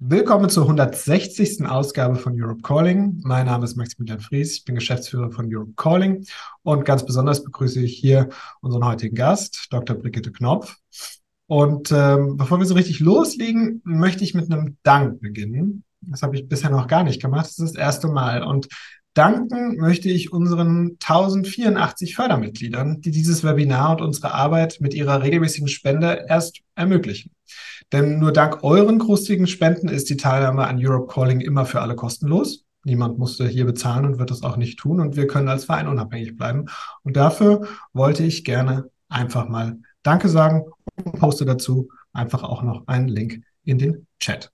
Willkommen 0.00 0.48
zur 0.48 0.62
160. 0.62 1.66
Ausgabe 1.66 2.14
von 2.14 2.40
Europe 2.40 2.62
Calling. 2.62 3.20
Mein 3.24 3.46
Name 3.46 3.64
ist 3.64 3.74
Maximilian 3.74 4.20
Fries, 4.20 4.58
ich 4.58 4.64
bin 4.64 4.76
Geschäftsführer 4.76 5.32
von 5.32 5.52
Europe 5.52 5.72
Calling 5.74 6.24
und 6.62 6.84
ganz 6.84 7.04
besonders 7.04 7.42
begrüße 7.42 7.80
ich 7.80 7.98
hier 7.98 8.28
unseren 8.60 8.84
heutigen 8.84 9.16
Gast, 9.16 9.66
Dr. 9.70 9.96
Brigitte 9.96 10.30
Knopf. 10.30 10.76
Und 11.48 11.90
ähm, 11.90 12.36
bevor 12.36 12.60
wir 12.60 12.66
so 12.66 12.74
richtig 12.74 13.00
loslegen, 13.00 13.82
möchte 13.84 14.22
ich 14.22 14.34
mit 14.34 14.52
einem 14.52 14.76
Dank 14.84 15.20
beginnen. 15.20 15.82
Das 16.02 16.22
habe 16.22 16.36
ich 16.36 16.48
bisher 16.48 16.70
noch 16.70 16.86
gar 16.86 17.02
nicht 17.02 17.20
gemacht. 17.20 17.46
Das 17.46 17.58
ist 17.58 17.74
das 17.74 17.82
erste 17.82 18.06
Mal. 18.06 18.44
Und 18.44 18.68
danken 19.14 19.78
möchte 19.78 20.08
ich 20.08 20.32
unseren 20.32 20.96
1084 21.02 22.14
Fördermitgliedern, 22.14 23.00
die 23.00 23.10
dieses 23.10 23.42
Webinar 23.42 23.90
und 23.96 24.02
unsere 24.02 24.32
Arbeit 24.32 24.78
mit 24.80 24.94
ihrer 24.94 25.24
regelmäßigen 25.24 25.66
Spende 25.66 26.24
erst 26.28 26.60
ermöglichen. 26.76 27.32
Denn 27.92 28.18
nur 28.18 28.32
dank 28.32 28.62
euren 28.62 28.98
großzügigen 28.98 29.46
Spenden 29.46 29.88
ist 29.88 30.10
die 30.10 30.16
Teilnahme 30.16 30.66
an 30.66 30.78
Europe 30.78 31.12
Calling 31.12 31.40
immer 31.40 31.64
für 31.64 31.80
alle 31.80 31.94
kostenlos. 31.94 32.64
Niemand 32.84 33.18
musste 33.18 33.48
hier 33.48 33.64
bezahlen 33.64 34.04
und 34.04 34.18
wird 34.18 34.30
das 34.30 34.42
auch 34.42 34.56
nicht 34.56 34.78
tun. 34.78 35.00
Und 35.00 35.16
wir 35.16 35.26
können 35.26 35.48
als 35.48 35.64
Verein 35.64 35.88
unabhängig 35.88 36.36
bleiben. 36.36 36.66
Und 37.02 37.16
dafür 37.16 37.66
wollte 37.92 38.24
ich 38.24 38.44
gerne 38.44 38.90
einfach 39.08 39.48
mal 39.48 39.78
Danke 40.02 40.28
sagen 40.28 40.64
und 41.04 41.18
poste 41.18 41.44
dazu 41.44 41.88
einfach 42.12 42.42
auch 42.42 42.62
noch 42.62 42.86
einen 42.86 43.08
Link 43.08 43.42
in 43.64 43.78
den 43.78 44.06
Chat. 44.20 44.50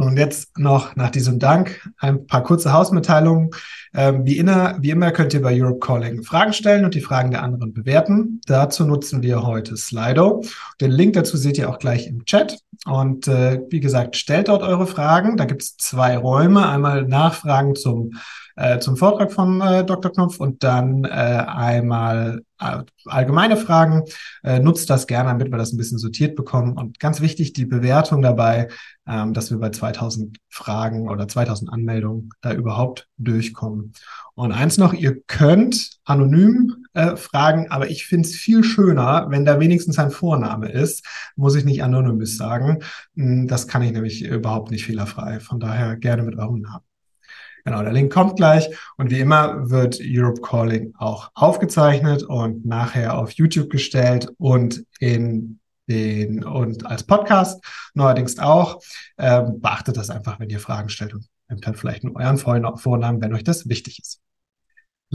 Und 0.00 0.16
jetzt 0.18 0.58
noch 0.58 0.96
nach 0.96 1.10
diesem 1.10 1.38
Dank 1.38 1.88
ein 1.98 2.26
paar 2.26 2.42
kurze 2.42 2.72
Hausmitteilungen. 2.72 3.50
Ähm, 3.94 4.24
wie, 4.24 4.38
immer, 4.38 4.76
wie 4.80 4.90
immer 4.90 5.12
könnt 5.12 5.34
ihr 5.34 5.42
bei 5.42 5.60
Europe 5.60 5.78
Calling 5.78 6.22
Fragen 6.22 6.52
stellen 6.52 6.84
und 6.84 6.94
die 6.94 7.00
Fragen 7.00 7.30
der 7.30 7.42
anderen 7.42 7.72
bewerten. 7.72 8.40
Dazu 8.46 8.84
nutzen 8.84 9.22
wir 9.22 9.42
heute 9.42 9.76
Slido. 9.76 10.42
Den 10.80 10.90
Link 10.90 11.14
dazu 11.14 11.36
seht 11.36 11.58
ihr 11.58 11.70
auch 11.70 11.78
gleich 11.78 12.06
im 12.06 12.24
Chat. 12.24 12.58
Und 12.86 13.28
äh, 13.28 13.60
wie 13.70 13.80
gesagt, 13.80 14.16
stellt 14.16 14.48
dort 14.48 14.62
eure 14.62 14.86
Fragen. 14.86 15.36
Da 15.36 15.44
gibt 15.44 15.62
es 15.62 15.76
zwei 15.76 16.16
Räume. 16.18 16.68
Einmal 16.68 17.04
Nachfragen 17.04 17.74
zum 17.74 18.12
äh, 18.56 18.78
zum 18.78 18.96
Vortrag 18.96 19.32
von 19.32 19.60
äh, 19.60 19.84
Dr. 19.84 20.12
Knopf 20.12 20.38
und 20.38 20.62
dann 20.62 21.04
äh, 21.04 21.08
einmal 21.08 22.42
äh, 22.60 22.82
allgemeine 23.06 23.56
Fragen. 23.56 24.02
Äh, 24.42 24.60
nutzt 24.60 24.88
das 24.90 25.06
gerne, 25.06 25.30
damit 25.30 25.50
wir 25.50 25.58
das 25.58 25.72
ein 25.72 25.76
bisschen 25.76 25.98
sortiert 25.98 26.36
bekommen. 26.36 26.76
Und 26.76 27.00
ganz 27.00 27.20
wichtig, 27.20 27.52
die 27.52 27.66
Bewertung 27.66 28.22
dabei, 28.22 28.68
ähm, 29.06 29.34
dass 29.34 29.50
wir 29.50 29.58
bei 29.58 29.70
2000 29.70 30.38
Fragen 30.48 31.08
oder 31.08 31.26
2000 31.26 31.72
Anmeldungen 31.72 32.30
da 32.40 32.52
überhaupt 32.52 33.08
durchkommen. 33.18 33.92
Und 34.34 34.52
eins 34.52 34.78
noch, 34.78 34.92
ihr 34.92 35.20
könnt 35.26 35.98
anonym 36.04 36.86
äh, 36.94 37.16
fragen, 37.16 37.70
aber 37.70 37.90
ich 37.90 38.06
finde 38.06 38.28
es 38.28 38.36
viel 38.36 38.64
schöner, 38.64 39.26
wenn 39.30 39.44
da 39.44 39.60
wenigstens 39.60 39.98
ein 39.98 40.10
Vorname 40.10 40.70
ist. 40.70 41.04
Muss 41.36 41.56
ich 41.56 41.64
nicht 41.64 41.82
anonymous 41.82 42.36
sagen. 42.36 42.80
Hm, 43.16 43.48
das 43.48 43.66
kann 43.68 43.82
ich 43.82 43.92
nämlich 43.92 44.24
überhaupt 44.24 44.70
nicht 44.70 44.86
fehlerfrei. 44.86 45.40
Von 45.40 45.60
daher 45.60 45.96
gerne 45.96 46.22
mit 46.22 46.38
eurem 46.38 46.60
Namen. 46.60 46.93
Genau, 47.64 47.82
der 47.82 47.92
Link 47.92 48.12
kommt 48.12 48.36
gleich. 48.36 48.68
Und 48.96 49.10
wie 49.10 49.20
immer 49.20 49.70
wird 49.70 49.98
Europe 50.02 50.42
Calling 50.42 50.94
auch 50.98 51.30
aufgezeichnet 51.34 52.22
und 52.22 52.66
nachher 52.66 53.18
auf 53.18 53.30
YouTube 53.32 53.70
gestellt 53.70 54.28
und 54.38 54.84
in 55.00 55.60
den 55.88 56.44
und 56.44 56.86
als 56.86 57.04
Podcast 57.04 57.64
neuerdings 57.94 58.38
auch. 58.38 58.80
Ähm, 59.18 59.60
beachtet 59.60 59.96
das 59.96 60.10
einfach, 60.10 60.40
wenn 60.40 60.50
ihr 60.50 60.60
Fragen 60.60 60.88
stellt 60.88 61.14
und 61.14 61.26
nehmt 61.48 61.66
dann 61.66 61.74
vielleicht 61.74 62.04
nur 62.04 62.16
euren 62.16 62.38
Vornamen, 62.38 63.20
wenn 63.20 63.34
euch 63.34 63.44
das 63.44 63.68
wichtig 63.68 63.98
ist. 63.98 64.20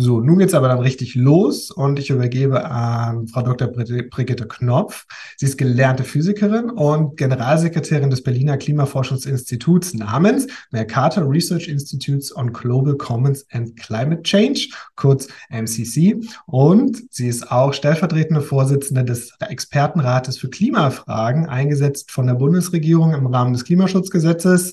So, 0.01 0.21
nun 0.21 0.39
geht's 0.39 0.53
aber 0.53 0.69
dann 0.69 0.79
richtig 0.79 1.15
los 1.15 1.71
und 1.71 1.99
ich 1.99 2.09
übergebe 2.09 2.63
an 2.63 3.27
Frau 3.27 3.41
Dr. 3.41 3.67
Brigitte 3.67 4.47
Knopf. 4.47 5.05
Sie 5.35 5.45
ist 5.45 5.57
gelernte 5.57 6.05
Physikerin 6.05 6.69
und 6.69 7.17
Generalsekretärin 7.17 8.09
des 8.09 8.23
Berliner 8.23 8.55
Klimaforschungsinstituts 8.55 9.95
namens 9.95 10.47
Mercator 10.71 11.29
Research 11.29 11.67
Institutes 11.67 12.33
on 12.33 12.53
Global 12.53 12.95
Commons 12.95 13.45
and 13.51 13.75
Climate 13.77 14.23
Change, 14.23 14.69
kurz 14.95 15.27
MCC. 15.49 16.21
Und 16.45 17.03
sie 17.13 17.27
ist 17.27 17.51
auch 17.51 17.73
stellvertretende 17.73 18.41
Vorsitzende 18.41 19.03
des 19.03 19.33
Expertenrates 19.41 20.37
für 20.37 20.49
Klimafragen, 20.49 21.47
eingesetzt 21.47 22.09
von 22.09 22.25
der 22.25 22.35
Bundesregierung 22.35 23.13
im 23.13 23.27
Rahmen 23.27 23.51
des 23.51 23.65
Klimaschutzgesetzes. 23.65 24.71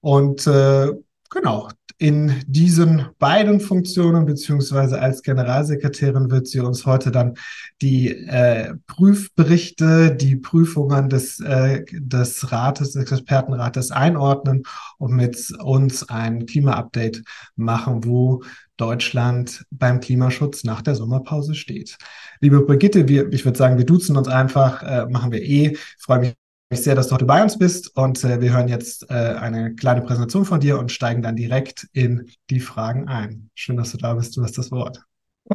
Und 0.00 0.48
äh, 0.48 0.90
genau, 1.30 1.68
in 1.98 2.42
diesen 2.46 3.06
beiden 3.18 3.60
Funktionen 3.60 4.26
beziehungsweise 4.26 5.00
als 5.00 5.22
Generalsekretärin 5.22 6.30
wird 6.30 6.46
sie 6.46 6.60
uns 6.60 6.86
heute 6.86 7.10
dann 7.10 7.34
die 7.82 8.08
äh, 8.08 8.74
Prüfberichte, 8.86 10.14
die 10.14 10.36
Prüfungen 10.36 11.08
des, 11.08 11.40
äh, 11.40 11.84
des 11.92 12.50
Rates, 12.50 12.92
des 12.92 13.10
Expertenrates 13.10 13.90
einordnen 13.90 14.64
und 14.98 15.12
mit 15.12 15.52
uns 15.62 16.08
ein 16.08 16.46
Klima-Update 16.46 17.22
machen, 17.56 18.04
wo 18.04 18.42
Deutschland 18.76 19.64
beim 19.70 20.00
Klimaschutz 20.00 20.64
nach 20.64 20.82
der 20.82 20.96
Sommerpause 20.96 21.54
steht. 21.54 21.96
Liebe 22.40 22.60
Brigitte, 22.62 23.08
wir, 23.08 23.32
ich 23.32 23.44
würde 23.44 23.58
sagen, 23.58 23.78
wir 23.78 23.86
duzen 23.86 24.16
uns 24.16 24.28
einfach, 24.28 24.82
äh, 24.82 25.06
machen 25.06 25.30
wir 25.30 25.42
eh. 25.42 25.68
Ich 25.68 25.78
freue 25.98 26.18
mich 26.20 26.34
mich 26.74 26.82
sehr, 26.82 26.96
dass 26.96 27.06
du 27.06 27.14
heute 27.14 27.24
bei 27.24 27.40
uns 27.40 27.56
bist 27.56 27.96
und 27.96 28.24
äh, 28.24 28.40
wir 28.40 28.52
hören 28.52 28.66
jetzt 28.66 29.08
äh, 29.08 29.14
eine 29.14 29.76
kleine 29.76 30.02
Präsentation 30.02 30.44
von 30.44 30.58
dir 30.58 30.76
und 30.76 30.90
steigen 30.90 31.22
dann 31.22 31.36
direkt 31.36 31.86
in 31.92 32.28
die 32.50 32.58
Fragen 32.58 33.06
ein. 33.06 33.48
Schön, 33.54 33.76
dass 33.76 33.92
du 33.92 33.98
da 33.98 34.14
bist. 34.14 34.36
Du 34.36 34.42
hast 34.42 34.58
das 34.58 34.72
Wort. 34.72 35.00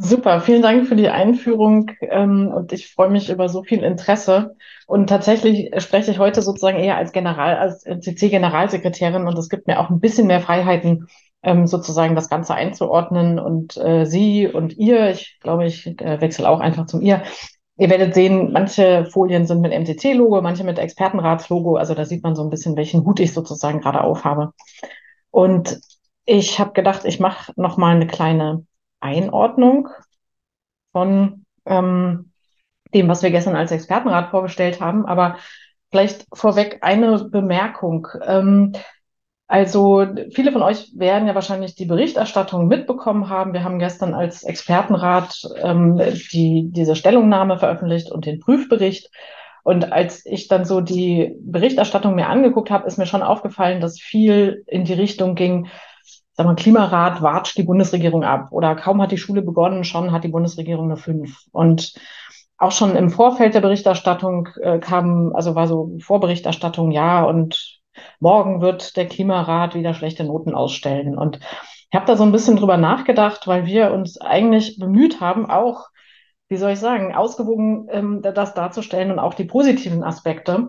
Super, 0.00 0.40
vielen 0.40 0.62
Dank 0.62 0.86
für 0.86 0.96
die 0.96 1.10
Einführung 1.10 1.90
ähm, 2.00 2.48
und 2.48 2.72
ich 2.72 2.94
freue 2.94 3.10
mich 3.10 3.28
über 3.28 3.50
so 3.50 3.62
viel 3.62 3.82
Interesse. 3.82 4.56
Und 4.86 5.08
tatsächlich 5.08 5.70
spreche 5.82 6.10
ich 6.10 6.18
heute 6.18 6.40
sozusagen 6.40 6.78
eher 6.78 6.96
als 6.96 7.12
General, 7.12 7.56
als 7.56 7.82
CC-Generalsekretärin 7.82 9.26
und 9.26 9.36
es 9.36 9.50
gibt 9.50 9.66
mir 9.66 9.78
auch 9.78 9.90
ein 9.90 10.00
bisschen 10.00 10.26
mehr 10.26 10.40
Freiheiten, 10.40 11.06
ähm, 11.42 11.66
sozusagen 11.66 12.14
das 12.14 12.30
Ganze 12.30 12.54
einzuordnen 12.54 13.38
und 13.38 13.76
äh, 13.76 14.06
Sie 14.06 14.46
und 14.46 14.78
ihr, 14.78 15.10
ich 15.10 15.38
glaube, 15.42 15.66
ich 15.66 15.86
äh, 15.86 16.18
wechsle 16.22 16.48
auch 16.48 16.60
einfach 16.60 16.86
zum 16.86 17.02
ihr, 17.02 17.22
Ihr 17.80 17.88
werdet 17.88 18.12
sehen, 18.12 18.52
manche 18.52 19.06
Folien 19.06 19.46
sind 19.46 19.62
mit 19.62 19.72
MCC-Logo, 19.72 20.42
manche 20.42 20.64
mit 20.64 20.78
Expertenratslogo. 20.78 21.76
Also 21.76 21.94
da 21.94 22.04
sieht 22.04 22.22
man 22.22 22.36
so 22.36 22.42
ein 22.42 22.50
bisschen, 22.50 22.76
welchen 22.76 23.06
Hut 23.06 23.20
ich 23.20 23.32
sozusagen 23.32 23.80
gerade 23.80 24.02
aufhabe. 24.04 24.52
Und 25.30 25.80
ich 26.26 26.58
habe 26.58 26.72
gedacht, 26.72 27.06
ich 27.06 27.20
mache 27.20 27.54
noch 27.56 27.78
mal 27.78 27.96
eine 27.96 28.06
kleine 28.06 28.66
Einordnung 29.00 29.88
von 30.92 31.46
ähm, 31.64 32.32
dem, 32.92 33.08
was 33.08 33.22
wir 33.22 33.30
gestern 33.30 33.56
als 33.56 33.72
Expertenrat 33.72 34.28
vorgestellt 34.28 34.82
haben. 34.82 35.06
Aber 35.06 35.38
vielleicht 35.90 36.26
vorweg 36.34 36.80
eine 36.82 37.30
Bemerkung. 37.30 38.08
Ähm, 38.26 38.72
also 39.50 40.06
viele 40.30 40.52
von 40.52 40.62
euch 40.62 40.92
werden 40.94 41.26
ja 41.26 41.34
wahrscheinlich 41.34 41.74
die 41.74 41.84
Berichterstattung 41.84 42.68
mitbekommen 42.68 43.28
haben. 43.28 43.52
Wir 43.52 43.64
haben 43.64 43.80
gestern 43.80 44.14
als 44.14 44.44
Expertenrat 44.44 45.42
ähm, 45.60 46.00
die, 46.32 46.68
diese 46.70 46.94
Stellungnahme 46.94 47.58
veröffentlicht 47.58 48.12
und 48.12 48.26
den 48.26 48.38
Prüfbericht. 48.38 49.10
Und 49.64 49.90
als 49.90 50.24
ich 50.24 50.46
dann 50.46 50.64
so 50.64 50.80
die 50.80 51.34
Berichterstattung 51.40 52.14
mir 52.14 52.28
angeguckt 52.28 52.70
habe, 52.70 52.86
ist 52.86 52.96
mir 52.96 53.06
schon 53.06 53.24
aufgefallen, 53.24 53.80
dass 53.80 53.98
viel 53.98 54.62
in 54.68 54.84
die 54.84 54.92
Richtung 54.92 55.34
ging, 55.34 55.66
sag 56.34 56.46
mal, 56.46 56.54
Klimarat 56.54 57.20
watscht 57.20 57.58
die 57.58 57.64
Bundesregierung 57.64 58.22
ab. 58.22 58.52
Oder 58.52 58.76
kaum 58.76 59.02
hat 59.02 59.10
die 59.10 59.18
Schule 59.18 59.42
begonnen, 59.42 59.82
schon 59.82 60.12
hat 60.12 60.22
die 60.22 60.28
Bundesregierung 60.28 60.84
eine 60.84 60.96
fünf. 60.96 61.40
Und 61.50 61.94
auch 62.56 62.70
schon 62.70 62.94
im 62.94 63.10
Vorfeld 63.10 63.54
der 63.54 63.62
Berichterstattung 63.62 64.48
äh, 64.62 64.78
kam, 64.78 65.34
also 65.34 65.56
war 65.56 65.66
so 65.66 65.90
Vorberichterstattung, 65.98 66.92
ja, 66.92 67.24
und 67.24 67.79
morgen 68.18 68.60
wird 68.60 68.96
der 68.96 69.06
Klimarat 69.06 69.74
wieder 69.74 69.94
schlechte 69.94 70.24
Noten 70.24 70.54
ausstellen. 70.54 71.16
Und 71.16 71.40
ich 71.90 71.96
habe 71.96 72.06
da 72.06 72.16
so 72.16 72.22
ein 72.22 72.32
bisschen 72.32 72.56
drüber 72.56 72.76
nachgedacht, 72.76 73.46
weil 73.46 73.66
wir 73.66 73.92
uns 73.92 74.20
eigentlich 74.20 74.78
bemüht 74.78 75.20
haben, 75.20 75.50
auch, 75.50 75.88
wie 76.48 76.56
soll 76.56 76.72
ich 76.72 76.78
sagen, 76.78 77.14
ausgewogen 77.14 77.88
ähm, 77.90 78.22
das 78.22 78.54
darzustellen 78.54 79.10
und 79.10 79.18
auch 79.18 79.34
die 79.34 79.44
positiven 79.44 80.04
Aspekte. 80.04 80.68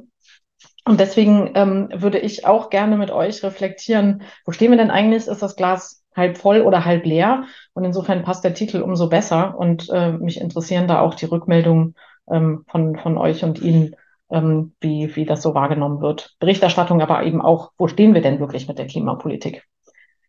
Und 0.83 0.99
deswegen 0.99 1.51
ähm, 1.53 1.89
würde 1.93 2.17
ich 2.17 2.45
auch 2.47 2.69
gerne 2.71 2.97
mit 2.97 3.11
euch 3.11 3.43
reflektieren, 3.43 4.23
wo 4.45 4.51
stehen 4.51 4.71
wir 4.71 4.77
denn 4.77 4.89
eigentlich? 4.89 5.27
Ist 5.27 5.41
das 5.41 5.55
Glas 5.55 6.03
halb 6.15 6.37
voll 6.37 6.61
oder 6.61 6.85
halb 6.85 7.05
leer? 7.05 7.43
Und 7.73 7.83
insofern 7.83 8.23
passt 8.23 8.43
der 8.43 8.55
Titel 8.55 8.81
umso 8.81 9.07
besser. 9.07 9.55
Und 9.57 9.89
äh, 9.91 10.13
mich 10.13 10.41
interessieren 10.41 10.87
da 10.87 11.01
auch 11.01 11.13
die 11.13 11.25
Rückmeldungen 11.25 11.95
ähm, 12.31 12.65
von, 12.67 12.97
von 12.97 13.17
euch 13.17 13.43
und 13.43 13.61
Ihnen 13.61 13.95
ähm, 14.31 14.73
wie, 14.79 15.15
wie 15.15 15.25
das 15.25 15.41
so 15.41 15.53
wahrgenommen 15.53 16.01
wird. 16.01 16.35
Berichterstattung, 16.39 17.01
aber 17.01 17.23
eben 17.23 17.41
auch, 17.41 17.71
wo 17.77 17.87
stehen 17.87 18.13
wir 18.13 18.21
denn 18.21 18.39
wirklich 18.39 18.67
mit 18.67 18.79
der 18.79 18.87
Klimapolitik? 18.87 19.63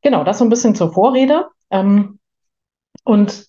Genau, 0.03 0.25
das 0.25 0.39
so 0.39 0.45
ein 0.45 0.51
bisschen 0.51 0.75
zur 0.75 0.93
Vorrede. 0.93 1.47
Ähm, 1.71 2.19
und 3.05 3.47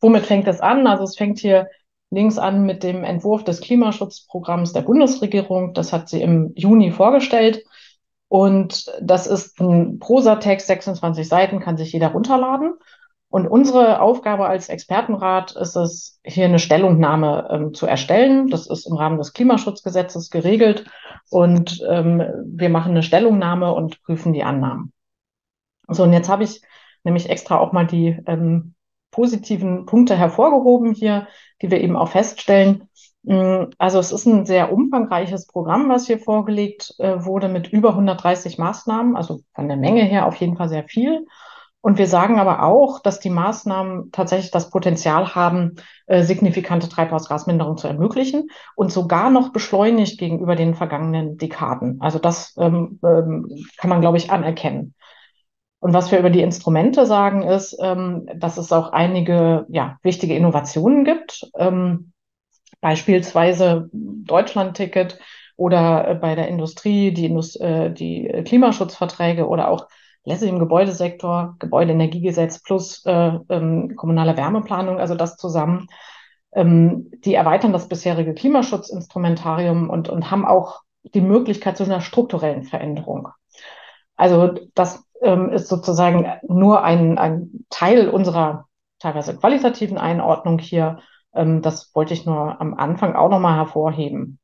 womit 0.00 0.24
fängt 0.24 0.48
es 0.48 0.60
an? 0.60 0.86
Also 0.86 1.04
es 1.04 1.16
fängt 1.16 1.38
hier 1.38 1.68
links 2.10 2.38
an 2.38 2.64
mit 2.64 2.82
dem 2.82 3.04
Entwurf 3.04 3.44
des 3.44 3.60
Klimaschutzprogramms 3.60 4.72
der 4.72 4.82
Bundesregierung. 4.82 5.74
Das 5.74 5.92
hat 5.92 6.08
sie 6.08 6.22
im 6.22 6.52
Juni 6.56 6.90
vorgestellt. 6.90 7.62
Und 8.28 8.90
das 9.00 9.26
ist 9.26 9.60
ein 9.60 9.98
Prosatext, 9.98 10.66
26 10.66 11.28
Seiten, 11.28 11.60
kann 11.60 11.76
sich 11.76 11.92
jeder 11.92 12.08
runterladen. 12.08 12.74
Und 13.34 13.48
unsere 13.48 14.00
Aufgabe 14.00 14.46
als 14.46 14.68
Expertenrat 14.68 15.56
ist 15.56 15.74
es, 15.74 16.20
hier 16.24 16.44
eine 16.44 16.60
Stellungnahme 16.60 17.48
ähm, 17.50 17.74
zu 17.74 17.84
erstellen. 17.84 18.46
Das 18.46 18.68
ist 18.68 18.86
im 18.86 18.94
Rahmen 18.94 19.18
des 19.18 19.32
Klimaschutzgesetzes 19.32 20.30
geregelt. 20.30 20.84
Und 21.30 21.84
ähm, 21.90 22.22
wir 22.46 22.68
machen 22.68 22.92
eine 22.92 23.02
Stellungnahme 23.02 23.74
und 23.74 24.00
prüfen 24.04 24.34
die 24.34 24.44
Annahmen. 24.44 24.92
So, 25.88 26.04
und 26.04 26.12
jetzt 26.12 26.28
habe 26.28 26.44
ich 26.44 26.62
nämlich 27.02 27.28
extra 27.28 27.58
auch 27.58 27.72
mal 27.72 27.88
die 27.88 28.16
ähm, 28.26 28.74
positiven 29.10 29.84
Punkte 29.84 30.16
hervorgehoben 30.16 30.94
hier, 30.94 31.26
die 31.60 31.72
wir 31.72 31.80
eben 31.80 31.96
auch 31.96 32.10
feststellen. 32.10 32.88
Mm, 33.24 33.64
also 33.78 33.98
es 33.98 34.12
ist 34.12 34.26
ein 34.26 34.46
sehr 34.46 34.72
umfangreiches 34.72 35.48
Programm, 35.48 35.88
was 35.88 36.06
hier 36.06 36.20
vorgelegt 36.20 36.94
äh, 36.98 37.24
wurde 37.24 37.48
mit 37.48 37.66
über 37.66 37.88
130 37.88 38.58
Maßnahmen, 38.58 39.16
also 39.16 39.40
von 39.56 39.66
der 39.66 39.76
Menge 39.76 40.04
her 40.04 40.26
auf 40.26 40.36
jeden 40.36 40.56
Fall 40.56 40.68
sehr 40.68 40.84
viel. 40.84 41.26
Und 41.84 41.98
wir 41.98 42.06
sagen 42.06 42.40
aber 42.40 42.62
auch, 42.62 43.00
dass 43.00 43.20
die 43.20 43.28
Maßnahmen 43.28 44.10
tatsächlich 44.10 44.50
das 44.50 44.70
Potenzial 44.70 45.34
haben, 45.34 45.74
äh, 46.06 46.22
signifikante 46.22 46.88
Treibhausgasminderung 46.88 47.76
zu 47.76 47.86
ermöglichen 47.86 48.48
und 48.74 48.90
sogar 48.90 49.28
noch 49.28 49.52
beschleunigt 49.52 50.18
gegenüber 50.18 50.56
den 50.56 50.74
vergangenen 50.74 51.36
Dekaden. 51.36 52.00
Also 52.00 52.18
das 52.18 52.54
ähm, 52.56 53.00
ähm, 53.04 53.66
kann 53.76 53.90
man, 53.90 54.00
glaube 54.00 54.16
ich, 54.16 54.30
anerkennen. 54.30 54.94
Und 55.78 55.92
was 55.92 56.10
wir 56.10 56.18
über 56.18 56.30
die 56.30 56.40
Instrumente 56.40 57.04
sagen, 57.04 57.42
ist, 57.42 57.76
ähm, 57.78 58.30
dass 58.34 58.56
es 58.56 58.72
auch 58.72 58.92
einige 58.92 59.66
ja, 59.68 59.98
wichtige 60.02 60.36
Innovationen 60.36 61.04
gibt. 61.04 61.50
Ähm, 61.58 62.12
beispielsweise 62.80 63.90
Deutschland-Ticket 63.92 65.18
oder 65.56 66.08
äh, 66.08 66.14
bei 66.14 66.34
der 66.34 66.48
Industrie 66.48 67.12
die, 67.12 67.26
Indust 67.26 67.60
äh, 67.60 67.92
die 67.92 68.26
Klimaschutzverträge 68.46 69.46
oder 69.46 69.68
auch 69.68 69.86
letztlich 70.24 70.50
im 70.50 70.58
Gebäudesektor, 70.58 71.56
Gebäudeenergiegesetz 71.58 72.62
plus 72.62 73.04
äh, 73.06 73.38
ähm, 73.48 73.94
kommunale 73.96 74.36
Wärmeplanung, 74.36 74.98
also 74.98 75.14
das 75.14 75.36
zusammen. 75.36 75.88
Ähm, 76.52 77.10
die 77.24 77.34
erweitern 77.34 77.72
das 77.72 77.88
bisherige 77.88 78.34
Klimaschutzinstrumentarium 78.34 79.90
und, 79.90 80.08
und 80.08 80.30
haben 80.30 80.44
auch 80.44 80.80
die 81.02 81.20
Möglichkeit 81.20 81.76
zu 81.76 81.84
einer 81.84 82.00
strukturellen 82.00 82.62
Veränderung. 82.62 83.28
Also 84.16 84.54
das 84.74 85.04
ähm, 85.20 85.50
ist 85.50 85.68
sozusagen 85.68 86.26
nur 86.48 86.82
ein, 86.82 87.18
ein 87.18 87.64
Teil 87.70 88.08
unserer 88.08 88.66
teilweise 88.98 89.36
qualitativen 89.36 89.98
Einordnung 89.98 90.58
hier. 90.58 91.00
Ähm, 91.34 91.60
das 91.60 91.94
wollte 91.94 92.14
ich 92.14 92.24
nur 92.24 92.60
am 92.60 92.74
Anfang 92.74 93.14
auch 93.16 93.28
nochmal 93.28 93.56
hervorheben. 93.56 94.38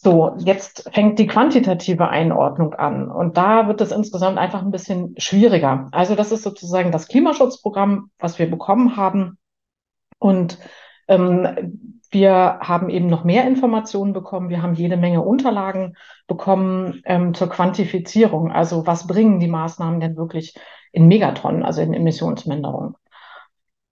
So, 0.00 0.36
jetzt 0.38 0.88
fängt 0.94 1.18
die 1.18 1.26
quantitative 1.26 2.08
Einordnung 2.08 2.72
an 2.74 3.10
und 3.10 3.36
da 3.36 3.66
wird 3.66 3.80
es 3.80 3.90
insgesamt 3.90 4.38
einfach 4.38 4.62
ein 4.62 4.70
bisschen 4.70 5.14
schwieriger. 5.18 5.88
Also 5.90 6.14
das 6.14 6.30
ist 6.30 6.44
sozusagen 6.44 6.92
das 6.92 7.08
Klimaschutzprogramm, 7.08 8.10
was 8.20 8.38
wir 8.38 8.48
bekommen 8.48 8.96
haben 8.96 9.38
und 10.20 10.56
ähm, 11.08 12.00
wir 12.10 12.60
haben 12.60 12.90
eben 12.90 13.08
noch 13.08 13.24
mehr 13.24 13.46
Informationen 13.46 14.12
bekommen. 14.12 14.50
Wir 14.50 14.62
haben 14.62 14.74
jede 14.74 14.96
Menge 14.96 15.22
Unterlagen 15.22 15.96
bekommen 16.28 17.02
ähm, 17.04 17.34
zur 17.34 17.48
Quantifizierung. 17.50 18.52
Also 18.52 18.86
was 18.86 19.08
bringen 19.08 19.40
die 19.40 19.48
Maßnahmen 19.48 19.98
denn 19.98 20.16
wirklich 20.16 20.54
in 20.92 21.08
Megatonnen, 21.08 21.64
also 21.64 21.82
in 21.82 21.92
Emissionsminderung? 21.92 22.96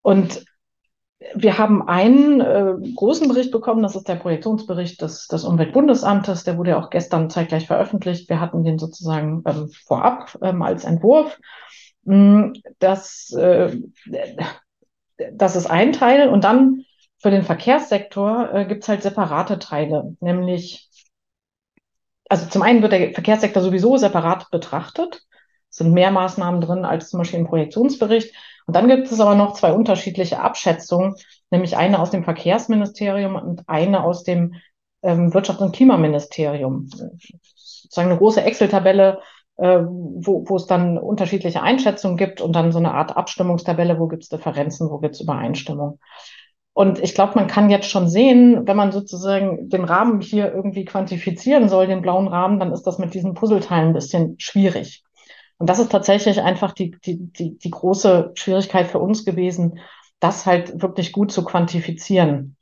Und 0.02 0.44
wir 1.34 1.58
haben 1.58 1.86
einen 1.88 2.40
äh, 2.40 2.74
großen 2.94 3.28
Bericht 3.28 3.50
bekommen, 3.50 3.82
das 3.82 3.96
ist 3.96 4.08
der 4.08 4.16
Projektionsbericht 4.16 5.00
des, 5.00 5.26
des 5.28 5.44
Umweltbundesamtes, 5.44 6.44
der 6.44 6.56
wurde 6.58 6.70
ja 6.70 6.78
auch 6.78 6.90
gestern 6.90 7.30
zeitgleich 7.30 7.66
veröffentlicht. 7.66 8.28
Wir 8.28 8.40
hatten 8.40 8.64
den 8.64 8.78
sozusagen 8.78 9.42
ähm, 9.46 9.70
vorab 9.86 10.36
ähm, 10.42 10.62
als 10.62 10.84
Entwurf. 10.84 11.38
Mm, 12.04 12.52
das, 12.78 13.32
äh, 13.32 13.76
das 15.32 15.56
ist 15.56 15.66
ein 15.66 15.92
Teil 15.92 16.28
und 16.28 16.44
dann 16.44 16.84
für 17.18 17.30
den 17.30 17.42
Verkehrssektor 17.42 18.52
äh, 18.54 18.66
gibt 18.66 18.82
es 18.82 18.88
halt 18.88 19.02
separate 19.02 19.58
Teile, 19.58 20.16
nämlich, 20.20 20.88
also 22.28 22.48
zum 22.48 22.62
einen 22.62 22.82
wird 22.82 22.92
der 22.92 23.12
Verkehrssektor 23.12 23.62
sowieso 23.62 23.96
separat 23.96 24.50
betrachtet, 24.50 25.25
sind 25.76 25.92
mehr 25.92 26.10
Maßnahmen 26.10 26.60
drin 26.60 26.84
als 26.84 27.10
zum 27.10 27.18
Beispiel 27.18 27.40
im 27.40 27.46
Projektionsbericht. 27.46 28.34
Und 28.66 28.74
dann 28.74 28.88
gibt 28.88 29.10
es 29.10 29.20
aber 29.20 29.34
noch 29.34 29.54
zwei 29.54 29.72
unterschiedliche 29.72 30.40
Abschätzungen, 30.40 31.14
nämlich 31.50 31.76
eine 31.76 32.00
aus 32.00 32.10
dem 32.10 32.24
Verkehrsministerium 32.24 33.36
und 33.36 33.62
eine 33.68 34.02
aus 34.02 34.24
dem 34.24 34.54
ähm, 35.02 35.32
Wirtschafts- 35.32 35.62
und 35.62 35.74
Klimaministerium. 35.74 36.88
Sozusagen 37.54 38.10
eine 38.10 38.18
große 38.18 38.42
Excel-Tabelle, 38.42 39.20
äh, 39.56 39.80
wo, 39.80 40.44
wo 40.48 40.56
es 40.56 40.66
dann 40.66 40.98
unterschiedliche 40.98 41.62
Einschätzungen 41.62 42.16
gibt 42.16 42.40
und 42.40 42.54
dann 42.54 42.72
so 42.72 42.78
eine 42.78 42.92
Art 42.92 43.16
Abstimmungstabelle, 43.16 43.98
wo 43.98 44.08
gibt 44.08 44.24
es 44.24 44.28
Differenzen, 44.28 44.90
wo 44.90 44.98
gibt 44.98 45.14
es 45.14 45.20
Übereinstimmung. 45.20 46.00
Und 46.72 46.98
ich 46.98 47.14
glaube, 47.14 47.36
man 47.36 47.46
kann 47.46 47.70
jetzt 47.70 47.88
schon 47.88 48.06
sehen, 48.06 48.66
wenn 48.66 48.76
man 48.76 48.92
sozusagen 48.92 49.70
den 49.70 49.84
Rahmen 49.84 50.20
hier 50.20 50.52
irgendwie 50.52 50.84
quantifizieren 50.84 51.70
soll, 51.70 51.86
den 51.86 52.02
blauen 52.02 52.28
Rahmen, 52.28 52.58
dann 52.58 52.70
ist 52.70 52.82
das 52.82 52.98
mit 52.98 53.14
diesen 53.14 53.32
Puzzleteilen 53.32 53.88
ein 53.88 53.94
bisschen 53.94 54.34
schwierig. 54.38 55.05
Und 55.58 55.68
das 55.68 55.78
ist 55.78 55.90
tatsächlich 55.90 56.40
einfach 56.42 56.72
die, 56.72 56.90
die, 56.90 57.32
die, 57.32 57.58
die 57.58 57.70
große 57.70 58.32
Schwierigkeit 58.34 58.88
für 58.88 58.98
uns 58.98 59.24
gewesen, 59.24 59.80
das 60.20 60.46
halt 60.46 60.82
wirklich 60.82 61.12
gut 61.12 61.32
zu 61.32 61.44
quantifizieren. 61.44 62.56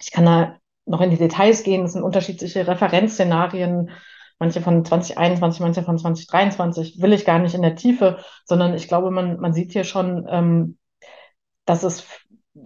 Ich 0.00 0.12
kann 0.12 0.24
da 0.24 0.56
noch 0.86 1.00
in 1.00 1.10
die 1.10 1.16
Details 1.16 1.62
gehen. 1.62 1.84
Es 1.84 1.92
sind 1.92 2.02
unterschiedliche 2.02 2.66
Referenzszenarien, 2.66 3.90
manche 4.38 4.60
von 4.60 4.84
2021, 4.84 5.60
manche 5.60 5.82
von 5.82 5.98
2023, 5.98 7.00
will 7.00 7.12
ich 7.12 7.24
gar 7.24 7.38
nicht 7.38 7.54
in 7.54 7.62
der 7.62 7.76
Tiefe, 7.76 8.18
sondern 8.44 8.74
ich 8.74 8.88
glaube, 8.88 9.10
man, 9.10 9.38
man 9.40 9.52
sieht 9.52 9.72
hier 9.72 9.84
schon, 9.84 10.26
ähm, 10.28 10.78
dass 11.64 11.82
es 11.82 12.04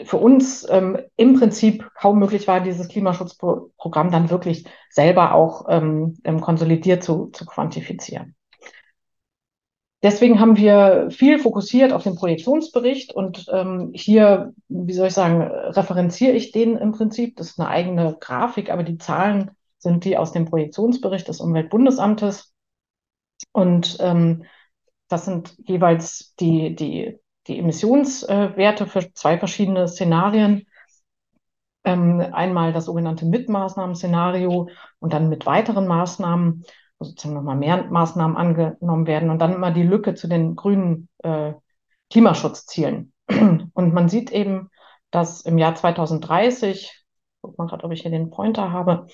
für 0.04 0.16
uns 0.16 0.66
ähm, 0.70 0.98
im 1.16 1.38
Prinzip 1.38 1.90
kaum 1.94 2.18
möglich 2.18 2.48
war, 2.48 2.60
dieses 2.60 2.88
Klimaschutzprogramm 2.88 4.10
dann 4.10 4.30
wirklich 4.30 4.66
selber 4.90 5.34
auch 5.34 5.66
ähm, 5.68 6.16
ähm, 6.24 6.40
konsolidiert 6.40 7.02
zu, 7.04 7.26
zu 7.26 7.44
quantifizieren. 7.44 8.33
Deswegen 10.04 10.38
haben 10.38 10.56
wir 10.56 11.08
viel 11.10 11.40
fokussiert 11.40 11.92
auf 11.92 12.04
den 12.04 12.14
Projektionsbericht 12.14 13.12
und 13.12 13.46
ähm, 13.50 13.90
hier, 13.92 14.52
wie 14.68 14.92
soll 14.92 15.08
ich 15.08 15.14
sagen, 15.14 15.42
referenziere 15.42 16.34
ich 16.34 16.52
den 16.52 16.76
im 16.76 16.92
Prinzip. 16.92 17.36
Das 17.36 17.48
ist 17.48 17.58
eine 17.58 17.68
eigene 17.68 18.16
Grafik, 18.20 18.70
aber 18.70 18.84
die 18.84 18.98
Zahlen 18.98 19.50
sind 19.78 20.04
die 20.04 20.16
aus 20.16 20.30
dem 20.30 20.44
Projektionsbericht 20.44 21.26
des 21.26 21.40
Umweltbundesamtes. 21.40 22.52
Und 23.52 23.96
ähm, 24.00 24.44
das 25.08 25.24
sind 25.24 25.56
jeweils 25.66 26.34
die, 26.36 26.76
die 26.76 27.18
die 27.46 27.58
Emissionswerte 27.58 28.86
für 28.86 29.12
zwei 29.12 29.38
verschiedene 29.38 29.88
Szenarien. 29.88 30.66
Ähm, 31.84 32.20
einmal 32.32 32.72
das 32.72 32.86
sogenannte 32.86 33.26
Mitmaßnahmen-Szenario 33.26 34.68
und 35.00 35.12
dann 35.12 35.28
mit 35.28 35.44
weiteren 35.44 35.86
Maßnahmen, 35.86 36.64
sozusagen 37.04 37.34
nochmal 37.34 37.56
mehr 37.56 37.84
Maßnahmen 37.84 38.36
angenommen 38.36 39.06
werden 39.06 39.30
und 39.30 39.38
dann 39.38 39.54
immer 39.54 39.70
die 39.70 39.82
Lücke 39.82 40.14
zu 40.14 40.28
den 40.28 40.56
grünen 40.56 41.08
äh, 41.22 41.52
Klimaschutzzielen. 42.10 43.12
Und 43.28 43.94
man 43.94 44.08
sieht 44.08 44.30
eben, 44.30 44.70
dass 45.10 45.40
im 45.40 45.58
Jahr 45.58 45.74
2030, 45.74 47.04
guck 47.40 47.58
mal 47.58 47.66
gerade, 47.66 47.84
ob 47.84 47.92
ich 47.92 48.02
hier 48.02 48.10
den 48.10 48.30
Pointer 48.30 48.72
habe, 48.72 49.06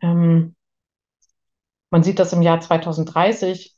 ähm, 0.00 0.56
man 1.90 2.02
sieht, 2.02 2.18
dass 2.18 2.32
im 2.32 2.42
Jahr 2.42 2.60
2030 2.60 3.76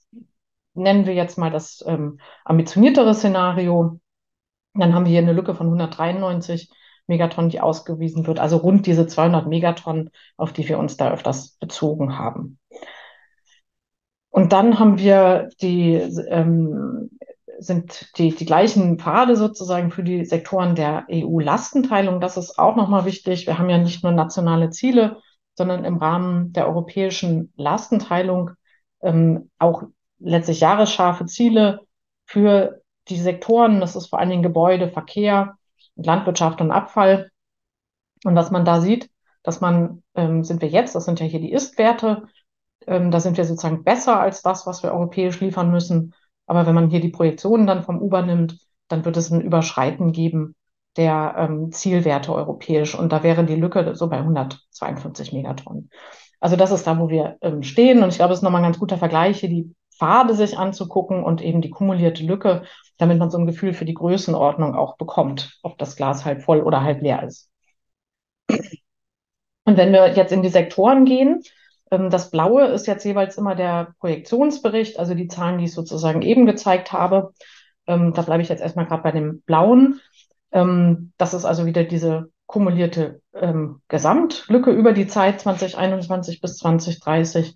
nennen 0.75 1.07
wir 1.07 1.15
jetzt 1.15 1.39
mal 1.39 1.51
das 1.51 1.83
ähm, 1.87 2.21
ambitioniertere 2.45 3.15
Szenario. 3.15 4.01
Dann 4.75 4.95
haben 4.95 5.05
wir 5.05 5.11
hier 5.11 5.21
eine 5.21 5.33
Lücke 5.33 5.55
von 5.55 5.67
193 5.67 6.71
Megatonnen, 7.07 7.51
die 7.51 7.61
ausgewiesen 7.61 8.27
wird, 8.27 8.39
also 8.39 8.59
rund 8.59 8.87
diese 8.87 9.07
200 9.07 9.47
Megatonnen, 9.47 10.11
auf 10.37 10.53
die 10.53 10.69
wir 10.69 10.79
uns 10.79 10.97
da 10.97 11.11
öfters 11.11 11.57
bezogen 11.59 12.19
haben. 12.19 12.59
Und 14.33 14.53
dann 14.53 14.79
haben 14.79 14.99
wir 14.99 15.51
die, 15.61 15.93
ähm, 15.95 17.11
sind 17.59 18.17
die, 18.17 18.35
die 18.35 18.47
gleichen 18.47 18.99
Pfade 18.99 19.37
sozusagen 19.37 19.91
für 19.91 20.03
die 20.03 20.25
Sektoren 20.25 20.75
der 20.75 21.05
EU-Lastenteilung. 21.11 22.19
Das 22.19 22.39
ist 22.39 22.59
auch 22.59 22.75
nochmal 22.75 23.05
wichtig. 23.05 23.47
Wir 23.47 23.59
haben 23.59 23.69
ja 23.69 23.77
nicht 23.77 24.03
nur 24.03 24.11
nationale 24.11 24.71
Ziele, 24.71 25.19
sondern 25.55 25.85
im 25.85 25.99
Rahmen 25.99 26.55
der 26.55 26.67
europäischen 26.67 27.53
Lastenteilung 27.57 28.53
ähm, 29.03 29.51
auch 29.59 29.83
letztlich 30.19 30.61
jahresscharfe 30.61 31.27
Ziele 31.27 31.81
für 32.25 32.81
die 33.09 33.21
Sektoren. 33.21 33.81
Das 33.81 33.97
ist 33.97 34.07
vor 34.07 34.19
allen 34.19 34.31
Dingen 34.31 34.43
Gebäude, 34.43 34.89
Verkehr, 34.89 35.59
Landwirtschaft 35.95 36.63
und 36.63 36.71
Abfall. 36.71 37.31
Und 38.25 38.35
was 38.35 38.51
man 38.51 38.65
da 38.65 38.81
sieht, 38.81 39.11
dass 39.43 39.61
man, 39.61 40.03
ähm, 40.15 40.43
sind 40.43 40.63
wir 40.63 40.69
jetzt, 40.69 40.95
das 40.95 41.05
sind 41.05 41.21
ja 41.21 41.27
hier 41.27 41.41
die 41.41 41.53
Ist-Werte, 41.53 42.29
ähm, 42.87 43.11
da 43.11 43.21
sind 43.21 43.37
wir 43.37 43.45
sozusagen 43.45 43.85
besser 43.85 44.21
als 44.21 44.43
das, 44.43 44.67
was 44.67 44.83
wir 44.83 44.93
europäisch 44.93 45.41
liefern 45.41 45.71
müssen. 45.71 46.15
Aber 46.47 46.67
wenn 46.67 46.75
man 46.75 46.91
hier 46.91 47.01
die 47.01 47.11
Projektionen 47.11 47.67
dann 47.67 47.83
vom 47.83 48.01
Uber 48.01 48.23
nimmt, 48.23 48.59
dann 48.89 49.05
wird 49.05 49.17
es 49.17 49.31
ein 49.31 49.41
Überschreiten 49.41 50.13
geben 50.13 50.55
der 50.97 51.35
ähm, 51.39 51.73
Zielwerte 51.73 52.35
europäisch. 52.35 52.95
Und 52.95 53.13
da 53.13 53.23
wäre 53.23 53.45
die 53.45 53.57
Lücke 53.57 53.95
so 53.95 54.09
bei 54.09 54.19
142 54.19 55.33
Megatonnen. 55.33 55.91
Also 56.41 56.57
das 56.57 56.73
ist 56.73 56.87
da, 56.87 56.99
wo 56.99 57.09
wir 57.09 57.39
ähm, 57.41 57.63
stehen. 57.63 58.03
Und 58.03 58.11
ich 58.11 58.17
glaube, 58.17 58.33
es 58.33 58.41
ist 58.41 58.43
nochmal 58.43 58.61
ein 58.61 58.67
ganz 58.67 58.79
guter 58.79 58.99
Vergleich 58.99 59.41
hier 59.41 59.49
die 59.49 59.75
Pfade 59.97 60.35
sich 60.35 60.59
anzugucken 60.59 61.23
und 61.23 61.41
eben 61.43 61.61
die 61.61 61.71
kumulierte 61.71 62.25
Lücke, 62.25 62.65
damit 62.99 63.19
man 63.19 63.31
so 63.31 63.39
ein 63.39 63.47
Gefühl 63.47 63.73
für 63.73 63.85
die 63.85 63.95
Größenordnung 63.95 64.75
auch 64.75 64.97
bekommt, 64.97 65.59
ob 65.63 65.79
das 65.79 65.97
Glas 65.97 66.25
halb 66.25 66.43
voll 66.43 66.61
oder 66.61 66.83
halb 66.83 67.03
leer 67.03 67.23
ist. 67.23 67.49
Und 69.65 69.77
wenn 69.77 69.93
wir 69.93 70.13
jetzt 70.15 70.33
in 70.33 70.43
die 70.43 70.49
Sektoren 70.49 71.05
gehen, 71.05 71.43
das 71.99 72.31
Blaue 72.31 72.67
ist 72.67 72.87
jetzt 72.87 73.05
jeweils 73.05 73.37
immer 73.37 73.55
der 73.55 73.95
Projektionsbericht, 74.01 74.99
also 74.99 75.15
die 75.15 75.29
Zahlen, 75.29 75.59
die 75.59 75.65
ich 75.65 75.75
sozusagen 75.75 76.23
eben 76.23 76.47
gezeigt 76.47 76.93
habe. 76.93 77.33
Ähm, 77.87 78.13
da 78.15 78.23
bleibe 78.23 78.43
ich 78.43 78.49
jetzt 78.49 78.63
erstmal 78.63 78.87
gerade 78.87 79.03
bei 79.03 79.13
dem 79.13 79.43
Blauen. 79.43 80.01
Ähm, 80.53 81.13
das 81.19 81.35
ist 81.35 81.45
also 81.45 81.67
wieder 81.67 81.85
diese 81.85 82.31
kumulierte 82.47 83.23
Gesamtlücke 83.89 84.71
über 84.73 84.93
die 84.93 85.07
Zeit 85.07 85.41
2021 85.41 86.43
bis 86.43 86.59
2030. 86.59 87.55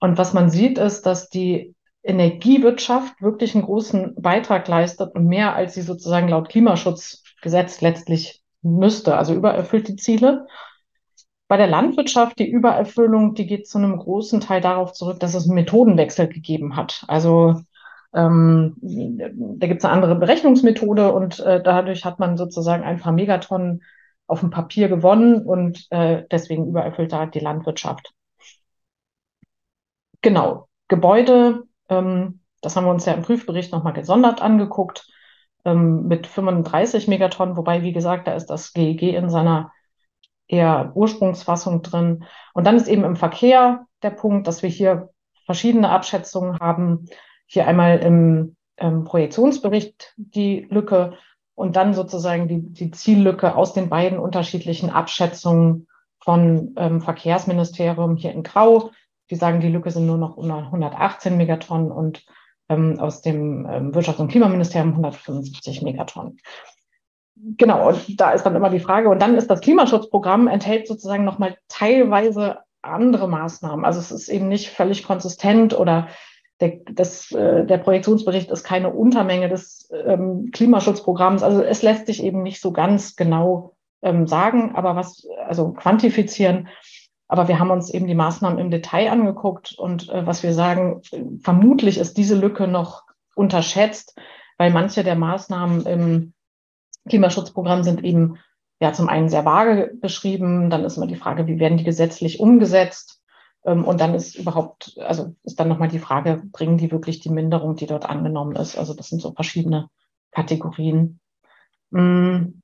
Und 0.00 0.16
was 0.16 0.32
man 0.32 0.48
sieht, 0.48 0.78
ist, 0.78 1.04
dass 1.04 1.28
die 1.28 1.74
Energiewirtschaft 2.02 3.20
wirklich 3.22 3.54
einen 3.54 3.64
großen 3.64 4.14
Beitrag 4.16 4.66
leistet 4.66 5.14
und 5.14 5.26
mehr 5.26 5.54
als 5.54 5.74
sie 5.74 5.82
sozusagen 5.82 6.28
laut 6.28 6.48
Klimaschutzgesetz 6.48 7.80
letztlich 7.80 8.42
müsste, 8.62 9.16
also 9.16 9.34
übererfüllt 9.34 9.88
die 9.88 9.96
Ziele. 9.96 10.46
Bei 11.52 11.58
der 11.58 11.66
Landwirtschaft, 11.66 12.38
die 12.38 12.50
Übererfüllung, 12.50 13.34
die 13.34 13.46
geht 13.46 13.68
zu 13.68 13.76
einem 13.76 13.98
großen 13.98 14.40
Teil 14.40 14.62
darauf 14.62 14.94
zurück, 14.94 15.20
dass 15.20 15.34
es 15.34 15.44
einen 15.44 15.56
Methodenwechsel 15.56 16.26
gegeben 16.26 16.76
hat. 16.76 17.04
Also 17.08 17.60
ähm, 18.14 18.74
da 18.80 19.66
gibt 19.66 19.80
es 19.80 19.84
eine 19.84 19.92
andere 19.92 20.14
Berechnungsmethode 20.14 21.12
und 21.12 21.40
äh, 21.40 21.62
dadurch 21.62 22.06
hat 22.06 22.18
man 22.18 22.38
sozusagen 22.38 22.84
ein 22.84 23.00
paar 23.00 23.12
Megatonnen 23.12 23.82
auf 24.26 24.40
dem 24.40 24.48
Papier 24.48 24.88
gewonnen 24.88 25.44
und 25.44 25.88
äh, 25.90 26.24
deswegen 26.30 26.68
übererfüllt 26.68 27.12
da 27.12 27.26
die 27.26 27.40
Landwirtschaft. 27.40 28.14
Genau, 30.22 30.68
Gebäude, 30.88 31.64
ähm, 31.90 32.40
das 32.62 32.76
haben 32.76 32.86
wir 32.86 32.92
uns 32.92 33.04
ja 33.04 33.12
im 33.12 33.20
Prüfbericht 33.24 33.72
nochmal 33.72 33.92
gesondert 33.92 34.40
angeguckt, 34.40 35.06
ähm, 35.66 36.08
mit 36.08 36.26
35 36.26 37.08
Megatonnen, 37.08 37.58
wobei, 37.58 37.82
wie 37.82 37.92
gesagt, 37.92 38.26
da 38.26 38.32
ist 38.32 38.46
das 38.46 38.72
GEG 38.72 39.02
in 39.02 39.28
seiner 39.28 39.70
eher 40.52 40.92
Ursprungsfassung 40.94 41.82
drin. 41.82 42.24
Und 42.52 42.66
dann 42.66 42.76
ist 42.76 42.86
eben 42.86 43.04
im 43.04 43.16
Verkehr 43.16 43.86
der 44.02 44.10
Punkt, 44.10 44.46
dass 44.46 44.62
wir 44.62 44.68
hier 44.68 45.08
verschiedene 45.46 45.88
Abschätzungen 45.88 46.60
haben. 46.60 47.06
Hier 47.46 47.66
einmal 47.66 47.98
im, 47.98 48.56
im 48.76 49.04
Projektionsbericht 49.04 50.12
die 50.16 50.66
Lücke 50.70 51.14
und 51.54 51.76
dann 51.76 51.94
sozusagen 51.94 52.48
die, 52.48 52.60
die 52.60 52.90
Ziellücke 52.90 53.56
aus 53.56 53.72
den 53.72 53.88
beiden 53.88 54.18
unterschiedlichen 54.18 54.90
Abschätzungen 54.90 55.88
von 56.20 56.74
ähm, 56.76 57.00
Verkehrsministerium 57.00 58.16
hier 58.16 58.32
in 58.32 58.42
Grau. 58.42 58.90
Die 59.30 59.36
sagen, 59.36 59.60
die 59.60 59.68
Lücke 59.68 59.90
sind 59.90 60.06
nur 60.06 60.18
noch 60.18 60.36
118 60.36 61.36
Megatonnen 61.36 61.90
und 61.90 62.24
ähm, 62.68 62.98
aus 63.00 63.22
dem 63.22 63.66
ähm, 63.70 63.92
Wirtschafts- 63.92 64.20
und 64.20 64.28
Klimaministerium 64.28 64.90
175 64.90 65.82
Megatonnen. 65.82 66.38
Genau, 67.44 67.88
und 67.88 68.20
da 68.20 68.30
ist 68.30 68.44
dann 68.44 68.54
immer 68.54 68.70
die 68.70 68.78
Frage, 68.78 69.08
und 69.08 69.20
dann 69.20 69.34
ist 69.34 69.50
das 69.50 69.60
Klimaschutzprogramm 69.60 70.46
enthält 70.46 70.86
sozusagen 70.86 71.24
nochmal 71.24 71.56
teilweise 71.68 72.58
andere 72.82 73.28
Maßnahmen. 73.28 73.84
Also 73.84 73.98
es 73.98 74.12
ist 74.12 74.28
eben 74.28 74.48
nicht 74.48 74.70
völlig 74.70 75.04
konsistent 75.04 75.78
oder 75.78 76.08
der, 76.60 76.78
das, 76.92 77.32
äh, 77.32 77.64
der 77.66 77.78
Projektionsbericht 77.78 78.50
ist 78.50 78.62
keine 78.62 78.90
Untermenge 78.90 79.48
des 79.48 79.90
ähm, 80.06 80.50
Klimaschutzprogramms. 80.52 81.42
Also 81.42 81.62
es 81.62 81.82
lässt 81.82 82.06
sich 82.06 82.22
eben 82.22 82.42
nicht 82.42 82.60
so 82.60 82.72
ganz 82.72 83.16
genau 83.16 83.74
ähm, 84.02 84.28
sagen, 84.28 84.76
aber 84.76 84.94
was, 84.94 85.26
also 85.44 85.72
quantifizieren. 85.72 86.68
Aber 87.26 87.48
wir 87.48 87.58
haben 87.58 87.70
uns 87.70 87.92
eben 87.92 88.06
die 88.06 88.14
Maßnahmen 88.14 88.58
im 88.60 88.70
Detail 88.70 89.10
angeguckt 89.10 89.74
und 89.76 90.08
äh, 90.10 90.24
was 90.24 90.44
wir 90.44 90.54
sagen, 90.54 91.02
vermutlich 91.40 91.98
ist 91.98 92.16
diese 92.16 92.36
Lücke 92.36 92.68
noch 92.68 93.02
unterschätzt, 93.34 94.16
weil 94.58 94.70
manche 94.70 95.02
der 95.02 95.16
Maßnahmen 95.16 95.86
im 95.86 96.32
Klimaschutzprogramm 97.08 97.82
sind 97.82 98.04
eben 98.04 98.38
ja 98.80 98.92
zum 98.92 99.08
einen 99.08 99.28
sehr 99.28 99.44
vage 99.44 99.92
beschrieben, 99.94 100.70
dann 100.70 100.84
ist 100.84 100.96
immer 100.96 101.06
die 101.06 101.16
Frage, 101.16 101.46
wie 101.46 101.58
werden 101.58 101.78
die 101.78 101.84
gesetzlich 101.84 102.40
umgesetzt? 102.40 103.22
Ähm, 103.64 103.84
und 103.84 104.00
dann 104.00 104.14
ist 104.14 104.34
überhaupt, 104.36 104.98
also 105.00 105.34
ist 105.44 105.60
dann 105.60 105.68
nochmal 105.68 105.88
die 105.88 105.98
Frage, 105.98 106.42
bringen 106.52 106.78
die 106.78 106.90
wirklich 106.90 107.20
die 107.20 107.30
Minderung, 107.30 107.76
die 107.76 107.86
dort 107.86 108.08
angenommen 108.08 108.56
ist? 108.56 108.76
Also 108.76 108.94
das 108.94 109.08
sind 109.08 109.22
so 109.22 109.32
verschiedene 109.32 109.88
Kategorien. 110.32 111.20
Mm, 111.90 112.60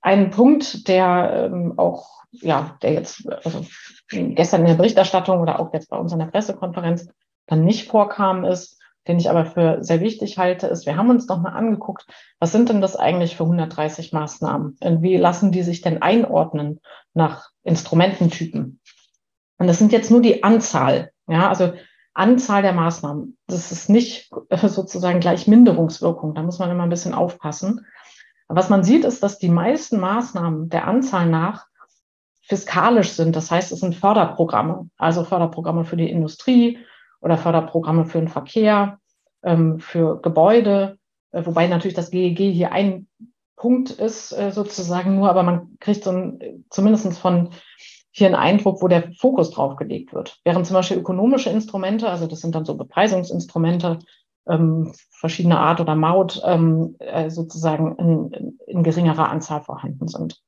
ein 0.00 0.30
Punkt, 0.30 0.88
der 0.88 1.50
ähm, 1.52 1.74
auch, 1.78 2.22
ja, 2.30 2.76
der 2.82 2.92
jetzt, 2.92 3.28
also 3.44 3.66
gestern 4.08 4.60
in 4.62 4.68
der 4.68 4.74
Berichterstattung 4.74 5.40
oder 5.40 5.58
auch 5.58 5.72
jetzt 5.72 5.90
bei 5.90 5.98
uns 5.98 6.12
in 6.12 6.18
der 6.18 6.26
Pressekonferenz 6.26 7.08
dann 7.46 7.64
nicht 7.64 7.88
vorkam, 7.88 8.44
ist, 8.44 8.80
den 9.08 9.18
ich 9.18 9.30
aber 9.30 9.46
für 9.46 9.82
sehr 9.82 10.00
wichtig 10.00 10.38
halte, 10.38 10.66
ist, 10.66 10.86
wir 10.86 10.96
haben 10.96 11.10
uns 11.10 11.28
noch 11.28 11.40
mal 11.40 11.52
angeguckt, 11.52 12.06
was 12.38 12.52
sind 12.52 12.68
denn 12.68 12.80
das 12.80 12.96
eigentlich 12.96 13.36
für 13.36 13.44
130 13.44 14.12
Maßnahmen? 14.12 14.76
Und 14.80 15.02
wie 15.02 15.16
lassen 15.16 15.52
die 15.52 15.62
sich 15.62 15.80
denn 15.80 16.02
einordnen 16.02 16.80
nach 17.14 17.50
Instrumententypen? 17.62 18.80
Und 19.58 19.66
das 19.66 19.78
sind 19.78 19.92
jetzt 19.92 20.10
nur 20.10 20.20
die 20.20 20.42
Anzahl, 20.42 21.12
ja, 21.28 21.48
also 21.48 21.72
Anzahl 22.14 22.62
der 22.62 22.72
Maßnahmen. 22.72 23.36
Das 23.46 23.72
ist 23.72 23.90
nicht 23.90 24.30
sozusagen 24.50 25.20
gleich 25.20 25.46
Minderungswirkung. 25.46 26.34
Da 26.34 26.42
muss 26.42 26.58
man 26.58 26.70
immer 26.70 26.84
ein 26.84 26.90
bisschen 26.90 27.14
aufpassen. 27.14 27.86
was 28.48 28.70
man 28.70 28.84
sieht, 28.84 29.04
ist, 29.04 29.22
dass 29.22 29.38
die 29.38 29.48
meisten 29.48 30.00
Maßnahmen 30.00 30.68
der 30.68 30.86
Anzahl 30.86 31.26
nach 31.28 31.66
fiskalisch 32.42 33.12
sind. 33.12 33.34
Das 33.36 33.50
heißt, 33.50 33.72
es 33.72 33.80
sind 33.80 33.96
Förderprogramme, 33.96 34.88
also 34.96 35.24
Förderprogramme 35.24 35.84
für 35.84 35.96
die 35.96 36.10
Industrie, 36.10 36.78
oder 37.26 37.36
Förderprogramme 37.36 38.04
für 38.04 38.18
den 38.18 38.28
Verkehr, 38.28 39.00
ähm, 39.42 39.80
für 39.80 40.20
Gebäude, 40.22 40.96
äh, 41.32 41.44
wobei 41.44 41.66
natürlich 41.66 41.96
das 41.96 42.10
GEG 42.10 42.38
hier 42.52 42.70
ein 42.70 43.08
Punkt 43.56 43.90
ist 43.90 44.32
äh, 44.32 44.52
sozusagen 44.52 45.16
nur, 45.16 45.28
aber 45.28 45.42
man 45.42 45.76
kriegt 45.80 46.04
so 46.04 46.10
ein, 46.12 46.64
zumindest 46.70 47.18
von 47.18 47.50
hier 48.12 48.28
einen 48.28 48.36
Eindruck, 48.36 48.80
wo 48.80 48.86
der 48.86 49.12
Fokus 49.18 49.50
drauf 49.50 49.74
gelegt 49.74 50.14
wird. 50.14 50.38
Während 50.44 50.66
zum 50.66 50.74
Beispiel 50.74 50.98
ökonomische 50.98 51.50
Instrumente, 51.50 52.08
also 52.08 52.28
das 52.28 52.40
sind 52.40 52.54
dann 52.54 52.64
so 52.64 52.76
Bepreisungsinstrumente, 52.76 53.98
ähm, 54.48 54.92
verschiedener 55.10 55.58
Art 55.58 55.80
oder 55.80 55.96
Maut, 55.96 56.40
ähm, 56.44 56.94
äh, 57.00 57.28
sozusagen 57.28 57.96
in, 57.96 58.58
in 58.68 58.82
geringerer 58.84 59.30
Anzahl 59.30 59.62
vorhanden 59.62 60.06
sind. 60.06 60.40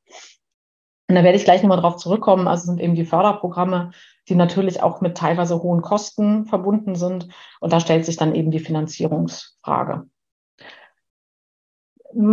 Und 1.08 1.14
da 1.16 1.25
werde 1.25 1.37
ich 1.37 1.44
gleich 1.44 1.62
nochmal 1.62 1.80
drauf 1.80 1.97
zurückkommen. 1.97 2.47
Also 2.47 2.66
sind 2.66 2.80
eben 2.80 2.94
die 2.94 3.04
Förderprogramme, 3.04 3.90
die 4.28 4.35
natürlich 4.35 4.82
auch 4.82 5.00
mit 5.00 5.16
teilweise 5.16 5.62
hohen 5.62 5.82
Kosten 5.82 6.47
verbunden 6.47 6.94
sind. 6.94 7.28
Und 7.61 7.73
da 7.73 7.80
stellt 7.80 8.04
sich 8.04 8.16
dann 8.16 8.35
eben 8.35 8.50
die 8.50 8.61
Finanzierungsfrage. 8.61 10.06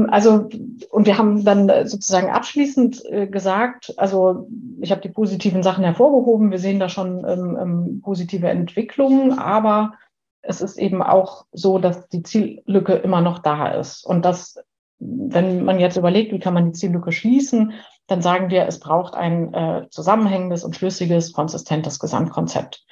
Also, 0.08 0.50
und 0.90 1.06
wir 1.06 1.18
haben 1.18 1.44
dann 1.44 1.68
sozusagen 1.88 2.30
abschließend 2.30 3.04
äh, 3.06 3.28
gesagt, 3.28 3.94
also 3.98 4.48
ich 4.80 4.92
habe 4.92 5.02
die 5.02 5.10
positiven 5.10 5.64
Sachen 5.64 5.84
hervorgehoben, 5.84 6.50
wir 6.50 6.60
sehen 6.60 6.80
da 6.80 6.88
schon 6.88 7.25
ähm, 7.28 7.58
ähm, 7.60 8.02
positive 8.02 8.48
Entwicklungen, 8.48 9.38
aber 9.38 9.94
es 10.42 10.62
ist 10.62 10.78
eben 10.78 11.02
auch 11.04 11.46
so, 11.52 11.78
dass 11.78 12.08
die 12.08 12.24
Ziellücke 12.24 12.94
immer 12.94 13.20
noch 13.20 13.40
da 13.40 13.68
ist. 13.68 14.06
Und 14.06 14.24
das, 14.24 14.58
wenn 15.00 15.66
man 15.66 15.80
jetzt 15.80 15.98
überlegt, 15.98 16.32
wie 16.32 16.40
kann 16.40 16.54
man 16.54 16.68
die 16.68 16.80
Ziellücke 16.80 17.12
schließen, 17.12 17.74
dann 18.08 18.22
sagen 18.22 18.50
wir, 18.50 18.68
es 18.68 18.80
braucht 18.80 19.16
ein 19.16 19.54
äh, 19.54 19.88
zusammenhängendes 19.90 20.64
und 20.64 20.76
schlüssiges, 20.76 21.34
konsistentes 21.34 22.00
Gesamtkonzept. 22.00 22.86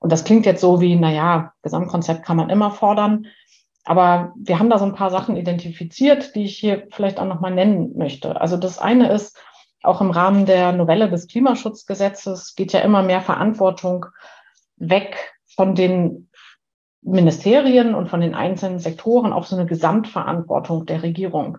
Und 0.00 0.12
das 0.12 0.24
klingt 0.24 0.46
jetzt 0.46 0.60
so 0.60 0.80
wie, 0.80 0.94
na 0.96 1.10
ja, 1.10 1.52
Gesamtkonzept 1.62 2.24
kann 2.24 2.36
man 2.36 2.50
immer 2.50 2.70
fordern. 2.70 3.26
Aber 3.84 4.34
wir 4.36 4.58
haben 4.58 4.70
da 4.70 4.78
so 4.78 4.84
ein 4.84 4.94
paar 4.94 5.10
Sachen 5.10 5.36
identifiziert, 5.36 6.34
die 6.34 6.44
ich 6.44 6.58
hier 6.58 6.86
vielleicht 6.90 7.18
auch 7.18 7.24
nochmal 7.24 7.52
nennen 7.52 7.96
möchte. 7.96 8.40
Also 8.40 8.56
das 8.56 8.78
eine 8.78 9.10
ist, 9.10 9.38
auch 9.82 10.00
im 10.00 10.10
Rahmen 10.10 10.44
der 10.44 10.72
Novelle 10.72 11.08
des 11.08 11.28
Klimaschutzgesetzes 11.28 12.54
geht 12.54 12.72
ja 12.72 12.80
immer 12.80 13.02
mehr 13.02 13.22
Verantwortung 13.22 14.06
weg 14.76 15.16
von 15.56 15.74
den 15.74 16.28
Ministerien 17.00 17.94
und 17.94 18.08
von 18.08 18.20
den 18.20 18.34
einzelnen 18.34 18.80
Sektoren 18.80 19.32
auf 19.32 19.46
so 19.46 19.56
eine 19.56 19.66
Gesamtverantwortung 19.66 20.84
der 20.84 21.02
Regierung. 21.02 21.58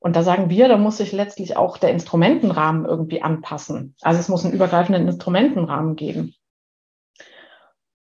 Und 0.00 0.14
da 0.14 0.22
sagen 0.22 0.48
wir, 0.48 0.68
da 0.68 0.76
muss 0.76 0.98
sich 0.98 1.12
letztlich 1.12 1.56
auch 1.56 1.76
der 1.76 1.90
Instrumentenrahmen 1.90 2.84
irgendwie 2.84 3.22
anpassen. 3.22 3.96
Also 4.00 4.20
es 4.20 4.28
muss 4.28 4.44
einen 4.44 4.54
übergreifenden 4.54 5.08
Instrumentenrahmen 5.08 5.96
geben. 5.96 6.34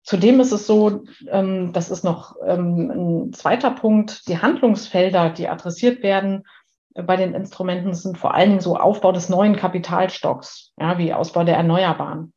Zudem 0.02 0.38
ist 0.38 0.52
es 0.52 0.66
so, 0.66 1.02
ähm, 1.30 1.72
das 1.72 1.90
ist 1.90 2.04
noch 2.04 2.36
ähm, 2.46 2.90
ein 3.26 3.32
zweiter 3.32 3.72
Punkt, 3.72 4.28
die 4.28 4.38
Handlungsfelder, 4.38 5.30
die 5.30 5.48
adressiert 5.48 6.02
werden 6.02 6.44
bei 6.94 7.16
den 7.16 7.34
Instrumenten, 7.34 7.92
sind 7.92 8.16
vor 8.16 8.34
allen 8.34 8.50
Dingen 8.50 8.60
so 8.60 8.76
Aufbau 8.76 9.10
des 9.10 9.28
neuen 9.28 9.56
Kapitalstocks, 9.56 10.72
ja, 10.78 10.96
wie 10.98 11.12
Ausbau 11.12 11.44
der 11.44 11.56
Erneuerbaren, 11.56 12.32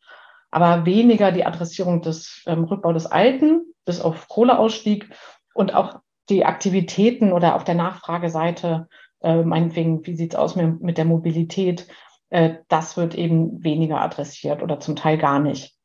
aber 0.50 0.86
weniger 0.86 1.32
die 1.32 1.46
Adressierung 1.46 2.02
des 2.02 2.44
ähm, 2.48 2.64
Rückbau 2.64 2.92
des 2.92 3.06
Alten 3.06 3.62
bis 3.86 4.02
auf 4.02 4.28
Kohleausstieg 4.28 5.10
und 5.54 5.76
auch 5.76 6.00
die 6.30 6.46
Aktivitäten 6.46 7.32
oder 7.32 7.56
auf 7.56 7.64
der 7.64 7.76
Nachfrageseite 7.76 8.88
äh, 9.22 9.44
meinetwegen, 9.44 10.06
wie 10.06 10.16
sieht's 10.16 10.36
aus 10.36 10.56
mit, 10.56 10.82
mit 10.82 10.98
der 10.98 11.06
Mobilität, 11.06 11.88
äh, 12.30 12.56
das 12.68 12.98
wird 12.98 13.16
eben 13.16 13.64
weniger 13.64 14.02
adressiert 14.02 14.62
oder 14.62 14.80
zum 14.80 14.96
Teil 14.96 15.18
gar 15.18 15.40
nicht. 15.40 15.76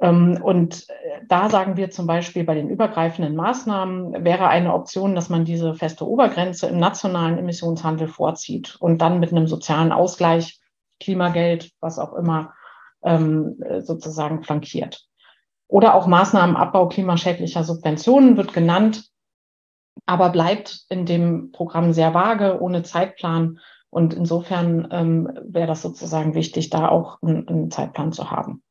Ähm, 0.00 0.40
und 0.42 0.88
äh, 0.88 1.20
da 1.28 1.48
sagen 1.48 1.76
wir 1.76 1.90
zum 1.90 2.06
Beispiel 2.06 2.44
bei 2.44 2.54
den 2.54 2.68
übergreifenden 2.68 3.36
Maßnahmen 3.36 4.24
wäre 4.24 4.48
eine 4.48 4.74
Option, 4.74 5.14
dass 5.14 5.28
man 5.28 5.44
diese 5.44 5.74
feste 5.74 6.06
Obergrenze 6.06 6.66
im 6.66 6.78
nationalen 6.78 7.38
Emissionshandel 7.38 8.08
vorzieht 8.08 8.76
und 8.80 8.98
dann 8.98 9.20
mit 9.20 9.30
einem 9.30 9.46
sozialen 9.46 9.92
Ausgleich, 9.92 10.60
Klimageld, 11.00 11.72
was 11.80 11.98
auch 11.98 12.14
immer, 12.14 12.54
ähm, 13.02 13.56
sozusagen 13.80 14.42
flankiert. 14.42 15.06
Oder 15.66 15.94
auch 15.94 16.06
Maßnahmenabbau 16.06 16.88
klimaschädlicher 16.88 17.64
Subventionen 17.64 18.36
wird 18.36 18.52
genannt, 18.52 19.10
aber 20.06 20.30
bleibt 20.30 20.84
in 20.88 21.06
dem 21.06 21.52
Programm 21.52 21.92
sehr 21.92 22.14
vage, 22.14 22.60
ohne 22.60 22.82
Zeitplan. 22.82 23.58
Und 23.90 24.12
insofern 24.12 24.88
ähm, 24.90 25.38
wäre 25.44 25.68
das 25.68 25.82
sozusagen 25.82 26.34
wichtig, 26.34 26.70
da 26.70 26.88
auch 26.88 27.22
einen, 27.22 27.46
einen 27.48 27.70
Zeitplan 27.70 28.12
zu 28.12 28.30
haben. 28.30 28.62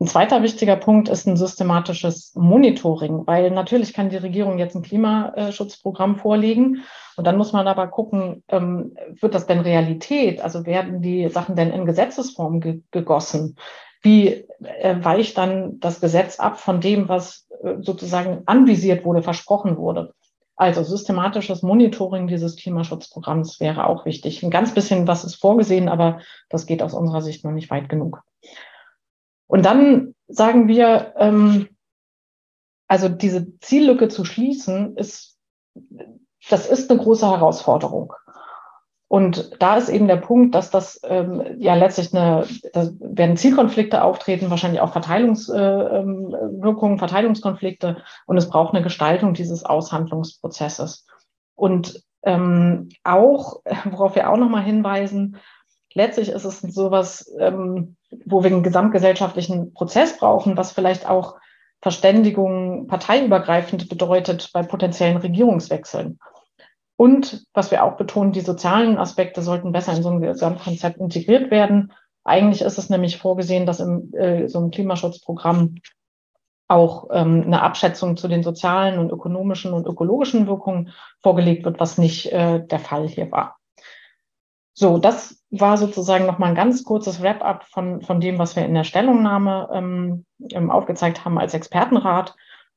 Ein 0.00 0.08
zweiter 0.08 0.42
wichtiger 0.42 0.76
Punkt 0.76 1.08
ist 1.08 1.26
ein 1.26 1.36
systematisches 1.36 2.34
Monitoring, 2.34 3.26
weil 3.26 3.50
natürlich 3.50 3.92
kann 3.92 4.10
die 4.10 4.16
Regierung 4.16 4.58
jetzt 4.58 4.74
ein 4.74 4.82
Klimaschutzprogramm 4.82 6.16
vorlegen 6.16 6.82
und 7.16 7.26
dann 7.26 7.36
muss 7.36 7.52
man 7.52 7.68
aber 7.68 7.86
gucken, 7.86 8.42
ähm, 8.48 8.96
wird 9.20 9.34
das 9.34 9.46
denn 9.46 9.60
Realität? 9.60 10.40
Also 10.42 10.66
werden 10.66 11.00
die 11.00 11.28
Sachen 11.28 11.54
denn 11.54 11.70
in 11.70 11.86
Gesetzesform 11.86 12.60
ge 12.60 12.82
gegossen? 12.90 13.56
Wie 14.04 14.46
äh, 14.62 14.96
weicht 15.02 15.38
dann 15.38 15.80
das 15.80 16.00
Gesetz 16.00 16.38
ab 16.38 16.60
von 16.60 16.80
dem, 16.80 17.08
was 17.08 17.48
äh, 17.62 17.76
sozusagen 17.80 18.42
anvisiert 18.44 19.04
wurde, 19.04 19.22
versprochen 19.22 19.78
wurde? 19.78 20.12
Also 20.56 20.84
systematisches 20.84 21.62
Monitoring 21.62 22.28
dieses 22.28 22.56
Klimaschutzprogramms 22.56 23.58
wäre 23.58 23.86
auch 23.86 24.04
wichtig. 24.04 24.42
Ein 24.42 24.50
ganz 24.50 24.72
bisschen 24.72 25.08
was 25.08 25.24
ist 25.24 25.36
vorgesehen, 25.36 25.88
aber 25.88 26.20
das 26.48 26.66
geht 26.66 26.82
aus 26.82 26.94
unserer 26.94 27.22
Sicht 27.22 27.44
noch 27.44 27.50
nicht 27.50 27.70
weit 27.70 27.88
genug. 27.88 28.20
Und 29.46 29.64
dann 29.64 30.14
sagen 30.28 30.68
wir, 30.68 31.14
ähm, 31.16 31.68
also 32.86 33.08
diese 33.08 33.58
Ziellücke 33.60 34.08
zu 34.08 34.24
schließen, 34.24 34.96
ist, 34.96 35.38
das 36.50 36.68
ist 36.68 36.90
eine 36.90 37.00
große 37.00 37.26
Herausforderung. 37.26 38.12
Und 39.14 39.62
da 39.62 39.76
ist 39.76 39.90
eben 39.90 40.08
der 40.08 40.16
Punkt, 40.16 40.56
dass 40.56 40.70
das 40.70 41.00
ähm, 41.04 41.40
ja 41.58 41.74
letztlich 41.76 42.12
eine, 42.12 42.48
da 42.72 42.88
werden 42.98 43.36
Zielkonflikte 43.36 44.02
auftreten, 44.02 44.50
wahrscheinlich 44.50 44.80
auch 44.80 44.90
Verteilungswirkungen, 44.90 46.34
äh, 46.34 46.94
ähm, 46.94 46.98
Verteilungskonflikte 46.98 48.02
und 48.26 48.36
es 48.36 48.48
braucht 48.48 48.74
eine 48.74 48.82
Gestaltung 48.82 49.32
dieses 49.32 49.64
Aushandlungsprozesses. 49.64 51.06
Und 51.54 52.02
ähm, 52.24 52.88
auch, 53.04 53.60
worauf 53.84 54.16
wir 54.16 54.28
auch 54.28 54.36
nochmal 54.36 54.64
hinweisen, 54.64 55.36
letztlich 55.92 56.30
ist 56.30 56.44
es 56.44 56.62
sowas, 56.62 57.32
ähm, 57.38 57.94
wo 58.24 58.42
wir 58.42 58.50
einen 58.50 58.64
gesamtgesellschaftlichen 58.64 59.74
Prozess 59.74 60.18
brauchen, 60.18 60.56
was 60.56 60.72
vielleicht 60.72 61.08
auch 61.08 61.36
Verständigung 61.82 62.88
parteiübergreifend 62.88 63.88
bedeutet 63.88 64.50
bei 64.52 64.64
potenziellen 64.64 65.18
Regierungswechseln. 65.18 66.18
Und 66.96 67.46
was 67.52 67.70
wir 67.70 67.84
auch 67.84 67.96
betonen, 67.96 68.32
die 68.32 68.40
sozialen 68.40 68.98
Aspekte 68.98 69.42
sollten 69.42 69.72
besser 69.72 69.96
in 69.96 70.02
so 70.02 70.10
ein 70.10 70.20
Gesamtkonzept 70.20 70.98
integriert 70.98 71.50
werden. 71.50 71.92
Eigentlich 72.22 72.62
ist 72.62 72.78
es 72.78 72.88
nämlich 72.88 73.18
vorgesehen, 73.18 73.66
dass 73.66 73.80
in 73.80 74.12
äh, 74.14 74.48
so 74.48 74.58
einem 74.58 74.70
Klimaschutzprogramm 74.70 75.76
auch 76.68 77.08
ähm, 77.12 77.42
eine 77.46 77.62
Abschätzung 77.62 78.16
zu 78.16 78.28
den 78.28 78.42
sozialen 78.42 78.98
und 78.98 79.10
ökonomischen 79.10 79.72
und 79.72 79.86
ökologischen 79.86 80.46
Wirkungen 80.46 80.92
vorgelegt 81.20 81.64
wird, 81.64 81.78
was 81.80 81.98
nicht 81.98 82.32
äh, 82.32 82.64
der 82.64 82.78
Fall 82.78 83.06
hier 83.08 83.30
war. 83.30 83.58
So, 84.72 84.98
das 84.98 85.44
war 85.50 85.76
sozusagen 85.76 86.26
nochmal 86.26 86.48
ein 86.48 86.56
ganz 86.56 86.82
kurzes 86.82 87.22
Wrap-up 87.22 87.64
von, 87.64 88.02
von 88.02 88.20
dem, 88.20 88.38
was 88.38 88.56
wir 88.56 88.64
in 88.64 88.74
der 88.74 88.82
Stellungnahme 88.82 89.68
ähm, 89.72 90.70
aufgezeigt 90.70 91.24
haben 91.24 91.38
als 91.38 91.54
Expertenrat. 91.54 92.34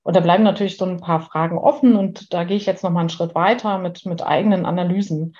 Und 0.07 0.15
da 0.15 0.21
bleiben 0.21 0.45
natürlich 0.45 0.77
so 0.77 0.85
ein 0.85 1.01
paar 1.01 1.19
Fragen 1.19 1.57
offen 1.57 1.97
und 1.97 2.33
da 2.33 2.45
gehe 2.45 2.55
ich 2.55 2.65
jetzt 2.65 2.81
nochmal 2.81 3.01
einen 3.01 3.09
Schritt 3.09 3.35
weiter 3.35 3.77
mit, 3.77 4.05
mit 4.05 4.25
eigenen 4.25 4.65
Analysen. 4.65 5.35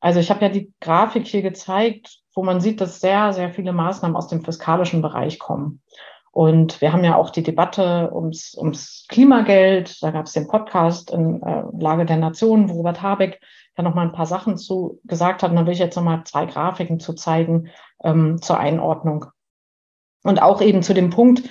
Also 0.00 0.18
ich 0.18 0.28
habe 0.28 0.44
ja 0.44 0.48
die 0.48 0.72
Grafik 0.80 1.24
hier 1.24 1.42
gezeigt, 1.42 2.18
wo 2.34 2.42
man 2.42 2.60
sieht, 2.60 2.80
dass 2.80 2.98
sehr, 2.98 3.32
sehr 3.32 3.50
viele 3.50 3.72
Maßnahmen 3.72 4.16
aus 4.16 4.26
dem 4.26 4.44
fiskalischen 4.44 5.02
Bereich 5.02 5.38
kommen. 5.38 5.82
Und 6.32 6.80
wir 6.80 6.92
haben 6.92 7.04
ja 7.04 7.14
auch 7.14 7.30
die 7.30 7.44
Debatte 7.44 8.10
ums, 8.12 8.56
ums 8.58 9.06
Klimageld. 9.08 10.02
Da 10.02 10.10
gab 10.10 10.26
es 10.26 10.32
den 10.32 10.48
Podcast 10.48 11.12
in 11.12 11.40
äh, 11.40 11.62
Lage 11.78 12.04
der 12.04 12.16
Nation, 12.16 12.70
wo 12.70 12.78
Robert 12.78 13.02
Habeck 13.02 13.40
ja 13.78 13.84
noch 13.84 13.94
mal 13.94 14.02
ein 14.02 14.12
paar 14.12 14.26
Sachen 14.26 14.56
zu 14.56 14.98
gesagt 15.04 15.44
hat. 15.44 15.50
Und 15.52 15.56
da 15.58 15.64
will 15.64 15.74
ich 15.74 15.78
jetzt 15.78 15.94
noch 15.94 16.02
mal 16.02 16.24
zwei 16.24 16.46
Grafiken 16.46 16.98
zu 16.98 17.12
zeigen 17.12 17.68
ähm, 18.02 18.42
zur 18.42 18.58
Einordnung. 18.58 19.26
Und 20.24 20.42
auch 20.42 20.60
eben 20.60 20.82
zu 20.82 20.92
dem 20.92 21.10
Punkt, 21.10 21.48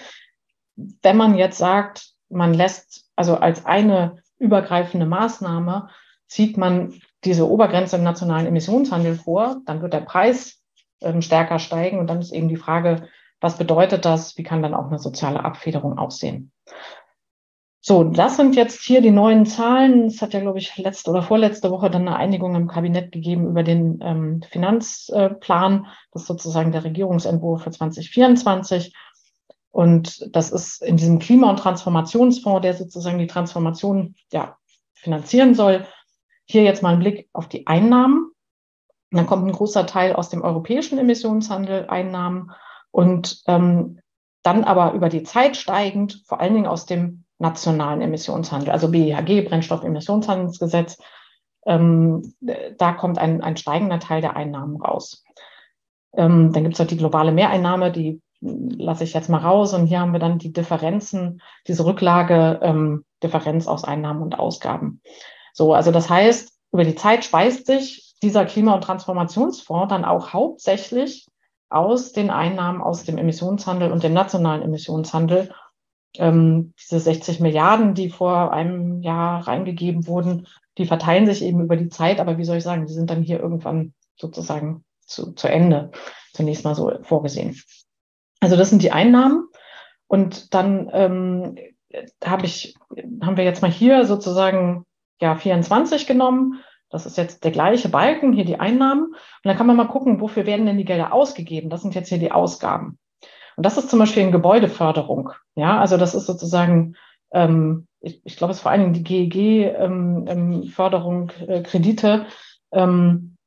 wenn 0.76 1.16
man 1.16 1.38
jetzt 1.38 1.58
sagt, 1.58 2.11
man 2.32 2.54
lässt 2.54 3.06
also 3.16 3.36
als 3.36 3.66
eine 3.66 4.18
übergreifende 4.40 5.06
Maßnahme, 5.06 5.90
zieht 6.28 6.58
man 6.58 7.00
diese 7.24 7.50
Obergrenze 7.50 7.98
im 7.98 8.04
nationalen 8.04 8.48
Emissionshandel 8.48 9.16
vor, 9.16 9.62
dann 9.66 9.82
wird 9.82 9.94
der 9.94 10.02
Preis 10.02 10.62
ähm, 11.02 11.22
stärker 11.22 11.60
steigen 11.60 12.00
und 12.00 12.08
dann 12.08 12.22
ist 12.22 12.32
eben 12.32 12.48
die 12.48 12.58
Frage, 12.58 13.08
was 13.40 13.58
bedeutet 13.58 14.06
das? 14.06 14.38
Wie 14.38 14.44
kann 14.44 14.62
dann 14.62 14.76
auch 14.76 14.88
eine 14.88 15.00
soziale 15.00 15.44
Abfederung 15.44 15.98
aussehen? 15.98 16.52
So, 17.84 18.04
das 18.04 18.38
sind 18.38 18.56
jetzt 18.56 18.84
hier 18.84 19.02
die 19.02 19.10
neuen 19.10 19.48
Zahlen. 19.48 20.06
Es 20.06 20.22
hat 20.22 20.34
ja, 20.34 20.40
glaube 20.40 20.60
ich, 20.60 20.78
letzte 20.78 21.10
oder 21.10 21.24
vorletzte 21.24 21.72
Woche 21.72 21.90
dann 21.90 22.08
eine 22.08 22.16
Einigung 22.16 22.54
im 22.54 22.68
Kabinett 22.68 23.12
gegeben 23.12 23.48
über 23.48 23.64
den 23.64 24.00
ähm, 24.04 24.44
Finanzplan. 24.48 25.88
Das 26.12 26.22
ist 26.22 26.28
sozusagen 26.28 26.72
der 26.72 26.84
Regierungsentwurf 26.84 27.64
für 27.64 27.72
2024. 27.72 28.94
Und 29.72 30.36
das 30.36 30.52
ist 30.52 30.82
in 30.82 30.98
diesem 30.98 31.20
Klima- 31.20 31.50
und 31.50 31.60
Transformationsfonds, 31.60 32.62
der 32.62 32.74
sozusagen 32.74 33.18
die 33.18 33.28
Transformation 33.28 34.16
ja, 34.32 34.58
finanzieren 34.94 35.56
soll. 35.56 35.86
Hier 36.46 36.64
jetzt 36.64 36.84
mal 36.84 36.94
ein 36.94 37.00
Blick 37.00 37.30
auf 37.34 37.48
die 37.48 37.68
Einnahmen. 37.68 38.32
Und 39.12 39.18
dann 39.18 39.28
kommt 39.28 39.46
ein 39.46 39.54
großer 39.54 39.86
Teil 39.86 40.14
aus 40.14 40.30
dem 40.30 40.42
europäischen 40.42 40.98
Emissionshandel, 40.98 41.88
Einnahmen 41.88 42.52
und 42.92 43.42
ähm, 43.48 44.00
dann 44.44 44.64
aber 44.64 44.94
über 44.94 45.10
die 45.10 45.24
Zeit 45.24 45.56
steigend, 45.56 46.24
vor 46.26 46.40
allen 46.40 46.54
Dingen 46.54 46.68
aus 46.68 46.86
dem 46.86 47.26
nationalen 47.40 48.02
Emissionshandel, 48.02 48.72
also 48.72 48.90
BEHG, 48.90 49.42
Brennstoffemissionshandelsgesetz, 49.42 50.98
ähm, 51.66 52.34
da 52.78 52.94
kommt 52.94 53.18
ein, 53.18 53.42
ein 53.42 53.58
steigender 53.58 54.00
Teil 54.00 54.22
der 54.22 54.36
Einnahmen 54.36 54.78
raus. 54.82 55.24
Ähm, 56.14 56.52
dann 56.54 56.64
gibt 56.64 56.76
es 56.76 56.80
halt 56.80 56.92
die 56.92 56.98
globale 56.98 57.32
Mehreinnahme, 57.32 57.92
die 57.92 58.22
lasse 58.42 59.04
ich 59.04 59.14
jetzt 59.14 59.30
mal 59.30 59.38
raus. 59.38 59.74
Und 59.74 59.88
hier 59.88 60.00
haben 60.00 60.14
wir 60.14 60.20
dann 60.20 60.40
die 60.40 60.52
Differenzen, 60.52 61.42
diese 61.68 61.86
Rücklage, 61.86 62.60
ähm, 62.62 63.06
Differenz 63.24 63.68
aus 63.68 63.84
Einnahmen 63.84 64.22
und 64.22 64.38
Ausgaben. 64.38 65.02
So, 65.54 65.74
also 65.74 65.92
das 65.92 66.10
heißt, 66.10 66.52
über 66.72 66.84
die 66.84 66.96
Zeit 66.96 67.24
speist 67.24 67.68
sich 67.68 68.16
dieser 68.24 68.46
Klima- 68.46 68.76
und 68.76 68.84
Transformationsfonds 68.84 69.90
dann 69.90 70.06
auch 70.06 70.34
hauptsächlich 70.34 71.28
aus 71.70 72.12
den 72.12 72.30
Einnahmen 72.30 72.82
aus 72.82 73.04
dem 73.04 73.18
Emissionshandel 73.18 73.92
und 73.92 74.04
dem 74.04 74.14
nationalen 74.14 74.62
Emissionshandel 74.62 75.54
ähm, 76.18 76.74
diese 76.80 77.00
60 77.00 77.40
Milliarden, 77.40 77.94
die 77.94 78.10
vor 78.10 78.52
einem 78.52 79.02
Jahr 79.02 79.48
reingegeben 79.48 80.08
wurden, 80.08 80.48
die 80.78 80.86
verteilen 80.86 81.26
sich 81.26 81.42
eben 81.42 81.62
über 81.62 81.78
die 81.78 81.90
Zeit, 81.90 82.20
aber 82.20 82.38
wie 82.38 82.44
soll 82.44 82.58
ich 82.58 82.64
sagen, 82.64 82.86
die 82.86 82.94
sind 82.94 83.10
dann 83.10 83.24
hier 83.24 83.40
irgendwann 83.40 83.94
sozusagen 84.18 84.84
zu, 85.06 85.32
zu 85.34 85.48
Ende 85.48 85.92
zunächst 86.34 86.64
mal 86.64 86.76
so 86.76 86.92
vorgesehen. 87.04 87.62
Also 88.42 88.58
das 88.58 88.70
sind 88.70 88.84
die 88.84 88.92
Einnahmen. 88.92 89.48
Und 90.08 90.54
dann 90.54 90.90
ähm, 90.92 91.56
habe 92.26 92.46
ich, 92.46 92.76
haben 93.24 93.38
wir 93.38 93.46
jetzt 93.46 93.62
mal 93.62 93.72
hier 93.72 94.06
sozusagen 94.06 94.86
ja 95.22 95.36
24 95.36 96.06
genommen. 96.06 96.60
Das 96.90 97.06
ist 97.06 97.18
jetzt 97.18 97.46
der 97.46 97.52
gleiche 97.52 97.88
Balken, 97.88 98.34
hier 98.34 98.44
die 98.44 98.60
Einnahmen. 98.60 99.06
Und 99.06 99.46
dann 99.46 99.56
kann 99.56 99.68
man 99.68 99.78
mal 99.78 99.88
gucken, 99.88 100.20
wofür 100.20 100.46
werden 100.46 100.66
denn 100.66 100.78
die 100.78 100.84
Gelder 100.84 101.14
ausgegeben? 101.14 101.70
Das 101.70 101.82
sind 101.82 101.96
jetzt 101.96 102.10
hier 102.10 102.18
die 102.18 102.34
Ausgaben. 102.34 103.00
Und 103.56 103.66
das 103.66 103.78
ist 103.78 103.90
zum 103.90 104.00
Beispiel 104.00 104.24
in 104.24 104.34
Gebäudeförderung. 104.34 105.32
Ja, 105.56 105.80
also 105.80 105.96
das 105.96 106.16
ist 106.16 106.26
sozusagen, 106.26 106.96
ähm, 107.32 107.88
ich, 108.02 108.20
ich 108.26 108.36
glaube, 108.36 108.52
es 108.52 108.58
ist 108.58 108.64
vor 108.64 108.72
allen 108.72 108.82
Dingen 108.82 108.94
die 108.94 109.30
GEG-Förderung, 109.30 111.30
ähm, 111.30 111.46
ähm, 111.48 111.50
äh, 111.50 111.64
Kredite. 111.64 112.26
Ähm, 112.74 113.38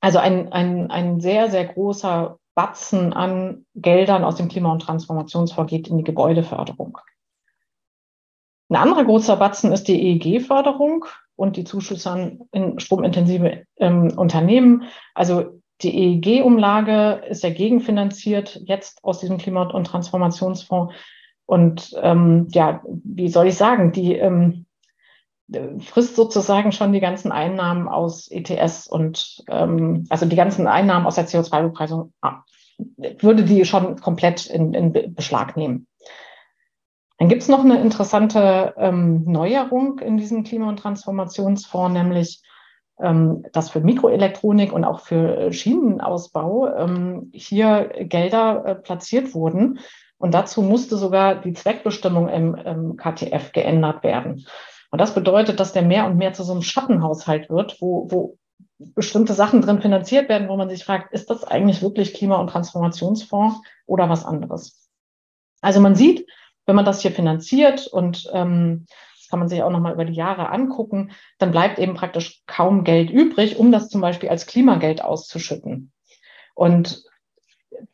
also 0.00 0.18
ein, 0.18 0.52
ein, 0.52 0.90
ein 0.90 1.20
sehr, 1.20 1.48
sehr 1.50 1.66
großer 1.66 2.39
Batzen 2.60 3.14
an 3.14 3.64
Geldern 3.74 4.22
aus 4.22 4.34
dem 4.34 4.48
Klima- 4.48 4.70
und 4.70 4.82
Transformationsfonds 4.82 5.70
geht 5.70 5.88
in 5.88 5.96
die 5.96 6.04
Gebäudeförderung. 6.04 6.98
Ein 8.68 8.76
anderer 8.76 9.06
großer 9.06 9.36
Batzen 9.38 9.72
ist 9.72 9.88
die 9.88 9.98
EEG-Förderung 9.98 11.06
und 11.36 11.56
die 11.56 11.64
Zuschüsse 11.64 12.10
an 12.10 12.78
stromintensive 12.78 13.64
ähm, 13.78 14.12
Unternehmen. 14.14 14.82
Also 15.14 15.62
die 15.80 16.20
EEG-Umlage 16.20 17.22
ist 17.30 17.42
ja 17.44 17.48
gegenfinanziert 17.48 18.60
jetzt 18.66 19.02
aus 19.04 19.20
diesem 19.20 19.38
Klima- 19.38 19.70
und 19.70 19.86
Transformationsfonds. 19.86 20.94
Und 21.46 21.94
ähm, 22.02 22.46
ja, 22.50 22.82
wie 23.04 23.30
soll 23.30 23.46
ich 23.46 23.56
sagen, 23.56 23.90
die 23.92 24.16
ähm, 24.16 24.66
frisst 25.80 26.16
sozusagen 26.16 26.72
schon 26.72 26.92
die 26.92 27.00
ganzen 27.00 27.32
Einnahmen 27.32 27.88
aus 27.88 28.28
ETS 28.30 28.86
und 28.86 29.42
ähm, 29.48 30.06
also 30.08 30.26
die 30.26 30.36
ganzen 30.36 30.66
Einnahmen 30.66 31.06
aus 31.06 31.16
der 31.16 31.26
CO2-Bepreisung 31.26 32.12
ab. 32.20 32.44
Würde 32.96 33.44
die 33.44 33.64
schon 33.64 34.00
komplett 34.00 34.46
in, 34.46 34.72
in 34.72 35.14
Beschlag 35.14 35.56
nehmen. 35.56 35.86
Dann 37.18 37.28
gibt 37.28 37.42
es 37.42 37.48
noch 37.48 37.62
eine 37.62 37.80
interessante 37.80 38.74
ähm, 38.78 39.24
Neuerung 39.26 39.98
in 39.98 40.16
diesem 40.16 40.42
Klima- 40.42 40.70
und 40.70 40.78
Transformationsfonds, 40.78 41.92
nämlich 41.92 42.42
ähm, 42.98 43.44
dass 43.52 43.70
für 43.70 43.80
Mikroelektronik 43.80 44.72
und 44.72 44.84
auch 44.84 45.00
für 45.00 45.52
Schienenausbau 45.52 46.74
ähm, 46.74 47.30
hier 47.34 47.90
Gelder 48.00 48.64
äh, 48.64 48.74
platziert 48.74 49.34
wurden. 49.34 49.80
Und 50.16 50.32
dazu 50.32 50.62
musste 50.62 50.96
sogar 50.96 51.34
die 51.34 51.54
Zweckbestimmung 51.54 52.28
im, 52.28 52.54
im 52.54 52.96
KTF 52.96 53.52
geändert 53.52 54.02
werden. 54.02 54.46
Und 54.90 55.00
das 55.00 55.14
bedeutet, 55.14 55.60
dass 55.60 55.72
der 55.72 55.82
mehr 55.82 56.06
und 56.06 56.16
mehr 56.16 56.32
zu 56.32 56.42
so 56.42 56.52
einem 56.52 56.62
Schattenhaushalt 56.62 57.48
wird, 57.48 57.80
wo, 57.80 58.10
wo 58.10 58.38
bestimmte 58.78 59.34
Sachen 59.34 59.60
drin 59.60 59.80
finanziert 59.80 60.28
werden, 60.28 60.48
wo 60.48 60.56
man 60.56 60.68
sich 60.68 60.84
fragt, 60.84 61.12
ist 61.12 61.30
das 61.30 61.44
eigentlich 61.44 61.82
wirklich 61.82 62.14
Klima- 62.14 62.38
und 62.38 62.48
Transformationsfonds 62.48 63.60
oder 63.86 64.08
was 64.08 64.24
anderes? 64.24 64.88
Also 65.60 65.80
man 65.80 65.94
sieht, 65.94 66.26
wenn 66.66 66.76
man 66.76 66.84
das 66.84 67.02
hier 67.02 67.12
finanziert 67.12 67.86
und 67.86 68.28
ähm, 68.32 68.86
kann 69.30 69.38
man 69.38 69.48
sich 69.48 69.62
auch 69.62 69.70
nochmal 69.70 69.94
über 69.94 70.04
die 70.04 70.14
Jahre 70.14 70.50
angucken, 70.50 71.12
dann 71.38 71.52
bleibt 71.52 71.78
eben 71.78 71.94
praktisch 71.94 72.42
kaum 72.46 72.84
Geld 72.84 73.10
übrig, 73.10 73.56
um 73.56 73.70
das 73.70 73.88
zum 73.88 74.00
Beispiel 74.00 74.28
als 74.28 74.46
Klimageld 74.46 75.02
auszuschütten. 75.02 75.92
Und 76.54 77.04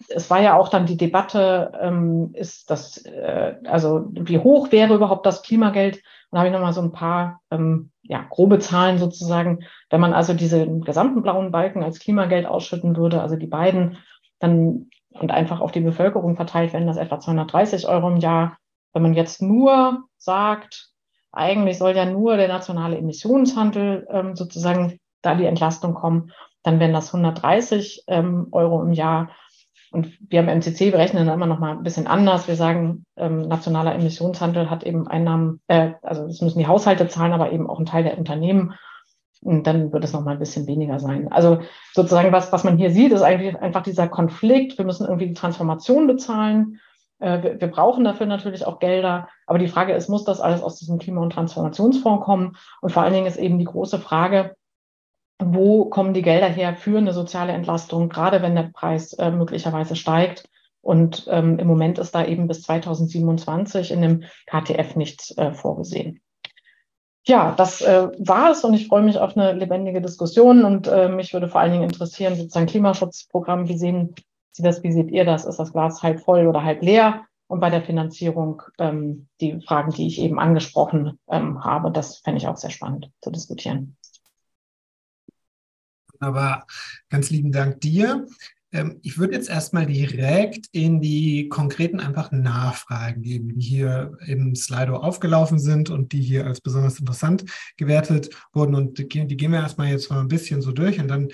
es 0.09 0.31
war 0.31 0.41
ja 0.41 0.57
auch 0.57 0.69
dann 0.69 0.87
die 0.87 0.97
Debatte, 0.97 1.73
ähm, 1.81 2.31
ist 2.35 2.71
das, 2.71 3.05
äh, 3.05 3.55
also 3.65 4.07
wie 4.11 4.39
hoch 4.39 4.73
wäre 4.73 4.95
überhaupt 4.95 5.27
das 5.27 5.43
Klimageld? 5.43 5.97
Und 5.97 6.03
da 6.33 6.39
habe 6.39 6.49
ich 6.49 6.53
nochmal 6.53 6.73
so 6.73 6.83
ein 6.83 6.93
paar 6.93 7.41
ähm, 7.51 7.91
ja, 8.03 8.25
grobe 8.29 8.59
Zahlen 8.59 8.99
sozusagen. 8.99 9.65
Wenn 9.91 10.01
man 10.01 10.13
also 10.13 10.35
diesen 10.35 10.83
gesamten 10.83 11.23
blauen 11.23 11.51
Balken 11.51 11.83
als 11.83 12.01
Klimageld 12.01 12.47
ausschütten 12.47 12.97
würde, 12.97 13.21
also 13.21 13.37
die 13.37 13.47
beiden, 13.47 13.99
dann 14.39 14.91
und 15.21 15.31
einfach 15.31 15.61
auf 15.61 15.73
die 15.73 15.81
Bevölkerung 15.81 16.37
verteilt, 16.37 16.73
wären 16.73 16.87
das 16.87 16.97
etwa 16.97 17.19
230 17.19 17.89
Euro 17.89 18.09
im 18.09 18.19
Jahr. 18.19 18.59
Wenn 18.93 19.03
man 19.03 19.15
jetzt 19.15 19.43
nur 19.43 20.05
sagt, 20.19 20.91
eigentlich 21.33 21.79
soll 21.79 21.97
ja 21.97 22.07
nur 22.07 22.37
der 22.37 22.49
nationale 22.49 22.99
Emissionshandel 22.99 24.07
ähm, 24.11 24.37
sozusagen 24.37 24.99
da 25.23 25.35
die 25.35 25.47
Entlastung 25.47 25.95
kommen. 25.95 26.33
Dann 26.63 26.81
wären 26.81 26.93
das 26.93 27.15
130 27.15 28.05
ähm, 28.09 28.49
Euro 28.53 28.83
im 28.83 28.93
Jahr. 28.93 29.31
Und 29.91 30.19
wir 30.31 30.41
am 30.41 30.49
MCC 30.49 30.91
berechnen 30.91 31.27
dann 31.27 31.35
immer 31.35 31.47
noch 31.47 31.59
mal 31.59 31.73
ein 31.73 31.83
bisschen 31.83 32.07
anders. 32.07 32.49
Wir 32.49 32.57
sagen, 32.57 33.05
ähm, 33.17 33.49
nationaler 33.49 33.95
Emissionshandel 33.95 34.69
hat 34.71 34.85
eben 34.85 35.07
Einnahmen, 35.07 35.61
äh, 35.69 35.93
also 36.03 36.27
das 36.27 36.41
müssen 36.41 36.59
die 36.59 36.67
Haushalte 36.67 37.09
zahlen, 37.09 37.33
aber 37.33 37.53
eben 37.53 37.69
auch 37.69 37.79
ein 37.79 37.87
Teil 37.87 38.05
der 38.05 38.19
Unternehmen. 38.19 38.75
Und 39.43 39.67
dann 39.67 39.93
wird 39.93 40.03
es 40.03 40.13
noch 40.13 40.25
mal 40.25 40.33
ein 40.33 40.39
bisschen 40.39 40.67
weniger 40.67 40.99
sein. 40.99 41.31
Also 41.31 41.61
sozusagen, 41.93 42.33
was, 42.33 42.53
was 42.53 42.65
man 42.65 42.79
hier 42.79 42.91
sieht, 42.91 43.13
ist 43.13 43.23
eigentlich 43.23 43.57
einfach 43.57 43.83
dieser 43.83 44.09
Konflikt. 44.09 44.77
Wir 44.77 44.85
müssen 44.85 45.07
irgendwie 45.07 45.29
die 45.29 45.35
Transformation 45.35 46.07
bezahlen. 46.07 46.81
Äh, 47.21 47.61
wir 47.61 47.69
brauchen 47.69 48.05
dafür 48.05 48.27
natürlich 48.27 48.67
auch 48.67 48.81
Gelder. 48.81 49.29
Aber 49.47 49.59
die 49.59 49.69
Frage 49.69 49.93
ist, 49.93 50.09
muss 50.09 50.25
das 50.25 50.41
alles 50.41 50.63
aus 50.63 50.77
diesem 50.77 50.99
Klima- 50.99 51.23
und 51.23 51.33
Transformationsfonds 51.33 52.25
kommen? 52.25 52.57
Und 52.81 52.91
vor 52.91 53.03
allen 53.03 53.13
Dingen 53.13 53.27
ist 53.27 53.37
eben 53.37 53.59
die 53.59 53.65
große 53.65 54.01
Frage, 54.01 54.56
wo 55.39 55.87
kommen 55.87 56.15
die 56.15 56.23
Gelder 56.23 56.49
her 56.49 56.77
für 56.77 56.99
eine 56.99 57.13
soziale 57.13 57.53
Entlastung, 57.53 58.09
gerade 58.09 58.43
wenn 58.43 58.55
der 58.55 58.71
Preis 58.73 59.13
äh, 59.15 59.31
möglicherweise 59.31 59.97
steigt. 59.97 60.49
Und 60.81 61.27
ähm, 61.29 61.59
im 61.59 61.67
Moment 61.67 61.99
ist 61.99 62.15
da 62.15 62.25
eben 62.25 62.47
bis 62.47 62.63
2027 62.63 63.91
in 63.91 64.03
dem 64.03 64.25
KTF 64.47 64.95
nichts 64.95 65.37
äh, 65.37 65.53
vorgesehen. 65.53 66.21
Ja, 67.27 67.55
das 67.57 67.81
äh, 67.81 68.09
war 68.19 68.53
es 68.53 68.63
und 68.63 68.75
ich 68.75 68.87
freue 68.87 69.03
mich 69.03 69.19
auf 69.19 69.37
eine 69.37 69.53
lebendige 69.53 70.01
Diskussion 70.01 70.65
und 70.65 70.87
äh, 70.87 71.09
mich 71.09 71.33
würde 71.33 71.49
vor 71.49 71.61
allen 71.61 71.73
Dingen 71.73 71.83
interessieren, 71.83 72.37
sozusagen 72.37 72.67
Klimaschutzprogramm, 72.67 73.69
wie 73.69 73.77
sehen 73.77 74.15
Sie 74.53 74.63
das, 74.63 74.85
wie 74.85 74.93
seht 74.93 75.11
ihr 75.11 75.25
das? 75.25 75.45
Ist 75.45 75.59
das 75.59 75.73
Glas 75.73 76.05
halb 76.05 76.21
voll 76.21 76.47
oder 76.47 76.63
halb 76.63 76.83
leer? 76.83 77.27
Und 77.49 77.61
bei 77.61 77.69
der 77.69 77.83
Finanzierung 77.83 78.63
ähm, 78.79 79.29
die 79.41 79.61
Fragen, 79.61 79.91
die 79.91 80.07
ich 80.07 80.21
eben 80.21 80.39
angesprochen 80.39 81.19
ähm, 81.29 81.65
habe, 81.65 81.91
das 81.91 82.19
fände 82.19 82.39
ich 82.39 82.47
auch 82.47 82.57
sehr 82.57 82.71
spannend 82.71 83.11
zu 83.21 83.31
diskutieren. 83.31 83.97
Aber 86.21 86.67
ganz 87.09 87.31
lieben 87.31 87.53
Dank 87.53 87.81
dir. 87.81 88.27
Ähm, 88.73 88.99
ich 89.03 89.19
würde 89.19 89.35
jetzt 89.35 89.49
erstmal 89.49 89.87
direkt 89.87 90.67
in 90.73 91.01
die 91.01 91.49
konkreten 91.49 92.01
einfachen 92.01 92.43
Nachfragen 92.43 93.23
geben, 93.23 93.49
die 93.49 93.61
hier 93.61 94.19
im 94.27 94.55
Slido 94.55 94.97
aufgelaufen 94.97 95.59
sind 95.59 95.91
und 95.91 96.13
die 96.13 96.21
hier 96.21 96.47
als 96.47 96.61
besonders 96.61 96.99
interessant 96.99 97.45
gewertet 97.77 98.31
wurden. 98.53 98.75
Und 98.75 98.99
die, 98.99 99.09
gehen 99.09 99.53
wir 99.53 99.61
erstmal 99.61 99.89
jetzt 99.89 100.11
mal 100.11 100.21
ein 100.21 100.29
bisschen 100.29 100.63
so 100.63 100.73
durch 100.73 100.99
und 100.99 101.09
dann 101.09 101.29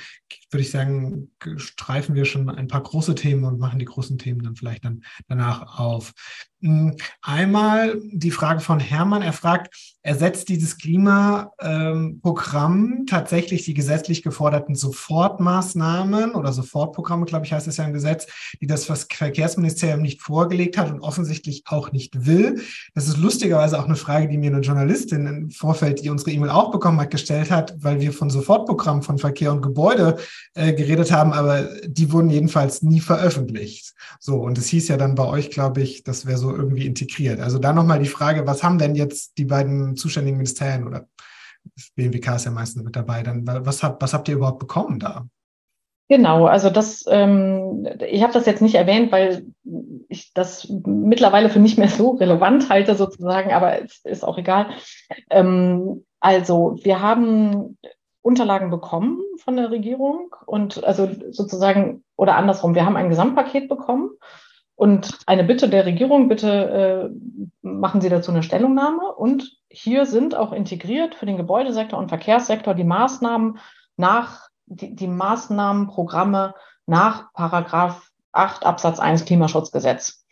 würde 0.51 0.62
ich 0.62 0.71
sagen, 0.71 1.31
streifen 1.57 2.14
wir 2.14 2.27
schon 2.27 2.49
ein 2.49 2.68
paar 2.68 2.83
große 2.83 3.14
Themen 3.14 3.45
und 3.45 3.59
machen 3.59 3.79
die 3.79 3.87
großen 3.87 4.18
Themen 4.18 4.42
dann 4.42 4.57
vielleicht 4.57 4.85
dann 4.85 5.03
danach 5.27 5.79
auf. 5.79 6.12
Hm, 6.62 6.96
einmal 7.22 8.01
die 8.12 8.31
Frage 8.31 8.61
von 8.61 8.79
Hermann. 8.79 9.22
Er 9.22 9.33
fragt, 9.33 9.75
ersetzt 10.03 10.48
dieses 10.48 10.79
Klimaprogramm 10.79 12.98
ähm, 13.01 13.07
tatsächlich 13.07 13.64
die 13.64 13.75
gesetzlich 13.75 14.22
geforderten 14.22 14.77
Sofortmaßnahmen 14.77 16.37
oder 16.37 16.53
Sofortprogramme, 16.53 17.25
glaube 17.25 17.46
ich, 17.46 17.53
heißt 17.53 17.66
es 17.66 17.79
ja 17.79 17.85
im 17.85 17.92
Gesetz, 17.92 18.29
die 18.61 18.68
das 18.68 18.85
Verkehrsministerium 18.85 20.03
nicht 20.03 20.22
vorgelegt 20.22 20.79
hat 20.79 20.92
und 20.92 21.01
offensichtlich 21.01 21.64
auch 21.66 21.90
nicht 21.90 22.27
will? 22.27 22.61
Das 22.94 23.09
ist 23.09 23.16
lustigerweise 23.16 23.81
auch 23.81 23.87
eine 23.87 23.96
Frage, 23.96 24.29
die 24.29 24.38
mir 24.38 24.53
eine 24.53 24.61
Journalistin 24.61 25.27
im 25.27 25.51
Vorfeld, 25.51 26.05
die 26.05 26.11
unsere 26.11 26.31
E-Mail 26.31 26.51
auch 26.51 26.70
bekommen 26.70 27.01
hat, 27.01 27.11
gestellt 27.11 27.51
hat, 27.51 27.75
weil 27.79 28.01
wir 28.01 28.12
von 28.12 28.31
Sofortprogrammen 28.31 29.03
von 29.03 29.18
Verkehr 29.18 29.51
und 29.53 29.62
Gebäude 29.62 30.16
äh, 30.55 30.72
geredet 30.72 31.11
haben, 31.11 31.33
aber 31.33 31.68
die 31.87 32.12
wurden 32.12 32.31
jedenfalls 32.31 32.83
nie 32.83 33.01
veröffentlicht. 33.01 33.94
So, 34.20 34.37
und 34.37 34.59
es 34.59 34.68
hieß 34.68 34.87
ja 34.88 34.96
dann 34.96 35.16
bei 35.16 35.25
euch, 35.25 35.51
glaube 35.51 35.83
ich, 35.83 36.05
das 36.05 36.27
wäre 36.27 36.38
so 36.38 36.52
irgendwie 36.55 36.87
integriert. 36.87 37.41
Also 37.41 37.59
da 37.59 37.73
nochmal 37.73 37.99
die 37.99 38.09
Frage, 38.09 38.47
was 38.47 38.62
haben 38.62 38.79
denn 38.79 38.95
jetzt 38.95 39.38
die 39.38 39.45
beiden 39.45 39.97
zuständigen 39.97 40.38
Ministerien 40.38 40.87
oder 40.87 41.07
BMWK 41.97 42.37
ist 42.37 42.45
ja 42.45 42.51
meistens 42.51 42.83
mit 42.83 42.97
dabei, 42.97 43.23
dann 43.23 43.47
was 43.47 43.83
habt, 43.83 44.03
was 44.03 44.15
habt 44.15 44.29
ihr 44.29 44.35
überhaupt 44.35 44.59
bekommen 44.59 44.99
da? 44.99 45.27
Genau, 46.09 46.47
also 46.47 46.69
das, 46.69 47.05
ähm, 47.09 47.88
ich 48.07 48.23
habe 48.23 48.35
das 48.35 48.45
jetzt 48.45 48.61
nicht 48.61 48.75
erwähnt, 48.75 49.12
weil 49.12 49.47
ich 50.09 50.35
das 50.35 50.69
mittlerweile 50.85 51.49
für 51.49 51.61
nicht 51.61 51.79
mehr 51.79 51.88
so 51.88 52.11
relevant 52.11 52.69
halte 52.69 52.97
sozusagen, 52.97 53.53
aber 53.53 53.83
es 53.83 54.01
ist 54.05 54.25
auch 54.25 54.37
egal. 54.37 54.71
Ähm, 55.31 56.05
also 56.21 56.77
wir 56.83 57.01
haben 57.01 57.79
Unterlagen 58.21 58.71
bekommen 58.71 59.21
von 59.38 59.57
der 59.57 59.71
Regierung 59.71 60.35
und 60.47 60.85
also 60.85 61.09
sozusagen 61.31 62.05
oder 62.17 62.37
andersrum, 62.37 62.75
wir 62.75 62.85
haben 62.85 62.97
ein 62.97 63.09
Gesamtpaket 63.09 63.69
bekommen 63.69 64.11
und 64.75 65.19
eine 65.27 65.45
Bitte 65.45 65.69
der 65.69 65.87
Regierung, 65.87 66.29
bitte 66.29 67.11
äh, 67.13 67.67
machen 67.67 68.01
Sie 68.01 68.09
dazu 68.09 68.31
eine 68.31 68.43
Stellungnahme. 68.43 69.15
Und 69.15 69.59
hier 69.69 70.07
sind 70.07 70.35
auch 70.35 70.53
integriert 70.53 71.15
für 71.15 71.27
den 71.27 71.37
Gebäudesektor 71.37 71.99
und 71.99 72.09
Verkehrssektor 72.09 72.75
die 72.75 72.85
Maßnahmen 72.85 73.59
nach, 73.97 74.49
die, 74.67 74.95
die 74.95 75.07
Maßnahmenprogramme 75.09 76.55
nach 76.87 77.33
Paragraph 77.35 78.11
8 78.33 78.65
Absatz 78.65 78.99
1 78.99 79.25
Klimaschutzgesetz. 79.25 80.25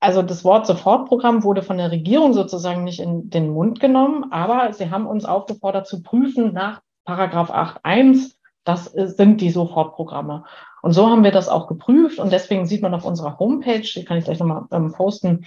Also 0.00 0.22
das 0.22 0.44
Wort 0.44 0.66
Sofortprogramm 0.66 1.42
wurde 1.42 1.62
von 1.62 1.76
der 1.76 1.90
Regierung 1.90 2.32
sozusagen 2.32 2.84
nicht 2.84 3.00
in 3.00 3.30
den 3.30 3.50
Mund 3.50 3.80
genommen, 3.80 4.32
aber 4.32 4.72
sie 4.72 4.90
haben 4.90 5.06
uns 5.06 5.24
aufgefordert 5.24 5.86
zu 5.86 6.02
prüfen 6.02 6.54
nach 6.54 6.80
Paragraph 7.04 7.50
8.1 7.50 8.34
das 8.64 8.84
sind 8.84 9.40
die 9.40 9.50
Sofortprogramme. 9.50 10.44
Und 10.82 10.92
so 10.92 11.08
haben 11.08 11.24
wir 11.24 11.32
das 11.32 11.48
auch 11.48 11.66
geprüft 11.66 12.18
und 12.18 12.32
deswegen 12.32 12.66
sieht 12.66 12.82
man 12.82 12.94
auf 12.94 13.04
unserer 13.04 13.38
Homepage, 13.38 13.80
die 13.80 14.04
kann 14.04 14.18
ich 14.18 14.24
gleich 14.24 14.38
nochmal 14.38 14.64
ähm, 14.72 14.92
posten, 14.92 15.46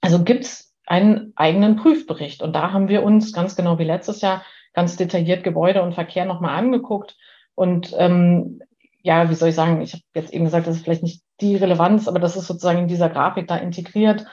also 0.00 0.22
gibt's 0.22 0.74
einen 0.86 1.32
eigenen 1.34 1.76
Prüfbericht. 1.76 2.42
Und 2.42 2.54
da 2.54 2.72
haben 2.72 2.88
wir 2.88 3.02
uns 3.02 3.32
ganz 3.32 3.56
genau 3.56 3.78
wie 3.78 3.84
letztes 3.84 4.20
Jahr 4.20 4.44
ganz 4.72 4.96
detailliert 4.96 5.42
Gebäude 5.42 5.82
und 5.82 5.94
Verkehr 5.94 6.24
nochmal 6.24 6.56
angeguckt. 6.56 7.16
Und 7.54 7.92
ähm, 7.98 8.60
ja, 9.02 9.28
wie 9.30 9.34
soll 9.34 9.48
ich 9.48 9.54
sagen, 9.54 9.80
ich 9.80 9.94
habe 9.94 10.02
jetzt 10.14 10.32
eben 10.32 10.44
gesagt, 10.44 10.66
das 10.66 10.76
ist 10.76 10.84
vielleicht 10.84 11.02
nicht 11.02 11.22
die 11.40 11.56
Relevanz, 11.56 12.08
aber 12.08 12.18
das 12.18 12.36
ist 12.36 12.46
sozusagen 12.46 12.80
in 12.80 12.88
dieser 12.88 13.08
Grafik 13.08 13.48
da 13.48 13.56
integriert. 13.56 14.26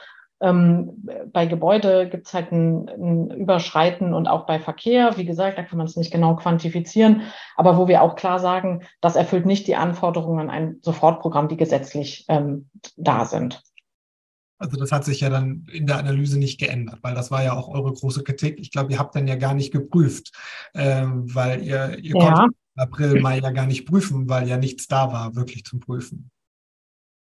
Ähm, 0.44 1.08
bei 1.32 1.46
Gebäude 1.46 2.06
gibt 2.06 2.26
es 2.26 2.34
halt 2.34 2.52
ein, 2.52 2.86
ein, 2.88 3.30
Überschreiten 3.30 4.12
und 4.12 4.28
auch 4.28 4.44
bei 4.44 4.60
Verkehr, 4.60 5.16
wie 5.16 5.24
gesagt, 5.24 5.56
da 5.56 5.62
kann 5.62 5.78
man 5.78 5.86
es 5.86 5.96
nicht 5.96 6.12
genau 6.12 6.36
quantifizieren, 6.36 7.22
aber 7.56 7.78
wo 7.78 7.88
wir 7.88 8.02
auch 8.02 8.14
klar 8.14 8.38
sagen, 8.38 8.82
das 9.00 9.16
erfüllt 9.16 9.46
nicht 9.46 9.66
die 9.66 9.76
Anforderungen 9.76 10.40
an 10.40 10.50
ein 10.50 10.76
Sofortprogramm, 10.82 11.48
die 11.48 11.56
gesetzlich 11.56 12.26
ähm, 12.28 12.68
da 12.96 13.24
sind. 13.24 13.62
Also 14.58 14.76
das 14.76 14.92
hat 14.92 15.06
sich 15.06 15.20
ja 15.20 15.30
dann 15.30 15.66
in 15.72 15.86
der 15.86 15.98
Analyse 15.98 16.38
nicht 16.38 16.60
geändert, 16.60 16.98
weil 17.00 17.14
das 17.14 17.30
war 17.30 17.42
ja 17.42 17.54
auch 17.54 17.68
eure 17.68 17.94
große 17.94 18.22
Kritik. 18.22 18.60
Ich 18.60 18.70
glaube, 18.70 18.92
ihr 18.92 18.98
habt 18.98 19.16
dann 19.16 19.26
ja 19.26 19.36
gar 19.36 19.54
nicht 19.54 19.72
geprüft, 19.72 20.32
ähm, 20.74 21.34
weil 21.34 21.62
ihr, 21.62 21.98
ihr 22.00 22.16
ja. 22.16 22.34
konntet 22.34 22.56
im 22.76 22.82
April, 22.82 23.20
Mai 23.22 23.38
ja 23.38 23.50
gar 23.50 23.66
nicht 23.66 23.86
prüfen, 23.86 24.28
weil 24.28 24.46
ja 24.46 24.58
nichts 24.58 24.88
da 24.88 25.10
war, 25.10 25.34
wirklich 25.36 25.64
zum 25.64 25.80
Prüfen. 25.80 26.30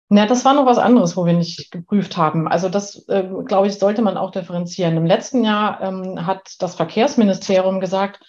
Ja, 0.09 0.25
das 0.25 0.45
war 0.45 0.53
noch 0.53 0.65
was 0.65 0.77
anderes, 0.77 1.17
wo 1.17 1.25
wir 1.25 1.33
nicht 1.33 1.69
geprüft 1.69 2.15
haben. 2.15 2.47
Also 2.47 2.69
das, 2.69 3.07
äh, 3.09 3.27
glaube 3.45 3.67
ich, 3.67 3.77
sollte 3.77 4.01
man 4.01 4.15
auch 4.15 4.31
differenzieren. 4.31 4.95
Im 4.95 5.05
letzten 5.05 5.43
Jahr 5.43 5.81
ähm, 5.81 6.25
hat 6.25 6.55
das 6.59 6.75
Verkehrsministerium 6.75 7.81
gesagt, 7.81 8.21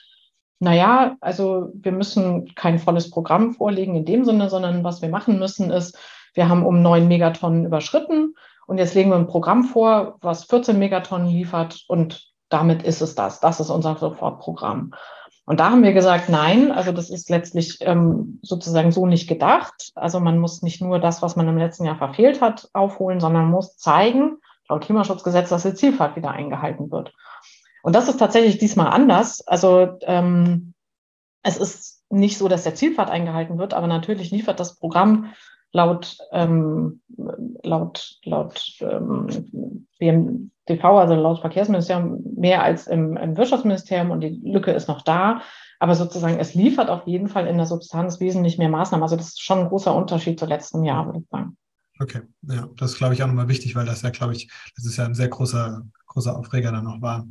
na 0.59 0.75
ja, 0.75 1.17
also 1.21 1.71
wir 1.75 1.93
müssen 1.93 2.53
kein 2.57 2.81
volles 2.81 3.11
Programm 3.11 3.53
vorlegen 3.55 3.95
in 3.95 4.05
dem 4.05 4.25
Sinne, 4.25 4.51
sondern 4.51 4.83
was 4.83 5.03
wir 5.03 5.09
machen 5.09 5.39
müssen 5.39 5.71
ist, 5.71 5.97
wir 6.35 6.49
haben 6.49 6.67
um 6.67 6.83
neun 6.83 7.09
Megatonnen 7.09 7.65
überschritten 7.65 8.35
Und 8.67 8.79
jetzt 8.79 8.95
legen 8.95 9.11
wir 9.11 9.17
ein 9.17 9.29
Programm 9.29 9.65
vor, 9.65 10.19
was 10.21 10.45
14 10.45 10.79
Megatonnen 10.79 11.29
liefert 11.29 11.85
und 11.89 12.33
damit 12.49 12.83
ist 12.83 13.03
es 13.03 13.15
das. 13.15 13.41
Das 13.41 13.61
ist 13.61 13.71
unser 13.71 13.97
Sofortprogramm. 13.97 14.95
Und 15.49 15.61
da 15.61 15.71
haben 15.71 15.83
wir 15.83 15.95
gesagt, 15.95 16.29
nein, 16.29 16.71
also 16.71 16.93
das 16.93 17.09
ist 17.09 17.31
letztlich 17.31 17.79
ähm, 17.81 18.39
sozusagen 18.43 18.93
so 18.93 19.07
nicht 19.07 19.31
gedacht. 19.31 19.93
Also 19.95 20.21
man 20.21 20.39
muss 20.39 20.61
nicht 20.61 20.83
nur 20.83 20.99
das, 20.99 21.23
was 21.23 21.37
man 21.37 21.49
im 21.49 21.57
letzten 21.57 21.87
Jahr 21.87 21.97
verfehlt 21.97 22.43
hat, 22.43 22.69
aufholen, 22.75 23.19
sondern 23.19 23.51
muss 23.51 23.79
zeigen, 23.79 24.37
laut 24.69 24.83
Klimaschutzgesetz, 24.83 25.49
dass 25.49 25.63
die 25.63 25.73
Zielfahrt 25.73 26.17
wieder 26.17 26.33
eingehalten 26.33 26.91
wird. 26.91 27.15
Und 27.83 27.97
das 27.97 28.11
ist 28.11 28.19
tatsächlich 28.19 28.59
diesmal 28.59 28.89
anders. 28.89 29.41
Also 29.49 29.97
ähm, 30.03 30.75
es 31.43 31.57
ist 31.57 32.05
nicht 32.11 32.37
so, 32.37 32.49
dass 32.49 32.65
der 32.65 32.75
Zielfahrt 32.75 33.09
eingehalten 33.09 33.57
wird, 33.57 33.73
aber 33.73 33.87
natürlich 33.87 34.31
liefert 34.31 34.61
das 34.61 34.77
Programm 34.77 35.33
laut, 35.73 36.19
ähm, 36.33 37.01
laut, 37.63 38.19
laut 38.25 38.61
ähm, 38.81 39.87
BMDV, 39.99 40.85
also 40.85 41.15
laut 41.15 41.41
Verkehrsministerium, 41.41 42.23
mehr 42.37 42.63
als 42.63 42.87
im, 42.87 43.17
im 43.17 43.37
Wirtschaftsministerium 43.37 44.11
und 44.11 44.21
die 44.21 44.41
Lücke 44.43 44.73
ist 44.73 44.89
noch 44.89 45.03
da. 45.03 45.43
Aber 45.81 45.95
sozusagen, 45.95 46.39
es 46.39 46.55
liefert 46.55 46.91
auf 46.91 47.07
jeden 47.07 47.29
Fall 47.29 47.47
in 47.47 47.57
der 47.57 47.67
Substanz 47.67 48.19
wesentlich 48.19 48.59
mehr 48.59 48.69
Maßnahmen. 48.69 49.03
Also 49.03 49.17
das 49.17 49.29
ist 49.29 49.43
schon 49.43 49.61
ein 49.61 49.69
großer 49.69 49.95
Unterschied 49.95 50.39
zu 50.39 50.47
letztem 50.47 50.83
Jahr, 50.85 51.07
würde 51.07 51.21
ich 51.21 51.29
sagen. 51.31 51.57
Okay, 52.01 52.23
ja, 52.43 52.69
das 52.77 52.93
ist, 52.93 52.99
glaube 52.99 53.15
ich, 53.15 53.23
auch 53.23 53.27
nochmal 53.27 53.49
wichtig, 53.49 53.75
weil 53.75 53.87
das 53.87 54.03
ja, 54.03 54.11
glaube 54.11 54.33
ich, 54.33 54.51
das 54.77 54.87
ist 54.87 54.97
ja 54.97 55.05
ein 55.05 55.15
sehr 55.15 55.29
großer, 55.29 55.83
großer 56.07 56.37
Aufreger 56.37 56.73
dann 56.73 56.85
noch 56.85 57.01
war. 57.01 57.27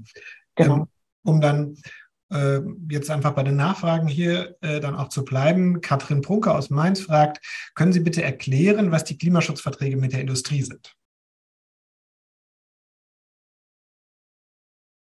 Genau. 0.56 0.76
Ähm, 0.76 0.88
um 1.24 1.42
dann 1.42 1.78
jetzt 2.90 3.10
einfach 3.10 3.34
bei 3.34 3.44
den 3.44 3.56
Nachfragen 3.56 4.08
hier 4.08 4.58
äh, 4.62 4.80
dann 4.80 4.96
auch 4.96 5.10
zu 5.10 5.24
bleiben. 5.24 5.82
Katrin 5.82 6.22
Prunke 6.22 6.54
aus 6.54 6.70
Mainz 6.70 7.02
fragt, 7.02 7.40
können 7.74 7.94
Sie 7.94 8.02
bitte 8.02 8.22
erklären, 8.22 8.92
was 8.92 9.06
die 9.06 9.18
Klimaschutzverträge 9.18 9.98
mit 9.98 10.14
der 10.14 10.22
Industrie 10.22 10.62
sind? 10.62 10.94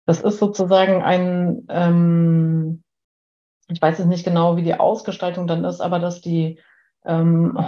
Das 0.06 0.22
ist 0.22 0.40
sozusagen 0.40 1.04
ein, 1.04 1.68
ähm, 1.70 2.84
ich 3.68 3.82
weiß 3.82 4.00
jetzt 4.00 4.08
nicht 4.08 4.26
genau, 4.26 4.58
wie 4.58 4.64
die 4.64 4.74
Ausgestaltung 4.74 5.46
dann 5.46 5.64
ist, 5.66 5.82
aber 5.82 6.00
dass 6.00 6.22
die, 6.22 6.60
ähm, 7.06 7.60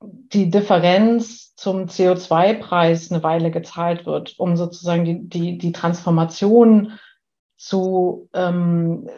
die 0.00 0.50
Differenz 0.50 1.54
zum 1.56 1.86
CO2-Preis 1.86 3.10
eine 3.10 3.22
Weile 3.22 3.50
gezahlt 3.50 4.06
wird, 4.06 4.38
um 4.38 4.56
sozusagen 4.56 5.04
die, 5.04 5.28
die, 5.28 5.58
die 5.58 5.72
Transformation 5.72 6.98
zu, 7.56 8.28
ähm, 8.34 9.08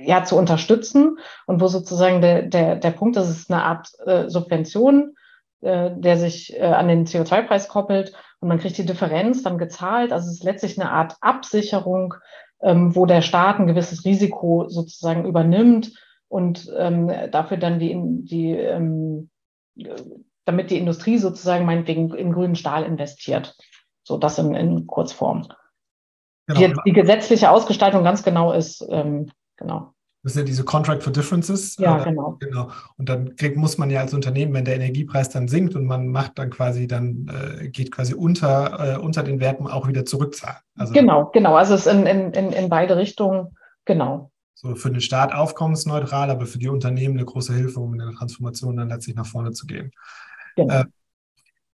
ja, 0.00 0.24
zu 0.24 0.36
unterstützen 0.36 1.18
und 1.46 1.60
wo 1.60 1.68
sozusagen 1.68 2.20
der, 2.20 2.42
der, 2.42 2.76
der 2.76 2.90
Punkt 2.90 3.16
ist, 3.16 3.28
es 3.28 3.40
ist 3.40 3.50
eine 3.50 3.62
Art 3.62 3.88
äh, 4.06 4.28
Subvention, 4.28 5.16
äh, 5.60 5.90
der 5.96 6.16
sich 6.18 6.54
äh, 6.56 6.62
an 6.62 6.88
den 6.88 7.06
CO2-Preis 7.06 7.68
koppelt 7.68 8.12
und 8.40 8.48
man 8.48 8.58
kriegt 8.58 8.78
die 8.78 8.86
Differenz 8.86 9.42
dann 9.42 9.58
gezahlt. 9.58 10.12
Also 10.12 10.28
es 10.28 10.34
ist 10.34 10.44
letztlich 10.44 10.80
eine 10.80 10.90
Art 10.90 11.16
Absicherung, 11.20 12.14
ähm, 12.62 12.94
wo 12.94 13.06
der 13.06 13.22
Staat 13.22 13.58
ein 13.58 13.66
gewisses 13.66 14.04
Risiko 14.04 14.68
sozusagen 14.68 15.24
übernimmt 15.24 15.92
und 16.28 16.70
ähm, 16.76 17.10
dafür 17.30 17.56
dann 17.56 17.78
die, 17.78 17.96
die 18.24 18.50
ähm, 18.50 19.30
damit 20.44 20.70
die 20.70 20.78
Industrie 20.78 21.18
sozusagen 21.18 21.66
meinetwegen 21.66 22.14
in 22.14 22.32
grünen 22.32 22.56
Stahl 22.56 22.84
investiert. 22.84 23.56
So 24.02 24.16
das 24.16 24.38
in, 24.38 24.54
in 24.54 24.86
Kurzform. 24.86 25.48
Genau. 26.48 26.60
Wie 26.60 26.90
die 26.90 26.92
gesetzliche 26.92 27.50
Ausgestaltung 27.50 28.02
ganz 28.04 28.22
genau 28.22 28.52
ist, 28.52 28.84
ähm, 28.90 29.30
genau. 29.56 29.92
Das 30.24 30.32
sind 30.32 30.40
ja 30.42 30.46
diese 30.46 30.64
Contract 30.64 31.02
for 31.02 31.12
Differences. 31.12 31.76
Ja, 31.78 32.00
äh, 32.00 32.04
genau. 32.04 32.36
genau. 32.40 32.70
Und 32.96 33.08
dann 33.08 33.36
kriegt, 33.36 33.56
muss 33.56 33.78
man 33.78 33.90
ja 33.90 34.00
als 34.00 34.14
Unternehmen, 34.14 34.52
wenn 34.54 34.64
der 34.64 34.74
Energiepreis 34.74 35.28
dann 35.28 35.46
sinkt 35.46 35.74
und 35.76 35.84
man 35.84 36.08
macht 36.08 36.38
dann 36.38 36.50
quasi, 36.50 36.86
dann 36.86 37.28
äh, 37.28 37.68
geht 37.68 37.92
quasi 37.92 38.14
unter, 38.14 38.96
äh, 38.96 38.98
unter 38.98 39.22
den 39.22 39.40
Werten 39.40 39.66
auch 39.66 39.86
wieder 39.86 40.04
zurückzahlen. 40.04 40.58
Also, 40.76 40.92
genau, 40.92 41.26
genau. 41.32 41.54
Also 41.54 41.74
es 41.74 41.86
ist 41.86 41.92
in, 41.92 42.06
in, 42.06 42.32
in, 42.32 42.52
in 42.52 42.68
beide 42.68 42.96
Richtungen, 42.96 43.56
genau. 43.84 44.32
So 44.54 44.74
für 44.74 44.90
den 44.90 45.00
Staat 45.00 45.32
aufkommensneutral, 45.32 46.30
aber 46.30 46.46
für 46.46 46.58
die 46.58 46.68
Unternehmen 46.68 47.16
eine 47.16 47.24
große 47.24 47.54
Hilfe, 47.54 47.78
um 47.78 47.92
in 47.92 48.00
der 48.00 48.10
Transformation 48.10 48.76
dann 48.76 48.88
letztlich 48.88 49.14
nach 49.14 49.26
vorne 49.26 49.52
zu 49.52 49.66
gehen. 49.66 49.92
Genau. 50.56 50.82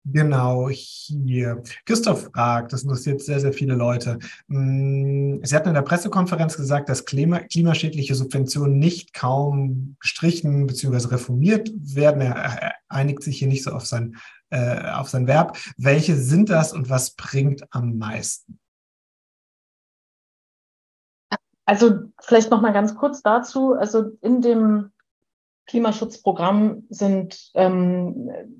Genau, 0.04 0.70
hier. 0.70 1.62
Christoph 1.84 2.30
fragt, 2.32 2.72
das 2.72 2.84
interessiert 2.84 3.20
sehr, 3.20 3.38
sehr 3.38 3.52
viele 3.52 3.74
Leute. 3.74 4.18
Mm, 4.46 5.40
Sie 5.42 5.54
hatten 5.54 5.68
in 5.68 5.74
der 5.74 5.82
Pressekonferenz 5.82 6.56
gesagt, 6.56 6.88
dass 6.88 7.04
klima 7.04 7.40
klimaschädliche 7.40 8.14
Subventionen 8.14 8.78
nicht 8.78 9.12
kaum 9.12 9.96
gestrichen 10.00 10.66
bzw. 10.66 11.08
reformiert 11.08 11.70
werden. 11.74 12.22
Er 12.22 12.72
einigt 12.88 13.22
sich 13.22 13.38
hier 13.38 13.48
nicht 13.48 13.62
so 13.62 13.72
auf 13.72 13.84
sein, 13.84 14.16
äh, 14.48 14.90
auf 14.90 15.10
sein 15.10 15.26
Verb. 15.26 15.58
Welche 15.76 16.16
sind 16.16 16.48
das 16.48 16.72
und 16.72 16.88
was 16.88 17.10
bringt 17.10 17.62
am 17.70 17.98
meisten? 17.98 18.58
Also 21.66 22.00
vielleicht 22.20 22.50
noch 22.50 22.62
mal 22.62 22.72
ganz 22.72 22.96
kurz 22.96 23.20
dazu. 23.22 23.74
Also 23.74 24.16
in 24.22 24.40
dem 24.40 24.92
Klimaschutzprogramm 25.66 26.84
sind 26.88 27.50
ähm, 27.54 28.59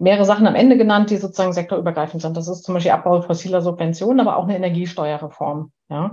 mehrere 0.00 0.24
Sachen 0.24 0.46
am 0.46 0.54
Ende 0.54 0.76
genannt, 0.76 1.10
die 1.10 1.16
sozusagen 1.16 1.52
sektorübergreifend 1.52 2.22
sind. 2.22 2.36
Das 2.36 2.48
ist 2.48 2.64
zum 2.64 2.74
Beispiel 2.74 2.92
Abbau 2.92 3.20
fossiler 3.22 3.60
Subventionen, 3.60 4.20
aber 4.20 4.36
auch 4.36 4.44
eine 4.44 4.56
Energiesteuerreform. 4.56 5.72
Ja. 5.88 6.12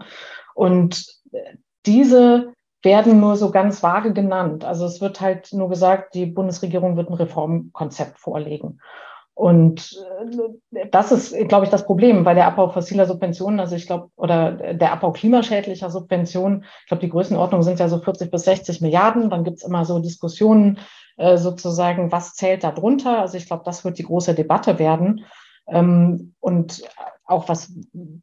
Und 0.53 1.05
diese 1.85 2.53
werden 2.83 3.19
nur 3.19 3.37
so 3.37 3.49
ganz 3.51 3.81
vage 3.81 4.13
genannt. 4.13 4.65
Also 4.65 4.85
es 4.85 5.01
wird 5.01 5.21
halt 5.21 5.51
nur 5.53 5.69
gesagt, 5.69 6.13
die 6.13 6.25
Bundesregierung 6.25 6.97
wird 6.97 7.09
ein 7.09 7.15
Reformkonzept 7.15 8.19
vorlegen. 8.19 8.79
Und 9.33 9.95
äh, 10.73 10.87
das 10.89 11.11
ist, 11.11 11.47
glaube 11.47 11.65
ich, 11.65 11.69
das 11.69 11.85
Problem, 11.85 12.25
weil 12.25 12.35
der 12.35 12.47
Abbau 12.47 12.69
fossiler 12.69 13.05
Subventionen, 13.05 13.59
also 13.59 13.75
ich 13.75 13.85
glaube, 13.85 14.09
oder 14.15 14.51
der 14.51 14.91
Abbau 14.91 15.11
klimaschädlicher 15.11 15.91
Subventionen, 15.91 16.65
ich 16.81 16.87
glaube, 16.87 17.01
die 17.01 17.09
Größenordnung 17.09 17.61
sind 17.61 17.79
ja 17.79 17.87
so 17.87 17.99
40 17.99 18.31
bis 18.31 18.43
60 18.45 18.81
Milliarden. 18.81 19.29
Dann 19.29 19.43
gibt 19.43 19.57
es 19.57 19.63
immer 19.63 19.85
so 19.85 19.99
Diskussionen, 19.99 20.79
äh, 21.17 21.37
sozusagen, 21.37 22.11
was 22.11 22.33
zählt 22.35 22.63
da 22.63 22.71
drunter? 22.71 23.19
Also 23.19 23.37
ich 23.37 23.47
glaube, 23.47 23.63
das 23.65 23.83
wird 23.83 23.97
die 23.97 24.03
große 24.03 24.33
Debatte 24.33 24.79
werden. 24.79 25.25
Ähm, 25.67 26.33
und 26.39 26.83
auch 27.25 27.49
was, 27.49 27.73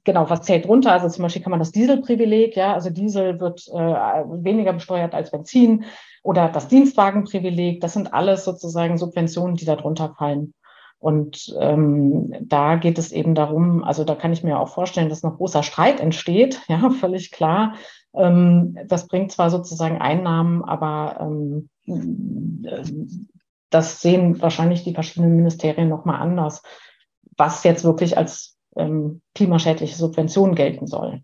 genau, 0.04 0.30
was 0.30 0.42
zählt 0.42 0.66
drunter? 0.66 0.92
Also 0.92 1.08
zum 1.08 1.22
Beispiel 1.22 1.42
kann 1.42 1.50
man 1.50 1.58
das 1.58 1.72
Dieselprivileg, 1.72 2.56
ja, 2.56 2.72
also 2.72 2.88
Diesel 2.90 3.38
wird 3.38 3.68
äh, 3.68 3.74
weniger 3.74 4.72
besteuert 4.72 5.14
als 5.14 5.30
Benzin 5.30 5.84
oder 6.22 6.48
das 6.48 6.68
Dienstwagenprivileg, 6.68 7.80
das 7.82 7.92
sind 7.92 8.14
alles 8.14 8.44
sozusagen 8.44 8.96
Subventionen, 8.96 9.56
die 9.56 9.66
da 9.66 9.76
drunter 9.76 10.14
fallen. 10.16 10.54
Und 10.98 11.54
ähm, 11.60 12.34
da 12.40 12.76
geht 12.76 12.96
es 12.96 13.12
eben 13.12 13.34
darum, 13.34 13.84
also 13.84 14.04
da 14.04 14.14
kann 14.14 14.32
ich 14.32 14.42
mir 14.42 14.58
auch 14.58 14.70
vorstellen, 14.70 15.10
dass 15.10 15.22
noch 15.22 15.36
großer 15.36 15.62
Streit 15.62 16.00
entsteht, 16.00 16.62
ja, 16.68 16.88
völlig 16.88 17.30
klar. 17.30 17.74
Ähm, 18.14 18.78
das 18.86 19.06
bringt 19.06 19.32
zwar 19.32 19.50
sozusagen 19.50 20.00
Einnahmen, 20.00 20.64
aber 20.64 21.18
ähm, 21.20 21.68
das 23.70 24.00
sehen 24.00 24.40
wahrscheinlich 24.40 24.84
die 24.84 24.94
verschiedenen 24.94 25.36
Ministerien 25.36 25.88
nochmal 25.88 26.20
anders, 26.20 26.62
was 27.36 27.64
jetzt 27.64 27.84
wirklich 27.84 28.16
als 28.16 28.56
ähm, 28.76 29.20
klimaschädliche 29.34 29.96
Subvention 29.96 30.54
gelten 30.54 30.86
soll. 30.86 31.22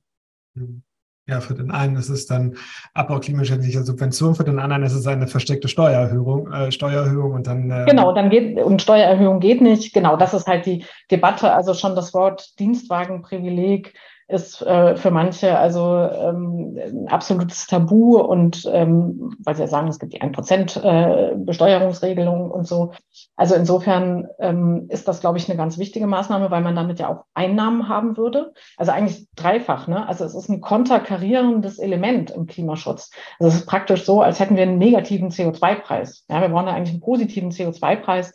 Ja, 1.27 1.41
für 1.41 1.55
den 1.55 1.71
einen 1.71 1.95
ist 1.95 2.09
es 2.09 2.27
dann 2.27 2.57
Abbau 2.93 3.21
klimaschädlicher 3.21 3.85
Subvention, 3.85 4.35
für 4.35 4.43
den 4.43 4.59
anderen 4.59 4.83
ist 4.83 4.95
es 4.95 5.07
eine 5.07 5.29
versteckte 5.29 5.69
Steuererhöhung, 5.69 6.53
äh, 6.53 6.73
Steuererhöhung 6.73 7.35
und 7.35 7.47
dann. 7.47 7.71
Äh 7.71 7.85
genau, 7.87 8.13
dann 8.13 8.31
geht 8.31 8.59
und 8.59 8.83
Steuererhöhung 8.83 9.39
geht 9.39 9.61
nicht. 9.61 9.95
Genau, 9.95 10.17
das 10.17 10.35
ist 10.35 10.49
halt 10.49 10.67
die 10.67 10.85
Debatte. 11.11 11.53
Also 11.53 11.75
schon 11.75 11.95
das 11.95 12.13
Wort 12.15 12.59
Dienstwagenprivileg 12.59 13.95
ist 14.31 14.63
äh, 14.63 14.97
für 14.97 15.11
manche 15.11 15.59
also 15.59 15.97
ähm, 15.97 16.79
ein 16.79 17.09
absolutes 17.09 17.67
Tabu 17.67 18.19
und 18.19 18.69
ähm, 18.73 19.35
weil 19.43 19.57
sie 19.57 19.63
ja 19.63 19.69
sagen, 19.69 19.89
es 19.89 19.99
gibt 19.99 20.13
die 20.13 20.23
1% 20.23 20.83
äh, 20.83 21.35
Besteuerungsregelung 21.37 22.51
und 22.51 22.67
so. 22.67 22.93
Also 23.37 23.57
insofern 23.57 24.29
ähm, 24.39 24.87
ist 24.89 25.09
das, 25.09 25.21
glaube 25.21 25.39
ich, 25.39 25.49
eine 25.49 25.57
ganz 25.57 25.79
wichtige 25.79 26.07
Maßnahme, 26.07 26.51
weil 26.51 26.63
man 26.63 26.77
damit 26.77 27.01
ja 27.01 27.09
auch 27.09 27.25
Einnahmen 27.35 27.89
haben 27.89 28.17
würde. 28.17 28.53
Also 28.77 28.93
eigentlich 28.93 29.29
dreifach. 29.35 29.89
Ne? 29.89 30.07
Also 30.07 30.25
es 30.25 30.35
ist 30.35 30.49
ein 30.49 30.61
konterkarierendes 30.61 31.79
Element 31.79 32.31
im 32.31 32.47
Klimaschutz. 32.47 33.11
Also 33.39 33.49
es 33.49 33.63
ist 33.63 33.67
praktisch 33.67 34.05
so, 34.05 34.23
als 34.23 34.39
hätten 34.39 34.57
wir 34.57 34.63
einen 34.63 34.79
negativen 34.79 35.31
CO2-Preis. 35.31 36.25
Ja, 36.29 36.41
wir 36.41 36.49
brauchen 36.49 36.69
ja 36.69 36.75
eigentlich 36.75 36.95
einen 36.95 37.01
positiven 37.01 37.51
CO2-Preis. 37.51 38.33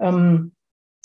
Ähm, 0.00 0.52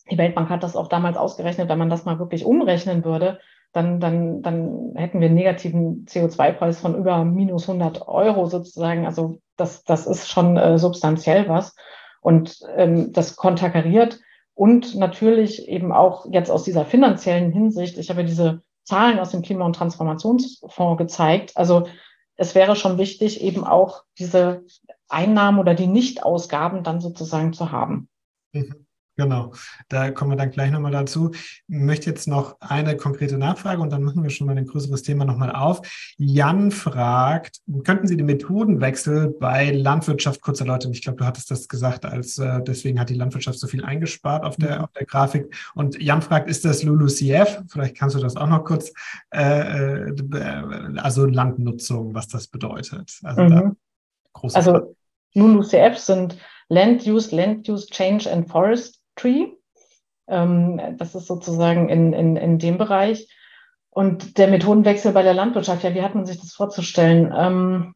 die 0.10 0.18
Weltbank 0.18 0.50
hat 0.50 0.64
das 0.64 0.76
auch 0.76 0.88
damals 0.88 1.18
ausgerechnet, 1.18 1.70
wenn 1.70 1.80
man 1.80 1.90
das 1.90 2.06
mal 2.06 2.20
wirklich 2.20 2.46
umrechnen 2.46 3.04
würde, 3.06 3.40
dann, 3.74 4.00
dann, 4.00 4.42
dann 4.42 4.94
hätten 4.96 5.20
wir 5.20 5.28
einen 5.28 5.36
negativen 5.36 6.06
CO2-Preis 6.06 6.80
von 6.80 6.96
über 6.96 7.26
minus 7.26 7.68
100 7.68 8.08
Euro 8.08 8.46
sozusagen. 8.46 9.06
Also 9.06 9.40
das, 9.58 9.84
das 9.84 10.08
ist 10.08 10.30
schon 10.30 10.58
äh, 10.58 10.78
substanziell 10.78 11.50
was. 11.50 11.76
Und 12.22 12.60
ähm, 12.76 13.12
das 13.12 13.36
konterkariert 13.36 14.20
und 14.56 14.96
natürlich 14.96 15.68
eben 15.68 15.92
auch 15.92 16.28
jetzt 16.32 16.52
aus 16.52 16.64
dieser 16.64 16.86
finanziellen 16.86 17.52
Hinsicht, 17.52 17.98
ich 17.98 18.10
habe 18.10 18.24
diese 18.24 18.62
Zahlen 18.84 19.20
aus 19.20 19.32
dem 19.32 19.42
Klima- 19.42 19.66
und 19.66 19.76
Transformationsfonds 19.76 20.98
gezeigt. 20.98 21.58
Also 21.58 21.88
es 22.36 22.56
wäre 22.56 22.76
schon 22.76 22.98
wichtig, 22.98 23.42
eben 23.42 23.64
auch 23.64 24.04
diese 24.20 24.64
Einnahmen 25.10 25.60
oder 25.60 25.74
die 25.74 25.88
Nichtausgaben 25.88 26.84
dann 26.84 27.02
sozusagen 27.02 27.54
zu 27.54 27.72
haben. 27.72 28.10
Mhm. 28.52 28.86
Genau, 29.16 29.54
da 29.90 30.10
kommen 30.10 30.32
wir 30.32 30.38
dann 30.38 30.50
gleich 30.50 30.72
nochmal 30.72 30.92
dazu. 30.92 31.32
Ich 31.34 31.62
möchte 31.68 32.10
jetzt 32.10 32.28
noch 32.28 32.60
eine 32.62 32.98
konkrete 32.98 33.38
Nachfrage 33.38 33.80
und 33.80 33.92
dann 33.92 34.04
machen 34.04 34.24
wir 34.24 34.32
schon 34.32 34.48
mal 34.48 34.58
ein 34.58 34.66
größeres 34.66 35.04
Thema 35.04 35.24
nochmal 35.24 35.52
auf. 35.52 35.82
Jan 36.18 36.72
fragt, 36.72 37.60
könnten 37.84 38.08
Sie 38.08 38.18
den 38.18 38.26
Methodenwechsel 38.26 39.30
bei 39.40 39.70
Landwirtschaft 39.72 40.42
kurz 40.42 40.62
erläutern? 40.62 40.94
Ich 40.94 41.04
glaube, 41.04 41.20
du 41.20 41.26
hattest 41.26 41.52
das 41.52 41.68
gesagt, 41.68 42.06
als 42.06 42.40
äh, 42.40 42.62
deswegen 42.64 43.00
hat 43.00 43.10
die 43.12 43.14
Landwirtschaft 43.14 43.60
so 43.60 43.68
viel 43.68 43.86
eingespart 43.86 44.44
auf 44.44 44.56
der, 44.56 44.80
mhm. 44.80 44.84
auf 44.86 44.92
der 44.94 45.06
Grafik. 45.06 45.56
Und 45.76 46.02
Jan 46.02 46.24
fragt, 46.24 46.50
ist 46.50 46.66
das 46.66 46.82
LULUCF? 46.82 47.64
Vielleicht 47.68 47.96
kannst 47.96 48.16
du 48.16 48.20
das 48.20 48.36
auch 48.36 48.48
noch 48.48 48.64
kurz, 48.64 48.92
äh, 49.30 50.08
äh 50.10 50.98
also 50.98 51.26
Landnutzung, 51.26 52.16
was 52.16 52.28
das 52.28 52.48
bedeutet. 52.48 53.20
Also, 53.22 53.44
mhm. 53.44 53.78
also 54.54 54.96
LULUCF 55.36 55.98
sind 56.00 56.38
Land 56.70 57.06
Use, 57.06 57.36
Land 57.36 57.70
Use 57.70 57.88
Change 57.88 58.32
and 58.32 58.50
Forest 58.50 59.03
Tree. 59.16 59.48
Ähm, 60.28 60.80
das 60.98 61.16
ist 61.16 61.28
sozusagen 61.28 61.90
in, 61.90 62.14
in, 62.14 62.36
in 62.36 62.60
dem 62.60 62.78
Bereich. 62.78 63.28
Und 63.90 64.38
der 64.38 64.48
Methodenwechsel 64.48 65.12
bei 65.12 65.22
der 65.22 65.36
Landwirtschaft, 65.36 65.84
ja, 65.84 65.94
wie 65.94 66.02
hat 66.02 66.16
man 66.16 66.26
sich 66.26 66.40
das 66.40 66.54
vorzustellen? 66.54 67.32
Ähm, 67.36 67.94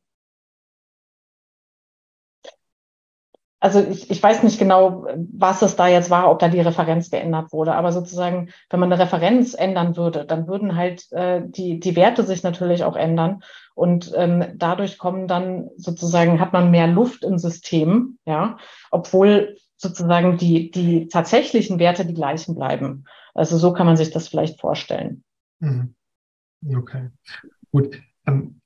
also 3.60 3.80
ich, 3.82 4.12
ich 4.12 4.22
weiß 4.22 4.44
nicht 4.44 4.60
genau, 4.60 5.08
was 5.34 5.64
es 5.64 5.76
da 5.76 5.88
jetzt 5.88 6.12
war, 6.12 6.30
ob 6.30 6.38
da 6.38 6.48
die 6.48 6.62
Referenz 6.62 7.10
geändert 7.10 7.52
wurde. 7.52 7.74
Aber 7.74 7.92
sozusagen, 7.92 8.50
wenn 8.70 8.80
man 8.80 8.92
eine 8.94 9.02
Referenz 9.02 9.56
ändern 9.56 9.98
würde, 9.98 10.26
dann 10.26 10.48
würden 10.48 10.76
halt 10.76 11.12
äh, 11.12 11.42
die, 11.44 11.80
die 11.80 11.96
Werte 11.96 12.24
sich 12.24 12.44
natürlich 12.44 12.84
auch 12.84 12.96
ändern. 12.96 13.42
Und 13.74 14.14
ähm, 14.16 14.54
dadurch 14.56 15.00
kommen 15.00 15.28
dann 15.28 15.70
sozusagen, 15.78 16.40
hat 16.40 16.54
man 16.54 16.70
mehr 16.70 16.88
Luft 16.88 17.24
im 17.24 17.40
System, 17.40 18.20
ja, 18.26 18.58
obwohl 18.92 19.58
sozusagen 19.78 20.38
die, 20.38 20.72
die 20.72 21.08
tatsächlichen 21.08 21.80
Werte 21.80 22.06
die 22.06 22.14
gleichen 22.14 22.56
bleiben. 22.56 23.06
Also 23.34 23.58
so 23.58 23.74
kann 23.74 23.86
man 23.86 23.98
sich 23.98 24.12
das 24.12 24.28
vielleicht 24.28 24.60
vorstellen. 24.60 25.24
Mhm. 25.60 25.96
Okay, 26.76 27.10
gut. 27.72 28.02
Ähm, 28.26 28.60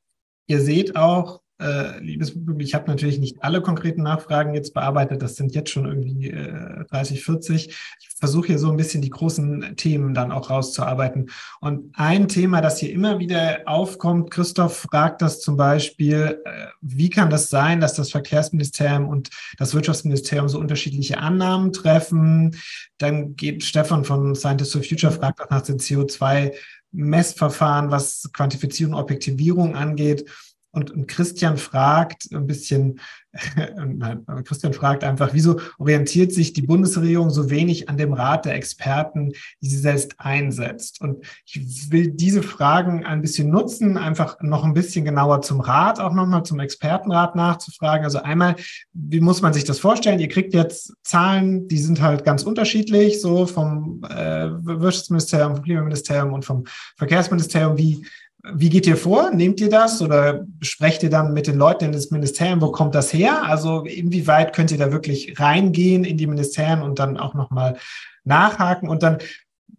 ihr 0.47 0.62
seht 0.62 0.95
auch, 0.95 1.40
äh, 1.62 2.00
liebes 2.00 2.34
Publikum, 2.34 2.60
ich 2.60 2.74
habe 2.74 2.89
natürlich 2.89 3.19
nicht 3.19 3.43
alle 3.43 3.62
konkreten 3.62 4.04
Nachfragen 4.04 4.54
jetzt 4.54 4.74
bearbeitet. 4.74 5.21
Das 5.21 5.36
sind 5.36 5.54
jetzt 5.54 5.69
schon 5.69 5.86
irgendwie 5.86 6.30
äh, 6.30 6.86
30, 6.89 7.24
40. 7.24 7.67
Ich 8.00 8.10
versuche 8.19 8.47
hier 8.47 8.60
so 8.60 8.69
ein 8.69 8.78
bisschen 8.78 9.02
die 9.02 9.10
großen 9.10 9.76
Themen 9.78 10.13
dann 10.13 10.32
auch 10.32 10.50
rauszuarbeiten. 10.50 11.30
Und 11.60 11.91
ein 11.93 12.28
Thema, 12.28 12.62
das 12.62 12.80
hier 12.80 12.91
immer 12.91 13.19
wieder 13.19 13.60
aufkommt, 13.65 14.32
Christoph 14.32 14.76
fragt 14.78 15.21
das 15.21 15.39
zum 15.41 15.58
Beispiel, 15.58 16.41
äh, 16.45 16.67
wie 16.82 17.10
kann 17.10 17.30
das 17.30 17.50
sein, 17.50 17.80
dass 17.80 17.93
das 17.93 18.12
Verkehrsministerium 18.12 19.08
und 19.08 19.30
das 19.58 19.74
Wirtschaftsministerium 19.74 20.50
so 20.50 20.60
unterschiedliche 20.60 21.19
Annahmen 21.19 21.71
treffen? 21.74 22.56
Dann 22.97 23.36
geht 23.36 23.63
Stefan 23.63 24.04
von 24.04 24.36
Scientists 24.36 24.74
for 24.74 24.84
Future, 24.84 25.12
fragt 25.12 25.41
auch 25.41 25.50
nach 25.50 25.62
den 25.62 25.78
CO2 25.78 26.54
Messverfahren, 26.91 27.91
was 27.91 28.30
Quantifizierung, 28.34 28.95
Objektivierung 28.95 29.76
angeht. 29.76 30.30
Und, 30.71 30.91
und 30.91 31.07
Christian 31.07 31.57
fragt 31.57 32.31
ein 32.34 32.47
bisschen, 32.47 32.99
nein, 33.75 34.25
Christian 34.45 34.73
fragt 34.73 35.03
einfach, 35.03 35.31
wieso 35.34 35.60
orientiert 35.77 36.34
sich 36.34 36.53
die 36.53 36.62
Bundesregierung 36.62 37.29
so 37.29 37.49
wenig 37.49 37.89
an 37.89 37.97
dem 37.97 38.13
Rat 38.13 38.45
der 38.45 38.55
Experten, 38.55 39.34
die 39.62 39.67
sie 39.67 39.77
selbst 39.77 40.15
einsetzt? 40.17 41.01
Und 41.01 41.25
ich 41.45 41.91
will 41.91 42.12
diese 42.12 42.41
Fragen 42.41 43.05
ein 43.05 43.21
bisschen 43.21 43.49
nutzen, 43.49 43.97
einfach 43.97 44.38
noch 44.41 44.63
ein 44.63 44.73
bisschen 44.73 45.05
genauer 45.05 45.41
zum 45.41 45.60
Rat, 45.60 45.99
auch 45.99 46.13
nochmal 46.13 46.43
zum 46.43 46.60
Expertenrat 46.60 47.36
nachzufragen. 47.36 48.05
Also 48.05 48.21
einmal, 48.21 48.55
wie 48.93 49.21
muss 49.21 49.41
man 49.41 49.53
sich 49.53 49.65
das 49.65 49.79
vorstellen? 49.79 50.19
Ihr 50.19 50.29
kriegt 50.29 50.53
jetzt 50.53 50.93
Zahlen, 51.03 51.67
die 51.67 51.79
sind 51.79 52.01
halt 52.01 52.23
ganz 52.23 52.43
unterschiedlich, 52.43 53.21
so 53.21 53.45
vom 53.45 54.03
äh, 54.10 54.49
Wirtschaftsministerium, 54.62 55.55
vom 55.55 55.63
Klimaministerium 55.63 56.34
und 56.34 56.45
vom 56.45 56.63
Verkehrsministerium. 56.97 57.77
Wie 57.77 58.05
wie 58.43 58.69
geht 58.69 58.88
ihr 58.88 58.97
vor? 58.97 59.32
Nehmt 59.32 59.60
ihr 59.60 59.69
das 59.69 60.01
oder 60.01 60.45
sprecht 60.62 61.04
ihr 61.04 61.10
dann 61.10 61.34
mit 61.34 61.47
den 61.47 61.58
Leuten 61.58 61.86
in 61.86 61.91
das 61.91 62.10
Ministerium? 62.10 62.62
Wo 62.62 62.71
kommt 62.71 62.95
das 62.95 63.13
her? 63.13 63.43
Also 63.43 63.84
inwieweit 63.84 64.54
könnt 64.54 64.71
ihr 64.71 64.77
da 64.77 64.91
wirklich 64.91 65.39
reingehen 65.39 66.04
in 66.04 66.17
die 66.17 66.27
Ministerien 66.27 66.82
und 66.82 66.97
dann 66.99 67.17
auch 67.17 67.34
nochmal 67.34 67.77
nachhaken? 68.23 68.89
Und 68.89 69.04
dann 69.04 69.19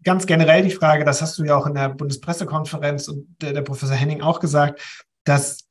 ganz 0.04 0.26
generell 0.26 0.62
die 0.62 0.70
Frage, 0.70 1.04
das 1.04 1.22
hast 1.22 1.38
du 1.38 1.44
ja 1.44 1.56
auch 1.56 1.66
in 1.66 1.74
der 1.74 1.88
Bundespressekonferenz 1.88 3.08
und 3.08 3.26
der, 3.40 3.52
der 3.52 3.62
Professor 3.62 3.96
Henning 3.96 4.22
auch 4.22 4.38
gesagt, 4.38 4.80
dass 5.24 5.68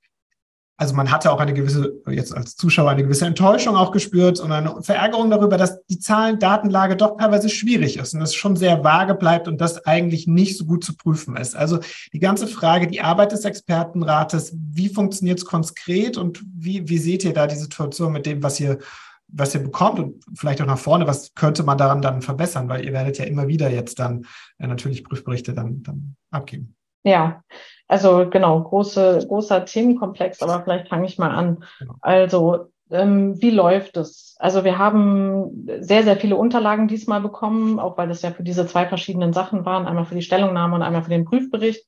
also 0.82 0.96
man 0.96 1.12
hatte 1.12 1.32
auch 1.32 1.40
eine 1.40 1.54
gewisse, 1.54 1.94
jetzt 2.08 2.36
als 2.36 2.56
Zuschauer 2.56 2.90
eine 2.90 3.04
gewisse 3.04 3.28
Enttäuschung 3.28 3.76
auch 3.76 3.92
gespürt 3.92 4.40
und 4.40 4.52
eine 4.52 4.82
Verärgerung 4.82 5.30
darüber, 5.30 5.56
dass 5.56 5.86
die 5.86 6.00
Zahlen-Datenlage 6.00 6.98
doch 6.98 7.18
teilweise 7.18 7.50
schwierig 7.50 7.98
ist 7.98 8.16
und 8.16 8.22
es 8.24 8.34
schon 8.34 8.56
sehr 8.56 8.84
vage 8.84 9.14
bleibt 9.14 9.48
und 9.48 9.62
das 9.62 9.86
eigentlich 9.86 10.26
nicht 10.26 10.58
so 10.58 10.66
gut 10.66 10.84
zu 10.84 10.98
prüfen 10.98 11.38
ist. 11.38 11.56
Also 11.56 11.82
die 12.14 12.20
ganze 12.20 12.48
Frage, 12.48 12.88
die 12.88 13.02
Arbeit 13.02 13.32
des 13.32 13.46
Expertenrates, 13.46 14.56
wie 14.56 14.90
funktioniert 14.90 15.38
es 15.38 15.46
konkret 15.46 16.18
und 16.18 16.44
wie, 16.52 16.90
wie 16.90 16.98
seht 16.98 17.26
ihr 17.26 17.34
da 17.34 17.46
die 17.46 17.58
Situation 17.58 18.12
mit 18.12 18.26
dem, 18.26 18.42
was 18.42 18.60
ihr 18.60 18.80
was 19.34 19.54
ihr 19.54 19.62
bekommt 19.62 20.00
und 20.00 20.26
vielleicht 20.34 20.62
auch 20.62 20.66
nach 20.66 20.80
vorne, 20.80 21.08
was 21.08 21.34
könnte 21.36 21.64
man 21.64 21.78
daran 21.78 22.02
dann 22.02 22.22
verbessern, 22.22 22.68
weil 22.68 22.84
ihr 22.84 22.92
werdet 22.92 23.18
ja 23.18 23.24
immer 23.24 23.48
wieder 23.48 23.70
jetzt 23.70 23.98
dann 24.00 24.26
äh, 24.58 24.68
natürlich 24.68 25.06
Prüfberichte 25.06 25.54
dann, 25.54 25.84
dann 25.84 26.16
abgeben. 26.32 26.76
Ja, 27.04 27.44
also 27.88 28.30
genau, 28.30 28.62
große, 28.62 29.26
großer 29.28 29.66
Themenkomplex, 29.66 30.42
aber 30.42 30.64
vielleicht 30.64 30.88
fange 30.88 31.06
ich 31.06 31.18
mal 31.18 31.32
an. 31.32 31.66
Genau. 31.80 31.96
Also, 32.02 32.68
ähm, 32.90 33.42
wie 33.42 33.50
läuft 33.50 33.98
es? 33.98 34.36
Also 34.40 34.64
wir 34.64 34.78
haben 34.78 35.68
sehr, 35.80 36.04
sehr 36.04 36.18
viele 36.18 36.36
Unterlagen 36.36 36.88
diesmal 36.88 37.22
bekommen, 37.22 37.80
auch 37.80 37.98
weil 37.98 38.10
es 38.12 38.22
ja 38.22 38.32
für 38.32 38.44
diese 38.44 38.66
zwei 38.66 38.86
verschiedenen 38.88 39.34
Sachen 39.34 39.66
waren, 39.66 39.88
einmal 39.88 40.06
für 40.06 40.16
die 40.16 40.22
Stellungnahme 40.22 40.76
und 40.76 40.84
einmal 40.84 41.04
für 41.04 41.10
den 41.10 41.26
Prüfbericht. 41.26 41.86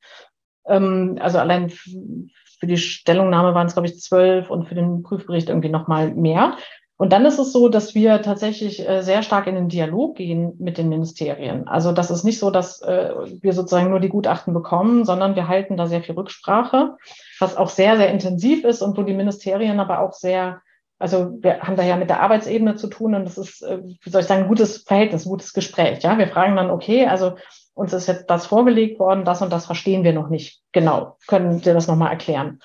Ähm, 0.65 1.17
also 1.21 1.39
allein 1.39 1.69
für 1.69 2.67
die 2.67 2.77
Stellungnahme 2.77 3.53
waren 3.53 3.67
es, 3.67 3.73
glaube 3.73 3.87
ich, 3.87 3.99
zwölf 3.99 4.49
und 4.49 4.67
für 4.67 4.75
den 4.75 5.03
Prüfbericht 5.03 5.49
irgendwie 5.49 5.69
nochmal 5.69 6.13
mehr. 6.13 6.57
Und 7.03 7.11
dann 7.11 7.25
ist 7.25 7.37
es 7.37 7.51
so, 7.51 7.67
dass 7.67 7.95
wir 7.95 8.21
tatsächlich 8.21 8.87
äh, 8.87 9.01
sehr 9.01 9.23
stark 9.23 9.47
in 9.47 9.55
den 9.55 9.67
Dialog 9.67 10.15
gehen 10.15 10.53
mit 10.57 10.77
den 10.77 10.87
Ministerien. 10.87 11.67
Also 11.67 11.91
das 11.91 12.09
ist 12.09 12.23
nicht 12.23 12.39
so, 12.39 12.49
dass 12.49 12.81
äh, 12.81 13.13
wir 13.41 13.51
sozusagen 13.51 13.89
nur 13.89 13.99
die 13.99 14.07
Gutachten 14.07 14.53
bekommen, 14.53 15.03
sondern 15.03 15.35
wir 15.35 15.49
halten 15.49 15.75
da 15.75 15.87
sehr 15.87 16.01
viel 16.01 16.15
Rücksprache, 16.15 16.95
was 17.41 17.57
auch 17.57 17.67
sehr, 17.67 17.97
sehr 17.97 18.09
intensiv 18.09 18.63
ist 18.63 18.81
und 18.81 18.97
wo 18.97 19.01
die 19.01 19.13
Ministerien 19.13 19.81
aber 19.81 19.99
auch 19.99 20.13
sehr, 20.13 20.61
also 20.97 21.33
wir 21.41 21.59
haben 21.59 21.75
da 21.75 21.83
ja 21.83 21.97
mit 21.97 22.09
der 22.09 22.21
Arbeitsebene 22.21 22.77
zu 22.77 22.87
tun 22.87 23.15
und 23.15 23.25
das 23.25 23.37
ist, 23.37 23.63
äh, 23.63 23.79
wie 23.83 24.09
soll 24.09 24.21
ich 24.21 24.27
sagen, 24.27 24.43
ein 24.43 24.47
gutes 24.47 24.77
Verhältnis, 24.77 25.25
ein 25.25 25.29
gutes 25.29 25.51
Gespräch. 25.51 26.03
Ja, 26.03 26.17
wir 26.17 26.29
fragen 26.29 26.55
dann, 26.55 26.71
okay, 26.71 27.05
also 27.07 27.33
uns 27.73 27.91
ist 27.91 28.07
jetzt 28.07 28.29
das 28.29 28.45
vorgelegt 28.45 28.97
worden, 29.01 29.25
das 29.25 29.41
und 29.41 29.51
das 29.51 29.65
verstehen 29.65 30.05
wir 30.05 30.13
noch 30.13 30.29
nicht. 30.29 30.61
Genau, 30.71 31.17
können 31.27 31.59
Sie 31.59 31.73
das 31.73 31.89
nochmal 31.89 32.11
erklären? 32.11 32.61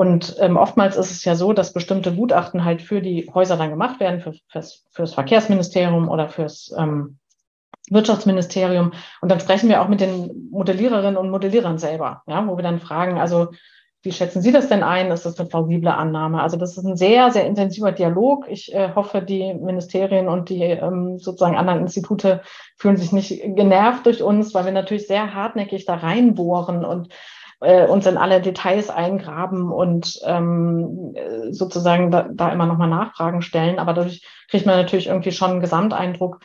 Und 0.00 0.36
ähm, 0.40 0.56
oftmals 0.56 0.96
ist 0.96 1.10
es 1.10 1.26
ja 1.26 1.34
so, 1.34 1.52
dass 1.52 1.74
bestimmte 1.74 2.14
Gutachten 2.14 2.64
halt 2.64 2.80
für 2.80 3.02
die 3.02 3.30
Häuser 3.34 3.58
dann 3.58 3.68
gemacht 3.68 4.00
werden, 4.00 4.22
für, 4.22 4.32
fürs, 4.48 4.86
fürs 4.92 5.12
Verkehrsministerium 5.12 6.08
oder 6.08 6.30
fürs 6.30 6.74
ähm, 6.78 7.18
Wirtschaftsministerium. 7.90 8.92
Und 9.20 9.30
dann 9.30 9.40
sprechen 9.40 9.68
wir 9.68 9.82
auch 9.82 9.88
mit 9.88 10.00
den 10.00 10.48
Modelliererinnen 10.50 11.18
und 11.18 11.28
Modellierern 11.28 11.76
selber, 11.76 12.22
ja, 12.26 12.48
wo 12.48 12.56
wir 12.56 12.62
dann 12.62 12.80
fragen, 12.80 13.18
also 13.18 13.48
wie 14.02 14.12
schätzen 14.12 14.40
Sie 14.40 14.52
das 14.52 14.70
denn 14.70 14.82
ein? 14.82 15.10
Ist 15.10 15.26
das 15.26 15.38
eine 15.38 15.50
plausible 15.50 15.92
Annahme? 15.92 16.40
Also 16.40 16.56
das 16.56 16.78
ist 16.78 16.84
ein 16.86 16.96
sehr, 16.96 17.30
sehr 17.30 17.44
intensiver 17.44 17.92
Dialog. 17.92 18.46
Ich 18.48 18.74
äh, 18.74 18.94
hoffe, 18.94 19.20
die 19.20 19.52
Ministerien 19.52 20.28
und 20.28 20.48
die 20.48 20.62
ähm, 20.62 21.18
sozusagen 21.18 21.58
anderen 21.58 21.80
Institute 21.80 22.40
fühlen 22.78 22.96
sich 22.96 23.12
nicht 23.12 23.42
genervt 23.54 24.06
durch 24.06 24.22
uns, 24.22 24.54
weil 24.54 24.64
wir 24.64 24.72
natürlich 24.72 25.06
sehr 25.06 25.34
hartnäckig 25.34 25.84
da 25.84 25.96
reinbohren 25.96 26.86
und 26.86 27.12
äh, 27.60 27.86
uns 27.86 28.06
in 28.06 28.16
alle 28.16 28.40
Details 28.40 28.90
eingraben 28.90 29.70
und 29.70 30.18
ähm, 30.24 31.14
sozusagen 31.50 32.10
da, 32.10 32.28
da 32.32 32.50
immer 32.50 32.66
nochmal 32.66 32.88
Nachfragen 32.88 33.42
stellen. 33.42 33.78
Aber 33.78 33.92
dadurch 33.92 34.26
kriegt 34.48 34.66
man 34.66 34.76
natürlich 34.76 35.08
irgendwie 35.08 35.32
schon 35.32 35.52
einen 35.52 35.60
Gesamteindruck, 35.60 36.40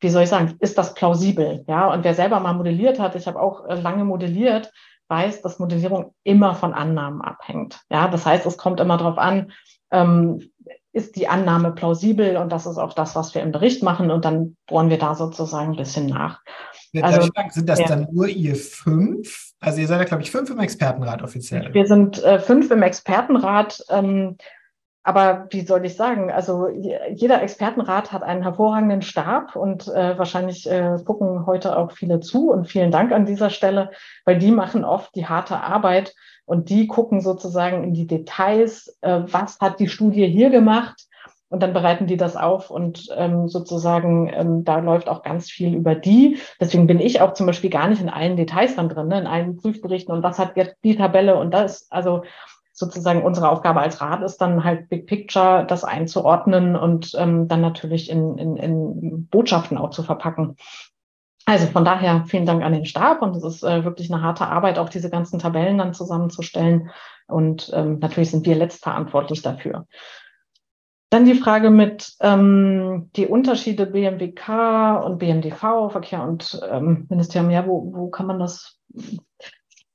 wie 0.00 0.10
soll 0.10 0.24
ich 0.24 0.28
sagen, 0.28 0.56
ist 0.60 0.76
das 0.76 0.94
plausibel? 0.94 1.64
Ja, 1.66 1.92
und 1.92 2.04
wer 2.04 2.14
selber 2.14 2.40
mal 2.40 2.52
modelliert 2.52 2.98
hat, 2.98 3.14
ich 3.14 3.26
habe 3.26 3.40
auch 3.40 3.66
äh, 3.66 3.80
lange 3.80 4.04
modelliert, 4.04 4.72
weiß, 5.08 5.42
dass 5.42 5.58
Modellierung 5.58 6.14
immer 6.24 6.54
von 6.54 6.74
Annahmen 6.74 7.20
abhängt. 7.20 7.80
Ja, 7.90 8.08
das 8.08 8.26
heißt, 8.26 8.46
es 8.46 8.56
kommt 8.56 8.80
immer 8.80 8.96
darauf 8.96 9.18
an, 9.18 9.52
ähm, 9.90 10.50
ist 10.92 11.16
die 11.16 11.28
Annahme 11.28 11.72
plausibel 11.72 12.36
und 12.36 12.52
das 12.52 12.66
ist 12.66 12.78
auch 12.78 12.92
das, 12.92 13.16
was 13.16 13.34
wir 13.34 13.42
im 13.42 13.50
Bericht 13.50 13.82
machen 13.82 14.10
und 14.10 14.24
dann 14.24 14.56
bohren 14.66 14.90
wir 14.90 14.98
da 14.98 15.14
sozusagen 15.14 15.72
ein 15.72 15.76
bisschen 15.76 16.06
nach. 16.06 16.40
Also, 17.00 17.28
sind 17.50 17.68
das 17.68 17.80
ja. 17.80 17.88
dann 17.88 18.06
nur 18.12 18.28
ihr 18.28 18.54
fünf? 18.54 19.53
Also 19.64 19.80
ihr 19.80 19.86
seid 19.86 19.98
ja, 19.98 20.04
glaube 20.04 20.22
ich, 20.22 20.30
fünf 20.30 20.50
im 20.50 20.58
Expertenrat 20.58 21.22
offiziell. 21.22 21.72
Wir 21.72 21.86
sind 21.86 22.22
äh, 22.22 22.38
fünf 22.38 22.70
im 22.70 22.82
Expertenrat. 22.82 23.82
Ähm, 23.88 24.36
aber 25.06 25.48
wie 25.50 25.66
soll 25.66 25.84
ich 25.84 25.96
sagen? 25.96 26.30
Also 26.30 26.68
jeder 26.68 27.42
Expertenrat 27.42 28.10
hat 28.10 28.22
einen 28.22 28.42
hervorragenden 28.42 29.02
Stab 29.02 29.54
und 29.54 29.86
äh, 29.88 30.18
wahrscheinlich 30.18 30.68
äh, 30.70 30.96
gucken 31.04 31.44
heute 31.44 31.76
auch 31.76 31.92
viele 31.92 32.20
zu 32.20 32.50
und 32.50 32.68
vielen 32.68 32.90
Dank 32.90 33.12
an 33.12 33.26
dieser 33.26 33.50
Stelle, 33.50 33.90
weil 34.24 34.38
die 34.38 34.50
machen 34.50 34.82
oft 34.82 35.14
die 35.14 35.26
harte 35.26 35.60
Arbeit 35.60 36.14
und 36.46 36.70
die 36.70 36.86
gucken 36.86 37.20
sozusagen 37.20 37.84
in 37.84 37.92
die 37.92 38.06
Details, 38.06 38.96
äh, 39.02 39.20
was 39.26 39.58
hat 39.60 39.78
die 39.78 39.88
Studie 39.88 40.26
hier 40.26 40.48
gemacht 40.48 41.06
und 41.54 41.62
dann 41.62 41.72
bereiten 41.72 42.08
die 42.08 42.16
das 42.16 42.36
auf 42.36 42.68
und 42.68 43.06
ähm, 43.16 43.46
sozusagen 43.46 44.28
ähm, 44.28 44.64
da 44.64 44.80
läuft 44.80 45.08
auch 45.08 45.22
ganz 45.22 45.48
viel 45.48 45.72
über 45.72 45.94
die. 45.94 46.38
Deswegen 46.60 46.88
bin 46.88 46.98
ich 46.98 47.20
auch 47.20 47.32
zum 47.34 47.46
Beispiel 47.46 47.70
gar 47.70 47.86
nicht 47.86 48.02
in 48.02 48.08
allen 48.08 48.36
Details 48.36 48.74
dann 48.74 48.88
drin, 48.88 49.06
ne, 49.06 49.20
in 49.20 49.28
allen 49.28 49.56
Prüfberichten 49.56 50.12
und 50.12 50.24
was 50.24 50.40
hat 50.40 50.56
jetzt 50.56 50.74
die 50.82 50.96
Tabelle 50.96 51.36
und 51.36 51.54
das. 51.54 51.86
Also 51.90 52.24
sozusagen 52.72 53.22
unsere 53.22 53.50
Aufgabe 53.50 53.78
als 53.78 54.00
Rat 54.00 54.22
ist 54.22 54.38
dann 54.38 54.64
halt 54.64 54.88
Big 54.88 55.06
Picture, 55.06 55.64
das 55.64 55.84
einzuordnen 55.84 56.74
und 56.74 57.12
ähm, 57.16 57.46
dann 57.46 57.60
natürlich 57.60 58.10
in, 58.10 58.36
in, 58.36 58.56
in 58.56 59.28
Botschaften 59.28 59.78
auch 59.78 59.90
zu 59.90 60.02
verpacken. 60.02 60.56
Also 61.46 61.66
von 61.66 61.84
daher 61.84 62.24
vielen 62.26 62.46
Dank 62.46 62.64
an 62.64 62.72
den 62.72 62.84
Stab 62.84 63.22
und 63.22 63.36
es 63.36 63.44
ist 63.44 63.62
äh, 63.62 63.84
wirklich 63.84 64.12
eine 64.12 64.22
harte 64.24 64.48
Arbeit, 64.48 64.80
auch 64.80 64.88
diese 64.88 65.08
ganzen 65.08 65.38
Tabellen 65.38 65.78
dann 65.78 65.94
zusammenzustellen. 65.94 66.90
Und 67.28 67.70
ähm, 67.72 68.00
natürlich 68.00 68.32
sind 68.32 68.44
wir 68.44 68.56
letztverantwortlich 68.56 69.42
dafür. 69.42 69.86
Dann 71.14 71.26
die 71.26 71.36
Frage 71.36 71.70
mit 71.70 72.16
ähm, 72.18 73.08
die 73.14 73.28
Unterschiede 73.28 73.86
BMWK 73.86 75.04
und 75.04 75.20
BMDV, 75.20 75.92
Verkehr 75.92 76.24
und 76.24 76.60
ähm, 76.68 77.06
Ministerium, 77.08 77.52
ja, 77.52 77.64
wo, 77.68 77.92
wo 77.94 78.10
kann 78.10 78.26
man 78.26 78.40
das, 78.40 78.80
ich 78.92 79.20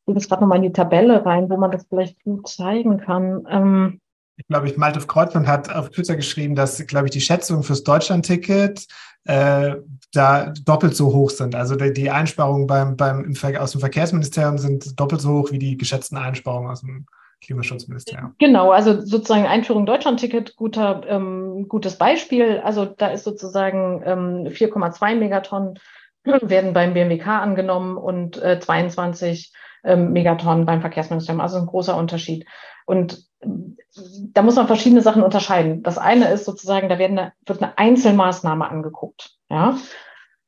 gehe 0.05 0.15
gerade 0.15 0.41
nochmal 0.41 0.59
in 0.59 0.63
die 0.63 0.72
Tabelle 0.72 1.26
rein, 1.26 1.49
wo 1.49 1.57
man 1.57 1.72
das 1.72 1.86
vielleicht 1.89 2.24
gut 2.24 2.47
zeigen 2.47 2.99
kann. 2.99 3.45
Ähm, 3.49 3.99
ich 4.38 4.47
glaube, 4.47 4.70
ich, 4.70 4.78
Malte 4.78 5.01
Kreuzmann 5.01 5.45
hat 5.45 5.70
auf 5.76 5.89
Twitter 5.89 6.15
geschrieben, 6.15 6.55
dass, 6.55 6.88
glaube 6.88 7.07
ich, 7.07 7.11
die 7.11 7.20
Schätzungen 7.20 7.63
fürs 7.63 7.84
Deutschland-Ticket 7.84 8.88
äh, 9.26 9.76
da 10.13 10.53
doppelt 10.63 10.95
so 10.95 11.13
hoch 11.13 11.32
sind. 11.32 11.53
Also 11.53 11.76
die, 11.76 11.91
die 11.91 12.11
Einsparungen 12.11 12.65
beim, 12.65 12.95
beim, 12.95 13.34
aus 13.57 13.74
dem 13.74 13.82
Verkehrsministerium 13.82 14.57
sind 14.57 14.97
doppelt 14.97 15.20
so 15.20 15.39
hoch 15.39 15.51
wie 15.51 15.59
die 15.59 15.76
geschätzten 15.76 16.17
Einsparungen 16.17 16.72
aus 16.72 16.80
dem 16.80 17.07
Klimaschutzministerium. 17.42 18.36
Genau, 18.38 18.72
also 18.72 19.02
sozusagen 19.02 19.46
Einführung 19.46 19.86
Deutschland-Ticket, 19.86 20.56
guter, 20.56 21.04
ähm, 21.08 21.68
gutes 21.68 21.98
Beispiel. 21.98 22.60
Also 22.64 22.86
da 22.86 23.08
ist 23.08 23.24
sozusagen 23.24 24.02
ähm, 24.06 24.48
4,2 24.48 25.16
Megatonnen 25.16 25.80
werden 26.24 26.74
beim 26.74 26.94
BMWK 26.94 27.28
angenommen 27.28 27.98
und 27.98 28.42
äh, 28.42 28.60
22 28.60 29.54
ähm, 29.84 30.12
Megatonnen 30.12 30.66
beim 30.66 30.82
Verkehrsministerium. 30.82 31.42
Also 31.42 31.58
ein 31.58 31.66
großer 31.66 31.96
Unterschied. 31.96 32.46
Und 32.86 33.26
äh, 33.40 33.48
da 34.34 34.42
muss 34.42 34.56
man 34.56 34.68
verschiedene 34.68 35.02
Sachen 35.02 35.24
unterscheiden. 35.24 35.84
Das 35.84 35.98
eine 35.98 36.30
ist 36.32 36.46
sozusagen, 36.46 36.90
da 36.90 37.00
werden 37.00 37.32
wird 37.46 37.62
eine 37.62 37.78
Einzelmaßnahme 37.78 38.70
angeguckt. 38.70 39.38
Ja? 39.50 39.78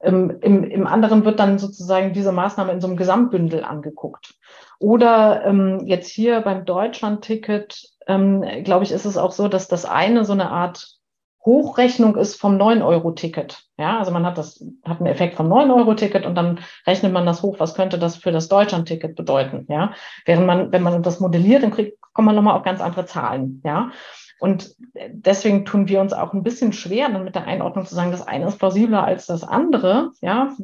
Im, 0.02 0.40
im, 0.42 0.64
Im 0.64 0.88
anderen 0.88 1.26
wird 1.26 1.40
dann 1.40 1.60
sozusagen 1.60 2.12
diese 2.14 2.32
Maßnahme 2.32 2.72
in 2.72 2.82
so 2.82 2.88
einem 2.88 2.98
Gesamtbündel 2.98 3.64
angeguckt. 3.64 4.34
Oder 4.82 5.46
ähm, 5.46 5.82
jetzt 5.86 6.10
hier 6.10 6.42
beim 6.42 6.66
Deutschland-Ticket, 6.66 7.84
ähm, 8.08 8.44
glaube 8.64 8.84
ich, 8.84 8.92
ist 8.92 9.06
es 9.06 9.16
auch 9.16 9.32
so, 9.32 9.48
dass 9.48 9.68
das 9.68 9.86
eine 9.86 10.26
so 10.26 10.34
eine 10.34 10.50
Art 10.50 10.98
Hochrechnung 11.46 12.16
ist 12.16 12.36
vom 12.36 12.58
9-Euro-Ticket. 12.58 13.64
Ja, 13.78 14.00
also 14.00 14.12
man 14.12 14.26
hat 14.26 14.40
das, 14.40 14.64
hat 14.84 15.00
einen 15.00 15.06
Effekt 15.06 15.36
vom 15.36 15.54
9-Euro-Ticket 15.54 16.26
und 16.26 16.34
dann 16.34 16.60
rechnet 16.88 17.14
man 17.14 17.28
das 17.28 17.44
hoch, 17.44 17.60
was 17.60 17.76
könnte 17.76 18.00
das 18.00 18.16
für 18.16 18.32
das 18.32 18.48
Deutschland-Ticket 18.48 19.16
bedeuten. 19.16 19.68
Ja, 19.70 19.94
während 20.26 20.48
man, 20.48 20.72
wenn 20.72 20.82
man 20.82 21.04
das 21.04 21.20
modelliert, 21.20 21.62
dann 21.62 21.72
kriegt, 21.72 22.02
kommt 22.14 22.26
man 22.26 22.36
nochmal 22.36 22.58
auf 22.58 22.64
ganz 22.64 22.82
andere 22.82 23.06
Zahlen. 23.06 23.62
Ja, 23.64 23.92
und 24.40 24.76
deswegen 25.10 25.66
tun 25.66 25.88
wir 25.88 26.02
uns 26.02 26.14
auch 26.14 26.34
ein 26.34 26.42
bisschen 26.42 26.74
schwer, 26.74 27.08
dann 27.10 27.24
mit 27.24 27.36
der 27.36 27.46
Einordnung 27.46 27.86
zu 27.86 27.94
sagen, 27.94 28.10
das 28.10 28.28
eine 28.28 28.48
ist 28.48 28.58
plausibler 28.58 29.04
als 29.04 29.28
das 29.28 29.44
andere. 29.44 30.10
Ja, 30.22 30.56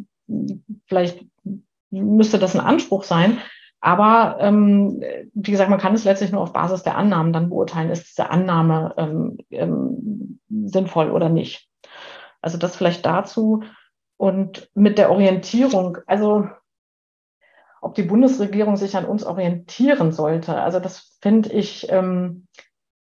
vielleicht 0.87 1.23
müsste 1.91 2.39
das 2.39 2.55
ein 2.55 2.65
Anspruch 2.65 3.03
sein. 3.03 3.37
Aber 3.79 4.37
ähm, 4.39 5.03
wie 5.33 5.51
gesagt, 5.51 5.69
man 5.69 5.79
kann 5.79 5.93
es 5.93 6.03
letztlich 6.03 6.31
nur 6.31 6.41
auf 6.41 6.53
Basis 6.53 6.83
der 6.83 6.97
Annahmen 6.97 7.31
dann 7.31 7.49
beurteilen, 7.49 7.91
ist 7.91 8.07
diese 8.07 8.29
Annahme 8.29 8.93
ähm, 8.97 9.37
ähm, 9.51 10.39
sinnvoll 10.49 11.11
oder 11.11 11.29
nicht. 11.29 11.69
Also 12.41 12.57
das 12.57 12.75
vielleicht 12.75 13.05
dazu. 13.05 13.63
Und 14.17 14.69
mit 14.73 14.97
der 14.97 15.11
Orientierung, 15.11 15.99
also 16.07 16.49
ob 17.81 17.93
die 17.93 18.03
Bundesregierung 18.03 18.75
sich 18.75 18.97
an 18.97 19.05
uns 19.05 19.23
orientieren 19.23 20.11
sollte, 20.11 20.59
also 20.59 20.79
das 20.79 21.17
finde 21.21 21.51
ich 21.51 21.91
ähm, 21.91 22.47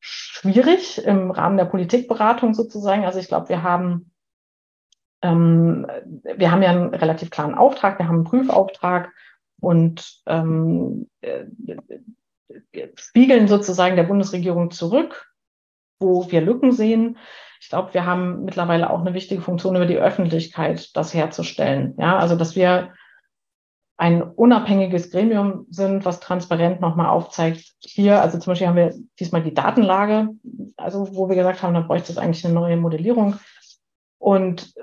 schwierig 0.01 1.05
im 1.05 1.31
Rahmen 1.31 1.59
der 1.59 1.67
Politikberatung 1.67 2.55
sozusagen. 2.55 3.05
Also 3.05 3.19
ich 3.19 3.29
glaube, 3.29 3.51
wir 3.51 3.62
haben, 3.62 4.12
ähm, 5.23 5.87
wir 6.23 6.51
haben 6.51 6.62
ja 6.62 6.71
einen 6.71 6.95
relativ 6.95 7.31
klaren 7.31 7.55
Auftrag, 7.55 7.99
wir 7.99 8.09
haben 8.09 8.17
einen 8.17 8.25
Prüfauftrag 8.25 9.11
und 9.65 10.23
ähm, 10.27 11.09
äh, 11.21 11.45
spiegeln 12.97 13.49
sozusagen 13.49 13.97
der 13.97 14.05
Bundesregierung 14.05 14.71
zurück, 14.71 15.33
wo 16.01 16.31
wir 16.31 16.41
Lücken 16.41 16.73
sehen. 16.73 17.19
Ich 17.61 17.69
glaube, 17.69 17.95
wir 17.95 18.05
haben 18.05 18.45
mittlerweile 18.45 18.91
auch 18.91 19.01
eine 19.01 19.15
wichtige 19.15 19.41
Funktion 19.41 19.77
über 19.77 19.87
die 19.87 19.99
Öffentlichkeit, 19.99 20.95
das 20.95 21.15
herzustellen. 21.15 21.95
Ja, 21.99 22.19
also 22.19 22.37
dass 22.37 22.57
wir 22.57 22.93
ein 23.97 24.23
unabhängiges 24.23 25.11
Gremium 25.11 25.67
sind, 25.71 26.05
was 26.05 26.21
transparent 26.21 26.81
nochmal 26.81 27.09
aufzeigt. 27.09 27.75
Hier, 27.81 28.21
also 28.21 28.39
zum 28.39 28.51
Beispiel 28.51 28.67
haben 28.67 28.77
wir 28.77 28.95
diesmal 29.21 29.43
die 29.43 29.55
Datenlage, 29.55 30.31
also 30.77 31.15
wo 31.15 31.29
wir 31.29 31.37
gesagt 31.37 31.62
haben, 31.62 31.75
da 31.75 31.81
bräuchte 31.81 32.11
es 32.11 32.19
eigentlich 32.19 32.45
eine 32.45 32.55
neue 32.55 32.77
Modellierung. 32.77 33.37
Und 34.19 34.75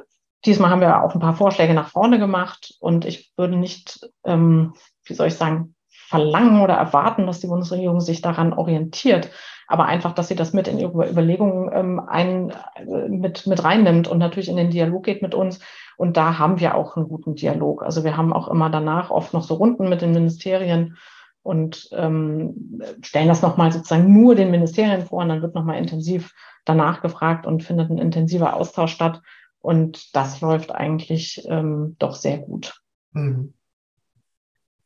diesmal 0.46 0.70
haben 0.70 0.82
wir 0.82 1.04
auch 1.04 1.14
ein 1.14 1.22
paar 1.22 1.36
Vorschläge 1.36 1.74
nach 1.74 1.90
vorne 1.90 2.20
gemacht 2.20 2.76
und 2.80 3.06
ich 3.06 3.32
würde 3.38 3.58
nicht, 3.58 4.00
ähm, 4.26 4.74
wie 5.06 5.14
soll 5.14 5.28
ich 5.28 5.36
sagen, 5.36 5.76
verlangen 5.90 6.62
oder 6.62 6.74
erwarten, 6.74 7.26
dass 7.26 7.40
die 7.40 7.48
Bundesregierung 7.48 8.02
sich 8.02 8.22
daran 8.22 8.54
orientiert, 8.54 9.30
aber 9.68 9.86
einfach, 9.86 10.12
dass 10.14 10.28
sie 10.28 10.36
das 10.36 10.52
mit 10.52 10.68
in 10.68 10.78
ihre 10.78 11.10
Überlegungen 11.10 11.70
ähm, 11.74 12.02
ein, 12.06 12.52
äh, 12.76 13.08
mit, 13.08 13.48
mit 13.48 13.64
reinnimmt 13.64 14.08
und 14.08 14.18
natürlich 14.18 14.50
in 14.50 14.58
den 14.58 14.72
Dialog 14.72 15.04
geht 15.04 15.22
mit 15.22 15.34
uns 15.34 15.60
und 15.96 16.18
da 16.18 16.38
haben 16.38 16.60
wir 16.60 16.76
auch 16.76 16.98
einen 16.98 17.08
guten 17.08 17.36
Dialog. 17.36 17.84
Also 17.84 18.04
wir 18.04 18.18
haben 18.18 18.34
auch 18.34 18.50
immer 18.50 18.70
danach 18.70 19.12
oft 19.12 19.34
noch 19.34 19.44
so 19.44 19.54
Runden 19.54 19.88
mit 19.88 20.02
den 20.02 20.12
Ministerien 20.12 20.98
und 21.44 21.90
ähm, 21.94 22.82
stellen 23.02 23.28
das 23.28 23.42
nochmal 23.42 23.72
sozusagen 23.72 24.12
nur 24.12 24.36
den 24.36 24.52
Ministerien 24.52 25.06
vor 25.06 25.22
und 25.22 25.30
dann 25.30 25.42
wird 25.42 25.56
nochmal 25.56 25.78
intensiv 25.78 26.34
danach 26.66 27.02
gefragt 27.02 27.46
und 27.46 27.64
findet 27.64 27.90
ein 27.90 27.98
intensiver 27.98 28.56
Austausch 28.56 28.92
statt. 28.92 29.22
Und 29.62 30.16
das 30.16 30.42
läuft 30.42 30.72
eigentlich 30.72 31.46
ähm, 31.48 31.96
doch 32.00 32.16
sehr 32.16 32.40
gut. 32.40 32.82
Mhm. 33.14 33.54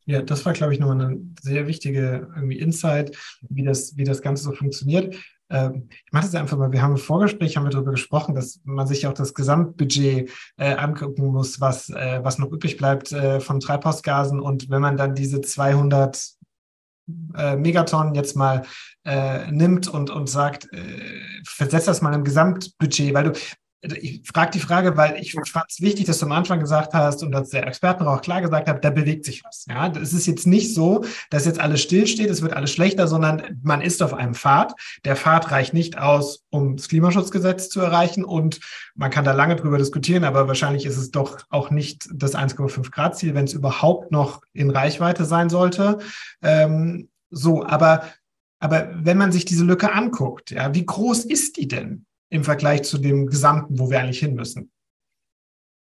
Ja, 0.06 0.22
das 0.22 0.46
war, 0.46 0.54
glaube 0.54 0.74
ich, 0.74 0.80
nochmal 0.80 1.02
eine 1.02 1.20
sehr 1.42 1.66
wichtige 1.66 2.28
irgendwie 2.36 2.60
Insight, 2.60 3.18
wie 3.50 3.64
das, 3.64 3.98
wie 3.98 4.04
das 4.04 4.22
Ganze 4.22 4.44
so 4.44 4.52
funktioniert. 4.52 5.16
Ähm, 5.50 5.90
ich 6.06 6.12
mache 6.12 6.26
das 6.26 6.36
einfach 6.36 6.58
mal, 6.58 6.72
wir 6.72 6.82
haben 6.82 6.92
im 6.92 6.98
Vorgespräch 6.98 7.58
haben 7.58 7.64
wir 7.64 7.72
darüber 7.72 7.92
gesprochen, 7.92 8.36
dass 8.36 8.60
man 8.64 8.88
sich 8.88 9.08
auch 9.08 9.14
das 9.14 9.34
Gesamtbudget 9.34 10.30
äh, 10.58 10.74
angucken 10.74 11.26
muss, 11.28 11.60
was, 11.60 11.90
äh, 11.90 12.20
was 12.24 12.38
noch 12.38 12.52
übrig 12.52 12.78
bleibt 12.78 13.12
äh, 13.12 13.40
von 13.40 13.60
Treibhausgasen. 13.60 14.40
Und 14.40 14.70
wenn 14.70 14.82
man 14.82 14.98
dann 14.98 15.16
diese 15.16 15.42
200 15.42 16.36
äh, 17.36 17.56
Megatonnen 17.56 18.16
jetzt 18.16 18.36
mal 18.36 18.64
äh, 19.06 19.52
nimmt 19.52 19.88
und, 19.88 20.10
und 20.10 20.30
sagt, 20.30 20.72
äh, 20.74 21.22
versetzt 21.48 21.88
das 21.88 22.02
mal 22.02 22.14
im 22.14 22.24
Gesamtbudget, 22.24 23.14
weil 23.14 23.32
du, 23.32 23.32
ich 23.94 24.22
frage 24.26 24.52
die 24.52 24.60
Frage, 24.60 24.98
weil 24.98 25.18
ich 25.20 25.34
fand 25.34 25.66
es 25.70 25.82
wichtig, 25.82 26.06
dass 26.06 26.20
du 26.20 26.26
am 26.26 26.32
Anfang 26.32 26.60
gesagt 26.60 26.94
hast 26.94 27.24
und 27.24 27.32
dass 27.32 27.50
der 27.50 27.68
Experten 27.68 28.06
auch 28.08 28.22
klar 28.22 28.42
gesagt 28.42 28.68
hat, 28.68 28.84
da 28.84 28.90
bewegt 28.90 29.26
sich 29.26 29.44
was. 29.44 29.66
Ja, 29.70 29.88
es 29.90 30.14
ist 30.14 30.26
jetzt 30.26 30.48
nicht 30.48 30.74
so, 30.74 31.06
dass 31.30 31.46
jetzt 31.46 31.60
alles 31.60 31.82
stillsteht, 31.82 32.30
es 32.30 32.42
wird 32.42 32.54
alles 32.54 32.72
schlechter, 32.72 33.08
sondern 33.08 33.60
man 33.64 33.82
ist 33.82 34.02
auf 34.02 34.14
einem 34.14 34.34
Pfad. 34.34 34.74
Der 35.04 35.16
Pfad 35.16 35.52
reicht 35.52 35.74
nicht 35.74 35.98
aus, 35.98 36.44
um 36.50 36.78
das 36.78 36.88
Klimaschutzgesetz 36.88 37.70
zu 37.70 37.82
erreichen 37.82 38.24
und 38.24 38.60
man 38.96 39.12
kann 39.12 39.26
da 39.26 39.34
lange 39.34 39.56
drüber 39.56 39.78
diskutieren, 39.78 40.24
aber 40.24 40.48
wahrscheinlich 40.48 40.86
ist 40.86 40.98
es 40.98 41.12
doch 41.12 41.40
auch 41.50 41.70
nicht 41.70 42.08
das 42.14 42.36
1,5 42.36 42.92
Grad 42.92 43.18
Ziel, 43.18 43.36
wenn 43.36 43.46
es 43.46 43.54
überhaupt 43.54 44.12
noch 44.12 44.42
in 44.54 44.70
Reichweite 44.70 45.26
sein 45.26 45.50
sollte. 45.50 46.00
Ähm, 46.42 47.10
so, 47.30 47.66
aber 47.66 48.04
aber 48.60 48.90
wenn 48.96 49.18
man 49.18 49.32
sich 49.32 49.46
diese 49.46 49.66
Lücke 49.66 49.94
anguckt, 49.94 50.52
ja, 50.52 50.74
wie 50.74 50.86
groß 50.86 51.26
ist 51.26 51.58
die 51.58 51.68
denn? 51.68 52.05
Im 52.30 52.44
Vergleich 52.44 52.84
zu 52.84 52.98
dem 52.98 53.28
Gesamten, 53.28 53.80
wo 53.80 53.90
wir 53.90 54.00
eigentlich 54.00 54.20
hin 54.20 54.36
müssen. 54.36 54.72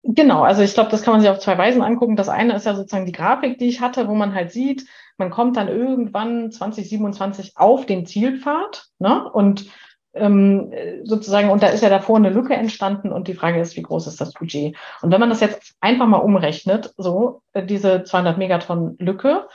Genau, 0.05 0.43
also 0.43 0.63
ich 0.63 0.75
glaube, 0.75 0.91
das 0.91 1.03
kann 1.03 1.13
man 1.13 1.21
sich 1.21 1.31
auf 1.31 1.39
zwei 1.39 1.57
Weisen 1.57 1.81
angucken. 1.81 2.17
Das 2.17 2.29
eine 2.29 2.57
ist 2.57 2.67
ja 2.67 2.75
sozusagen 2.75 3.07
die 3.07 3.13
Grafik, 3.13 3.59
die 3.59 3.69
ich 3.69 3.81
hatte, 3.81 4.09
wo 4.09 4.15
man 4.15 4.35
halt 4.35 4.51
sieht, 4.51 4.87
man 5.17 5.31
kommt 5.31 5.57
dann 5.57 5.69
irgendwann 5.69 6.51
2027 6.51 7.53
auf 7.57 7.87
den 7.87 8.07
Zielpfad 8.07 8.89
ne? 8.99 9.31
und 9.31 9.67
ähm, 10.15 10.73
sozusagen, 11.05 11.51
und 11.51 11.63
da 11.63 11.69
ist 11.69 11.83
ja 11.83 11.89
davor 11.89 12.17
eine 12.17 12.31
Lücke 12.31 12.55
entstanden 12.55 13.13
und 13.13 13.29
die 13.29 13.35
Frage 13.35 13.61
ist, 13.61 13.77
wie 13.77 13.83
groß 13.83 14.09
ist 14.09 14.21
das 14.21 14.33
Budget? 14.33 14.77
Und 15.01 15.11
wenn 15.11 15.21
man 15.21 15.31
das 15.31 15.41
jetzt 15.41 15.75
einfach 15.81 16.07
mal 16.07 16.19
umrechnet, 16.19 16.93
so 16.99 17.43
äh, 17.53 17.65
diese 17.65 18.03
200 18.05 18.37
Megatonnen 18.37 18.97
Lücke 18.99 19.49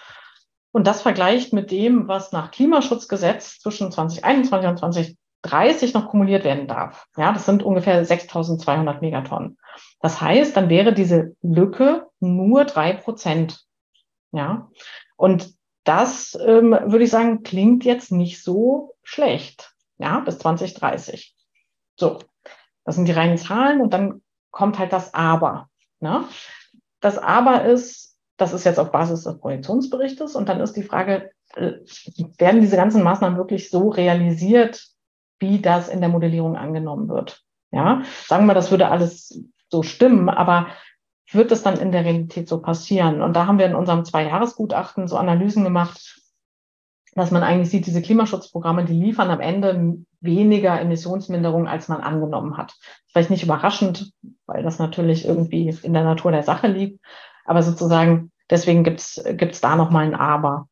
und 0.72 0.88
das 0.88 1.02
vergleicht 1.02 1.54
mit 1.54 1.70
dem, 1.70 2.08
was 2.08 2.32
nach 2.32 2.52
Klimaschutzgesetz 2.52 3.60
zwischen 3.60 3.92
2021 3.92 4.70
und 4.70 4.80
20 4.80 5.18
30 5.48 5.94
noch 5.94 6.10
kumuliert 6.10 6.44
werden 6.44 6.68
darf. 6.68 7.08
Ja, 7.18 7.34
das 7.34 7.46
sind 7.46 7.64
ungefähr 7.64 8.04
6200 8.04 9.02
Megatonnen. 9.02 9.58
Das 10.02 10.22
heißt, 10.22 10.56
dann 10.56 10.70
wäre 10.70 10.94
diese 10.94 11.36
Lücke 11.42 12.08
nur 12.20 12.66
drei 12.66 12.94
Prozent. 12.94 13.66
Ja, 14.32 14.70
und 15.16 15.54
das 15.84 16.38
ähm, 16.46 16.72
würde 16.72 17.06
ich 17.06 17.10
sagen, 17.10 17.44
klingt 17.44 17.86
jetzt 17.86 18.12
nicht 18.12 18.44
so 18.44 18.94
schlecht. 19.04 19.74
Ja, 19.98 20.20
bis 20.20 20.38
2030. 20.38 21.36
So, 21.96 22.20
das 22.84 22.96
sind 22.96 23.08
die 23.08 23.14
reinen 23.14 23.38
Zahlen 23.38 23.82
und 23.82 23.94
dann 23.94 24.22
kommt 24.52 24.80
halt 24.80 24.94
das 24.94 25.14
Aber. 25.14 25.70
Ne? 26.00 26.26
Das 27.00 27.18
Aber 27.18 27.66
ist, 27.66 28.16
das 28.38 28.54
ist 28.54 28.66
jetzt 28.66 28.80
auf 28.80 28.92
Basis 28.92 29.24
des 29.24 29.40
Projektionsberichtes 29.40 30.36
und 30.36 30.50
dann 30.50 30.60
ist 30.60 30.74
die 30.74 30.84
Frage, 30.84 31.32
äh, 31.56 31.74
werden 32.38 32.62
diese 32.62 32.76
ganzen 32.76 33.02
Maßnahmen 33.02 33.38
wirklich 33.38 33.70
so 33.70 33.90
realisiert, 33.90 34.88
wie 35.40 35.60
das 35.60 35.90
in 35.90 36.00
der 36.00 36.10
Modellierung 36.10 36.56
angenommen 36.56 37.10
wird? 37.10 37.42
Ja, 37.72 38.04
sagen 38.26 38.46
wir, 38.46 38.54
das 38.54 38.72
würde 38.72 38.90
alles 38.90 39.44
so 39.70 39.84
stimmen, 39.84 40.30
aber 40.30 40.68
wird 41.32 41.52
es 41.52 41.64
dann 41.64 41.78
in 41.78 41.92
der 41.92 42.06
Realität 42.06 42.48
so 42.48 42.62
passieren? 42.62 43.22
Und 43.22 43.36
da 43.36 43.46
haben 43.46 43.60
wir 43.60 43.66
in 43.66 43.76
unserem 43.76 44.06
Zwei-Jahres-Gutachten 44.06 45.08
so 45.08 45.18
Analysen 45.18 45.64
gemacht, 45.64 46.22
dass 47.16 47.32
man 47.32 47.44
eigentlich 47.44 47.70
sieht, 47.70 47.88
diese 47.88 48.02
Klimaschutzprogramme, 48.02 48.86
die 48.86 48.94
liefern 48.94 49.32
am 49.32 49.40
Ende 49.40 49.98
weniger 50.22 50.80
Emissionsminderung, 50.80 51.68
als 51.68 51.88
man 51.88 52.02
angenommen 52.02 52.58
hat. 52.58 52.76
Vielleicht 53.08 53.32
nicht 53.32 53.44
überraschend, 53.44 54.14
weil 54.46 54.64
das 54.64 54.80
natürlich 54.80 55.26
irgendwie 55.26 55.76
in 55.82 55.94
der 55.94 56.04
Natur 56.04 56.32
der 56.32 56.44
Sache 56.44 56.68
liegt, 56.68 57.04
aber 57.44 57.64
sozusagen 57.64 58.32
deswegen 58.50 58.84
gibt's 58.84 59.22
gibt's 59.32 59.62
da 59.62 59.76
nochmal 59.76 60.06
ein 60.06 60.16
Aber. 60.16 60.68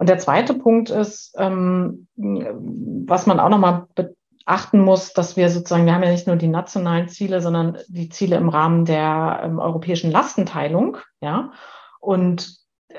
Und 0.00 0.08
der 0.08 0.18
zweite 0.18 0.54
Punkt 0.54 0.88
ist, 0.88 1.34
ähm, 1.36 2.06
was 2.16 3.26
man 3.26 3.38
auch 3.38 3.50
nochmal 3.50 3.84
beachten 3.94 4.80
muss, 4.80 5.12
dass 5.12 5.36
wir 5.36 5.50
sozusagen, 5.50 5.84
wir 5.84 5.94
haben 5.94 6.02
ja 6.02 6.10
nicht 6.10 6.26
nur 6.26 6.36
die 6.36 6.48
nationalen 6.48 7.10
Ziele, 7.10 7.42
sondern 7.42 7.76
die 7.86 8.08
Ziele 8.08 8.36
im 8.36 8.48
Rahmen 8.48 8.86
der 8.86 9.42
ähm, 9.44 9.58
europäischen 9.58 10.10
Lastenteilung, 10.10 10.96
ja. 11.20 11.52
Und 11.98 12.56
äh, 12.88 12.94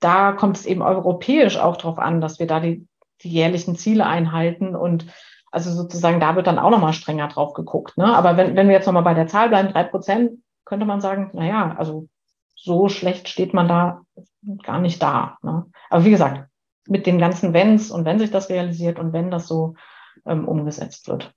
da 0.00 0.32
kommt 0.32 0.56
es 0.56 0.64
eben 0.64 0.80
europäisch 0.80 1.58
auch 1.58 1.76
darauf 1.76 1.98
an, 1.98 2.22
dass 2.22 2.38
wir 2.38 2.46
da 2.46 2.58
die, 2.58 2.88
die 3.20 3.28
jährlichen 3.28 3.76
Ziele 3.76 4.06
einhalten 4.06 4.74
und 4.74 5.04
also 5.50 5.70
sozusagen, 5.70 6.20
da 6.20 6.36
wird 6.36 6.46
dann 6.46 6.58
auch 6.58 6.70
nochmal 6.70 6.94
strenger 6.94 7.28
drauf 7.28 7.52
geguckt. 7.52 7.98
Ne? 7.98 8.16
Aber 8.16 8.38
wenn, 8.38 8.56
wenn 8.56 8.68
wir 8.68 8.76
jetzt 8.76 8.86
nochmal 8.86 9.02
bei 9.02 9.12
der 9.12 9.26
Zahl 9.26 9.50
bleiben, 9.50 9.74
drei 9.74 9.84
Prozent, 9.84 10.40
könnte 10.64 10.86
man 10.86 11.02
sagen, 11.02 11.32
na 11.34 11.44
ja, 11.44 11.76
also 11.76 12.08
so 12.56 12.88
schlecht 12.88 13.28
steht 13.28 13.54
man 13.54 13.68
da 13.68 14.02
gar 14.62 14.80
nicht 14.80 15.00
da. 15.02 15.38
Ne? 15.42 15.66
Aber 15.90 16.04
wie 16.04 16.10
gesagt, 16.10 16.48
mit 16.88 17.06
den 17.06 17.18
ganzen 17.18 17.52
Wenns 17.52 17.90
und 17.90 18.04
wenn 18.04 18.18
sich 18.18 18.30
das 18.30 18.48
realisiert 18.48 18.98
und 18.98 19.12
wenn 19.12 19.30
das 19.30 19.46
so 19.46 19.74
ähm, 20.24 20.48
umgesetzt 20.48 21.08
wird. 21.08 21.34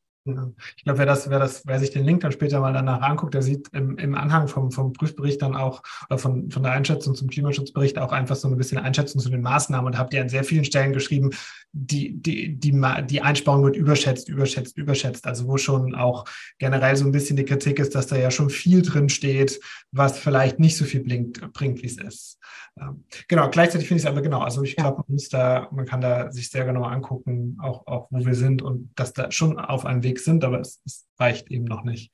Ich 0.78 0.84
glaube, 0.84 1.00
wer 1.00 1.06
das, 1.06 1.30
wer 1.30 1.40
das, 1.40 1.66
wer 1.66 1.80
sich 1.80 1.92
den 1.92 2.06
Link 2.06 2.22
dann 2.22 2.32
später 2.32 2.60
mal 2.60 2.74
danach 2.74 3.02
anguckt, 3.02 3.34
der 3.34 3.42
sieht 3.42 3.70
im, 3.74 3.98
im 3.98 4.16
Anhang 4.16 4.48
vom, 4.48 4.72
vom 4.72 4.94
Prüfbericht 4.94 5.42
dann 5.42 5.56
auch, 5.56 5.84
oder 6.10 6.18
von, 6.18 6.50
von 6.52 6.64
der 6.64 6.74
Einschätzung 6.74 7.16
zum 7.16 7.30
Klimaschutzbericht 7.30 7.98
auch 7.98 8.12
einfach 8.12 8.36
so 8.36 8.48
ein 8.48 8.58
bisschen 8.58 8.78
Einschätzung 8.78 9.22
zu 9.22 9.30
den 9.30 9.42
Maßnahmen 9.42 9.88
und 9.88 9.98
habt 9.98 10.14
ihr 10.14 10.22
an 10.22 10.30
sehr 10.30 10.44
vielen 10.44 10.66
Stellen 10.66 10.94
geschrieben, 10.94 11.32
die, 11.72 12.18
die, 12.20 12.56
die, 12.56 12.74
die 13.08 13.22
Einsparung 13.22 13.64
wird 13.64 13.76
überschätzt, 13.76 14.30
überschätzt, 14.30 14.78
überschätzt. 14.78 15.28
Also 15.28 15.48
wo 15.48 15.58
schon 15.58 15.96
auch 15.96 16.26
generell 16.58 16.96
so 16.96 17.06
ein 17.06 17.12
bisschen 17.12 17.38
die 17.38 17.46
Kritik 17.46 17.80
ist, 17.80 17.96
dass 17.96 18.08
da 18.08 18.18
ja 18.18 18.32
schon 18.32 18.50
viel 18.50 18.82
drin 18.82 19.10
steht, 19.10 19.60
was 19.92 20.18
vielleicht 20.18 20.60
nicht 20.60 20.78
so 20.78 20.86
viel 20.86 21.04
bringt, 21.04 21.54
bringt 21.54 21.82
wie 21.82 21.88
es 21.88 21.98
ist. 21.98 22.40
Ähm, 22.80 23.04
genau, 23.28 23.50
gleichzeitig 23.50 23.88
finde 23.88 24.00
ich 24.00 24.06
es 24.06 24.12
aber 24.12 24.22
genau, 24.22 24.40
also 24.42 24.64
ich 24.64 24.76
glaube, 24.76 24.98
man 24.98 25.06
muss 25.16 25.30
da, 25.30 25.68
man 25.72 25.86
kann 25.86 26.02
da 26.02 26.32
sich 26.32 26.50
sehr 26.50 26.66
genau 26.66 26.84
angucken, 26.84 27.58
auch, 27.62 27.86
auch 27.88 28.08
wo 28.10 28.26
wir 28.26 28.36
sind 28.36 28.62
und 28.62 28.92
dass 28.96 29.14
da 29.14 29.32
schon 29.32 29.60
auf 29.60 29.86
einem 29.86 30.04
Weg 30.04 30.19
sind, 30.24 30.44
aber 30.44 30.60
es, 30.60 30.82
es 30.86 31.08
reicht 31.18 31.50
eben 31.52 31.66
noch 31.66 31.84
nicht. 31.84 32.12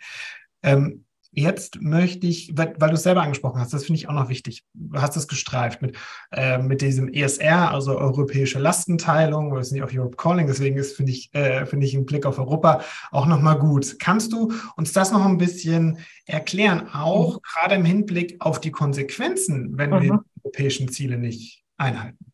Ähm, 0.63 1.05
Jetzt 1.37 1.81
möchte 1.81 2.27
ich, 2.27 2.53
weil, 2.55 2.75
weil 2.79 2.89
du 2.89 2.95
es 2.95 3.03
selber 3.03 3.21
angesprochen 3.21 3.59
hast, 3.59 3.73
das 3.73 3.83
finde 3.83 3.99
ich 3.99 4.07
auch 4.07 4.13
noch 4.13 4.29
wichtig. 4.29 4.63
Du 4.73 5.01
hast 5.01 5.17
es 5.17 5.27
gestreift 5.27 5.81
mit, 5.81 5.97
äh, 6.31 6.57
mit 6.59 6.81
diesem 6.81 7.09
ESR, 7.09 7.71
also 7.71 7.97
europäische 7.97 8.57
Lastenteilung, 8.57 9.51
oder 9.51 9.59
es 9.59 9.71
nicht 9.71 9.83
auch 9.83 9.91
Europe 9.91 10.15
Calling, 10.15 10.47
deswegen 10.47 10.77
ist, 10.77 10.95
finde 10.95 11.11
ich, 11.11 11.33
äh, 11.33 11.65
finde 11.65 11.85
ich 11.85 11.93
einen 11.93 12.05
Blick 12.05 12.25
auf 12.25 12.39
Europa 12.39 12.81
auch 13.11 13.25
nochmal 13.25 13.59
gut. 13.59 13.97
Kannst 13.99 14.31
du 14.31 14.53
uns 14.77 14.93
das 14.93 15.11
noch 15.11 15.25
ein 15.25 15.37
bisschen 15.37 15.97
erklären, 16.25 16.87
auch 16.93 17.35
mhm. 17.35 17.39
gerade 17.43 17.75
im 17.75 17.85
Hinblick 17.85 18.37
auf 18.39 18.61
die 18.61 18.71
Konsequenzen, 18.71 19.77
wenn 19.77 19.89
mhm. 19.89 19.93
wir 19.93 19.99
die 19.99 20.11
europäischen 20.41 20.87
Ziele 20.87 21.17
nicht 21.17 21.65
einhalten? 21.75 22.31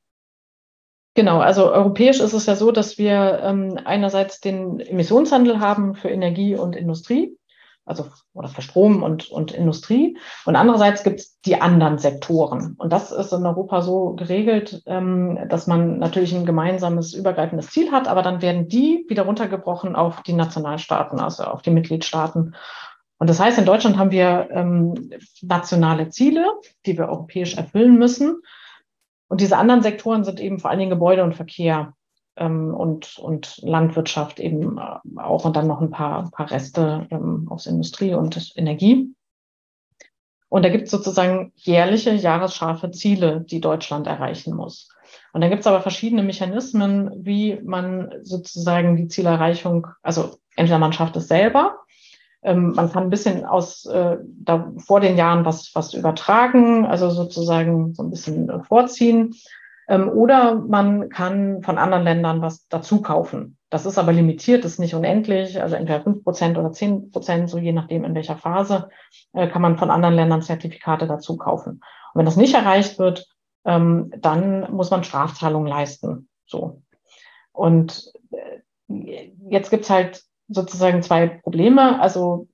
Genau, 1.21 1.39
also 1.39 1.71
europäisch 1.71 2.19
ist 2.19 2.33
es 2.33 2.47
ja 2.47 2.55
so, 2.55 2.71
dass 2.71 2.97
wir 2.97 3.41
ähm, 3.43 3.77
einerseits 3.85 4.41
den 4.41 4.79
Emissionshandel 4.79 5.59
haben 5.59 5.93
für 5.93 6.09
Energie 6.09 6.55
und 6.55 6.75
Industrie 6.75 7.37
also 7.85 8.07
oder 8.33 8.47
für 8.47 8.63
Strom 8.63 9.03
und, 9.03 9.29
und 9.29 9.51
Industrie. 9.51 10.17
Und 10.45 10.55
andererseits 10.55 11.03
gibt 11.03 11.19
es 11.19 11.39
die 11.41 11.61
anderen 11.61 11.99
Sektoren. 11.99 12.73
Und 12.79 12.91
das 12.91 13.11
ist 13.11 13.33
in 13.33 13.45
Europa 13.45 13.83
so 13.83 14.15
geregelt, 14.15 14.81
ähm, 14.87 15.37
dass 15.47 15.67
man 15.67 15.99
natürlich 15.99 16.33
ein 16.33 16.47
gemeinsames, 16.47 17.13
übergreifendes 17.13 17.69
Ziel 17.69 17.91
hat, 17.91 18.07
aber 18.07 18.23
dann 18.23 18.41
werden 18.41 18.67
die 18.67 19.05
wieder 19.07 19.25
runtergebrochen 19.25 19.95
auf 19.95 20.23
die 20.23 20.33
Nationalstaaten, 20.33 21.19
also 21.19 21.43
auf 21.43 21.61
die 21.61 21.69
Mitgliedstaaten. 21.69 22.55
Und 23.19 23.29
das 23.29 23.39
heißt, 23.39 23.59
in 23.59 23.65
Deutschland 23.65 23.99
haben 23.99 24.09
wir 24.09 24.49
ähm, 24.49 25.11
nationale 25.43 26.09
Ziele, 26.09 26.47
die 26.87 26.97
wir 26.97 27.09
europäisch 27.09 27.57
erfüllen 27.57 27.99
müssen. 27.99 28.41
Und 29.31 29.39
diese 29.39 29.55
anderen 29.55 29.81
Sektoren 29.81 30.25
sind 30.25 30.41
eben 30.41 30.59
vor 30.59 30.69
allen 30.69 30.79
Dingen 30.79 30.89
Gebäude 30.89 31.23
und 31.23 31.35
Verkehr 31.35 31.93
ähm, 32.35 32.73
und, 32.73 33.17
und 33.17 33.59
Landwirtschaft 33.61 34.41
eben 34.41 34.77
äh, 34.77 35.19
auch 35.21 35.45
und 35.45 35.55
dann 35.55 35.67
noch 35.67 35.79
ein 35.79 35.89
paar, 35.89 36.29
paar 36.31 36.51
Reste 36.51 37.07
ähm, 37.09 37.47
aus 37.49 37.65
Industrie 37.65 38.13
und 38.13 38.51
Energie. 38.57 39.15
Und 40.49 40.65
da 40.65 40.69
gibt 40.69 40.83
es 40.83 40.91
sozusagen 40.91 41.53
jährliche, 41.55 42.11
jahresscharfe 42.11 42.91
Ziele, 42.91 43.39
die 43.39 43.61
Deutschland 43.61 44.05
erreichen 44.05 44.53
muss. 44.53 44.89
Und 45.31 45.39
dann 45.39 45.49
gibt 45.49 45.61
es 45.61 45.67
aber 45.67 45.79
verschiedene 45.79 46.23
Mechanismen, 46.23 47.11
wie 47.25 47.57
man 47.63 48.11
sozusagen 48.23 48.97
die 48.97 49.07
Zielerreichung, 49.07 49.87
also 50.01 50.39
entweder 50.57 50.77
man 50.77 50.91
schafft 50.91 51.15
es 51.15 51.29
selber, 51.29 51.77
ähm, 52.43 52.73
man 52.75 52.91
kann 52.91 53.03
ein 53.03 53.09
bisschen 53.09 53.45
aus 53.45 53.85
äh, 53.85 54.17
da 54.23 54.71
vor 54.77 54.99
den 54.99 55.17
Jahren 55.17 55.45
was, 55.45 55.71
was 55.75 55.93
übertragen, 55.93 56.85
also 56.85 57.09
sozusagen 57.09 57.93
so 57.93 58.03
ein 58.03 58.09
bisschen 58.09 58.49
äh, 58.49 58.63
vorziehen. 58.63 59.35
Ähm, 59.87 60.09
oder 60.09 60.55
man 60.55 61.09
kann 61.09 61.61
von 61.63 61.77
anderen 61.77 62.03
Ländern 62.03 62.41
was 62.41 62.67
dazu 62.67 63.01
kaufen. 63.01 63.57
Das 63.69 63.85
ist 63.85 63.97
aber 63.97 64.11
limitiert, 64.11 64.65
ist 64.65 64.79
nicht 64.79 64.95
unendlich, 64.95 65.61
also 65.61 65.75
entweder 65.75 66.01
fünf 66.01 66.23
Prozent 66.23 66.57
oder 66.57 66.71
zehn 66.71 67.11
Prozent, 67.11 67.49
so 67.49 67.57
je 67.57 67.73
nachdem 67.73 68.03
in 68.03 68.15
welcher 68.15 68.37
Phase, 68.37 68.89
äh, 69.33 69.47
kann 69.47 69.61
man 69.61 69.77
von 69.77 69.91
anderen 69.91 70.15
Ländern 70.15 70.41
Zertifikate 70.41 71.07
dazu 71.07 71.37
kaufen. 71.37 71.81
Und 72.13 72.19
wenn 72.19 72.25
das 72.25 72.37
nicht 72.37 72.55
erreicht 72.55 72.99
wird, 72.99 73.27
ähm, 73.65 74.11
dann 74.17 74.71
muss 74.73 74.89
man 74.89 75.03
Strafzahlungen 75.03 75.67
leisten. 75.67 76.27
So. 76.45 76.81
Und 77.51 78.11
äh, 78.31 79.29
jetzt 79.49 79.69
gibt's 79.69 79.89
halt 79.89 80.23
sozusagen 80.51 81.01
zwei 81.01 81.27
Probleme. 81.27 81.99
Also 81.99 82.47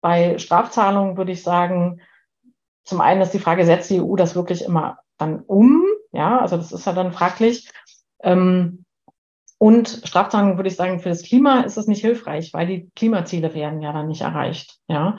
bei 0.00 0.38
Strafzahlungen 0.38 1.16
würde 1.16 1.32
ich 1.32 1.42
sagen, 1.42 2.00
zum 2.84 3.00
einen 3.00 3.22
ist 3.22 3.32
die 3.32 3.38
Frage, 3.38 3.64
setzt 3.64 3.90
die 3.90 4.00
EU 4.00 4.16
das 4.16 4.34
wirklich 4.34 4.64
immer 4.64 4.98
dann 5.18 5.40
um? 5.40 5.84
Ja, 6.12 6.40
also 6.40 6.56
das 6.56 6.72
ist 6.72 6.86
ja 6.86 6.92
dann 6.92 7.12
fraglich. 7.12 7.70
Ähm, 8.22 8.84
und 9.58 10.02
Strafzahlungen 10.04 10.56
würde 10.56 10.68
ich 10.68 10.76
sagen, 10.76 10.98
für 10.98 11.08
das 11.08 11.22
Klima 11.22 11.60
ist 11.60 11.76
es 11.76 11.86
nicht 11.86 12.00
hilfreich, 12.00 12.52
weil 12.52 12.66
die 12.66 12.90
Klimaziele 12.96 13.54
werden 13.54 13.80
ja 13.80 13.92
dann 13.92 14.08
nicht 14.08 14.22
erreicht. 14.22 14.78
Ja. 14.88 15.18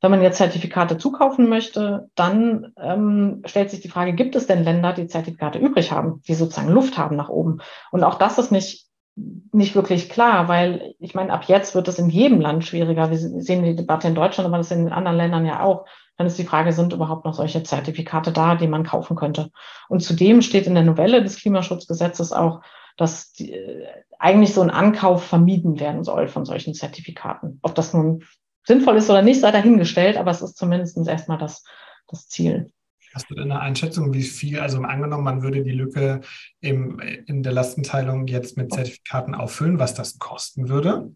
Wenn 0.00 0.10
man 0.10 0.22
jetzt 0.22 0.38
Zertifikate 0.38 0.96
zukaufen 0.98 1.48
möchte, 1.48 2.08
dann 2.14 2.72
ähm, 2.80 3.42
stellt 3.44 3.70
sich 3.70 3.80
die 3.80 3.88
Frage, 3.88 4.14
gibt 4.14 4.34
es 4.34 4.46
denn 4.46 4.64
Länder, 4.64 4.92
die 4.92 5.08
Zertifikate 5.08 5.58
übrig 5.58 5.92
haben, 5.92 6.22
die 6.26 6.34
sozusagen 6.34 6.70
Luft 6.70 6.96
haben 6.96 7.16
nach 7.16 7.28
oben? 7.28 7.58
Und 7.90 8.02
auch 8.02 8.14
das 8.14 8.38
ist 8.38 8.50
nicht, 8.50 8.85
nicht 9.16 9.74
wirklich 9.74 10.10
klar, 10.10 10.46
weil 10.48 10.94
ich 10.98 11.14
meine, 11.14 11.32
ab 11.32 11.44
jetzt 11.44 11.74
wird 11.74 11.88
es 11.88 11.98
in 11.98 12.10
jedem 12.10 12.40
Land 12.40 12.66
schwieriger. 12.66 13.10
Wir 13.10 13.18
sehen 13.18 13.64
die 13.64 13.74
Debatte 13.74 14.08
in 14.08 14.14
Deutschland, 14.14 14.46
aber 14.46 14.58
das 14.58 14.70
in 14.70 14.92
anderen 14.92 15.16
Ländern 15.16 15.46
ja 15.46 15.62
auch 15.62 15.86
dann 16.16 16.26
ist 16.26 16.38
die 16.38 16.44
Frage, 16.44 16.72
sind 16.72 16.92
überhaupt 16.92 17.24
noch 17.24 17.34
solche 17.34 17.62
Zertifikate 17.62 18.32
da, 18.32 18.54
die 18.54 18.68
man 18.68 18.84
kaufen 18.84 19.16
könnte? 19.16 19.50
Und 19.88 20.02
zudem 20.02 20.42
steht 20.42 20.66
in 20.66 20.74
der 20.74 20.84
Novelle 20.84 21.22
des 21.22 21.36
Klimaschutzgesetzes 21.36 22.32
auch, 22.32 22.62
dass 22.96 23.32
die, 23.32 23.52
äh, 23.52 23.86
eigentlich 24.18 24.54
so 24.54 24.62
ein 24.62 24.70
Ankauf 24.70 25.24
vermieden 25.24 25.78
werden 25.78 26.04
soll 26.04 26.28
von 26.28 26.46
solchen 26.46 26.72
Zertifikaten. 26.72 27.58
Ob 27.62 27.74
das 27.74 27.92
nun 27.92 28.24
sinnvoll 28.64 28.96
ist 28.96 29.10
oder 29.10 29.20
nicht, 29.20 29.40
sei 29.40 29.50
dahingestellt, 29.50 30.16
aber 30.16 30.30
es 30.30 30.40
ist 30.40 30.56
zumindest 30.56 30.96
erstmal 31.06 31.38
das, 31.38 31.64
das 32.08 32.28
Ziel. 32.28 32.72
Hast 33.16 33.30
du 33.30 33.34
denn 33.34 33.50
eine 33.50 33.60
Einschätzung, 33.60 34.12
wie 34.12 34.24
viel, 34.24 34.60
also 34.60 34.78
angenommen, 34.82 35.24
man 35.24 35.40
würde 35.40 35.62
die 35.62 35.72
Lücke 35.72 36.20
im, 36.60 36.98
in 37.00 37.42
der 37.42 37.54
Lastenteilung 37.54 38.26
jetzt 38.26 38.58
mit 38.58 38.74
Zertifikaten 38.74 39.34
auffüllen, 39.34 39.78
was 39.78 39.94
das 39.94 40.18
kosten 40.18 40.68
würde? 40.68 41.14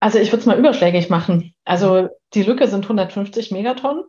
Also 0.00 0.18
ich 0.18 0.32
würde 0.32 0.40
es 0.40 0.46
mal 0.46 0.58
überschlägig 0.58 1.10
machen. 1.10 1.54
Also 1.64 2.08
die 2.34 2.42
Lücke 2.42 2.66
sind 2.66 2.86
150 2.86 3.52
Megatonnen. 3.52 4.02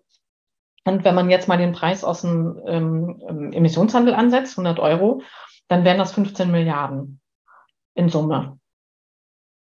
Und 0.86 1.04
wenn 1.04 1.14
man 1.14 1.30
jetzt 1.30 1.48
mal 1.48 1.60
den 1.60 1.74
Preis 1.74 2.04
aus 2.04 2.22
dem 2.22 2.60
ähm, 2.66 3.52
Emissionshandel 3.54 4.16
ansetzt, 4.16 4.58
100 4.58 4.80
Euro, 4.80 5.22
dann 5.68 5.84
wären 5.84 6.00
das 6.00 6.14
15 6.14 6.50
Milliarden 6.50 7.22
in 7.94 8.10
Summe. 8.10 8.60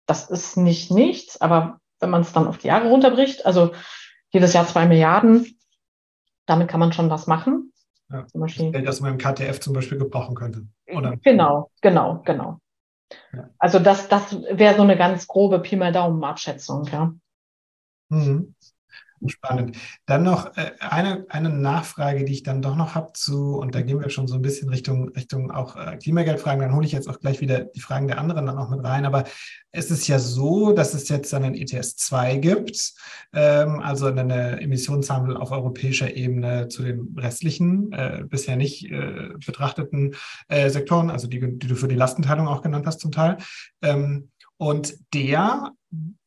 Das 0.07 0.31
ist 0.31 0.57
nicht 0.57 0.91
nichts, 0.91 1.39
aber 1.39 1.81
wenn 2.01 2.09
man 2.09 2.23
es 2.23 2.33
dann 2.33 2.47
auf 2.47 2.57
die 2.57 2.69
Jahre 2.69 2.89
runterbricht, 2.89 3.45
also 3.45 3.73
jedes 4.31 4.55
Jahr 4.55 4.67
zwei 4.67 4.87
Milliarden, 4.87 5.59
damit 6.47 6.69
kann 6.69 6.81
man 6.81 6.93
schon 6.93 7.11
was 7.11 7.27
machen. 7.27 7.73
Ja, 8.11 8.27
zum 8.27 8.41
Beispiel. 8.41 8.73
Das, 8.73 8.85
das 8.85 9.01
man 9.01 9.13
im 9.13 9.19
KTF 9.19 9.61
zum 9.61 9.73
Beispiel 9.73 9.99
gebrauchen 9.99 10.35
könnte. 10.35 10.67
Oder? 10.95 11.17
Genau, 11.23 11.71
genau, 11.81 12.23
genau. 12.25 12.59
Ja. 13.33 13.51
Also 13.59 13.79
das, 13.79 14.09
das 14.09 14.33
wäre 14.51 14.77
so 14.77 14.83
eine 14.83 14.97
ganz 14.97 15.27
grobe 15.27 15.61
Pi 15.61 15.77
mal 15.77 15.93
Daumen-Abschätzung, 15.93 16.85
ja. 16.93 17.15
Mhm. 18.09 18.55
Spannend. 19.27 19.77
Dann 20.07 20.23
noch 20.23 20.57
äh, 20.57 20.73
eine, 20.81 21.25
eine 21.29 21.49
Nachfrage, 21.49 22.25
die 22.25 22.33
ich 22.33 22.43
dann 22.43 22.63
doch 22.63 22.77
noch 22.77 22.95
habe 22.95 23.13
zu, 23.15 23.57
und 23.57 23.75
da 23.75 23.83
gehen 23.83 24.01
wir 24.01 24.11
schon 24.11 24.29
so 24.29 24.35
ein 24.35 24.43
bisschen 24.43 24.69
Richtung, 24.69 25.09
Richtung 25.11 25.51
auch 25.51 25.77
äh, 25.77 25.97
Klimageldfragen, 25.97 26.61
dann 26.61 26.75
hole 26.75 26.87
ich 26.87 26.93
jetzt 26.93 27.09
auch 27.09 27.21
gleich 27.21 27.41
wieder 27.41 27.61
die 27.61 27.81
Fragen 27.81 28.07
der 28.07 28.19
anderen 28.19 28.47
dann 28.47 28.59
auch 28.59 28.71
mit 28.71 28.85
rein. 28.85 29.07
Aber 29.07 29.25
es 29.71 29.91
ist 29.91 30.07
ja 30.09 30.19
so, 30.19 30.73
dass 30.73 30.95
es 30.95 31.09
jetzt 31.09 31.33
dann 31.33 31.45
ein 31.45 31.55
ETS 31.55 31.97
2 31.97 32.37
gibt, 32.37 32.93
ähm, 33.33 33.81
also 33.81 34.07
eine 34.07 34.61
Emissionshandel 34.61 35.37
auf 35.37 35.51
europäischer 35.51 36.15
Ebene 36.15 36.69
zu 36.69 36.83
den 36.83 37.17
restlichen, 37.19 37.93
äh, 37.93 38.25
bisher 38.29 38.57
nicht 38.57 38.91
betrachteten 39.47 40.15
Sektoren, 40.49 41.11
also 41.11 41.27
die, 41.27 41.41
die 41.41 41.67
du 41.67 41.75
für 41.75 41.89
die 41.89 41.95
Lastenteilung 41.95 42.49
auch 42.49 42.63
genannt 42.63 42.87
hast 42.87 43.01
zum 43.01 43.13
Teil. 43.13 43.39
Ähm, 43.83 44.31
und 44.57 44.95
der 45.13 45.73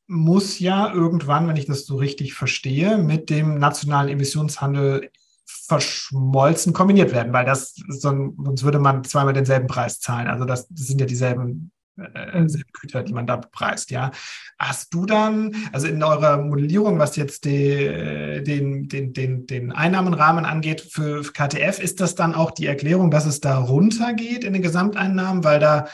muss 0.08 0.60
ja 0.60 0.92
irgendwann, 0.94 1.48
wenn 1.48 1.58
ich 1.58 1.66
das 1.66 1.86
so 1.86 1.98
richtig 1.98 2.34
verstehe, 2.34 2.98
mit 2.98 3.30
dem 3.30 3.60
nationalen 3.60 4.10
Emissionshandel 4.10 5.10
verschmolzen 5.46 6.74
kombiniert 6.74 7.12
werden, 7.12 7.34
weil 7.34 7.46
das 7.46 7.76
sonst 7.90 8.64
würde 8.64 8.80
man 8.80 9.04
zweimal 9.04 9.34
denselben 9.34 9.68
Preis 9.68 10.00
zahlen. 10.00 10.28
Also 10.28 10.46
das, 10.46 10.68
das 10.70 10.88
sind 10.88 11.00
ja 11.00 11.08
dieselben 11.08 11.72
äh, 11.98 12.42
mhm. 12.42 12.64
Güter, 12.80 13.04
die 13.04 13.14
man 13.14 13.28
da 13.28 13.38
bepreist, 13.38 13.92
ja. 13.92 14.12
Hast 14.60 14.94
du 14.94 15.06
dann, 15.06 15.56
also 15.72 15.88
in 15.88 16.04
eurer 16.04 16.38
Modellierung, 16.38 17.00
was 17.00 17.16
jetzt 17.16 17.46
die, 17.46 18.44
den, 18.44 18.88
den, 18.88 19.14
den, 19.14 19.48
den 19.48 19.72
Einnahmenrahmen 19.72 20.46
angeht 20.46 20.82
für 20.82 21.22
KTF, 21.22 21.80
ist 21.80 22.00
das 22.00 22.16
dann 22.16 22.36
auch 22.36 22.52
die 22.52 22.66
Erklärung, 22.66 23.12
dass 23.12 23.26
es 23.26 23.40
da 23.40 23.58
runtergeht 23.58 24.44
in 24.44 24.54
den 24.54 24.62
Gesamteinnahmen, 24.62 25.44
weil 25.44 25.60
da 25.60 25.88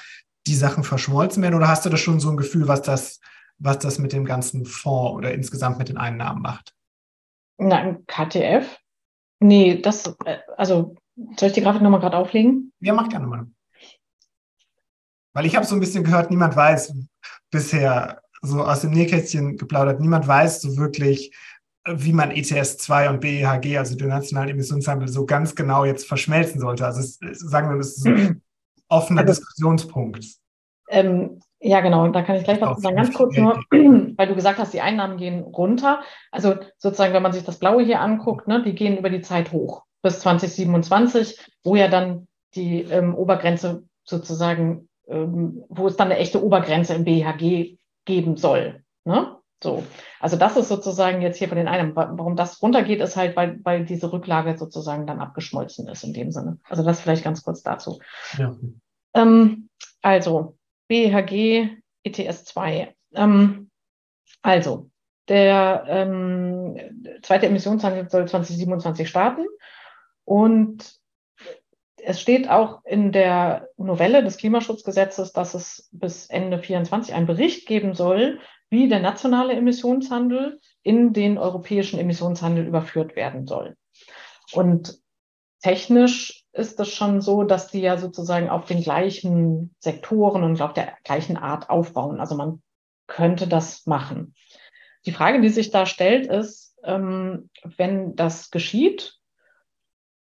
die 0.46 0.56
Sachen 0.56 0.84
verschmolzen 0.84 1.42
werden? 1.42 1.56
Oder 1.56 1.68
hast 1.68 1.86
du 1.86 1.90
da 1.90 1.98
schon 1.98 2.20
so 2.20 2.30
ein 2.30 2.38
Gefühl, 2.38 2.68
was 2.68 2.82
das 2.82 3.20
was 3.60 3.80
das 3.80 4.00
mit 4.00 4.14
dem 4.14 4.26
ganzen 4.26 4.66
Fonds 4.66 5.18
oder 5.18 5.34
insgesamt 5.34 5.78
mit 5.78 5.90
den 5.90 5.98
Einnahmen 5.98 6.42
macht? 6.42 6.74
Na, 7.58 7.98
KTF? 8.08 8.78
Nee, 9.40 9.82
das, 9.82 10.08
äh, 10.26 10.40
also, 10.58 10.96
soll 11.38 11.50
ich 11.50 11.54
die 11.54 11.62
Grafik 11.62 11.82
nochmal 11.82 12.00
gerade 12.00 12.18
auflegen? 12.18 12.72
Ja, 12.80 12.94
mach 12.94 13.10
gerne 13.10 13.28
mal. 13.28 13.48
Weil 15.34 15.46
ich 15.46 15.56
habe 15.56 15.66
so 15.66 15.76
ein 15.76 15.80
bisschen 15.80 16.04
gehört, 16.04 16.30
niemand 16.30 16.56
weiß 16.56 16.94
bisher, 17.52 18.22
so 18.42 18.64
aus 18.64 18.82
dem 18.82 18.92
Nähkästchen 18.92 19.58
geplaudert, 19.58 20.00
niemand 20.00 20.28
weiß 20.28 20.62
so 20.62 20.78
wirklich, 20.78 21.36
wie 21.86 22.14
man 22.14 22.32
ETS 22.32 22.78
2 22.78 23.10
und 23.10 23.20
BEHG, 23.20 23.78
also 23.78 23.96
den 23.96 24.08
nationalen 24.08 24.50
Emissionshandel, 24.50 25.08
so 25.08 25.26
ganz 25.26 25.56
genau 25.56 25.86
jetzt 25.86 26.08
verschmelzen 26.08 26.60
sollte. 26.60 26.86
Also 26.86 27.02
es, 27.02 27.20
sagen 27.40 27.70
wir, 27.70 27.78
das 27.78 27.98
ist 27.98 28.06
ein 28.06 28.42
offener 28.88 29.22
also, 29.22 29.34
Diskussionspunkt. 29.34 30.26
Ähm, 30.90 31.40
ja, 31.64 31.80
genau. 31.80 32.08
Da 32.10 32.22
kann 32.22 32.36
ich 32.36 32.44
gleich 32.44 32.60
was 32.60 32.82
sagen. 32.82 32.98
Ganz 32.98 33.14
kurz 33.14 33.38
nur, 33.38 33.56
weil 33.72 34.28
du 34.28 34.36
gesagt 34.36 34.60
hast, 34.60 34.74
die 34.74 34.82
Einnahmen 34.82 35.18
gehen 35.18 35.42
runter. 35.42 36.02
Also 36.32 36.56
sozusagen, 36.78 37.14
wenn 37.14 37.24
man 37.24 37.32
sich 37.32 37.44
das 37.44 37.58
Blaue 37.58 37.84
hier 37.84 38.02
anguckt, 38.02 38.48
ne, 38.48 38.62
die 38.62 38.76
gehen 38.76 38.98
über 38.98 39.10
die 39.10 39.22
Zeit 39.22 39.52
hoch 39.54 39.84
bis 40.02 40.20
2027, 40.20 41.40
wo 41.64 41.76
ja 41.78 41.88
dann 41.88 42.28
die 42.56 42.82
ähm, 42.82 43.16
Obergrenze 43.16 43.84
sozusagen, 44.04 44.90
ähm, 45.08 45.64
wo 45.70 45.88
es 45.88 45.96
dann 45.96 46.12
eine 46.12 46.20
echte 46.20 46.44
Obergrenze 46.44 46.94
im 46.96 47.06
BHG 47.06 47.78
geben 48.04 48.36
soll. 48.36 48.84
Ne? 49.06 49.38
So. 49.64 49.84
Also 50.20 50.36
das 50.36 50.58
ist 50.58 50.68
sozusagen 50.68 51.22
jetzt 51.22 51.38
hier 51.38 51.50
bei 51.50 51.56
den 51.56 51.70
Einnahmen. 51.70 51.96
Warum 51.96 52.36
das 52.36 52.62
runtergeht, 52.62 53.00
ist 53.00 53.16
halt, 53.16 53.38
weil, 53.38 53.62
weil 53.64 53.86
diese 53.86 54.12
Rücklage 54.12 54.58
sozusagen 54.58 55.08
dann 55.08 55.22
abgeschmolzen 55.22 55.88
ist 55.88 56.04
in 56.04 56.14
dem 56.14 56.32
Sinne. 56.32 56.60
Also 56.70 56.84
das 56.84 57.00
vielleicht 57.00 57.24
ganz 57.24 57.42
kurz 57.44 57.64
dazu. 57.64 58.00
Ja. 58.38 58.54
Ähm, 59.14 59.70
also, 60.02 60.58
BHG 60.88 61.78
ETS 62.04 62.46
2. 62.46 62.96
Ähm, 63.16 63.70
also, 64.42 64.90
der 65.30 65.86
ähm, 65.88 67.20
zweite 67.22 67.48
Emissionshandel 67.48 68.10
soll 68.10 68.28
2027 68.28 69.08
starten 69.08 69.46
und 70.26 71.00
es 72.06 72.20
steht 72.20 72.50
auch 72.50 72.84
in 72.84 73.12
der 73.14 73.70
Novelle 73.78 74.24
des 74.24 74.38
Klimaschutzgesetzes, 74.38 75.32
dass 75.32 75.54
es 75.54 75.90
bis 75.94 76.26
Ende 76.28 76.58
2024 76.58 77.14
einen 77.14 77.28
Bericht 77.28 77.66
geben 77.66 77.94
soll, 77.94 78.40
wie 78.70 78.90
der 78.90 79.00
nationale 79.00 79.54
Emissionshandel 79.54 80.60
in 80.82 81.14
den 81.14 81.38
europäischen 81.38 82.00
Emissionshandel 82.00 82.66
überführt 82.66 83.16
werden 83.16 83.48
soll. 83.48 83.78
Und 84.52 85.00
technisch 85.62 86.43
ist 86.54 86.80
es 86.80 86.90
schon 86.90 87.20
so, 87.22 87.44
dass 87.44 87.70
die 87.70 87.82
ja 87.82 87.98
sozusagen 87.98 88.50
auf 88.50 88.66
den 88.66 88.82
gleichen 88.82 89.76
Sektoren 89.80 90.44
und 90.44 90.62
auf 90.62 90.74
der 90.74 90.94
gleichen 91.04 91.36
Art 91.36 91.70
aufbauen. 91.70 92.20
Also 92.20 92.36
man 92.36 92.62
könnte 93.08 93.48
das 93.48 93.86
machen. 93.86 94.36
Die 95.06 95.12
Frage, 95.12 95.42
die 95.42 95.50
sich 95.50 95.72
da 95.72 95.86
stellt, 95.86 96.28
ist, 96.28 96.78
ähm, 96.84 97.50
wenn 97.78 98.16
das 98.16 98.52
geschieht, 98.52 99.18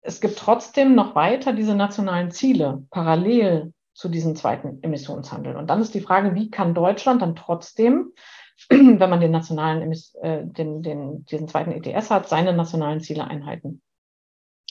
es 0.00 0.20
gibt 0.20 0.38
trotzdem 0.38 0.94
noch 0.94 1.14
weiter 1.14 1.52
diese 1.52 1.74
nationalen 1.74 2.30
Ziele 2.30 2.84
parallel 2.90 3.72
zu 3.94 4.08
diesem 4.08 4.36
zweiten 4.36 4.82
Emissionshandel. 4.82 5.56
Und 5.56 5.68
dann 5.68 5.80
ist 5.80 5.94
die 5.94 6.00
Frage, 6.00 6.34
wie 6.34 6.50
kann 6.50 6.74
Deutschland 6.74 7.22
dann 7.22 7.36
trotzdem, 7.36 8.12
wenn 8.68 8.98
man 8.98 9.20
den 9.20 9.30
nationalen, 9.30 9.92
äh, 10.22 10.44
den, 10.44 10.82
den, 10.82 11.24
diesen 11.24 11.48
zweiten 11.48 11.72
ETS 11.72 12.10
hat, 12.10 12.28
seine 12.28 12.52
nationalen 12.52 13.00
Ziele 13.00 13.24
einhalten? 13.24 13.82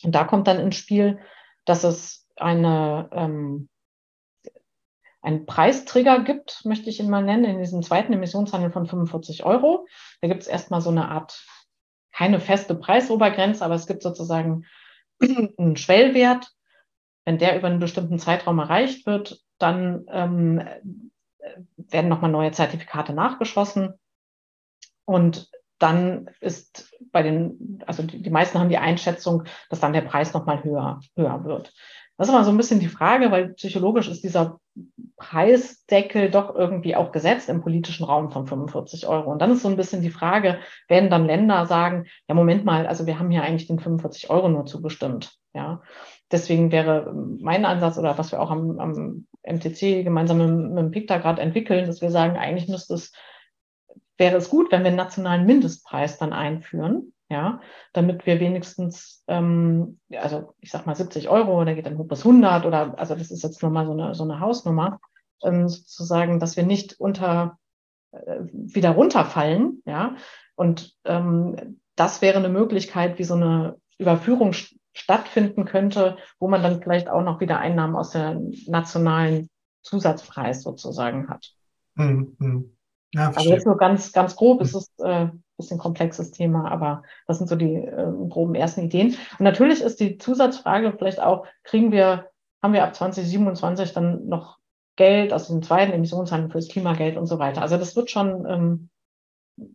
Und 0.04 0.14
da 0.14 0.24
kommt 0.24 0.48
dann 0.48 0.60
ins 0.60 0.76
Spiel, 0.76 1.20
dass 1.68 1.84
es 1.84 2.26
eine, 2.38 3.10
ähm, 3.12 3.70
einen 5.22 5.46
Preistrigger 5.46 6.22
gibt, 6.24 6.64
möchte 6.64 6.90
ich 6.90 7.00
ihn 7.00 7.10
mal 7.10 7.24
nennen, 7.24 7.44
in 7.44 7.60
diesem 7.60 7.84
zweiten 7.84 8.14
Emissionshandel 8.14 8.72
von 8.72 8.88
45 8.88 9.44
Euro. 9.44 9.86
Da 10.22 10.30
gibt 10.30 10.42
es 10.42 10.48
erstmal 10.48 10.82
so 10.82 10.90
eine 10.90 11.10
Art, 11.10 11.46
keine 12.14 12.40
feste 12.40 12.74
Preisobergrenze, 12.74 13.64
aber 13.66 13.76
es 13.76 13.86
gibt 13.86 14.02
sozusagen 14.02 14.66
einen 15.22 15.76
Schwellwert. 15.76 16.50
Wenn 17.26 17.38
der 17.38 17.58
über 17.58 17.68
einen 17.68 17.80
bestimmten 17.80 18.20
Zeitraum 18.20 18.60
erreicht 18.60 19.06
wird, 19.06 19.44
dann 19.58 20.06
ähm, 20.10 20.66
werden 21.76 22.08
nochmal 22.08 22.32
neue 22.32 22.52
Zertifikate 22.52 23.12
nachgeschossen. 23.12 24.00
Und 25.04 25.50
dann 25.80 26.30
ist 26.42 26.96
bei 27.12 27.24
den, 27.24 27.84
also 27.86 28.04
die, 28.04 28.30
meisten 28.30 28.60
haben 28.60 28.70
die 28.70 28.78
Einschätzung, 28.78 29.44
dass 29.70 29.80
dann 29.80 29.94
der 29.94 30.02
Preis 30.02 30.34
nochmal 30.34 30.64
höher, 30.64 31.00
höher 31.16 31.44
wird. 31.46 31.74
Das 32.18 32.28
ist 32.28 32.34
aber 32.34 32.44
so 32.44 32.50
ein 32.50 32.58
bisschen 32.58 32.80
die 32.80 32.88
Frage, 32.88 33.30
weil 33.30 33.54
psychologisch 33.54 34.08
ist 34.08 34.24
dieser 34.24 34.60
Preisdeckel 35.18 36.32
doch 36.32 36.56
irgendwie 36.56 36.96
auch 36.96 37.12
gesetzt 37.12 37.48
im 37.48 37.62
politischen 37.62 38.06
Raum 38.06 38.32
von 38.32 38.48
45 38.48 39.08
Euro. 39.08 39.32
Und 39.32 39.40
dann 39.40 39.52
ist 39.52 39.62
so 39.62 39.70
ein 39.70 39.76
bisschen 39.78 40.02
die 40.02 40.10
Frage, 40.10 40.58
werden 40.88 41.12
dann 41.12 41.28
Länder 41.28 41.68
sagen, 41.68 42.06
ja, 42.28 42.34
Moment 42.34 42.66
mal, 42.66 42.88
also 42.88 43.06
wir 43.06 43.20
haben 43.20 43.30
hier 43.30 43.44
eigentlich 43.44 43.68
den 43.68 43.80
45 43.80 44.32
Euro 44.32 44.50
nur 44.50 44.66
zugestimmt. 44.66 45.38
Ja, 45.54 45.82
deswegen 46.32 46.72
wäre 46.72 47.14
mein 47.14 47.66
Ansatz 47.66 47.98
oder 47.98 48.18
was 48.18 48.32
wir 48.32 48.42
auch 48.42 48.52
am, 48.52 48.80
am 48.80 49.28
MTC 49.44 50.04
gemeinsam 50.04 50.38
mit, 50.38 50.70
mit 50.70 50.78
dem 50.78 50.92
PICTA 50.92 51.20
gerade 51.20 51.42
entwickeln, 51.42 51.86
dass 51.86 52.02
wir 52.02 52.12
sagen, 52.12 52.38
eigentlich 52.38 52.68
müsste 52.68 52.96
es 52.96 53.12
wäre 54.18 54.38
es 54.38 54.50
gut, 54.50 54.72
wenn 54.72 54.82
wir 54.82 54.88
einen 54.88 54.98
nationalen 54.98 55.46
Mindestpreis 55.46 56.18
dann 56.18 56.34
einführen, 56.34 57.14
ja, 57.30 57.62
damit 57.94 58.26
wir 58.26 58.40
wenigstens, 58.40 59.24
ähm, 59.28 60.00
also 60.14 60.54
ich 60.60 60.72
sag 60.72 60.86
mal 60.86 60.96
70 60.96 61.30
Euro, 61.30 61.64
der 61.66 61.76
geht 61.76 61.86
dann 61.86 61.98
hoch 61.98 62.08
bis 62.08 62.26
100 62.26 62.66
oder, 62.66 62.98
also 62.98 63.16
das 63.16 63.32
ist 63.32 63.44
jetzt 63.44 63.62
nochmal 63.62 63.86
so 63.86 63.92
eine, 63.92 64.16
so 64.16 64.24
eine 64.24 64.40
Hausnummer, 64.40 65.00
ähm, 65.44 65.68
sozusagen, 65.68 66.40
dass 66.40 66.56
wir 66.56 66.64
nicht 66.64 67.00
unter, 67.00 67.58
äh, 68.12 68.40
wieder 68.52 68.92
runterfallen, 68.92 69.82
ja, 69.86 70.16
und 70.56 70.96
ähm, 71.06 71.80
das 71.96 72.22
wäre 72.22 72.38
eine 72.38 72.50
Möglichkeit, 72.50 73.20
wie 73.20 73.24
so 73.24 73.36
eine 73.36 73.78
Überführung 73.98 74.54
stattfinden 74.94 75.66
könnte, 75.66 76.18
wo 76.40 76.48
man 76.48 76.64
dann 76.64 76.82
vielleicht 76.82 77.10
auch 77.10 77.22
noch 77.24 77.40
wieder 77.40 77.60
Einnahmen 77.60 77.96
aus 77.96 78.12
der 78.12 78.40
nationalen 78.68 79.50
Zusatzpreis 79.84 80.64
sozusagen 80.64 81.30
hat. 81.30 81.54
Mhm. 81.96 82.77
Ja, 83.14 83.32
also 83.34 83.50
jetzt 83.50 83.66
nur 83.66 83.78
ganz, 83.78 84.12
ganz 84.12 84.36
grob, 84.36 84.62
es 84.62 84.74
ist 84.74 85.00
äh, 85.00 85.26
ein 85.26 85.44
bisschen 85.58 85.78
komplexes 85.78 86.32
Thema, 86.32 86.70
aber 86.70 87.04
das 87.26 87.38
sind 87.38 87.48
so 87.48 87.56
die 87.56 87.76
äh, 87.76 88.12
groben 88.30 88.56
ersten 88.56 88.82
Ideen. 88.82 89.16
Und 89.40 89.44
natürlich 89.44 89.82
ist 89.82 90.00
die 90.00 90.18
Zusatzfrage 90.18 90.94
vielleicht 90.98 91.20
auch, 91.22 91.48
kriegen 91.64 91.92
wir, 91.92 92.30
haben 92.62 92.74
wir 92.74 92.84
ab 92.84 92.96
2027 92.96 93.94
dann 93.94 94.28
noch 94.28 94.58
Geld 94.98 95.32
aus 95.32 95.48
dem 95.48 95.62
zweiten 95.64 95.94
Emissionshandel 95.94 96.52
fürs 96.52 96.68
Klimageld 96.68 97.18
und 97.18 97.28
so 97.28 97.40
weiter. 97.40 97.62
Also 97.62 97.78
das 97.78 97.96
wird 97.96 98.12
schon 98.12 98.46
ähm, 98.46 98.90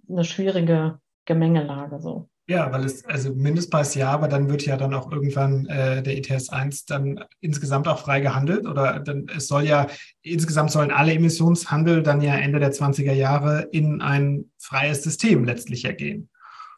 eine 0.08 0.24
schwierige 0.24 1.00
Gemengelage 1.24 2.00
so. 2.00 2.28
Ja, 2.48 2.72
weil 2.72 2.84
es, 2.84 3.04
also 3.04 3.32
Mindestpreis 3.32 3.94
ja, 3.94 4.10
aber 4.10 4.26
dann 4.26 4.50
wird 4.50 4.66
ja 4.66 4.76
dann 4.76 4.94
auch 4.94 5.12
irgendwann 5.12 5.66
äh, 5.66 6.02
der 6.02 6.16
ETS 6.16 6.48
1 6.48 6.86
dann 6.86 7.24
insgesamt 7.40 7.86
auch 7.86 7.98
frei 7.98 8.20
gehandelt 8.20 8.66
oder 8.66 8.98
dann, 8.98 9.26
es 9.34 9.46
soll 9.46 9.62
ja, 9.62 9.86
insgesamt 10.22 10.72
sollen 10.72 10.90
alle 10.90 11.14
Emissionshandel 11.14 12.02
dann 12.02 12.20
ja 12.20 12.34
Ende 12.34 12.58
der 12.58 12.72
20er 12.72 13.12
Jahre 13.12 13.68
in 13.70 14.02
ein 14.02 14.50
freies 14.58 15.04
System 15.04 15.44
letztlich 15.44 15.84
ergehen. 15.84 16.28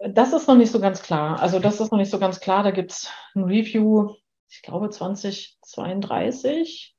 Das 0.06 0.34
ist 0.34 0.48
noch 0.48 0.56
nicht 0.56 0.70
so 0.70 0.80
ganz 0.80 1.02
klar. 1.02 1.40
Also 1.40 1.58
das 1.58 1.80
ist 1.80 1.90
noch 1.90 1.98
nicht 1.98 2.10
so 2.10 2.18
ganz 2.18 2.40
klar. 2.40 2.62
Da 2.62 2.70
gibt 2.70 2.92
es 2.92 3.10
ein 3.34 3.44
Review, 3.44 4.10
ich 4.50 4.60
glaube 4.60 4.90
2032. 4.90 6.94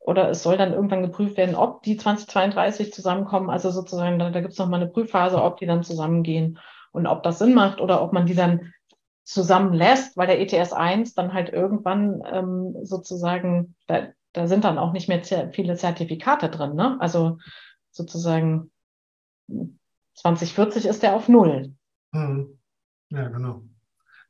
oder 0.00 0.30
es 0.30 0.42
soll 0.42 0.56
dann 0.56 0.72
irgendwann 0.72 1.02
geprüft 1.02 1.36
werden, 1.36 1.54
ob 1.54 1.84
die 1.84 1.96
2032 1.96 2.92
zusammenkommen. 2.92 3.50
Also 3.50 3.70
sozusagen, 3.70 4.18
da, 4.18 4.30
da 4.30 4.40
gibt 4.40 4.54
es 4.54 4.58
nochmal 4.58 4.80
eine 4.80 4.90
Prüfphase, 4.90 5.40
ob 5.40 5.58
die 5.58 5.66
dann 5.66 5.84
zusammengehen 5.84 6.58
und 6.94 7.08
ob 7.08 7.24
das 7.24 7.40
Sinn 7.40 7.54
macht 7.54 7.80
oder 7.80 8.02
ob 8.02 8.12
man 8.12 8.26
die 8.26 8.36
dann 8.36 8.72
zusammenlässt, 9.24 10.16
weil 10.16 10.28
der 10.28 10.40
ETS 10.40 10.72
1 10.72 11.14
dann 11.14 11.34
halt 11.34 11.48
irgendwann 11.48 12.22
ähm, 12.30 12.76
sozusagen, 12.84 13.74
da, 13.88 14.08
da 14.32 14.46
sind 14.46 14.64
dann 14.64 14.78
auch 14.78 14.92
nicht 14.92 15.08
mehr 15.08 15.22
viele 15.52 15.74
Zertifikate 15.76 16.50
drin. 16.50 16.74
Ne? 16.74 16.96
Also 17.00 17.38
sozusagen 17.90 18.70
2040 20.14 20.86
ist 20.86 21.02
der 21.02 21.16
auf 21.16 21.28
Null. 21.28 21.74
Hm. 22.12 22.58
Ja, 23.10 23.28
genau. 23.28 23.62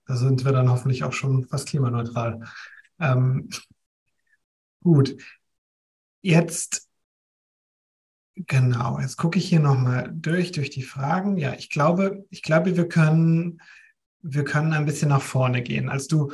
Da 0.06 0.16
sind 0.16 0.44
wir 0.44 0.52
dann 0.52 0.70
hoffentlich 0.70 1.04
auch 1.04 1.12
schon 1.12 1.44
fast 1.44 1.68
klimaneutral. 1.68 2.40
Ähm, 2.98 3.50
gut. 4.82 5.16
Jetzt, 6.22 6.88
genau, 8.34 8.98
jetzt 9.00 9.16
gucke 9.16 9.38
ich 9.38 9.48
hier 9.48 9.60
nochmal 9.60 10.10
durch, 10.12 10.52
durch 10.52 10.70
die 10.70 10.82
Fragen. 10.82 11.36
Ja, 11.36 11.54
ich 11.54 11.70
glaube, 11.70 12.24
ich 12.30 12.42
glaube, 12.42 12.76
wir 12.76 12.88
können, 12.88 13.60
wir 14.22 14.44
können 14.44 14.72
ein 14.72 14.86
bisschen 14.86 15.08
nach 15.08 15.22
vorne 15.22 15.62
gehen. 15.62 15.88
Als 15.88 16.08
du 16.08 16.32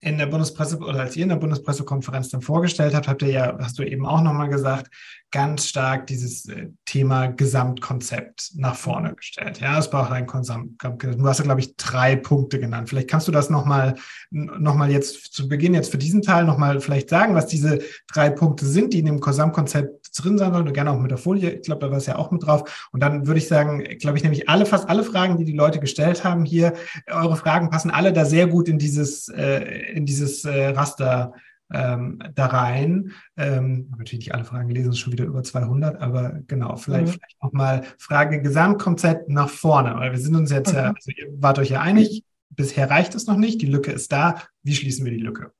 in 0.00 0.18
der 0.18 0.26
Bundespresse 0.26 0.78
oder 0.78 1.00
als 1.00 1.16
ihr 1.16 1.22
in 1.22 1.30
der 1.30 1.36
Bundespressekonferenz 1.36 2.28
dann 2.28 2.42
vorgestellt 2.42 2.94
habt, 2.94 3.08
habt 3.08 3.22
ihr 3.22 3.30
ja, 3.30 3.58
hast 3.58 3.78
du 3.78 3.82
eben 3.82 4.06
auch 4.06 4.20
nochmal 4.20 4.48
gesagt, 4.48 4.88
ganz 5.30 5.66
stark 5.66 6.06
dieses 6.06 6.46
äh, 6.48 6.68
Thema 6.84 7.28
Gesamtkonzept 7.28 8.52
nach 8.56 8.76
vorne 8.76 9.14
gestellt. 9.14 9.60
Ja, 9.60 9.78
es 9.78 9.90
braucht 9.90 10.12
ein 10.12 10.26
Gesamt. 10.26 10.82
Du 10.82 11.26
hast 11.26 11.38
ja, 11.38 11.44
glaube 11.44 11.60
ich, 11.60 11.76
drei 11.76 12.14
Punkte 12.14 12.60
genannt. 12.60 12.88
Vielleicht 12.90 13.08
kannst 13.08 13.26
du 13.26 13.32
das 13.32 13.50
nochmal 13.50 13.94
noch 14.30 14.74
mal 14.74 14.90
jetzt 14.90 15.32
zu 15.32 15.48
Beginn 15.48 15.74
jetzt 15.74 15.90
für 15.90 15.98
diesen 15.98 16.22
Teil 16.22 16.44
nochmal 16.44 16.80
vielleicht 16.80 17.08
sagen, 17.08 17.34
was 17.34 17.46
diese 17.46 17.80
drei 18.06 18.30
Punkte 18.30 18.66
sind, 18.66 18.92
die 18.92 18.98
in 18.98 19.06
dem 19.06 19.20
Gesamtkonzept 19.20 20.05
drin 20.16 20.38
sein. 20.38 20.54
Und 20.54 20.72
gerne 20.72 20.90
auch 20.90 20.98
mit 20.98 21.10
der 21.10 21.18
Folie. 21.18 21.50
Ich 21.50 21.62
glaube, 21.62 21.80
da 21.80 21.90
war 21.90 21.98
es 21.98 22.06
ja 22.06 22.16
auch 22.16 22.30
mit 22.30 22.44
drauf. 22.44 22.88
Und 22.92 23.00
dann 23.00 23.26
würde 23.26 23.38
ich 23.38 23.48
sagen, 23.48 23.84
glaube 23.98 24.16
ich, 24.16 24.22
nämlich 24.22 24.48
alle, 24.48 24.66
fast 24.66 24.88
alle 24.88 25.04
Fragen, 25.04 25.36
die 25.36 25.44
die 25.44 25.52
Leute 25.52 25.80
gestellt 25.80 26.24
haben 26.24 26.44
hier, 26.44 26.72
eure 27.10 27.36
Fragen 27.36 27.70
passen 27.70 27.90
alle 27.90 28.12
da 28.12 28.24
sehr 28.24 28.46
gut 28.46 28.68
in 28.68 28.78
dieses, 28.78 29.28
äh, 29.28 29.92
in 29.92 30.06
dieses 30.06 30.44
äh, 30.44 30.68
Raster 30.68 31.32
ähm, 31.72 32.20
da 32.34 32.46
rein. 32.46 33.12
Ähm, 33.36 33.88
natürlich 33.90 34.26
nicht 34.26 34.34
alle 34.34 34.44
Fragen 34.44 34.68
gelesen, 34.68 34.90
es 34.90 34.96
ist 34.96 35.00
schon 35.00 35.12
wieder 35.12 35.24
über 35.24 35.42
200, 35.42 36.00
aber 36.00 36.40
genau, 36.46 36.76
vielleicht, 36.76 37.06
mhm. 37.06 37.10
vielleicht 37.12 37.42
nochmal 37.42 37.82
Frage 37.98 38.40
Gesamtkonzept 38.40 39.28
nach 39.28 39.48
vorne, 39.48 39.94
weil 39.96 40.12
wir 40.12 40.18
sind 40.18 40.36
uns 40.36 40.50
jetzt 40.50 40.72
mhm. 40.72 40.78
ja, 40.78 40.92
also 40.94 41.10
ihr 41.10 41.26
wart 41.38 41.58
euch 41.58 41.70
ja 41.70 41.80
einig, 41.80 42.24
bisher 42.50 42.90
reicht 42.90 43.14
es 43.14 43.26
noch 43.26 43.36
nicht, 43.36 43.60
die 43.62 43.66
Lücke 43.66 43.92
ist 43.92 44.12
da. 44.12 44.42
Wie 44.62 44.74
schließen 44.74 45.04
wir 45.04 45.12
die 45.12 45.18
Lücke? 45.18 45.52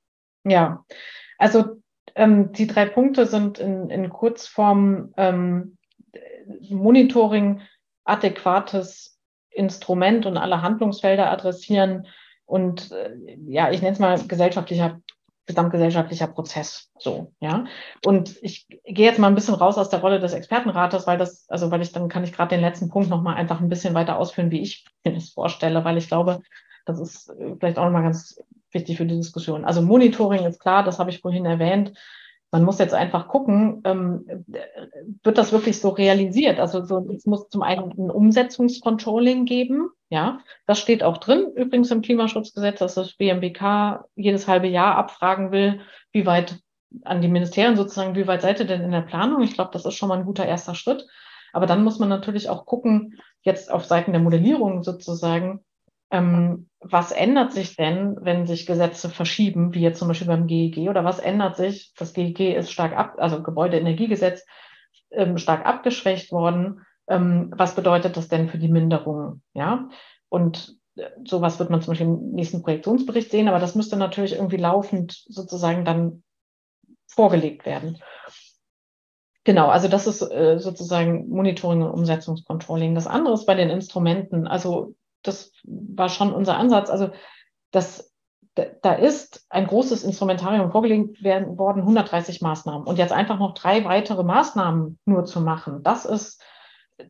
Ja, 0.44 0.84
also 1.38 1.82
ähm, 2.16 2.52
die 2.52 2.66
drei 2.66 2.86
Punkte 2.86 3.26
sind 3.26 3.58
in, 3.58 3.90
in 3.90 4.10
Kurzform 4.10 5.12
ähm, 5.16 5.76
Monitoring, 6.68 7.60
adäquates 8.04 9.20
Instrument 9.50 10.26
und 10.26 10.36
alle 10.36 10.62
Handlungsfelder 10.62 11.30
adressieren 11.30 12.06
und 12.46 12.90
äh, 12.92 13.14
ja, 13.46 13.70
ich 13.70 13.82
nenne 13.82 13.92
es 13.92 13.98
mal 13.98 14.18
gesellschaftlicher 14.26 15.00
gesamtgesellschaftlicher 15.46 16.26
Prozess. 16.26 16.90
So, 16.98 17.32
ja. 17.40 17.66
Und 18.04 18.36
ich 18.42 18.66
gehe 18.84 19.06
jetzt 19.06 19.20
mal 19.20 19.28
ein 19.28 19.36
bisschen 19.36 19.54
raus 19.54 19.78
aus 19.78 19.88
der 19.88 20.00
Rolle 20.00 20.18
des 20.18 20.32
Expertenrates, 20.32 21.06
weil 21.06 21.18
das, 21.18 21.48
also 21.48 21.70
weil 21.70 21.82
ich 21.82 21.92
dann 21.92 22.08
kann 22.08 22.24
ich 22.24 22.32
gerade 22.32 22.54
den 22.54 22.60
letzten 22.60 22.88
Punkt 22.88 23.08
nochmal 23.08 23.36
einfach 23.36 23.60
ein 23.60 23.68
bisschen 23.68 23.94
weiter 23.94 24.18
ausführen, 24.18 24.50
wie 24.50 24.60
ich 24.60 24.84
mir 25.04 25.14
das 25.14 25.30
vorstelle, 25.30 25.84
weil 25.84 25.98
ich 25.98 26.08
glaube, 26.08 26.42
das 26.84 26.98
ist 26.98 27.32
vielleicht 27.60 27.78
auch 27.78 27.84
nochmal 27.84 28.02
ganz 28.02 28.42
wichtig 28.76 28.98
für 28.98 29.06
die 29.06 29.16
Diskussion. 29.16 29.64
Also 29.64 29.82
Monitoring 29.82 30.44
ist 30.46 30.60
klar, 30.60 30.84
das 30.84 30.98
habe 30.98 31.10
ich 31.10 31.20
vorhin 31.20 31.46
erwähnt. 31.46 31.92
Man 32.52 32.62
muss 32.62 32.78
jetzt 32.78 32.94
einfach 32.94 33.26
gucken, 33.26 33.82
ähm, 33.84 34.44
wird 35.22 35.36
das 35.36 35.52
wirklich 35.52 35.80
so 35.80 35.88
realisiert? 35.88 36.60
Also 36.60 36.84
so, 36.84 37.10
es 37.10 37.26
muss 37.26 37.48
zum 37.48 37.62
einen 37.62 37.90
ein 37.90 38.10
Umsetzungscontrolling 38.10 39.44
geben. 39.46 39.90
Ja, 40.08 40.38
das 40.66 40.78
steht 40.78 41.02
auch 41.02 41.18
drin. 41.18 41.50
Übrigens 41.54 41.90
im 41.90 42.02
Klimaschutzgesetz, 42.02 42.78
dass 42.78 42.94
das 42.94 43.14
BMWK 43.14 44.04
jedes 44.14 44.46
halbe 44.46 44.68
Jahr 44.68 44.94
abfragen 44.94 45.50
will, 45.50 45.80
wie 46.12 46.24
weit 46.24 46.60
an 47.04 47.20
die 47.20 47.28
Ministerien 47.28 47.76
sozusagen, 47.76 48.14
wie 48.14 48.28
weit 48.28 48.42
seid 48.42 48.60
ihr 48.60 48.66
denn 48.66 48.82
in 48.82 48.92
der 48.92 49.00
Planung? 49.00 49.42
Ich 49.42 49.54
glaube, 49.54 49.70
das 49.72 49.84
ist 49.84 49.94
schon 49.94 50.08
mal 50.08 50.18
ein 50.18 50.24
guter 50.24 50.46
erster 50.46 50.76
Schritt. 50.76 51.04
Aber 51.52 51.66
dann 51.66 51.82
muss 51.82 51.98
man 51.98 52.08
natürlich 52.08 52.48
auch 52.48 52.64
gucken, 52.64 53.18
jetzt 53.42 53.70
auf 53.70 53.84
Seiten 53.84 54.12
der 54.12 54.20
Modellierung 54.20 54.82
sozusagen, 54.82 55.64
ähm, 56.10 56.68
was 56.80 57.10
ändert 57.10 57.52
sich 57.52 57.76
denn, 57.76 58.16
wenn 58.20 58.46
sich 58.46 58.66
Gesetze 58.66 59.10
verschieben, 59.10 59.74
wie 59.74 59.80
jetzt 59.80 59.98
zum 59.98 60.08
Beispiel 60.08 60.28
beim 60.28 60.46
GEG, 60.46 60.88
oder 60.88 61.04
was 61.04 61.18
ändert 61.18 61.56
sich? 61.56 61.92
Das 61.96 62.12
GEG 62.12 62.54
ist 62.56 62.70
stark 62.70 62.96
ab, 62.96 63.14
also 63.18 63.42
Gebäudeenergiegesetz, 63.42 64.44
ähm, 65.10 65.38
stark 65.38 65.66
abgeschwächt 65.66 66.32
worden. 66.32 66.82
Ähm, 67.08 67.52
was 67.56 67.74
bedeutet 67.74 68.16
das 68.16 68.28
denn 68.28 68.48
für 68.48 68.58
die 68.58 68.68
Minderung? 68.68 69.42
Ja, 69.54 69.88
und 70.28 70.76
äh, 70.96 71.08
sowas 71.24 71.58
wird 71.58 71.70
man 71.70 71.82
zum 71.82 71.92
Beispiel 71.92 72.06
im 72.06 72.30
nächsten 72.32 72.62
Projektionsbericht 72.62 73.30
sehen, 73.30 73.48
aber 73.48 73.58
das 73.58 73.74
müsste 73.74 73.96
natürlich 73.96 74.34
irgendwie 74.34 74.58
laufend 74.58 75.12
sozusagen 75.28 75.84
dann 75.84 76.22
vorgelegt 77.06 77.66
werden. 77.66 77.98
Genau, 79.44 79.68
also 79.68 79.86
das 79.86 80.08
ist 80.08 80.22
äh, 80.22 80.58
sozusagen 80.58 81.28
Monitoring 81.28 81.82
und 81.82 81.90
Umsetzungscontrolling. 81.90 82.96
Das 82.96 83.06
andere 83.06 83.34
ist 83.34 83.46
bei 83.46 83.54
den 83.54 83.70
Instrumenten, 83.70 84.48
also 84.48 84.94
das 85.26 85.52
war 85.64 86.08
schon 86.08 86.32
unser 86.32 86.56
Ansatz. 86.56 86.90
Also 86.90 87.10
das, 87.70 88.12
da 88.54 88.94
ist 88.94 89.44
ein 89.50 89.66
großes 89.66 90.02
Instrumentarium 90.04 90.70
vorgelegt 90.70 91.22
werden, 91.22 91.58
worden, 91.58 91.82
130 91.82 92.40
Maßnahmen. 92.40 92.86
Und 92.86 92.98
jetzt 92.98 93.12
einfach 93.12 93.38
noch 93.38 93.54
drei 93.54 93.84
weitere 93.84 94.22
Maßnahmen 94.22 94.98
nur 95.04 95.24
zu 95.24 95.40
machen, 95.40 95.82
das 95.82 96.04
ist 96.04 96.42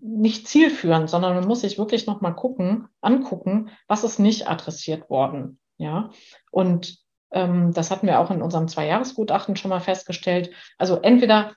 nicht 0.01 0.49
zielführend, 0.49 1.09
sondern 1.09 1.35
man 1.35 1.47
muss 1.47 1.61
sich 1.61 1.79
wirklich 1.79 2.07
nochmal 2.07 2.35
gucken, 2.35 2.89
angucken, 3.01 3.71
was 3.87 4.03
ist 4.03 4.19
nicht 4.19 4.49
adressiert 4.49 5.09
worden. 5.11 5.61
Ja, 5.79 6.11
und 6.51 6.99
ähm, 7.31 7.73
das 7.73 7.91
hatten 7.91 8.07
wir 8.07 8.19
auch 8.19 8.31
in 8.31 8.43
unserem 8.43 8.67
Zwei-Jahres-Gutachten 8.67 9.57
schon 9.57 9.69
mal 9.69 9.81
festgestellt. 9.81 10.51
Also 10.79 11.01
entweder 11.01 11.53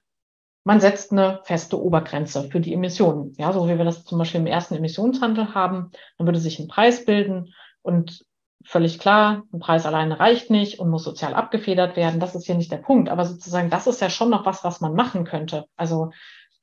man 0.64 0.82
setzt 0.82 1.12
eine 1.12 1.42
feste 1.44 1.82
Obergrenze 1.82 2.50
für 2.50 2.60
die 2.60 2.74
Emissionen. 2.74 3.34
Ja, 3.38 3.54
so 3.54 3.68
wie 3.68 3.78
wir 3.78 3.86
das 3.86 4.06
zum 4.06 4.20
Beispiel 4.20 4.42
im 4.42 4.48
ersten 4.48 4.76
Emissionshandel 4.76 5.54
haben, 5.54 5.92
dann 6.18 6.28
würde 6.28 6.40
sich 6.40 6.60
ein 6.60 6.68
Preis 6.68 7.06
bilden 7.06 7.54
und 7.82 8.26
völlig 8.66 9.00
klar, 9.00 9.44
ein 9.54 9.60
Preis 9.60 9.86
alleine 9.86 10.20
reicht 10.20 10.50
nicht 10.50 10.80
und 10.80 10.90
muss 10.90 11.04
sozial 11.04 11.34
abgefedert 11.34 11.96
werden. 11.96 12.20
Das 12.20 12.36
ist 12.36 12.46
hier 12.46 12.56
nicht 12.56 12.72
der 12.72 12.78
Punkt. 12.78 13.10
Aber 13.10 13.26
sozusagen, 13.26 13.70
das 13.70 13.88
ist 13.88 14.02
ja 14.02 14.10
schon 14.10 14.30
noch 14.30 14.46
was, 14.46 14.64
was 14.64 14.82
man 14.82 14.94
machen 14.94 15.24
könnte. 15.24 15.66
Also 15.76 16.12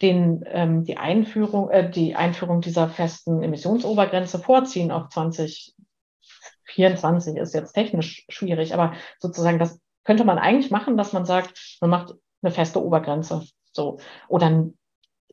den, 0.03 0.44
ähm, 0.47 0.84
die 0.84 0.99
Einführung, 0.99 1.70
äh, 1.70 1.90
die 1.90 2.16
Einführung 2.16 2.61
dieser 2.61 2.88
festen 2.88 3.42
Emissionsobergrenze 3.42 4.38
vorziehen 4.38 4.90
auf 4.90 5.09
2024 5.09 7.38
ist 7.38 7.55
jetzt 7.55 7.72
technisch 7.72 8.26
schwierig, 8.28 8.74
aber 8.74 8.92
sozusagen 9.18 9.59
das 9.59 9.80
könnte 10.05 10.24
man 10.24 10.38
eigentlich 10.38 10.70
machen, 10.70 10.99
dass 10.99 11.14
man 11.14 11.24
sagt, 11.24 11.78
man 11.80 11.90
macht 11.90 12.14
eine 12.42 12.53
feste 12.53 12.84
Obergrenze 12.84 13.47
so 13.77 13.99
oder 14.29 14.47
ein, 14.47 14.79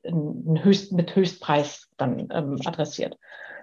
ein 0.06 0.64
Höchst, 0.64 0.92
mit 0.92 1.16
Höchstpreis 1.16 1.90
dann 1.98 2.30
ähm, 2.32 2.60
adressiert. 2.66 3.18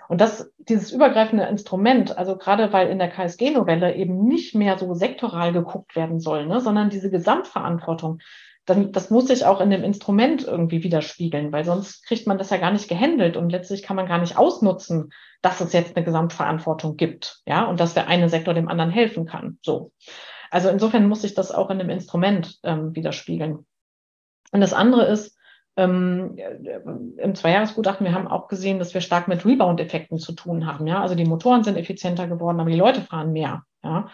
Und 0.08 0.20
das, 0.20 0.50
dieses 0.58 0.90
übergreifende 0.90 1.44
Instrument, 1.44 2.18
also 2.18 2.36
gerade 2.36 2.72
weil 2.72 2.88
in 2.88 2.98
der 2.98 3.10
KSG-Novelle 3.10 3.94
eben 3.94 4.24
nicht 4.26 4.56
mehr 4.56 4.76
so 4.76 4.92
sektoral 4.92 5.52
geguckt 5.52 5.94
werden 5.94 6.18
soll, 6.18 6.46
ne, 6.46 6.60
sondern 6.60 6.90
diese 6.90 7.12
Gesamtverantwortung, 7.12 8.18
dann, 8.66 8.90
das 8.90 9.10
muss 9.10 9.28
sich 9.28 9.44
auch 9.44 9.60
in 9.60 9.70
dem 9.70 9.84
Instrument 9.84 10.44
irgendwie 10.44 10.82
widerspiegeln, 10.82 11.52
weil 11.52 11.64
sonst 11.64 12.04
kriegt 12.06 12.26
man 12.26 12.38
das 12.38 12.50
ja 12.50 12.56
gar 12.56 12.72
nicht 12.72 12.88
gehandelt 12.88 13.36
und 13.36 13.50
letztlich 13.50 13.84
kann 13.84 13.96
man 13.96 14.06
gar 14.06 14.18
nicht 14.18 14.36
ausnutzen, 14.36 15.12
dass 15.42 15.60
es 15.60 15.72
jetzt 15.72 15.96
eine 15.96 16.04
Gesamtverantwortung 16.04 16.96
gibt, 16.96 17.40
ja, 17.46 17.64
und 17.64 17.80
dass 17.80 17.94
der 17.94 18.08
eine 18.08 18.28
Sektor 18.28 18.52
dem 18.52 18.68
anderen 18.68 18.90
helfen 18.90 19.26
kann. 19.26 19.58
So. 19.62 19.92
Also 20.50 20.68
insofern 20.68 21.08
muss 21.08 21.22
sich 21.22 21.34
das 21.34 21.52
auch 21.52 21.70
in 21.70 21.78
dem 21.78 21.88
Instrument 21.88 22.58
ähm, 22.64 22.94
widerspiegeln. 22.94 23.64
Und 24.52 24.60
das 24.60 24.72
andere 24.72 25.04
ist, 25.06 25.36
ähm, 25.76 26.36
im 27.16 27.34
Zweijahresgutachten, 27.34 28.04
wir 28.04 28.14
haben 28.14 28.28
auch 28.28 28.48
gesehen, 28.48 28.78
dass 28.78 28.92
wir 28.92 29.00
stark 29.00 29.28
mit 29.28 29.44
Rebound-Effekten 29.44 30.18
zu 30.18 30.32
tun 30.32 30.66
haben. 30.66 30.86
Ja? 30.86 31.00
Also 31.00 31.14
die 31.14 31.24
Motoren 31.24 31.64
sind 31.64 31.76
effizienter 31.76 32.26
geworden, 32.26 32.60
aber 32.60 32.70
die 32.70 32.76
Leute 32.76 33.00
fahren 33.02 33.32
mehr. 33.32 33.62
Ja? 33.82 34.08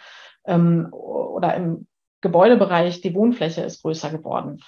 Ähm, 0.44 0.88
oder 0.92 1.54
im 1.54 1.86
Gebäudebereich, 2.20 3.00
die 3.00 3.14
Wohnfläche 3.14 3.62
ist 3.62 3.82
größer 3.82 4.10
geworden. 4.10 4.60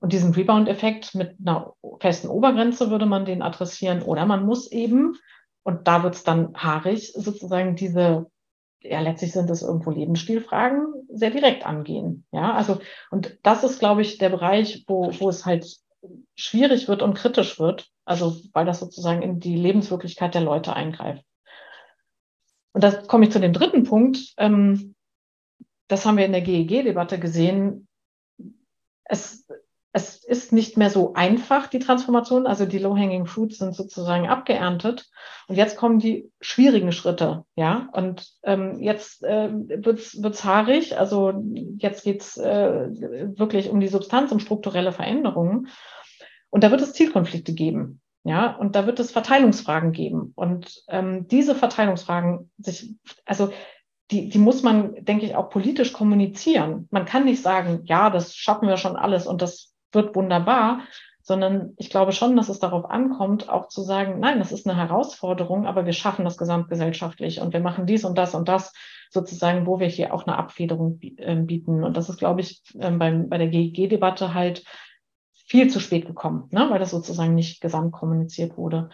Und 0.00 0.12
diesen 0.12 0.34
Rebound-Effekt 0.34 1.14
mit 1.14 1.36
einer 1.40 1.72
festen 2.00 2.28
Obergrenze 2.28 2.90
würde 2.90 3.06
man 3.06 3.24
den 3.24 3.42
adressieren. 3.42 4.02
Oder 4.02 4.26
man 4.26 4.44
muss 4.44 4.70
eben, 4.70 5.16
und 5.62 5.88
da 5.88 6.02
wird 6.02 6.14
es 6.14 6.24
dann 6.24 6.54
haarig, 6.54 7.12
sozusagen 7.12 7.76
diese 7.76 8.26
ja, 8.80 9.00
letztlich 9.00 9.32
sind 9.32 9.50
es 9.50 9.62
irgendwo 9.62 9.90
Lebensstilfragen, 9.90 10.86
sehr 11.08 11.30
direkt 11.30 11.66
angehen. 11.66 12.24
Ja, 12.32 12.54
also, 12.54 12.78
und 13.10 13.38
das 13.42 13.64
ist, 13.64 13.78
glaube 13.78 14.02
ich, 14.02 14.18
der 14.18 14.30
Bereich, 14.30 14.84
wo, 14.86 15.10
wo 15.18 15.28
es 15.28 15.44
halt 15.44 15.66
schwierig 16.34 16.88
wird 16.88 17.02
und 17.02 17.14
kritisch 17.14 17.58
wird. 17.58 17.88
Also, 18.04 18.36
weil 18.52 18.66
das 18.66 18.80
sozusagen 18.80 19.22
in 19.22 19.40
die 19.40 19.56
Lebenswirklichkeit 19.56 20.34
der 20.34 20.42
Leute 20.42 20.74
eingreift. 20.74 21.24
Und 22.72 22.84
da 22.84 22.90
komme 22.92 23.24
ich 23.24 23.32
zu 23.32 23.40
dem 23.40 23.52
dritten 23.52 23.84
Punkt. 23.84 24.34
Ähm, 24.36 24.94
das 25.88 26.04
haben 26.04 26.18
wir 26.18 26.26
in 26.26 26.32
der 26.32 26.42
GEG-Debatte 26.42 27.18
gesehen. 27.18 27.88
Es 29.04 29.46
es 29.96 30.22
ist 30.22 30.52
nicht 30.52 30.76
mehr 30.76 30.90
so 30.90 31.14
einfach, 31.14 31.68
die 31.68 31.78
Transformation. 31.78 32.46
Also 32.46 32.66
die 32.66 32.78
Low-Hanging 32.78 33.24
Fruits 33.24 33.56
sind 33.56 33.74
sozusagen 33.74 34.28
abgeerntet. 34.28 35.08
Und 35.48 35.56
jetzt 35.56 35.78
kommen 35.78 35.98
die 35.98 36.30
schwierigen 36.38 36.92
Schritte. 36.92 37.46
Ja, 37.54 37.88
und 37.92 38.30
ähm, 38.42 38.78
jetzt 38.78 39.24
äh, 39.24 39.48
wird's 39.50 40.22
wird's 40.22 40.44
haarig. 40.44 40.98
Also 40.98 41.32
jetzt 41.78 42.04
geht's 42.04 42.36
äh, 42.36 42.90
wirklich 43.38 43.70
um 43.70 43.80
die 43.80 43.88
Substanz, 43.88 44.32
um 44.32 44.38
strukturelle 44.38 44.92
Veränderungen. 44.92 45.68
Und 46.50 46.62
da 46.62 46.70
wird 46.70 46.82
es 46.82 46.92
Zielkonflikte 46.92 47.54
geben. 47.54 48.02
Ja, 48.22 48.54
und 48.54 48.76
da 48.76 48.86
wird 48.86 49.00
es 49.00 49.12
Verteilungsfragen 49.12 49.92
geben. 49.92 50.34
Und 50.36 50.84
ähm, 50.88 51.26
diese 51.26 51.54
Verteilungsfragen 51.54 52.50
sich, 52.58 52.90
also 53.24 53.50
die, 54.10 54.28
die 54.28 54.38
muss 54.38 54.62
man, 54.62 54.94
denke 55.06 55.24
ich, 55.24 55.34
auch 55.34 55.48
politisch 55.48 55.94
kommunizieren. 55.94 56.86
Man 56.90 57.06
kann 57.06 57.24
nicht 57.24 57.40
sagen, 57.40 57.80
ja, 57.84 58.10
das 58.10 58.36
schaffen 58.36 58.68
wir 58.68 58.76
schon 58.76 58.96
alles 58.96 59.26
und 59.26 59.40
das 59.40 59.72
wird 59.96 60.14
wunderbar, 60.14 60.82
sondern 61.26 61.74
ich 61.76 61.90
glaube 61.90 62.12
schon, 62.12 62.36
dass 62.36 62.48
es 62.48 62.60
darauf 62.60 62.88
ankommt, 62.88 63.48
auch 63.48 63.66
zu 63.66 63.82
sagen, 63.82 64.20
nein, 64.20 64.38
das 64.38 64.52
ist 64.52 64.64
eine 64.64 64.78
Herausforderung, 64.78 65.66
aber 65.66 65.84
wir 65.84 65.92
schaffen 65.92 66.24
das 66.24 66.38
gesamtgesellschaftlich 66.38 67.40
und 67.40 67.52
wir 67.52 67.58
machen 67.58 67.84
dies 67.84 68.04
und 68.04 68.16
das 68.16 68.36
und 68.36 68.48
das 68.48 68.72
sozusagen, 69.10 69.66
wo 69.66 69.80
wir 69.80 69.88
hier 69.88 70.14
auch 70.14 70.24
eine 70.24 70.38
Abfederung 70.38 71.00
ähm, 71.18 71.46
bieten. 71.46 71.82
Und 71.82 71.96
das 71.96 72.08
ist, 72.08 72.18
glaube 72.18 72.42
ich, 72.42 72.62
ähm, 72.78 73.00
beim, 73.00 73.28
bei 73.28 73.38
der 73.38 73.48
GEG-Debatte 73.48 74.34
halt 74.34 74.62
viel 75.32 75.68
zu 75.68 75.80
spät 75.80 76.06
gekommen, 76.06 76.48
ne? 76.52 76.68
weil 76.70 76.78
das 76.78 76.90
sozusagen 76.90 77.34
nicht 77.34 77.60
gesamt 77.60 77.92
kommuniziert 77.92 78.56
wurde. 78.56 78.90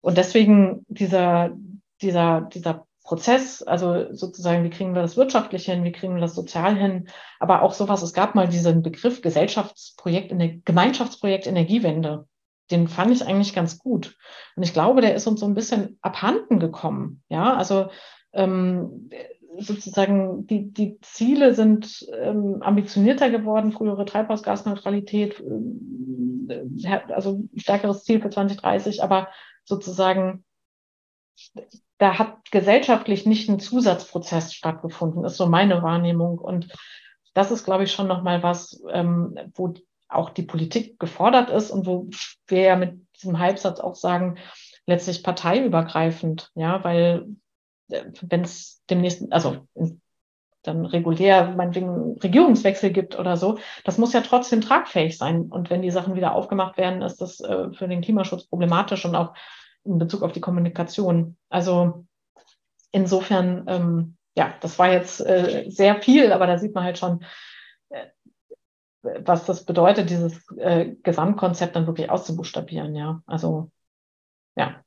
Und 0.00 0.16
deswegen 0.16 0.84
dieser, 0.88 1.50
dieser, 2.02 2.42
dieser 2.42 2.86
Prozess, 3.04 3.62
also 3.62 4.12
sozusagen, 4.12 4.64
wie 4.64 4.70
kriegen 4.70 4.94
wir 4.94 5.02
das 5.02 5.16
wirtschaftlich 5.16 5.66
hin, 5.66 5.84
wie 5.84 5.92
kriegen 5.92 6.14
wir 6.14 6.22
das 6.22 6.34
sozial 6.34 6.74
hin, 6.74 7.08
aber 7.38 7.62
auch 7.62 7.74
sowas, 7.74 8.02
es 8.02 8.14
gab 8.14 8.34
mal 8.34 8.48
diesen 8.48 8.82
Begriff 8.82 9.20
Gesellschaftsprojekt, 9.20 10.34
Gemeinschaftsprojekt 10.64 11.46
Energiewende. 11.46 12.26
Den 12.70 12.88
fand 12.88 13.12
ich 13.12 13.26
eigentlich 13.26 13.54
ganz 13.54 13.78
gut. 13.78 14.16
Und 14.56 14.62
ich 14.62 14.72
glaube, 14.72 15.02
der 15.02 15.14
ist 15.14 15.26
uns 15.26 15.40
so 15.40 15.46
ein 15.46 15.52
bisschen 15.52 15.98
abhanden 16.00 16.58
gekommen. 16.58 17.22
Ja, 17.28 17.54
also 17.54 17.90
ähm, 18.32 19.10
sozusagen 19.58 20.46
die, 20.46 20.72
die 20.72 20.98
Ziele 21.02 21.54
sind 21.54 22.06
ähm, 22.10 22.62
ambitionierter 22.62 23.28
geworden, 23.28 23.72
frühere 23.72 24.06
Treibhausgasneutralität, 24.06 25.44
äh, 26.48 27.02
also 27.12 27.44
stärkeres 27.54 28.04
Ziel 28.04 28.22
für 28.22 28.30
2030, 28.30 29.02
aber 29.02 29.28
sozusagen 29.64 30.42
da 31.98 32.18
hat 32.18 32.50
gesellschaftlich 32.50 33.26
nicht 33.26 33.48
ein 33.48 33.60
Zusatzprozess 33.60 34.52
stattgefunden, 34.52 35.24
ist 35.24 35.36
so 35.36 35.46
meine 35.46 35.82
Wahrnehmung. 35.82 36.38
Und 36.38 36.72
das 37.34 37.50
ist, 37.50 37.64
glaube 37.64 37.84
ich, 37.84 37.92
schon 37.92 38.08
nochmal 38.08 38.42
was, 38.42 38.82
ähm, 38.90 39.38
wo 39.54 39.74
auch 40.08 40.30
die 40.30 40.42
Politik 40.42 40.98
gefordert 40.98 41.50
ist 41.50 41.70
und 41.70 41.86
wo 41.86 42.08
wir 42.46 42.60
ja 42.60 42.76
mit 42.76 43.00
diesem 43.16 43.38
Halbsatz 43.38 43.80
auch 43.80 43.94
sagen, 43.94 44.38
letztlich 44.86 45.22
parteiübergreifend, 45.22 46.50
ja, 46.54 46.82
weil 46.84 47.26
äh, 47.90 48.04
wenn 48.22 48.42
es 48.42 48.82
demnächst, 48.90 49.32
also 49.32 49.66
dann 50.62 50.86
regulär 50.86 51.54
meinetwegen 51.54 52.18
Regierungswechsel 52.18 52.90
gibt 52.90 53.18
oder 53.18 53.36
so, 53.36 53.58
das 53.84 53.98
muss 53.98 54.12
ja 54.12 54.22
trotzdem 54.22 54.60
tragfähig 54.60 55.18
sein. 55.18 55.42
Und 55.50 55.70
wenn 55.70 55.82
die 55.82 55.90
Sachen 55.90 56.14
wieder 56.14 56.34
aufgemacht 56.34 56.78
werden, 56.78 57.02
ist 57.02 57.20
das 57.20 57.40
äh, 57.40 57.70
für 57.72 57.86
den 57.86 58.00
Klimaschutz 58.00 58.46
problematisch 58.46 59.04
und 59.04 59.14
auch 59.14 59.34
in 59.84 59.98
Bezug 59.98 60.22
auf 60.22 60.32
die 60.32 60.40
Kommunikation. 60.40 61.36
Also 61.48 62.06
insofern, 62.92 63.64
ähm, 63.68 64.16
ja, 64.36 64.54
das 64.60 64.78
war 64.78 64.92
jetzt 64.92 65.20
äh, 65.20 65.66
sehr 65.68 66.00
viel, 66.02 66.32
aber 66.32 66.46
da 66.46 66.58
sieht 66.58 66.74
man 66.74 66.84
halt 66.84 66.98
schon, 66.98 67.24
äh, 67.90 68.06
was 69.02 69.44
das 69.44 69.64
bedeutet, 69.64 70.10
dieses 70.10 70.48
äh, 70.56 70.94
Gesamtkonzept 71.02 71.76
dann 71.76 71.86
wirklich 71.86 72.10
auszubuchstabieren, 72.10 72.94
ja. 72.94 73.22
Also, 73.26 73.70
ja. 74.56 74.83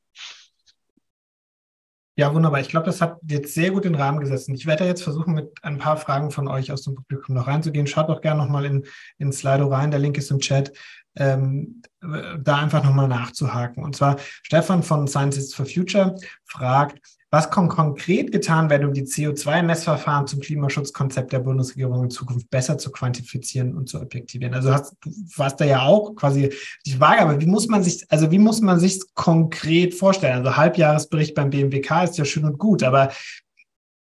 Ja, 2.20 2.34
wunderbar. 2.34 2.59
Ich 2.61 2.70
glaube, 2.70 2.88
das 2.88 2.99
hat 2.99 3.20
jetzt 3.30 3.53
sehr 3.53 3.70
gut 3.70 3.86
den 3.86 3.93
Rahmen 3.93 4.20
gesetzt. 4.20 4.49
Ich 4.49 4.65
werde 4.65 4.86
jetzt 4.86 5.03
versuchen, 5.03 5.36
mit 5.36 5.51
ein 5.61 5.78
paar 5.78 5.97
Fragen 5.97 6.32
von 6.32 6.47
euch 6.47 6.72
aus 6.72 6.82
dem 6.82 6.95
Publikum 6.95 7.36
noch 7.36 7.45
reinzugehen. 7.45 7.86
Schaut 7.86 8.09
doch 8.09 8.22
gerne 8.22 8.41
nochmal 8.41 8.65
in, 8.65 8.88
in 9.20 9.32
Slido 9.32 9.68
rein. 9.68 9.91
Der 9.91 9.99
Link 9.99 10.18
ist 10.18 10.32
im 10.32 10.39
Chat 10.39 10.74
ähm, 11.15 11.84
da 12.01 12.57
einfach 12.57 12.84
nochmal 12.84 13.07
nachzuhaken. 13.07 13.84
Und 13.84 13.95
zwar 13.95 14.18
Stefan 14.41 14.82
von 14.82 15.07
Scientists 15.07 15.53
for 15.53 15.68
Future 15.68 16.15
fragt, 16.43 16.99
was 17.30 17.51
kann 17.51 17.67
konkret 17.67 18.32
getan 18.32 18.69
werden, 18.69 18.88
um 18.88 18.93
die 18.93 19.03
CO2-Messverfahren 19.03 20.28
zum 20.28 20.39
Klimaschutzkonzept 20.39 21.34
der 21.34 21.39
Bundesregierung 21.39 22.05
in 22.05 22.09
Zukunft 22.09 22.49
besser 22.49 22.78
zu 22.78 22.89
quantifizieren 22.89 23.75
und 23.75 23.89
zu 23.89 23.99
objektivieren? 23.99 24.53
Also 24.53 24.71
hast, 24.71 24.95
du 25.03 25.11
warst 25.36 25.59
da 25.59 25.65
ja 25.65 25.82
auch 25.82 26.15
quasi 26.15 26.53
die 26.86 26.93
Frage, 26.93 27.21
aber 27.21 27.41
wie 27.41 27.45
muss 27.45 27.67
man 27.67 27.84
sich, 27.84 28.05
also 28.09 28.32
wie 28.32 28.39
muss 28.39 28.61
man 28.61 28.80
sich 28.80 29.01
konkret 29.13 29.93
vorstellen? 29.93 30.38
Also 30.38 30.55
Halbjahresbericht 30.55 31.36
beim 31.36 31.49
BMWK 31.49 32.03
ist 32.05 32.17
ja 32.17 32.23
schön 32.23 32.45
und 32.45 32.57
gut, 32.57 32.82
aber 32.82 33.11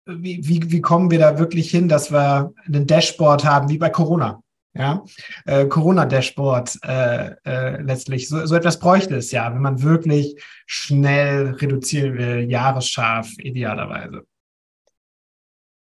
wie, 0.06 0.40
wie, 0.48 0.70
wie 0.70 0.80
kommen 0.80 1.10
wir 1.10 1.18
da 1.18 1.38
wirklich 1.38 1.70
hin, 1.70 1.88
dass 1.88 2.10
wir 2.10 2.52
ein 2.66 2.86
Dashboard 2.86 3.44
haben, 3.44 3.68
wie 3.68 3.78
bei 3.78 3.90
Corona? 3.90 4.41
Ja, 4.74 5.04
äh, 5.44 5.66
Corona-Dashboard 5.66 6.78
äh, 6.82 7.34
äh, 7.44 7.82
letztlich. 7.82 8.28
So, 8.28 8.46
so 8.46 8.54
etwas 8.54 8.78
bräuchte 8.78 9.16
es 9.16 9.30
ja, 9.30 9.52
wenn 9.52 9.60
man 9.60 9.82
wirklich 9.82 10.42
schnell 10.66 11.54
reduzieren 11.54 12.16
will, 12.16 12.50
jahresscharf 12.50 13.30
idealerweise. 13.38 14.22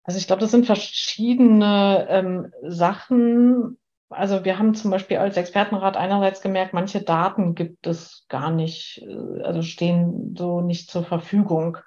Also 0.04 0.18
ich 0.18 0.26
glaube, 0.26 0.40
das 0.40 0.50
sind 0.50 0.66
verschiedene 0.66 2.06
ähm, 2.08 2.52
Sachen. 2.62 3.78
Also 4.08 4.44
wir 4.44 4.58
haben 4.58 4.74
zum 4.74 4.90
Beispiel 4.90 5.16
als 5.16 5.36
Expertenrat 5.36 5.96
einerseits 5.96 6.40
gemerkt, 6.42 6.74
manche 6.74 7.02
Daten 7.02 7.56
gibt 7.56 7.86
es 7.86 8.24
gar 8.28 8.50
nicht, 8.50 9.02
äh, 9.02 9.42
also 9.42 9.62
stehen 9.62 10.36
so 10.38 10.60
nicht 10.60 10.90
zur 10.90 11.04
Verfügung. 11.04 11.78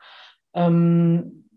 Ähm, 0.54 1.49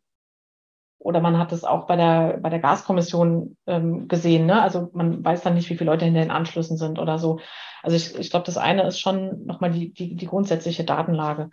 oder 1.03 1.21
man 1.21 1.39
hat 1.39 1.53
es 1.53 1.65
auch 1.65 1.87
bei 1.87 1.97
der, 1.97 2.39
bei 2.41 2.49
der 2.49 2.61
Gaskommission 2.61 3.57
ähm, 3.67 4.07
gesehen. 4.09 4.47
Ne? 4.47 4.63
Also 4.63 4.91
man 4.93 5.25
weiß 5.25 5.43
dann 5.43 5.55
nicht, 5.55 5.69
wie 5.69 5.77
viele 5.77 5.91
Leute 5.91 6.05
in 6.05 6.15
den 6.15 6.31
Anschlüssen 6.31 6.77
sind 6.77 6.99
oder 6.99 7.19
so. 7.19 7.41
Also 7.83 7.97
ich, 7.97 8.17
ich 8.19 8.31
glaube, 8.31 8.47
das 8.47 8.57
eine 8.57 8.87
ist 8.87 9.01
schon 9.01 9.45
nochmal 9.45 9.73
die, 9.73 9.93
die, 9.93 10.15
die 10.15 10.27
grundsätzliche 10.27 10.85
Datenlage. 10.85 11.51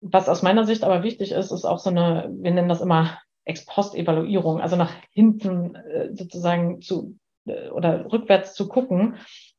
Was 0.00 0.28
aus 0.28 0.42
meiner 0.42 0.64
Sicht 0.64 0.84
aber 0.84 1.02
wichtig 1.02 1.32
ist, 1.32 1.50
ist 1.50 1.64
auch 1.64 1.78
so 1.80 1.90
eine, 1.90 2.30
wir 2.32 2.52
nennen 2.52 2.68
das 2.68 2.80
immer 2.80 3.18
Ex-Post-Evaluierung, 3.44 4.60
also 4.60 4.76
nach 4.76 4.92
hinten 5.10 5.74
äh, 5.74 6.14
sozusagen 6.14 6.80
zu 6.80 7.16
äh, 7.46 7.70
oder 7.70 8.10
rückwärts 8.12 8.54
zu 8.54 8.68
gucken, 8.68 9.16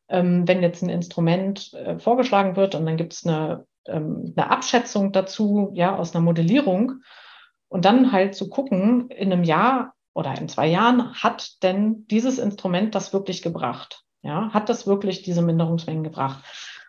ähm, 0.07 0.47
wenn 0.47 0.61
jetzt 0.61 0.81
ein 0.83 0.89
Instrument 0.89 1.73
äh, 1.73 1.99
vorgeschlagen 1.99 2.55
wird 2.55 2.75
und 2.75 2.85
dann 2.85 2.97
gibt 2.97 3.13
es 3.13 3.25
eine, 3.25 3.65
ähm, 3.85 4.33
eine 4.37 4.49
Abschätzung 4.49 5.11
dazu, 5.11 5.71
ja, 5.73 5.97
aus 5.97 6.15
einer 6.15 6.23
Modellierung 6.23 7.01
und 7.71 7.85
dann 7.85 8.11
halt 8.11 8.35
zu 8.35 8.49
gucken, 8.49 9.09
in 9.09 9.31
einem 9.31 9.45
Jahr 9.45 9.93
oder 10.13 10.37
in 10.37 10.49
zwei 10.49 10.67
Jahren, 10.67 11.13
hat 11.13 11.63
denn 11.63 12.05
dieses 12.07 12.37
Instrument 12.37 12.93
das 12.95 13.13
wirklich 13.13 13.41
gebracht? 13.41 14.03
Ja, 14.23 14.49
hat 14.53 14.67
das 14.67 14.87
wirklich 14.87 15.23
diese 15.23 15.41
Minderungsmengen 15.41 16.03
gebracht? 16.03 16.43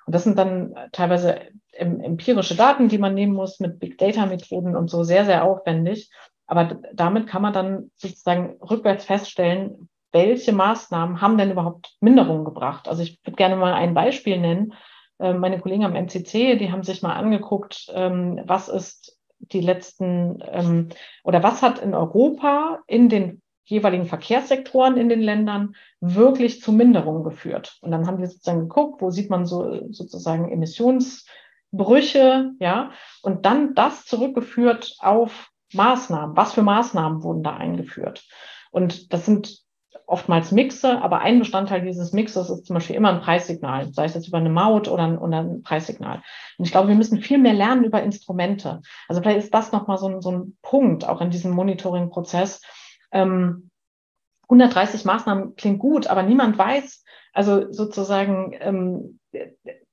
Und 0.07 0.13
das 0.15 0.25
sind 0.25 0.37
dann 0.37 0.75
teilweise 0.91 1.41
empirische 1.73 2.57
Daten, 2.57 2.89
die 2.89 2.99
man 2.99 3.15
nehmen 3.15 3.33
muss 3.33 3.61
mit 3.61 3.79
Big 3.79 3.97
Data 3.97 4.27
Methoden 4.27 4.75
und 4.75 4.91
so 4.91 5.05
sehr, 5.05 5.25
sehr 5.25 5.45
aufwendig. 5.45 6.11
Aber 6.49 6.81
damit 6.93 7.29
kann 7.29 7.43
man 7.43 7.53
dann 7.53 7.93
sozusagen 7.95 8.57
rückwärts 8.61 9.05
feststellen, 9.05 9.89
welche 10.11 10.53
Maßnahmen 10.53 11.21
haben 11.21 11.39
denn 11.39 11.53
überhaupt 11.53 11.97
Minderungen 12.01 12.45
gebracht? 12.45 12.89
Also 12.89 13.05
ich 13.05 13.21
würde 13.25 13.37
gerne 13.37 13.55
mal 13.55 13.73
ein 13.73 13.95
Beispiel 13.95 14.39
nennen. 14.39 14.75
Ähm, 15.21 15.39
meine 15.39 15.61
Kollegen 15.61 15.85
am 15.85 15.95
MCC, 15.95 16.57
die 16.57 16.73
haben 16.73 16.83
sich 16.83 17.03
mal 17.03 17.15
angeguckt, 17.15 17.87
ähm, 17.95 18.41
was 18.45 18.69
ist 18.69 19.17
die 19.51 19.61
letzten 19.61 20.43
ähm, 20.47 20.89
oder 21.25 21.43
was 21.43 21.63
hat 21.63 21.81
in 21.81 21.95
Europa 21.95 22.81
in 22.87 23.09
den 23.09 23.43
jeweiligen 23.65 24.07
Verkehrssektoren 24.07 24.97
in 24.97 25.09
den 25.09 25.21
Ländern 25.21 25.75
wirklich 26.01 26.61
zu 26.61 26.73
Minderungen 26.73 27.25
geführt. 27.25 27.79
Und 27.81 27.91
dann 27.91 28.07
haben 28.07 28.19
wir 28.19 28.27
sozusagen 28.27 28.61
geguckt, 28.61 29.01
wo 29.01 29.11
sieht 29.11 29.31
man 29.31 29.47
so 29.47 29.89
sozusagen 29.91 30.51
Emissionsbrüche, 30.51 32.51
ja, 32.59 32.91
und 33.23 33.47
dann 33.47 33.75
das 33.75 34.05
zurückgeführt 34.05 34.97
auf 34.99 35.51
Maßnahmen. 35.73 36.37
Was 36.37 36.55
für 36.55 36.63
Maßnahmen 36.63 37.23
wurden 37.23 37.43
da 37.43 37.57
eingeführt? 37.57 38.25
Und 38.73 39.13
das 39.13 39.27
sind 39.27 39.63
oftmals 40.07 40.53
Mixe, 40.53 41.01
aber 41.03 41.21
ein 41.21 41.39
Bestandteil 41.39 41.83
dieses 41.83 42.13
Mixes 42.13 42.51
ist 42.51 42.67
zum 42.67 42.75
Beispiel 42.75 42.97
immer 42.97 43.11
ein 43.11 43.21
Preissignal, 43.21 43.93
sei 43.93 44.05
es 44.05 44.15
jetzt 44.15 44.29
über 44.29 44.39
eine 44.39 44.51
Maut 44.51 44.89
oder 44.89 45.05
ein, 45.05 45.19
oder 45.19 45.41
ein 45.41 45.63
Preissignal. 45.63 46.23
Und 46.59 46.65
ich 46.65 46.71
glaube, 46.71 46.89
wir 46.89 46.95
müssen 46.95 47.21
viel 47.21 47.39
mehr 47.39 47.55
lernen 47.55 47.85
über 47.85 48.03
Instrumente. 48.03 48.83
Also 49.09 49.21
vielleicht 49.21 49.39
ist 49.39 49.55
das 49.55 49.73
nochmal 49.73 49.99
so 49.99 50.09
ein, 50.09 50.21
so 50.21 50.31
ein 50.31 50.57
Punkt 50.63 51.09
auch 51.09 51.21
in 51.21 51.31
diesem 51.31 51.53
Monitoring-Prozess. 51.53 52.63
Ähm, 53.13 53.71
130 54.45 55.05
Maßnahmen 55.05 55.57
klingt 55.57 55.79
gut, 55.79 56.07
aber 56.07 56.23
niemand 56.23 56.59
weiß, 56.59 57.05
also 57.33 57.73
sozusagen, 57.73 58.55
ähm, 58.61 59.19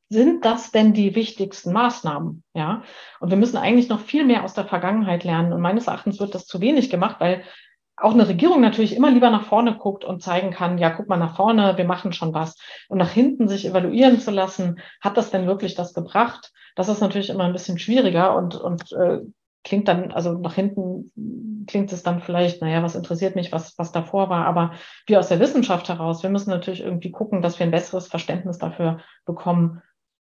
sind 0.10 0.44
das 0.44 0.72
denn 0.72 0.94
die 0.94 1.14
wichtigsten 1.16 1.72
Maßnahmen? 1.72 2.44
Ja, 2.56 2.82
und 3.20 3.30
wir 3.30 3.38
müssen 3.38 3.58
eigentlich 3.58 3.90
noch 3.90 4.00
viel 4.00 4.26
mehr 4.26 4.44
aus 4.44 4.56
der 4.56 4.66
Vergangenheit 4.66 5.24
lernen. 5.24 5.54
Und 5.54 5.62
meines 5.62 5.88
Erachtens 5.88 6.20
wird 6.20 6.34
das 6.34 6.48
zu 6.48 6.62
wenig 6.62 6.90
gemacht, 6.90 7.18
weil 7.20 7.44
auch 8.02 8.14
eine 8.14 8.28
Regierung 8.28 8.62
natürlich 8.62 8.96
immer 8.96 9.12
lieber 9.12 9.30
nach 9.30 9.46
vorne 9.46 9.78
guckt 9.78 10.06
und 10.06 10.22
zeigen 10.22 10.52
kann, 10.52 10.78
ja, 10.78 10.90
guck 10.90 11.08
mal 11.08 11.18
nach 11.18 11.36
vorne, 11.36 11.78
wir 11.78 11.86
machen 11.86 12.14
schon 12.14 12.34
was. 12.34 12.56
Und 12.88 12.98
nach 12.98 13.12
hinten 13.12 13.48
sich 13.48 13.66
evaluieren 13.66 14.20
zu 14.20 14.32
lassen, 14.32 14.80
hat 15.02 15.18
das 15.18 15.32
denn 15.32 15.48
wirklich 15.48 15.76
das 15.76 15.94
gebracht? 15.94 16.52
Das 16.76 16.90
ist 16.90 17.02
natürlich 17.02 17.30
immer 17.30 17.46
ein 17.46 17.54
bisschen 17.54 17.80
schwieriger 17.80 18.36
und, 18.36 18.56
und 18.56 18.92
äh, 18.94 19.20
klingt 19.64 19.88
dann, 19.88 20.12
also 20.12 20.34
nach 20.34 20.54
hinten 20.54 21.66
klingt 21.68 21.92
es 21.92 22.04
dann 22.04 22.22
vielleicht, 22.22 22.62
naja, 22.62 22.82
was 22.82 22.96
interessiert 22.96 23.36
mich, 23.36 23.52
was, 23.52 23.78
was 23.78 23.92
davor 23.92 24.30
war, 24.30 24.46
aber 24.46 24.72
wir 25.06 25.20
aus 25.20 25.28
der 25.28 25.40
Wissenschaft 25.40 25.90
heraus, 25.90 26.24
wir 26.24 26.30
müssen 26.30 26.50
natürlich 26.50 26.82
irgendwie 26.82 27.12
gucken, 27.12 27.42
dass 27.42 27.60
wir 27.60 27.66
ein 27.66 27.72
besseres 27.72 28.08
Verständnis 28.08 28.58
dafür 28.58 29.00
bekommen, 29.26 29.82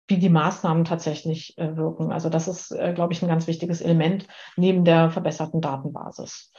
wie 0.09 0.19
die 0.19 0.29
Maßnahmen 0.29 0.85
tatsächlich 0.85 1.59
äh, 1.59 1.77
wirken. 1.77 2.13
Also 2.13 2.31
das 2.31 2.49
ist, 2.49 2.71
äh, 2.71 2.93
glaube 2.95 3.13
ich, 3.13 3.23
ein 3.23 3.29
ganz 3.29 3.47
wichtiges 3.47 3.81
Element 3.81 4.27
neben 4.57 4.85
der 4.85 5.11
verbesserten 5.11 5.61
Datenbasis. 5.61 6.53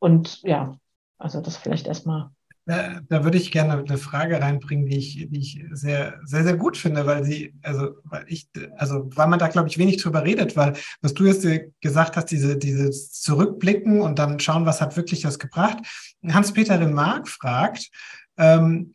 Und 0.00 0.42
ja, 0.42 0.76
also 1.18 1.40
das 1.40 1.56
vielleicht 1.56 1.86
erstmal. 1.86 2.30
Da, 2.66 3.00
da, 3.08 3.24
würde 3.24 3.38
ich 3.38 3.50
gerne 3.50 3.78
eine 3.78 3.98
Frage 3.98 4.40
reinbringen, 4.40 4.86
die 4.86 4.98
ich, 4.98 5.28
die 5.28 5.40
ich 5.40 5.64
sehr, 5.72 6.20
sehr, 6.24 6.44
sehr 6.44 6.56
gut 6.56 6.76
finde, 6.76 7.06
weil 7.06 7.24
sie, 7.24 7.54
also, 7.62 7.96
weil 8.04 8.24
ich, 8.28 8.48
also, 8.76 9.08
weil 9.14 9.28
man 9.28 9.38
da, 9.38 9.48
glaube 9.48 9.68
ich, 9.68 9.78
wenig 9.78 9.96
drüber 9.96 10.24
redet, 10.24 10.56
weil, 10.56 10.74
was 11.00 11.14
du 11.14 11.24
jetzt 11.24 11.46
gesagt 11.80 12.16
hast, 12.16 12.26
diese, 12.26 12.56
diese 12.56 12.90
Zurückblicken 12.90 14.00
und 14.00 14.18
dann 14.18 14.38
schauen, 14.40 14.66
was 14.66 14.80
hat 14.80 14.96
wirklich 14.96 15.22
das 15.22 15.38
gebracht. 15.38 15.78
Hans-Peter 16.26 16.78
Remark 16.78 17.28
fragt, 17.28 17.90
ähm, 18.36 18.94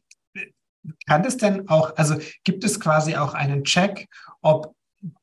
kann 1.07 1.25
es 1.25 1.37
denn 1.37 1.67
auch, 1.67 1.95
also 1.97 2.15
gibt 2.43 2.63
es 2.63 2.79
quasi 2.79 3.15
auch 3.15 3.33
einen 3.33 3.63
Check, 3.63 4.07
ob 4.41 4.75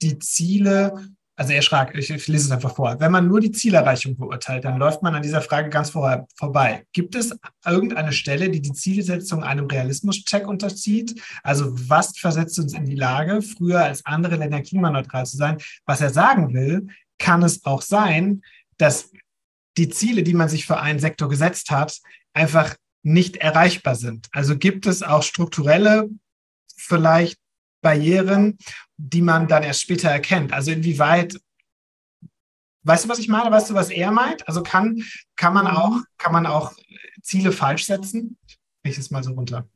die 0.03 0.19
Ziele 0.19 1.09
also 1.43 1.55
er 1.55 1.63
schreibt, 1.63 1.99
ich, 1.99 2.09
ich, 2.09 2.29
lese 2.29 2.47
es 2.47 2.51
einfach 2.53 2.77
vor. 2.77 3.01
Wenn 3.01 3.11
man 3.11 3.27
nur 3.27 3.41
die 3.41 3.51
Zielerreichung 3.51 4.17
beurteilt, 4.17 4.65
dann 4.65 4.79
läuft 4.79 5.03
man 5.03 5.17
an 5.17 5.23
dieser 5.23 5.41
Frage 5.41 5.71
ganz 5.71 5.91
vor, 5.91 6.29
vorbei. 6.37 6.87
Gibt 6.93 7.17
es 7.17 7.37
irgendeine 7.67 8.13
Stelle, 8.13 8.49
die 8.49 8.63
die 8.63 8.73
Zielsetzung 8.73 9.43
einem 9.43 9.67
Realismus-Check 9.67 10.47
unterzieht? 10.47 11.21
Also 11.43 11.73
was 11.89 12.17
versetzt 12.17 12.61
uns 12.61 12.75
in 12.75 12.85
die 12.85 12.95
Lage, 12.95 13.43
früher 13.43 13.83
als 13.83 14.07
andere 14.07 14.37
Länder 14.37 14.61
klimaneutral 14.61 15.27
zu 15.27 15.37
sein? 15.37 15.59
Was 15.85 16.01
er 16.01 16.11
sagen 16.11 16.55
will, 16.55 16.87
kann 17.19 17.43
es 17.43 17.65
auch 17.65 17.83
sein, 17.83 18.43
dass 18.77 19.11
die 19.77 19.89
Ziele, 19.89 20.23
die 20.23 20.35
man 20.35 20.49
sich 20.49 20.65
für 20.65 20.79
einen 20.79 21.01
Sektor 21.01 21.29
gesetzt 21.29 21.73
hat, 21.73 21.99
einfach 22.35 22.77
nicht 23.03 23.39
erreichbar 23.39 23.97
sind. 23.97 24.29
Also 24.31 24.57
gibt 24.57 24.87
es 24.87 25.03
auch 25.03 25.25
strukturelle 25.25 26.09
vielleicht 26.77 27.42
Barrieren, 27.83 28.57
die 28.97 29.21
man 29.21 29.49
dann 29.49 29.63
erst 29.63 29.83
später 29.83 30.09
erkennt. 30.09 30.53
Also 30.53 30.71
inwieweit, 30.71 31.39
weißt 32.85 33.05
du, 33.05 33.09
was 33.09 33.19
ich 33.19 33.29
meine? 33.29 33.51
Weißt 33.51 33.69
du, 33.69 33.75
was 33.75 33.91
er 33.91 34.11
meint? 34.11 34.47
Also 34.49 34.63
kann, 34.63 35.03
kann 35.37 35.53
man 35.53 35.67
auch, 35.67 35.99
kann 36.17 36.33
man 36.33 36.47
auch 36.47 36.73
Ziele 37.21 37.53
falsch 37.53 37.85
setzen? 37.85 38.39
Ich 38.85 38.97
es 38.97 39.11
mal 39.11 39.23
so 39.23 39.33
runter. 39.33 39.69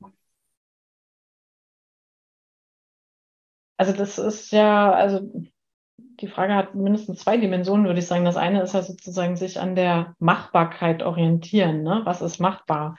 Also 3.76 3.92
das 3.92 4.18
ist 4.18 4.52
ja, 4.52 4.92
also 4.92 5.20
die 5.98 6.28
Frage 6.28 6.54
hat 6.54 6.74
mindestens 6.74 7.20
zwei 7.20 7.36
Dimensionen, 7.36 7.86
würde 7.86 7.98
ich 7.98 8.06
sagen. 8.06 8.24
Das 8.24 8.36
eine 8.36 8.62
ist 8.62 8.72
ja 8.72 8.82
sozusagen 8.82 9.36
sich 9.36 9.60
an 9.60 9.76
der 9.76 10.14
Machbarkeit 10.18 11.02
orientieren. 11.02 11.82
Ne? 11.82 12.00
Was 12.04 12.22
ist 12.22 12.40
machbar? 12.40 12.96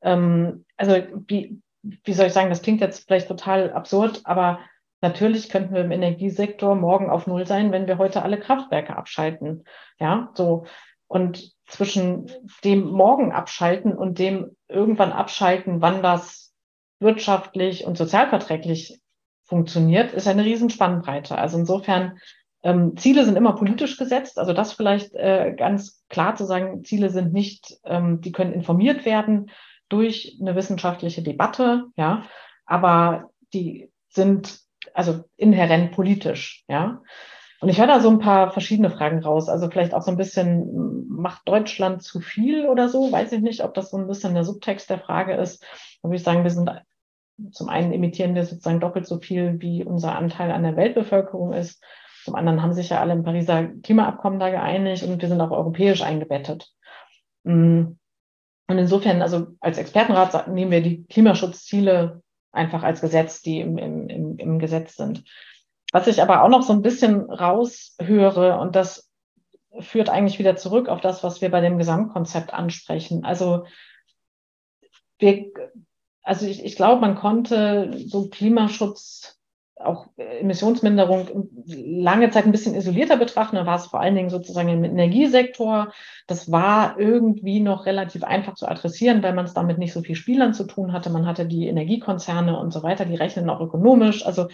Ähm, 0.00 0.64
also 0.76 0.94
wie, 1.26 1.60
wie 1.82 2.12
soll 2.12 2.26
ich 2.26 2.32
sagen, 2.32 2.50
das 2.50 2.62
klingt 2.62 2.80
jetzt 2.80 3.06
vielleicht 3.06 3.28
total 3.28 3.72
absurd, 3.72 4.22
aber 4.24 4.60
natürlich 5.00 5.48
könnten 5.48 5.74
wir 5.74 5.82
im 5.82 5.90
Energiesektor 5.90 6.74
morgen 6.74 7.10
auf 7.10 7.26
Null 7.26 7.46
sein, 7.46 7.72
wenn 7.72 7.86
wir 7.86 7.98
heute 7.98 8.22
alle 8.22 8.38
Kraftwerke 8.38 8.96
abschalten. 8.96 9.64
Ja, 9.98 10.30
so. 10.34 10.64
Und 11.08 11.52
zwischen 11.66 12.30
dem 12.64 12.84
morgen 12.84 13.32
abschalten 13.32 13.96
und 13.96 14.18
dem 14.18 14.56
irgendwann 14.68 15.12
abschalten, 15.12 15.82
wann 15.82 16.02
das 16.02 16.54
wirtschaftlich 17.00 17.84
und 17.84 17.98
sozialverträglich 17.98 19.00
funktioniert, 19.44 20.12
ist 20.12 20.28
eine 20.28 20.44
Riesenspannbreite. 20.44 21.36
Also 21.36 21.58
insofern, 21.58 22.18
ähm, 22.62 22.96
Ziele 22.96 23.24
sind 23.24 23.36
immer 23.36 23.54
politisch 23.54 23.96
gesetzt. 23.98 24.38
Also 24.38 24.52
das 24.52 24.72
vielleicht 24.72 25.14
äh, 25.14 25.54
ganz 25.56 26.04
klar 26.08 26.36
zu 26.36 26.44
sagen, 26.46 26.84
Ziele 26.84 27.10
sind 27.10 27.32
nicht, 27.32 27.78
ähm, 27.84 28.20
die 28.20 28.32
können 28.32 28.52
informiert 28.52 29.04
werden 29.04 29.50
durch 29.92 30.38
eine 30.40 30.56
wissenschaftliche 30.56 31.22
Debatte, 31.22 31.86
ja, 31.96 32.24
aber 32.66 33.30
die 33.52 33.90
sind 34.08 34.60
also 34.94 35.24
inhärent 35.36 35.92
politisch, 35.92 36.64
ja. 36.68 37.02
Und 37.60 37.68
ich 37.68 37.78
höre 37.78 37.86
da 37.86 38.00
so 38.00 38.10
ein 38.10 38.18
paar 38.18 38.50
verschiedene 38.50 38.90
Fragen 38.90 39.22
raus. 39.22 39.48
Also 39.48 39.70
vielleicht 39.70 39.94
auch 39.94 40.02
so 40.02 40.10
ein 40.10 40.16
bisschen, 40.16 41.06
macht 41.06 41.42
Deutschland 41.46 42.02
zu 42.02 42.18
viel 42.18 42.66
oder 42.66 42.88
so? 42.88 43.12
Weiß 43.12 43.30
ich 43.30 43.40
nicht, 43.40 43.62
ob 43.62 43.74
das 43.74 43.90
so 43.90 43.98
ein 43.98 44.08
bisschen 44.08 44.34
der 44.34 44.42
Subtext 44.42 44.90
der 44.90 44.98
Frage 44.98 45.34
ist. 45.34 45.62
Da 46.02 46.08
würde 46.08 46.16
ich 46.16 46.24
sagen, 46.24 46.42
wir 46.42 46.50
sind 46.50 46.68
zum 47.52 47.68
einen 47.68 47.92
emittieren 47.92 48.34
wir 48.34 48.44
sozusagen 48.44 48.80
doppelt 48.80 49.06
so 49.06 49.18
viel, 49.18 49.60
wie 49.60 49.84
unser 49.84 50.16
Anteil 50.16 50.50
an 50.50 50.62
der 50.62 50.76
Weltbevölkerung 50.76 51.52
ist. 51.52 51.82
Zum 52.24 52.34
anderen 52.34 52.62
haben 52.62 52.72
sich 52.72 52.90
ja 52.90 53.00
alle 53.00 53.12
im 53.12 53.24
Pariser 53.24 53.68
Klimaabkommen 53.82 54.38
da 54.38 54.50
geeinigt 54.50 55.02
und 55.04 55.20
wir 55.20 55.28
sind 55.28 55.40
auch 55.40 55.50
europäisch 55.50 56.02
eingebettet. 56.02 56.72
Mm. 57.44 57.92
Und 58.72 58.78
insofern, 58.78 59.20
also 59.20 59.48
als 59.60 59.76
Expertenrat 59.76 60.48
nehmen 60.48 60.70
wir 60.70 60.80
die 60.80 61.04
Klimaschutzziele 61.04 62.22
einfach 62.52 62.82
als 62.82 63.02
Gesetz, 63.02 63.42
die 63.42 63.60
im, 63.60 63.76
im, 63.76 64.38
im 64.38 64.58
Gesetz 64.58 64.96
sind. 64.96 65.24
Was 65.92 66.06
ich 66.06 66.22
aber 66.22 66.42
auch 66.42 66.48
noch 66.48 66.62
so 66.62 66.72
ein 66.72 66.80
bisschen 66.80 67.30
raushöre, 67.30 68.58
und 68.58 68.74
das 68.74 69.10
führt 69.78 70.08
eigentlich 70.08 70.38
wieder 70.38 70.56
zurück 70.56 70.88
auf 70.88 71.02
das, 71.02 71.22
was 71.22 71.42
wir 71.42 71.50
bei 71.50 71.60
dem 71.60 71.76
Gesamtkonzept 71.76 72.54
ansprechen. 72.54 73.26
Also 73.26 73.66
wir, 75.18 75.52
also 76.22 76.46
ich, 76.46 76.64
ich 76.64 76.76
glaube, 76.76 77.02
man 77.02 77.14
konnte 77.14 77.94
so 78.06 78.30
Klimaschutz 78.30 79.38
auch 79.84 80.06
Emissionsminderung 80.16 81.48
lange 81.66 82.30
Zeit 82.30 82.46
ein 82.46 82.52
bisschen 82.52 82.74
isolierter 82.74 83.16
betrachten. 83.16 83.56
Da 83.56 83.66
war 83.66 83.76
es 83.76 83.86
vor 83.86 84.00
allen 84.00 84.14
Dingen 84.14 84.30
sozusagen 84.30 84.68
im 84.68 84.84
Energiesektor. 84.84 85.92
Das 86.26 86.50
war 86.50 86.98
irgendwie 86.98 87.60
noch 87.60 87.86
relativ 87.86 88.24
einfach 88.24 88.54
zu 88.54 88.68
adressieren, 88.68 89.22
weil 89.22 89.34
man 89.34 89.44
es 89.44 89.54
damit 89.54 89.78
nicht 89.78 89.92
so 89.92 90.02
viel 90.02 90.16
Spielern 90.16 90.54
zu 90.54 90.64
tun 90.64 90.92
hatte. 90.92 91.10
Man 91.10 91.26
hatte 91.26 91.46
die 91.46 91.66
Energiekonzerne 91.66 92.58
und 92.58 92.72
so 92.72 92.82
weiter, 92.82 93.04
die 93.04 93.16
rechnen 93.16 93.50
auch 93.50 93.60
ökonomisch. 93.60 94.24
Also 94.24 94.48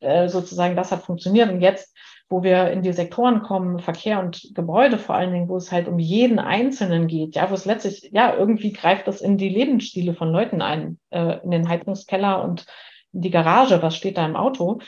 äh, 0.00 0.28
sozusagen 0.28 0.76
das 0.76 0.92
hat 0.92 1.02
funktioniert. 1.02 1.50
Und 1.50 1.60
jetzt, 1.60 1.94
wo 2.28 2.42
wir 2.42 2.70
in 2.70 2.82
die 2.82 2.92
Sektoren 2.92 3.42
kommen, 3.42 3.80
Verkehr 3.80 4.20
und 4.20 4.50
Gebäude 4.54 4.98
vor 4.98 5.14
allen 5.14 5.32
Dingen, 5.32 5.48
wo 5.48 5.56
es 5.56 5.72
halt 5.72 5.88
um 5.88 5.98
jeden 5.98 6.38
Einzelnen 6.38 7.06
geht, 7.06 7.34
ja, 7.34 7.50
wo 7.50 7.54
es 7.54 7.64
letztlich, 7.64 8.10
ja, 8.12 8.34
irgendwie 8.34 8.72
greift 8.72 9.08
das 9.08 9.20
in 9.20 9.38
die 9.38 9.48
Lebensstile 9.48 10.14
von 10.14 10.30
Leuten 10.30 10.62
ein, 10.62 10.98
äh, 11.10 11.42
in 11.42 11.50
den 11.50 11.68
Heizungskeller 11.68 12.44
und 12.44 12.66
die 13.12 13.30
Garage, 13.30 13.82
was 13.82 13.96
steht 13.96 14.16
da 14.16 14.26
im 14.26 14.36
Auto, 14.36 14.80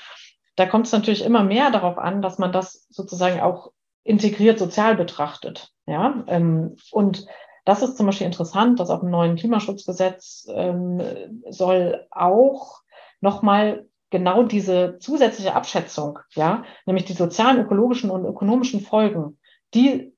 da 0.57 0.66
kommt 0.66 0.87
es 0.87 0.93
natürlich 0.93 1.25
immer 1.25 1.43
mehr 1.43 1.71
darauf 1.71 1.99
an, 1.99 2.23
dass 2.23 2.39
man 2.39 2.53
das 2.53 2.87
sozusagen 2.91 3.41
auch 3.41 3.73
integriert 4.05 4.59
sozial 4.59 4.97
betrachtet. 4.97 5.71
Ja, 5.87 6.25
ähm, 6.27 6.77
und 6.91 7.27
das 7.64 7.83
ist 7.83 7.97
zum 7.97 8.07
Beispiel 8.07 8.27
interessant, 8.27 8.81
dass 8.81 8.91
auf 8.91 9.01
dem 9.01 9.11
neuen 9.11 9.37
Klimaschutzgesetz 9.37 10.47
ähm, 10.53 11.03
soll 11.49 12.07
auch 12.11 12.81
nochmal 13.21 13.87
genau 14.11 14.43
diese 14.43 14.99
zusätzliche 14.99 15.55
Abschätzung, 15.55 16.18
ja, 16.35 16.64
nämlich 16.85 17.05
die 17.05 17.12
sozialen, 17.12 17.61
ökologischen 17.61 18.11
und 18.11 18.25
ökonomischen 18.25 18.81
Folgen, 18.81 19.39
die 19.75 20.09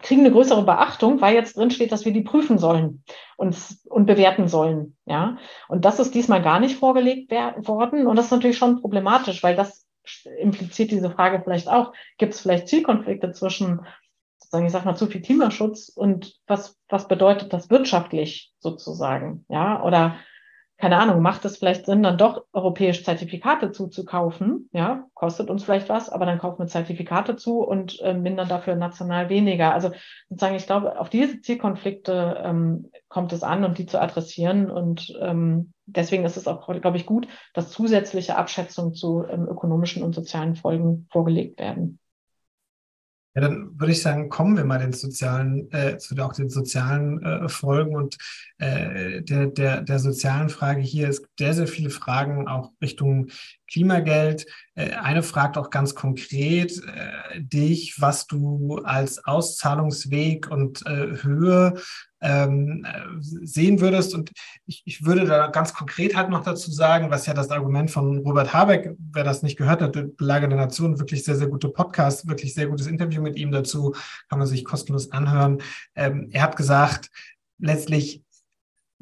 kriegen 0.00 0.20
eine 0.20 0.32
größere 0.32 0.64
Beachtung, 0.64 1.20
weil 1.20 1.34
jetzt 1.34 1.56
drin 1.56 1.70
steht, 1.70 1.92
dass 1.92 2.04
wir 2.04 2.12
die 2.12 2.22
prüfen 2.22 2.58
sollen 2.58 3.02
und, 3.36 3.56
und 3.88 4.06
bewerten 4.06 4.48
sollen. 4.48 4.96
Ja, 5.06 5.38
und 5.68 5.84
das 5.84 5.98
ist 5.98 6.14
diesmal 6.14 6.42
gar 6.42 6.60
nicht 6.60 6.76
vorgelegt 6.76 7.30
worden. 7.30 8.06
Und 8.06 8.16
das 8.16 8.26
ist 8.26 8.32
natürlich 8.32 8.58
schon 8.58 8.80
problematisch, 8.80 9.42
weil 9.42 9.56
das 9.56 9.86
impliziert 10.38 10.90
diese 10.90 11.10
Frage 11.10 11.40
vielleicht 11.42 11.68
auch, 11.68 11.92
gibt 12.16 12.34
es 12.34 12.40
vielleicht 12.40 12.68
Zielkonflikte 12.68 13.32
zwischen, 13.32 13.80
sozusagen, 14.38 14.66
ich 14.66 14.72
sag 14.72 14.84
mal, 14.84 14.96
zu 14.96 15.06
viel 15.06 15.20
Klimaschutz 15.20 15.88
und 15.88 16.34
was, 16.46 16.78
was 16.88 17.08
bedeutet 17.08 17.52
das 17.52 17.70
wirtschaftlich 17.70 18.52
sozusagen? 18.58 19.44
Ja, 19.48 19.82
oder 19.82 20.16
keine 20.78 20.96
Ahnung, 20.98 21.20
macht 21.22 21.44
es 21.44 21.58
vielleicht 21.58 21.86
Sinn, 21.86 22.04
dann 22.04 22.18
doch 22.18 22.44
europäisch 22.52 23.04
Zertifikate 23.04 23.72
zuzukaufen? 23.72 24.68
Ja, 24.72 25.04
kostet 25.12 25.50
uns 25.50 25.64
vielleicht 25.64 25.88
was, 25.88 26.08
aber 26.08 26.24
dann 26.24 26.38
kaufen 26.38 26.60
wir 26.60 26.68
Zertifikate 26.68 27.34
zu 27.34 27.58
und 27.64 28.00
äh, 28.00 28.14
mindern 28.14 28.48
dafür 28.48 28.76
national 28.76 29.28
weniger. 29.28 29.74
Also 29.74 29.90
sozusagen, 30.28 30.54
ich 30.54 30.66
glaube, 30.66 31.00
auf 31.00 31.10
diese 31.10 31.40
Zielkonflikte 31.40 32.40
ähm, 32.44 32.92
kommt 33.08 33.32
es 33.32 33.42
an 33.42 33.64
und 33.64 33.78
die 33.78 33.86
zu 33.86 34.00
adressieren. 34.00 34.70
Und 34.70 35.12
ähm, 35.20 35.72
deswegen 35.86 36.24
ist 36.24 36.36
es 36.36 36.46
auch, 36.46 36.68
glaube 36.80 36.96
ich, 36.96 37.06
gut, 37.06 37.26
dass 37.54 37.70
zusätzliche 37.70 38.36
Abschätzungen 38.36 38.94
zu 38.94 39.24
ähm, 39.28 39.48
ökonomischen 39.48 40.04
und 40.04 40.14
sozialen 40.14 40.54
Folgen 40.54 41.08
vorgelegt 41.10 41.58
werden. 41.58 41.98
Ja, 43.38 43.42
dann 43.42 43.78
würde 43.78 43.92
ich 43.92 44.02
sagen, 44.02 44.28
kommen 44.30 44.56
wir 44.56 44.64
mal 44.64 44.80
den 44.80 44.92
sozialen, 44.92 45.70
äh, 45.70 45.96
zu 45.96 46.16
auch 46.16 46.32
den 46.32 46.48
sozialen 46.48 47.22
äh, 47.22 47.48
Folgen 47.48 47.94
und 47.94 48.18
äh, 48.58 49.22
der, 49.22 49.46
der, 49.46 49.82
der 49.82 49.98
sozialen 50.00 50.48
Frage 50.48 50.80
hier. 50.80 51.08
Es 51.08 51.22
sehr, 51.38 51.54
sehr 51.54 51.68
viele 51.68 51.90
Fragen 51.90 52.48
auch 52.48 52.72
Richtung 52.82 53.28
Klimageld. 53.70 54.46
Äh, 54.74 54.90
eine 54.90 55.22
fragt 55.22 55.56
auch 55.56 55.70
ganz 55.70 55.94
konkret 55.94 56.72
äh, 56.84 57.40
dich, 57.40 58.00
was 58.00 58.26
du 58.26 58.78
als 58.78 59.24
Auszahlungsweg 59.24 60.50
und 60.50 60.84
äh, 60.86 61.22
Höhe 61.22 61.74
ähm, 62.20 62.84
sehen 63.20 63.80
würdest. 63.80 64.14
Und 64.14 64.32
ich, 64.66 64.82
ich 64.84 65.04
würde 65.04 65.24
da 65.24 65.46
ganz 65.46 65.72
konkret 65.72 66.16
halt 66.16 66.30
noch 66.30 66.42
dazu 66.42 66.72
sagen, 66.72 67.10
was 67.10 67.26
ja 67.26 67.34
das 67.34 67.50
Argument 67.50 67.90
von 67.90 68.18
Robert 68.18 68.52
Habeck, 68.52 68.96
wer 69.12 69.22
das 69.22 69.42
nicht 69.42 69.56
gehört 69.56 69.80
hat, 69.80 69.96
Lage 70.18 70.48
der 70.48 70.58
Nation, 70.58 70.98
wirklich 70.98 71.24
sehr, 71.24 71.36
sehr 71.36 71.48
gute 71.48 71.68
Podcast, 71.68 72.26
wirklich 72.28 72.54
sehr 72.54 72.66
gutes 72.66 72.88
Interview 72.88 73.22
mit 73.22 73.36
ihm 73.36 73.52
dazu, 73.52 73.94
kann 74.28 74.40
man 74.40 74.48
sich 74.48 74.64
kostenlos 74.64 75.12
anhören. 75.12 75.62
Ähm, 75.94 76.28
er 76.32 76.42
hat 76.42 76.56
gesagt, 76.56 77.10
letztlich 77.58 78.22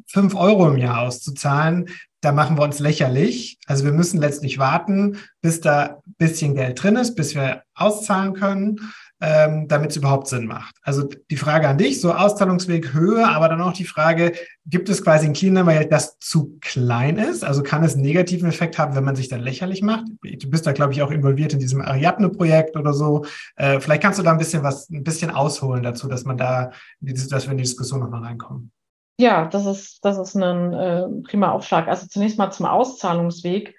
fünf 0.06 0.34
Euro 0.34 0.68
im 0.68 0.76
Jahr 0.76 1.00
auszuzahlen, 1.00 1.88
da 2.26 2.32
machen 2.32 2.58
wir 2.58 2.64
uns 2.64 2.80
lächerlich. 2.80 3.56
Also 3.68 3.84
wir 3.84 3.92
müssen 3.92 4.18
letztlich 4.18 4.58
warten, 4.58 5.18
bis 5.42 5.60
da 5.60 6.02
ein 6.04 6.14
bisschen 6.18 6.56
Geld 6.56 6.82
drin 6.82 6.96
ist, 6.96 7.14
bis 7.14 7.36
wir 7.36 7.62
auszahlen 7.76 8.34
können, 8.34 8.80
ähm, 9.20 9.68
damit 9.68 9.90
es 9.90 9.96
überhaupt 9.96 10.26
Sinn 10.26 10.46
macht. 10.46 10.74
Also 10.82 11.08
die 11.30 11.36
Frage 11.36 11.68
an 11.68 11.78
dich, 11.78 12.00
so 12.00 12.12
Auszahlungsweg 12.12 12.92
Höhe, 12.92 13.28
aber 13.28 13.48
dann 13.48 13.60
auch 13.60 13.74
die 13.74 13.84
Frage, 13.84 14.32
gibt 14.64 14.88
es 14.88 15.04
quasi 15.04 15.26
ein 15.26 15.34
Clean-Geld, 15.34 15.92
das 15.92 16.18
zu 16.18 16.58
klein 16.60 17.16
ist? 17.16 17.44
Also 17.44 17.62
kann 17.62 17.84
es 17.84 17.94
einen 17.94 18.02
negativen 18.02 18.48
Effekt 18.48 18.76
haben, 18.76 18.96
wenn 18.96 19.04
man 19.04 19.14
sich 19.14 19.28
dann 19.28 19.40
lächerlich 19.40 19.82
macht? 19.82 20.06
Du 20.20 20.50
bist 20.50 20.66
da, 20.66 20.72
glaube 20.72 20.94
ich, 20.94 21.02
auch 21.02 21.12
involviert 21.12 21.52
in 21.52 21.60
diesem 21.60 21.80
Ariadne-Projekt 21.80 22.76
oder 22.76 22.92
so. 22.92 23.24
Äh, 23.54 23.78
vielleicht 23.78 24.02
kannst 24.02 24.18
du 24.18 24.24
da 24.24 24.32
ein 24.32 24.38
bisschen 24.38 24.64
was, 24.64 24.90
ein 24.90 25.04
bisschen 25.04 25.30
ausholen 25.30 25.84
dazu, 25.84 26.08
dass 26.08 26.24
man 26.24 26.36
da, 26.36 26.72
dass 27.00 27.46
wir 27.46 27.52
in 27.52 27.58
die 27.58 27.62
Diskussion 27.62 28.00
nochmal 28.00 28.24
reinkommen. 28.24 28.72
Ja, 29.18 29.46
das 29.46 29.64
ist, 29.66 30.04
das 30.04 30.18
ist 30.18 30.34
ein 30.36 30.72
äh, 30.74 31.06
prima 31.22 31.50
Aufschlag. 31.52 31.88
Also 31.88 32.06
zunächst 32.06 32.38
mal 32.38 32.50
zum 32.50 32.66
Auszahlungsweg. 32.66 33.74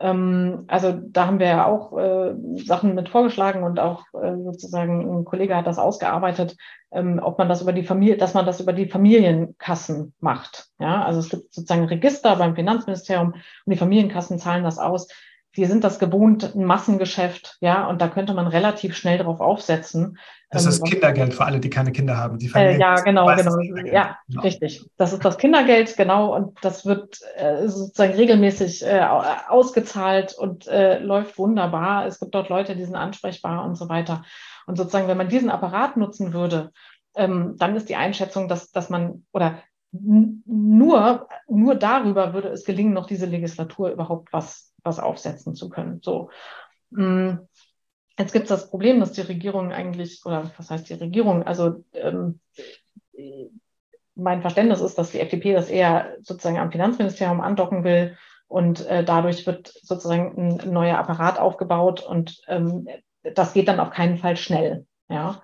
Ähm, 0.00 0.64
also 0.68 0.92
da 0.92 1.26
haben 1.26 1.38
wir 1.38 1.46
ja 1.46 1.66
auch 1.66 1.96
äh, 1.96 2.34
Sachen 2.56 2.94
mit 2.94 3.08
vorgeschlagen 3.08 3.62
und 3.62 3.80
auch 3.80 4.04
äh, 4.12 4.36
sozusagen 4.44 5.20
ein 5.20 5.24
Kollege 5.24 5.56
hat 5.56 5.66
das 5.66 5.78
ausgearbeitet, 5.78 6.56
ähm, 6.90 7.20
ob 7.22 7.38
man 7.38 7.48
das 7.48 7.62
über 7.62 7.72
die 7.72 7.84
Familie, 7.84 8.18
dass 8.18 8.34
man 8.34 8.44
das 8.44 8.60
über 8.60 8.74
die 8.74 8.88
Familienkassen 8.88 10.12
macht. 10.20 10.68
Ja, 10.78 11.04
also 11.04 11.20
es 11.20 11.30
gibt 11.30 11.54
sozusagen 11.54 11.84
Register 11.84 12.36
beim 12.36 12.54
Finanzministerium 12.54 13.32
und 13.32 13.42
die 13.72 13.76
Familienkassen 13.76 14.38
zahlen 14.38 14.64
das 14.64 14.78
aus 14.78 15.08
wir 15.54 15.68
sind 15.68 15.84
das 15.84 15.98
gewohnt, 15.98 16.54
ein 16.54 16.64
Massengeschäft, 16.64 17.58
ja, 17.60 17.86
und 17.86 18.00
da 18.00 18.08
könnte 18.08 18.32
man 18.32 18.46
relativ 18.46 18.96
schnell 18.96 19.18
drauf 19.18 19.40
aufsetzen. 19.40 20.18
Das 20.50 20.64
ist 20.64 20.78
ähm, 20.78 20.84
Kindergeld 20.84 21.34
für 21.34 21.44
alle, 21.44 21.60
die 21.60 21.68
keine 21.68 21.92
Kinder 21.92 22.16
haben. 22.16 22.38
Die 22.38 22.50
äh, 22.54 22.78
ja, 22.78 22.94
genau, 22.96 23.26
genau. 23.36 23.58
Ja, 23.84 24.18
genau. 24.28 24.42
richtig. 24.42 24.84
Das 24.96 25.12
ist 25.12 25.24
das 25.24 25.36
Kindergeld, 25.36 25.94
genau, 25.96 26.34
und 26.34 26.58
das 26.62 26.86
wird 26.86 27.20
äh, 27.36 27.68
sozusagen 27.68 28.14
regelmäßig 28.14 28.84
äh, 28.86 29.06
ausgezahlt 29.48 30.34
und 30.34 30.66
äh, 30.68 30.98
läuft 30.98 31.36
wunderbar. 31.36 32.06
Es 32.06 32.18
gibt 32.18 32.34
dort 32.34 32.48
Leute, 32.48 32.74
die 32.74 32.84
sind 32.84 32.96
ansprechbar 32.96 33.64
und 33.64 33.76
so 33.76 33.90
weiter. 33.90 34.24
Und 34.66 34.76
sozusagen, 34.76 35.08
wenn 35.08 35.18
man 35.18 35.28
diesen 35.28 35.50
Apparat 35.50 35.98
nutzen 35.98 36.32
würde, 36.32 36.70
ähm, 37.14 37.56
dann 37.58 37.76
ist 37.76 37.90
die 37.90 37.96
Einschätzung, 37.96 38.48
dass, 38.48 38.70
dass 38.70 38.88
man 38.88 39.24
oder 39.32 39.58
nur, 39.92 41.28
nur 41.48 41.74
darüber 41.74 42.32
würde 42.32 42.48
es 42.48 42.64
gelingen, 42.64 42.94
noch 42.94 43.06
diese 43.06 43.26
Legislatur 43.26 43.90
überhaupt 43.90 44.32
was 44.32 44.72
was 44.82 44.98
aufsetzen 44.98 45.54
zu 45.54 45.68
können. 45.68 46.00
So. 46.02 46.30
Mm, 46.90 47.34
jetzt 48.18 48.32
gibt 48.32 48.44
es 48.44 48.48
das 48.48 48.70
Problem, 48.70 49.00
dass 49.00 49.12
die 49.12 49.22
Regierung 49.22 49.72
eigentlich, 49.72 50.24
oder 50.24 50.50
was 50.56 50.70
heißt 50.70 50.88
die 50.88 50.94
Regierung, 50.94 51.42
also 51.44 51.84
ähm, 51.92 52.40
mein 54.14 54.42
Verständnis 54.42 54.80
ist, 54.80 54.98
dass 54.98 55.10
die 55.12 55.20
FDP 55.20 55.54
das 55.54 55.68
eher 55.68 56.16
sozusagen 56.22 56.58
am 56.58 56.72
Finanzministerium 56.72 57.40
andocken 57.40 57.84
will 57.84 58.16
und 58.46 58.86
äh, 58.86 59.04
dadurch 59.04 59.46
wird 59.46 59.72
sozusagen 59.82 60.60
ein 60.62 60.72
neuer 60.72 60.98
Apparat 60.98 61.38
aufgebaut 61.38 62.02
und 62.02 62.40
ähm, 62.48 62.88
das 63.22 63.54
geht 63.54 63.68
dann 63.68 63.80
auf 63.80 63.90
keinen 63.90 64.18
Fall 64.18 64.36
schnell. 64.36 64.86
Ja, 65.08 65.42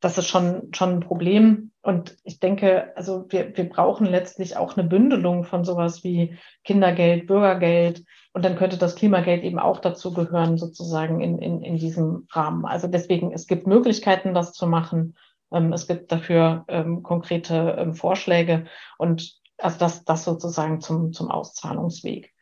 das 0.00 0.18
ist 0.18 0.28
schon, 0.28 0.72
schon 0.72 0.90
ein 0.90 1.00
Problem. 1.00 1.71
Und 1.82 2.16
ich 2.22 2.38
denke, 2.38 2.92
also 2.96 3.26
wir, 3.28 3.56
wir 3.56 3.68
brauchen 3.68 4.06
letztlich 4.06 4.56
auch 4.56 4.76
eine 4.76 4.88
Bündelung 4.88 5.44
von 5.44 5.64
sowas 5.64 6.04
wie 6.04 6.38
Kindergeld, 6.64 7.26
Bürgergeld. 7.26 8.04
Und 8.32 8.44
dann 8.44 8.56
könnte 8.56 8.78
das 8.78 8.94
Klimageld 8.94 9.42
eben 9.42 9.58
auch 9.58 9.80
dazu 9.80 10.14
gehören, 10.14 10.58
sozusagen 10.58 11.20
in, 11.20 11.38
in, 11.38 11.60
in 11.62 11.76
diesem 11.76 12.26
Rahmen. 12.30 12.64
Also 12.64 12.86
deswegen, 12.86 13.32
es 13.32 13.48
gibt 13.48 13.66
Möglichkeiten, 13.66 14.32
das 14.32 14.52
zu 14.52 14.66
machen. 14.66 15.16
Ähm, 15.52 15.72
es 15.72 15.88
gibt 15.88 16.12
dafür 16.12 16.64
ähm, 16.68 17.02
konkrete 17.02 17.76
ähm, 17.78 17.94
Vorschläge 17.94 18.66
und 18.96 19.40
also 19.58 19.78
das, 19.78 20.04
das 20.04 20.24
sozusagen 20.24 20.80
zum, 20.80 21.12
zum 21.12 21.30
Auszahlungsweg. 21.30 22.32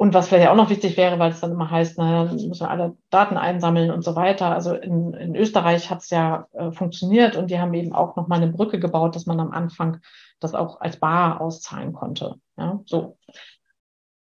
Und 0.00 0.14
was 0.14 0.28
vielleicht 0.28 0.48
auch 0.48 0.54
noch 0.54 0.70
wichtig 0.70 0.96
wäre, 0.96 1.18
weil 1.18 1.32
es 1.32 1.40
dann 1.40 1.50
immer 1.50 1.72
heißt, 1.72 1.98
naja, 1.98 2.32
müssen 2.32 2.60
wir 2.60 2.70
alle 2.70 2.96
Daten 3.10 3.36
einsammeln 3.36 3.90
und 3.90 4.02
so 4.02 4.14
weiter. 4.14 4.46
Also 4.46 4.72
in, 4.74 5.12
in 5.12 5.34
Österreich 5.34 5.90
hat 5.90 6.02
es 6.02 6.10
ja 6.10 6.46
äh, 6.52 6.70
funktioniert 6.70 7.34
und 7.34 7.50
die 7.50 7.58
haben 7.58 7.74
eben 7.74 7.92
auch 7.92 8.14
nochmal 8.14 8.40
eine 8.40 8.52
Brücke 8.52 8.78
gebaut, 8.78 9.16
dass 9.16 9.26
man 9.26 9.40
am 9.40 9.50
Anfang 9.50 10.00
das 10.38 10.54
auch 10.54 10.80
als 10.80 10.98
Bar 10.98 11.40
auszahlen 11.40 11.92
konnte. 11.92 12.36
Ja, 12.56 12.80
so. 12.86 13.18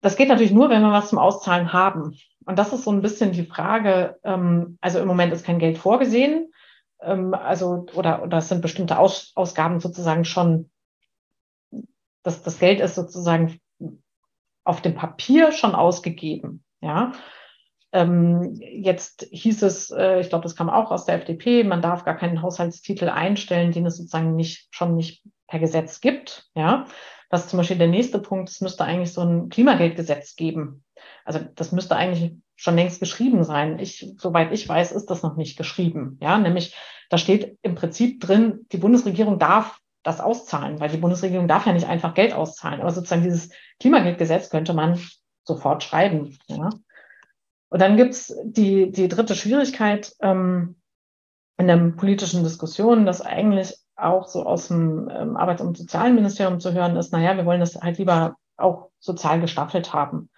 Das 0.01 0.15
geht 0.15 0.28
natürlich 0.28 0.51
nur, 0.51 0.69
wenn 0.69 0.84
wir 0.84 0.91
was 0.91 1.09
zum 1.09 1.17
Auszahlen 1.17 1.74
haben. 1.74 2.19
Und 2.45 2.59
das 2.59 2.71
ist 2.71 2.84
so 2.84 2.91
ein 2.91 3.01
bisschen 3.01 3.32
die 3.32 3.45
Frage, 3.45 4.19
ähm, 4.24 4.78
also 4.80 4.99
im 4.99 5.07
Moment 5.07 5.34
ist 5.34 5.43
kein 5.43 5.57
Geld 5.57 5.80
vorgesehen, 5.80 6.53
ähm, 7.01 7.34
also 7.34 7.88
oder, 7.95 8.21
oder 8.21 8.38
es 8.38 8.47
sind 8.47 8.61
bestimmte 8.61 8.99
Aus, 8.99 9.32
Ausgaben 9.34 9.80
sozusagen 9.80 10.24
schon, 10.24 10.69
das, 12.21 12.43
das 12.43 12.59
Geld 12.59 12.80
ist 12.80 12.93
sozusagen 12.93 13.59
auf 14.64 14.82
dem 14.82 14.95
Papier 14.95 15.51
schon 15.51 15.76
ausgegeben. 15.76 16.64
Ja. 16.82 17.14
Ähm, 17.91 18.55
jetzt 18.55 19.28
hieß 19.32 19.61
es, 19.64 19.91
äh, 19.91 20.20
ich 20.20 20.30
glaube, 20.30 20.43
das 20.43 20.55
kam 20.55 20.70
auch 20.70 20.91
aus 20.91 21.05
der 21.05 21.16
FDP, 21.16 21.64
man 21.64 21.82
darf 21.82 22.05
gar 22.05 22.18
keinen 22.18 22.41
Haushaltstitel 22.41 23.09
einstellen, 23.09 23.72
den 23.72 23.86
es 23.86 23.97
sozusagen 23.97 24.36
nicht, 24.36 24.68
schon 24.72 24.95
nicht 24.95 25.24
per 25.47 25.59
Gesetz 25.59 26.01
gibt. 26.01 26.49
Ja. 26.55 26.86
Das 27.30 27.43
ist 27.43 27.49
zum 27.49 27.57
Beispiel 27.57 27.78
der 27.78 27.88
nächste 27.88 28.20
Punkt, 28.20 28.49
es 28.49 28.61
müsste 28.61 28.84
eigentlich 28.84 29.14
so 29.14 29.22
ein 29.22 29.49
Klimageldgesetz 29.49 30.36
geben. 30.36 30.84
Also 31.26 31.39
das 31.55 31.72
müsste 31.72 31.95
eigentlich 31.95 32.36
schon 32.55 32.76
längst 32.76 32.99
geschrieben 32.99 33.43
sein. 33.43 33.80
Ich, 33.80 34.14
soweit 34.18 34.51
ich 34.51 34.68
weiß, 34.68 34.91
ist 34.91 35.09
das 35.09 35.24
noch 35.24 35.36
nicht 35.36 35.57
geschrieben. 35.57 36.18
Ja, 36.22 36.38
nämlich 36.38 36.76
da 37.09 37.18
steht 37.18 37.57
im 37.61 37.76
Prinzip 37.76 38.22
drin, 38.22 38.66
die 38.72 38.78
Bundesregierung 38.78 39.39
darf 39.39 39.80
das 40.03 40.19
auszahlen, 40.19 40.79
weil 40.79 40.89
die 40.89 40.97
Bundesregierung 40.97 41.47
darf 41.47 41.65
ja 41.65 41.73
nicht 41.73 41.87
einfach 41.87 42.13
Geld 42.13 42.33
auszahlen. 42.33 42.81
Aber 42.81 42.91
sozusagen 42.91 43.23
dieses 43.23 43.49
Klimageldgesetz 43.79 44.49
könnte 44.49 44.73
man 44.73 44.99
sofort 45.45 45.83
schreiben. 45.83 46.37
Ja. 46.47 46.69
Und 47.69 47.81
dann 47.81 47.97
gibt's 47.97 48.35
die, 48.43 48.91
die 48.91 49.07
dritte 49.07 49.35
Schwierigkeit 49.35 50.13
ähm, 50.21 50.75
in 51.57 51.67
der 51.67 51.77
politischen 51.77 52.43
Diskussion, 52.43 53.05
dass 53.05 53.21
eigentlich 53.21 53.77
auch 53.95 54.27
so 54.27 54.45
aus 54.45 54.67
dem 54.67 55.09
ähm, 55.09 55.37
Arbeits- 55.37 55.61
und 55.61 55.77
Sozialministerium 55.77 56.59
zu 56.59 56.73
hören 56.73 56.95
ist, 56.97 57.13
naja, 57.13 57.37
wir 57.37 57.45
wollen 57.45 57.59
das 57.59 57.75
halt 57.75 57.97
lieber 57.97 58.35
auch 58.57 58.89
sozial 58.99 59.39
gestaffelt 59.39 59.93
haben. 59.93 60.29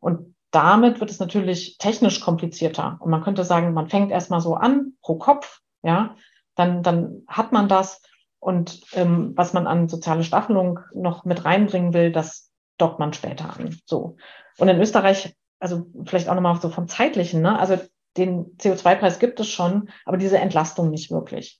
Und 0.00 0.34
damit 0.50 1.00
wird 1.00 1.10
es 1.10 1.18
natürlich 1.18 1.78
technisch 1.78 2.20
komplizierter. 2.20 2.98
Und 3.00 3.10
man 3.10 3.22
könnte 3.22 3.44
sagen, 3.44 3.72
man 3.72 3.88
fängt 3.88 4.12
erstmal 4.12 4.40
so 4.40 4.54
an 4.54 4.92
pro 5.02 5.16
Kopf, 5.16 5.60
ja, 5.82 6.16
dann, 6.54 6.82
dann 6.82 7.22
hat 7.26 7.52
man 7.52 7.68
das 7.68 8.02
und 8.44 8.82
ähm, 8.92 9.32
was 9.36 9.54
man 9.54 9.66
an 9.66 9.88
soziale 9.88 10.22
Staffelung 10.22 10.80
noch 10.92 11.24
mit 11.24 11.46
reinbringen 11.46 11.94
will, 11.94 12.12
das 12.12 12.50
dockt 12.76 12.98
man 12.98 13.14
später 13.14 13.56
an. 13.58 13.78
So. 13.86 14.18
Und 14.58 14.68
in 14.68 14.78
Österreich, 14.78 15.34
also 15.58 15.86
vielleicht 16.04 16.28
auch 16.28 16.34
nochmal 16.34 16.60
so 16.60 16.68
vom 16.68 16.86
zeitlichen, 16.86 17.40
ne? 17.40 17.58
also 17.58 17.78
den 18.18 18.54
CO2-Preis 18.58 19.18
gibt 19.18 19.40
es 19.40 19.48
schon, 19.48 19.88
aber 20.04 20.18
diese 20.18 20.36
Entlastung 20.36 20.90
nicht 20.90 21.10
wirklich. 21.10 21.58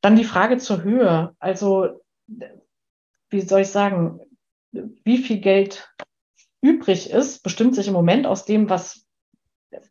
Dann 0.00 0.16
die 0.16 0.24
Frage 0.24 0.58
zur 0.58 0.82
Höhe. 0.82 1.36
Also, 1.38 2.02
wie 3.30 3.40
soll 3.40 3.60
ich 3.60 3.70
sagen, 3.70 4.18
wie 4.72 5.18
viel 5.18 5.38
Geld 5.38 5.94
übrig 6.60 7.10
ist, 7.10 7.44
bestimmt 7.44 7.76
sich 7.76 7.86
im 7.86 7.94
Moment 7.94 8.26
aus 8.26 8.44
dem, 8.44 8.68
was 8.68 9.06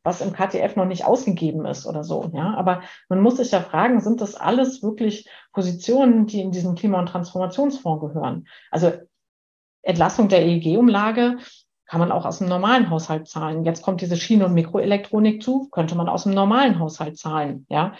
was 0.03 0.21
im 0.21 0.33
KTF 0.33 0.75
noch 0.75 0.85
nicht 0.85 1.05
ausgegeben 1.05 1.65
ist 1.65 1.85
oder 1.85 2.03
so. 2.03 2.29
Ja, 2.33 2.55
aber 2.55 2.81
man 3.09 3.21
muss 3.21 3.37
sich 3.37 3.51
ja 3.51 3.61
fragen, 3.61 3.99
sind 4.01 4.21
das 4.21 4.35
alles 4.35 4.81
wirklich 4.81 5.29
Positionen, 5.53 6.25
die 6.25 6.41
in 6.41 6.51
diesen 6.51 6.75
Klima- 6.75 6.99
und 6.99 7.09
Transformationsfonds 7.09 8.01
gehören? 8.01 8.47
Also 8.71 8.93
Entlassung 9.81 10.29
der 10.29 10.45
EEG-Umlage 10.45 11.37
kann 11.85 11.99
man 11.99 12.11
auch 12.11 12.25
aus 12.25 12.39
dem 12.39 12.47
normalen 12.49 12.89
Haushalt 12.89 13.27
zahlen. 13.27 13.63
Jetzt 13.63 13.81
kommt 13.81 14.01
diese 14.01 14.17
Schiene- 14.17 14.45
und 14.45 14.53
Mikroelektronik 14.53 15.41
zu, 15.41 15.69
könnte 15.69 15.95
man 15.95 16.09
aus 16.09 16.23
dem 16.23 16.33
normalen 16.33 16.79
Haushalt 16.79 17.17
zahlen. 17.17 17.65
Ja, 17.69 17.93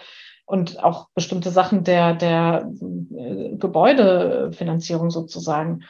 und 0.46 0.84
auch 0.84 1.10
bestimmte 1.14 1.52
Sachen 1.52 1.84
der, 1.84 2.14
der 2.14 2.72
äh, 3.16 3.56
Gebäudefinanzierung 3.58 5.10
sozusagen. 5.10 5.84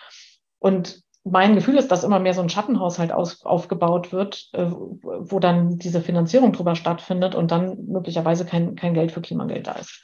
Und 0.59 1.03
mein 1.31 1.55
Gefühl 1.55 1.77
ist, 1.77 1.91
dass 1.91 2.03
immer 2.03 2.19
mehr 2.19 2.33
so 2.33 2.41
ein 2.41 2.49
Schattenhaushalt 2.49 3.11
aus, 3.11 3.45
aufgebaut 3.45 4.11
wird, 4.11 4.49
äh, 4.53 4.69
wo 4.69 5.39
dann 5.39 5.77
diese 5.77 6.01
Finanzierung 6.01 6.53
drüber 6.53 6.75
stattfindet 6.75 7.35
und 7.35 7.51
dann 7.51 7.85
möglicherweise 7.87 8.45
kein, 8.45 8.75
kein 8.75 8.93
Geld 8.93 9.11
für 9.11 9.21
Klimageld 9.21 9.67
da 9.67 9.73
ist. 9.73 10.03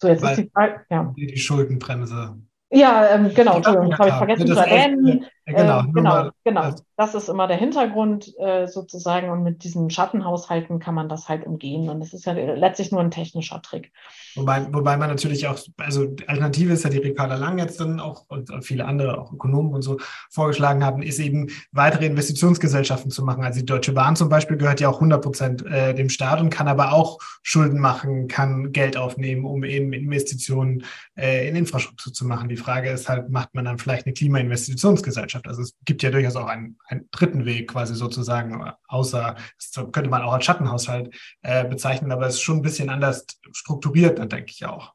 So, 0.00 0.08
jetzt 0.08 0.22
Weil 0.22 0.32
ist 0.32 0.44
die 0.44 0.50
Frage, 0.50 0.80
ja. 0.90 1.14
Die 1.16 1.36
Schuldenbremse. 1.36 2.38
Ja, 2.72 3.08
ähm, 3.14 3.32
genau, 3.34 3.56
Entschuldigung, 3.56 3.98
habe 3.98 4.08
ich 4.08 4.14
vergessen 4.14 4.46
zu 4.46 4.54
erwähnen. 4.54 5.26
Genau, 5.54 5.80
äh, 5.80 5.92
genau, 5.92 6.30
genau. 6.44 6.74
Das 6.96 7.14
ist 7.14 7.28
immer 7.28 7.46
der 7.48 7.56
Hintergrund 7.56 8.32
äh, 8.38 8.66
sozusagen. 8.66 9.30
Und 9.30 9.42
mit 9.42 9.64
diesen 9.64 9.90
Schattenhaushalten 9.90 10.78
kann 10.78 10.94
man 10.94 11.08
das 11.08 11.28
halt 11.28 11.46
umgehen. 11.46 11.88
Und 11.88 12.02
es 12.02 12.12
ist 12.12 12.26
ja 12.26 12.32
letztlich 12.32 12.92
nur 12.92 13.00
ein 13.00 13.10
technischer 13.10 13.62
Trick. 13.62 13.92
Wobei, 14.36 14.66
wobei 14.72 14.96
man 14.96 15.08
natürlich 15.08 15.46
auch, 15.48 15.58
also 15.78 16.14
Alternative 16.26 16.72
ist 16.72 16.84
ja 16.84 16.90
die 16.90 16.98
Ricarda 16.98 17.36
Lang 17.36 17.58
jetzt 17.58 17.80
dann 17.80 18.00
auch 18.00 18.24
und 18.28 18.50
viele 18.64 18.84
andere, 18.84 19.18
auch 19.18 19.32
Ökonomen 19.32 19.74
und 19.74 19.82
so, 19.82 19.98
vorgeschlagen 20.30 20.84
haben, 20.84 21.02
ist 21.02 21.18
eben 21.18 21.48
weitere 21.72 22.06
Investitionsgesellschaften 22.06 23.10
zu 23.10 23.24
machen. 23.24 23.44
Also 23.44 23.60
die 23.60 23.66
Deutsche 23.66 23.92
Bahn 23.92 24.16
zum 24.16 24.28
Beispiel 24.28 24.56
gehört 24.56 24.80
ja 24.80 24.88
auch 24.88 24.96
100 24.96 25.22
Prozent 25.22 25.66
äh, 25.66 25.94
dem 25.94 26.10
Staat 26.10 26.40
und 26.40 26.50
kann 26.50 26.68
aber 26.68 26.92
auch 26.92 27.18
Schulden 27.42 27.80
machen, 27.80 28.28
kann 28.28 28.72
Geld 28.72 28.96
aufnehmen, 28.96 29.44
um 29.44 29.64
eben 29.64 29.92
Investitionen 29.92 30.84
äh, 31.16 31.48
in 31.48 31.56
Infrastruktur 31.56 32.12
zu 32.12 32.26
machen. 32.26 32.48
Die 32.48 32.56
Frage 32.56 32.90
ist 32.90 33.08
halt, 33.08 33.30
macht 33.30 33.54
man 33.54 33.64
dann 33.64 33.78
vielleicht 33.78 34.06
eine 34.06 34.12
Klimainvestitionsgesellschaft? 34.12 35.39
Also 35.46 35.62
es 35.62 35.76
gibt 35.84 36.02
ja 36.02 36.10
durchaus 36.10 36.36
auch 36.36 36.46
einen, 36.46 36.78
einen 36.86 37.08
dritten 37.10 37.44
Weg 37.44 37.70
quasi 37.70 37.94
sozusagen, 37.94 38.72
außer, 38.88 39.36
das 39.56 39.92
könnte 39.92 40.10
man 40.10 40.22
auch 40.22 40.32
als 40.32 40.44
Schattenhaushalt 40.44 41.14
äh, 41.42 41.64
bezeichnen, 41.64 42.12
aber 42.12 42.26
es 42.26 42.34
ist 42.34 42.42
schon 42.42 42.58
ein 42.58 42.62
bisschen 42.62 42.90
anders 42.90 43.26
strukturiert 43.52 44.18
dann 44.18 44.28
denke 44.28 44.50
ich 44.50 44.64
auch. 44.64 44.94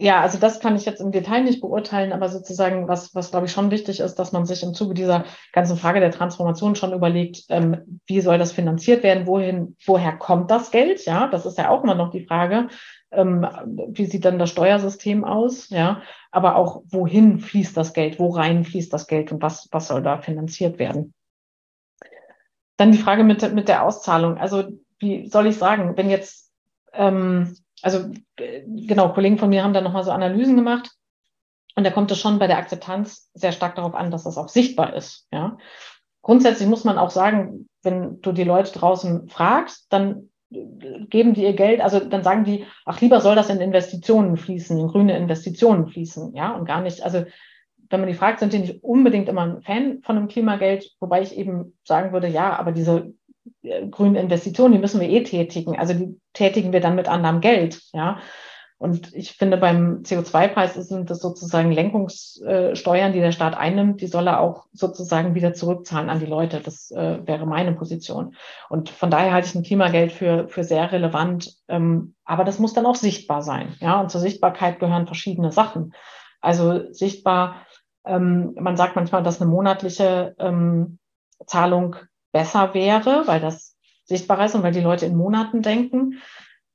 Ja, 0.00 0.20
also 0.20 0.38
das 0.38 0.60
kann 0.60 0.76
ich 0.76 0.84
jetzt 0.84 1.00
im 1.00 1.10
Detail 1.10 1.42
nicht 1.42 1.60
beurteilen, 1.60 2.12
aber 2.12 2.28
sozusagen, 2.28 2.86
was, 2.86 3.16
was 3.16 3.32
glaube 3.32 3.46
ich 3.46 3.52
schon 3.52 3.72
wichtig 3.72 3.98
ist, 3.98 4.14
dass 4.14 4.30
man 4.30 4.46
sich 4.46 4.62
im 4.62 4.72
Zuge 4.72 4.94
dieser 4.94 5.24
ganzen 5.52 5.76
Frage 5.76 5.98
der 5.98 6.12
Transformation 6.12 6.76
schon 6.76 6.92
überlegt, 6.92 7.46
ähm, 7.48 8.00
wie 8.06 8.20
soll 8.20 8.38
das 8.38 8.52
finanziert 8.52 9.02
werden, 9.02 9.26
wohin, 9.26 9.76
woher 9.84 10.16
kommt 10.16 10.52
das 10.52 10.70
Geld? 10.70 11.04
Ja, 11.04 11.26
das 11.26 11.46
ist 11.46 11.58
ja 11.58 11.68
auch 11.70 11.82
immer 11.82 11.96
noch 11.96 12.12
die 12.12 12.24
Frage. 12.24 12.68
Ähm, 13.10 13.44
wie 13.88 14.04
sieht 14.04 14.24
dann 14.24 14.38
das 14.38 14.50
Steuersystem 14.50 15.24
aus? 15.24 15.68
Ja, 15.70 16.02
aber 16.30 16.56
auch 16.56 16.82
wohin 16.88 17.38
fließt 17.38 17.76
das 17.76 17.92
Geld, 17.92 18.18
wo 18.18 18.30
rein 18.30 18.64
fließt 18.64 18.92
das 18.92 19.06
Geld 19.06 19.32
und 19.32 19.42
was, 19.42 19.68
was 19.72 19.88
soll 19.88 20.02
da 20.02 20.18
finanziert 20.18 20.78
werden? 20.78 21.14
Dann 22.76 22.92
die 22.92 22.98
Frage 22.98 23.24
mit, 23.24 23.54
mit 23.54 23.68
der 23.68 23.84
Auszahlung. 23.84 24.38
Also, 24.38 24.64
wie 24.98 25.28
soll 25.28 25.46
ich 25.46 25.56
sagen, 25.56 25.96
wenn 25.96 26.10
jetzt 26.10 26.52
ähm, 26.92 27.56
also 27.82 28.10
äh, 28.36 28.62
genau, 28.66 29.12
Kollegen 29.12 29.38
von 29.38 29.48
mir 29.48 29.62
haben 29.62 29.72
da 29.72 29.80
nochmal 29.80 30.04
so 30.04 30.10
Analysen 30.10 30.56
gemacht. 30.56 30.90
Und 31.76 31.84
da 31.84 31.90
kommt 31.90 32.10
es 32.10 32.18
schon 32.18 32.38
bei 32.38 32.48
der 32.48 32.58
Akzeptanz 32.58 33.30
sehr 33.34 33.52
stark 33.52 33.76
darauf 33.76 33.94
an, 33.94 34.10
dass 34.10 34.24
das 34.24 34.36
auch 34.36 34.48
sichtbar 34.48 34.94
ist. 34.94 35.28
Ja. 35.30 35.58
Grundsätzlich 36.22 36.68
muss 36.68 36.84
man 36.84 36.98
auch 36.98 37.10
sagen, 37.10 37.68
wenn 37.82 38.20
du 38.20 38.32
die 38.32 38.44
Leute 38.44 38.72
draußen 38.72 39.28
fragst, 39.28 39.86
dann 39.90 40.30
geben 40.50 41.34
die 41.34 41.42
ihr 41.42 41.52
Geld, 41.52 41.80
also 41.80 42.00
dann 42.00 42.22
sagen 42.22 42.44
die, 42.44 42.64
ach 42.86 43.00
lieber 43.00 43.20
soll 43.20 43.34
das 43.34 43.50
in 43.50 43.60
Investitionen 43.60 44.36
fließen, 44.36 44.78
in 44.78 44.88
grüne 44.88 45.16
Investitionen 45.16 45.88
fließen, 45.88 46.34
ja, 46.34 46.54
und 46.54 46.64
gar 46.64 46.80
nicht, 46.80 47.02
also 47.02 47.24
wenn 47.90 48.00
man 48.00 48.08
die 48.08 48.14
fragt, 48.14 48.40
sind 48.40 48.52
die 48.52 48.58
nicht 48.58 48.82
unbedingt 48.82 49.28
immer 49.28 49.42
ein 49.42 49.62
Fan 49.62 50.02
von 50.02 50.16
einem 50.16 50.28
Klimageld, 50.28 50.90
wobei 51.00 51.22
ich 51.22 51.36
eben 51.36 51.76
sagen 51.84 52.12
würde, 52.12 52.28
ja, 52.28 52.58
aber 52.58 52.72
diese 52.72 53.12
äh, 53.62 53.86
grünen 53.88 54.16
Investitionen, 54.16 54.74
die 54.74 54.80
müssen 54.80 55.00
wir 55.00 55.08
eh 55.08 55.22
tätigen. 55.22 55.78
Also 55.78 55.94
die 55.94 56.20
tätigen 56.32 56.72
wir 56.72 56.80
dann 56.80 56.96
mit 56.96 57.08
anderem 57.08 57.40
Geld, 57.40 57.80
ja. 57.92 58.18
Und 58.78 59.12
ich 59.12 59.32
finde, 59.32 59.56
beim 59.56 60.02
CO2-Preis 60.02 60.74
sind 60.74 61.10
das 61.10 61.20
sozusagen 61.20 61.72
Lenkungssteuern, 61.72 63.12
die 63.12 63.18
der 63.18 63.32
Staat 63.32 63.56
einnimmt, 63.56 64.00
die 64.00 64.06
soll 64.06 64.28
er 64.28 64.40
auch 64.40 64.66
sozusagen 64.72 65.34
wieder 65.34 65.52
zurückzahlen 65.52 66.08
an 66.08 66.20
die 66.20 66.26
Leute. 66.26 66.60
Das 66.60 66.92
äh, 66.92 67.26
wäre 67.26 67.44
meine 67.44 67.72
Position. 67.72 68.36
Und 68.68 68.88
von 68.88 69.10
daher 69.10 69.32
halte 69.32 69.48
ich 69.48 69.54
ein 69.56 69.64
Klimageld 69.64 70.12
für, 70.12 70.46
für 70.46 70.62
sehr 70.62 70.92
relevant. 70.92 71.56
Ähm, 71.66 72.14
aber 72.24 72.44
das 72.44 72.60
muss 72.60 72.72
dann 72.72 72.86
auch 72.86 72.94
sichtbar 72.94 73.42
sein. 73.42 73.74
Ja, 73.80 74.00
und 74.00 74.12
zur 74.12 74.20
Sichtbarkeit 74.20 74.78
gehören 74.78 75.06
verschiedene 75.06 75.50
Sachen. 75.50 75.92
Also 76.40 76.92
sichtbar, 76.92 77.66
ähm, 78.04 78.54
man 78.60 78.76
sagt 78.76 78.94
manchmal, 78.94 79.24
dass 79.24 79.40
eine 79.40 79.50
monatliche 79.50 80.36
ähm, 80.38 80.98
Zahlung 81.46 81.96
besser 82.30 82.74
wäre, 82.74 83.24
weil 83.26 83.40
das 83.40 83.76
sichtbarer 84.04 84.46
ist 84.46 84.54
und 84.54 84.62
weil 84.62 84.72
die 84.72 84.80
Leute 84.80 85.06
in 85.06 85.16
Monaten 85.16 85.62
denken. 85.62 86.20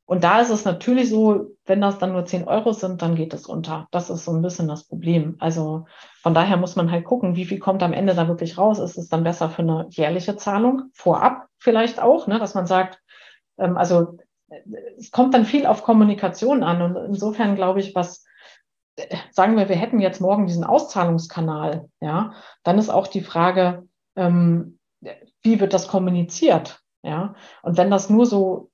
Und 0.06 0.24
da 0.24 0.42
ist 0.42 0.50
es 0.50 0.66
natürlich 0.66 1.10
so, 1.10 1.52
wenn 1.66 1.82
das 1.82 1.98
dann 1.98 2.12
nur 2.12 2.26
10 2.26 2.48
Euro 2.48 2.74
sind, 2.74 3.02
dann 3.02 3.16
geht 3.16 3.34
es 3.34 3.46
unter. 3.46 3.88
Das 3.92 4.10
ist 4.10 4.26
so 4.26 4.32
ein 4.32 4.42
bisschen 4.42 4.68
das 4.68 4.86
Problem. 4.86 5.38
Also 5.40 5.86
von 6.22 6.34
daher 6.34 6.58
muss 6.58 6.76
man 6.76 6.92
halt 6.92 7.06
gucken, 7.06 7.36
wie 7.36 7.46
viel 7.46 7.60
kommt 7.60 7.82
am 7.84 7.94
Ende 7.94 8.14
da 8.14 8.28
wirklich 8.28 8.58
raus. 8.58 8.80
Ist 8.80 8.98
es 8.98 9.08
dann 9.08 9.24
besser 9.24 9.50
für 9.50 9.62
eine 9.62 9.88
jährliche 9.90 10.36
Zahlung? 10.36 10.84
Vorab 10.94 11.48
vielleicht 11.58 12.02
auch, 12.02 12.28
ne, 12.28 12.38
dass 12.38 12.54
man 12.54 12.68
sagt, 12.68 13.00
ähm, 13.58 13.78
also 13.78 14.18
es 14.98 15.12
kommt 15.12 15.34
dann 15.34 15.46
viel 15.46 15.66
auf 15.66 15.84
Kommunikation 15.84 16.64
an. 16.64 16.82
Und 16.82 16.96
insofern 17.06 17.56
glaube 17.56 17.80
ich, 17.80 17.96
was 17.96 18.26
sagen 19.32 19.58
wir, 19.58 19.70
wir 19.70 19.76
hätten 19.76 20.00
jetzt 20.00 20.22
morgen 20.22 20.46
diesen 20.46 20.64
Auszahlungskanal, 20.64 21.90
ja, 22.00 22.34
dann 22.64 22.78
ist 22.78 22.90
auch 22.90 23.08
die 23.08 23.22
Frage, 23.22 23.88
ähm, 24.16 24.80
wie 25.42 25.60
wird 25.60 25.74
das 25.74 25.88
kommuniziert? 25.88 26.80
Ja, 27.06 27.36
und 27.64 27.78
wenn 27.78 27.92
das 27.92 28.10
nur 28.10 28.26
so 28.26 28.72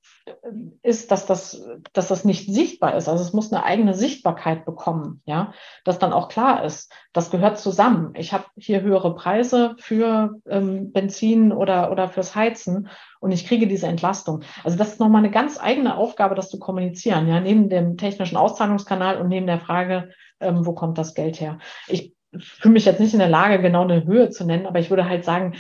ist, 0.81 1.11
dass 1.11 1.25
das, 1.25 1.65
dass 1.93 2.07
das 2.07 2.25
nicht 2.25 2.51
sichtbar 2.51 2.95
ist, 2.95 3.07
also 3.07 3.23
es 3.23 3.33
muss 3.33 3.51
eine 3.51 3.63
eigene 3.63 3.93
Sichtbarkeit 3.93 4.65
bekommen, 4.65 5.21
ja, 5.25 5.53
dass 5.83 5.99
dann 5.99 6.13
auch 6.13 6.29
klar 6.29 6.63
ist, 6.63 6.91
das 7.13 7.31
gehört 7.31 7.57
zusammen. 7.57 8.13
Ich 8.15 8.33
habe 8.33 8.45
hier 8.57 8.81
höhere 8.81 9.15
Preise 9.15 9.75
für 9.79 10.35
ähm, 10.47 10.91
Benzin 10.91 11.51
oder, 11.51 11.91
oder 11.91 12.07
fürs 12.07 12.35
Heizen 12.35 12.89
und 13.19 13.31
ich 13.31 13.47
kriege 13.47 13.67
diese 13.67 13.87
Entlastung. 13.87 14.41
Also 14.63 14.77
das 14.77 14.89
ist 14.93 14.99
nochmal 14.99 15.23
eine 15.23 15.31
ganz 15.31 15.59
eigene 15.59 15.95
Aufgabe, 15.95 16.35
das 16.35 16.49
zu 16.49 16.59
kommunizieren, 16.59 17.27
ja, 17.27 17.39
neben 17.39 17.69
dem 17.69 17.97
technischen 17.97 18.37
Auszahlungskanal 18.37 19.19
und 19.19 19.27
neben 19.27 19.47
der 19.47 19.59
Frage, 19.59 20.09
ähm, 20.39 20.65
wo 20.65 20.73
kommt 20.73 20.97
das 20.97 21.13
Geld 21.13 21.39
her? 21.39 21.59
Ich 21.87 22.13
fühle 22.37 22.73
mich 22.73 22.85
jetzt 22.85 22.99
nicht 22.99 23.13
in 23.13 23.19
der 23.19 23.29
Lage, 23.29 23.61
genau 23.61 23.83
eine 23.83 24.05
Höhe 24.05 24.29
zu 24.29 24.45
nennen, 24.45 24.65
aber 24.65 24.79
ich 24.79 24.89
würde 24.89 25.09
halt 25.09 25.25
sagen, 25.25 25.55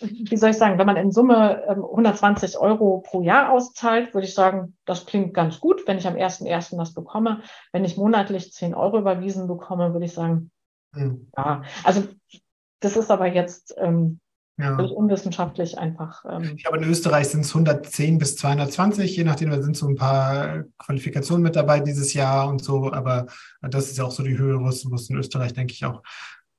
wie 0.00 0.36
soll 0.36 0.50
ich 0.50 0.58
sagen, 0.58 0.78
wenn 0.78 0.86
man 0.86 0.96
in 0.96 1.12
Summe 1.12 1.64
120 1.68 2.54
ähm, 2.54 2.60
Euro 2.60 3.02
pro 3.06 3.22
Jahr 3.22 3.52
auszahlt, 3.52 4.14
würde 4.14 4.26
ich 4.26 4.34
sagen, 4.34 4.76
das 4.86 5.06
klingt 5.06 5.34
ganz 5.34 5.60
gut, 5.60 5.86
wenn 5.86 5.98
ich 5.98 6.06
am 6.06 6.14
1.1. 6.14 6.76
das 6.76 6.94
bekomme. 6.94 7.42
Wenn 7.72 7.84
ich 7.84 7.96
monatlich 7.96 8.52
10 8.52 8.74
Euro 8.74 8.98
überwiesen 8.98 9.46
bekomme, 9.46 9.92
würde 9.92 10.06
ich 10.06 10.12
sagen, 10.12 10.50
mhm. 10.92 11.30
ja. 11.36 11.62
Also 11.84 12.04
das 12.80 12.96
ist 12.96 13.10
aber 13.10 13.26
jetzt 13.26 13.74
ähm, 13.78 14.20
ja. 14.58 14.76
unwissenschaftlich 14.76 15.78
einfach. 15.78 16.24
Ähm, 16.28 16.52
ich 16.56 16.64
glaube, 16.64 16.78
in 16.78 16.88
Österreich 16.88 17.28
sind 17.28 17.40
es 17.40 17.54
110 17.54 18.18
bis 18.18 18.36
220, 18.36 19.16
je 19.16 19.24
nachdem, 19.24 19.50
da 19.50 19.62
sind 19.62 19.76
so 19.76 19.86
ein 19.86 19.96
paar 19.96 20.64
Qualifikationen 20.78 21.42
mit 21.42 21.56
dabei 21.56 21.80
dieses 21.80 22.14
Jahr 22.14 22.48
und 22.48 22.62
so, 22.62 22.92
aber 22.92 23.26
das 23.62 23.90
ist 23.90 23.98
ja 23.98 24.04
auch 24.04 24.10
so 24.10 24.22
die 24.22 24.38
Höhe, 24.38 24.60
wo 24.60 24.68
es 24.68 25.10
in 25.10 25.16
Österreich, 25.16 25.52
denke 25.52 25.72
ich, 25.72 25.84
auch 25.84 26.02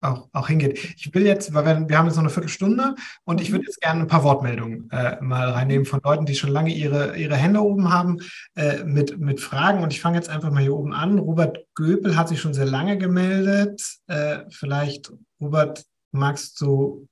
auch, 0.01 0.27
auch 0.33 0.47
hingeht. 0.47 0.79
Ich 0.97 1.13
will 1.13 1.25
jetzt, 1.25 1.53
weil 1.53 1.65
wir, 1.65 1.89
wir 1.89 1.97
haben 1.97 2.07
jetzt 2.07 2.15
noch 2.15 2.23
eine 2.23 2.29
Viertelstunde 2.29 2.95
und 3.23 3.39
ich 3.39 3.51
würde 3.51 3.65
jetzt 3.65 3.81
gerne 3.81 4.01
ein 4.01 4.07
paar 4.07 4.23
Wortmeldungen 4.23 4.89
äh, 4.91 5.21
mal 5.21 5.49
reinnehmen 5.49 5.85
von 5.85 6.01
Leuten, 6.03 6.25
die 6.25 6.35
schon 6.35 6.49
lange 6.49 6.73
ihre, 6.73 7.17
ihre 7.17 7.35
Hände 7.35 7.61
oben 7.61 7.93
haben 7.93 8.17
äh, 8.55 8.83
mit, 8.83 9.19
mit 9.19 9.39
Fragen. 9.39 9.83
Und 9.83 9.93
ich 9.93 10.01
fange 10.01 10.17
jetzt 10.17 10.29
einfach 10.29 10.51
mal 10.51 10.61
hier 10.61 10.75
oben 10.75 10.93
an. 10.93 11.19
Robert 11.19 11.59
Göpel 11.75 12.17
hat 12.17 12.29
sich 12.29 12.41
schon 12.41 12.53
sehr 12.53 12.65
lange 12.65 12.97
gemeldet. 12.97 13.99
Äh, 14.07 14.39
vielleicht, 14.49 15.13
Robert, 15.39 15.85
magst 16.11 16.59
du 16.61 17.07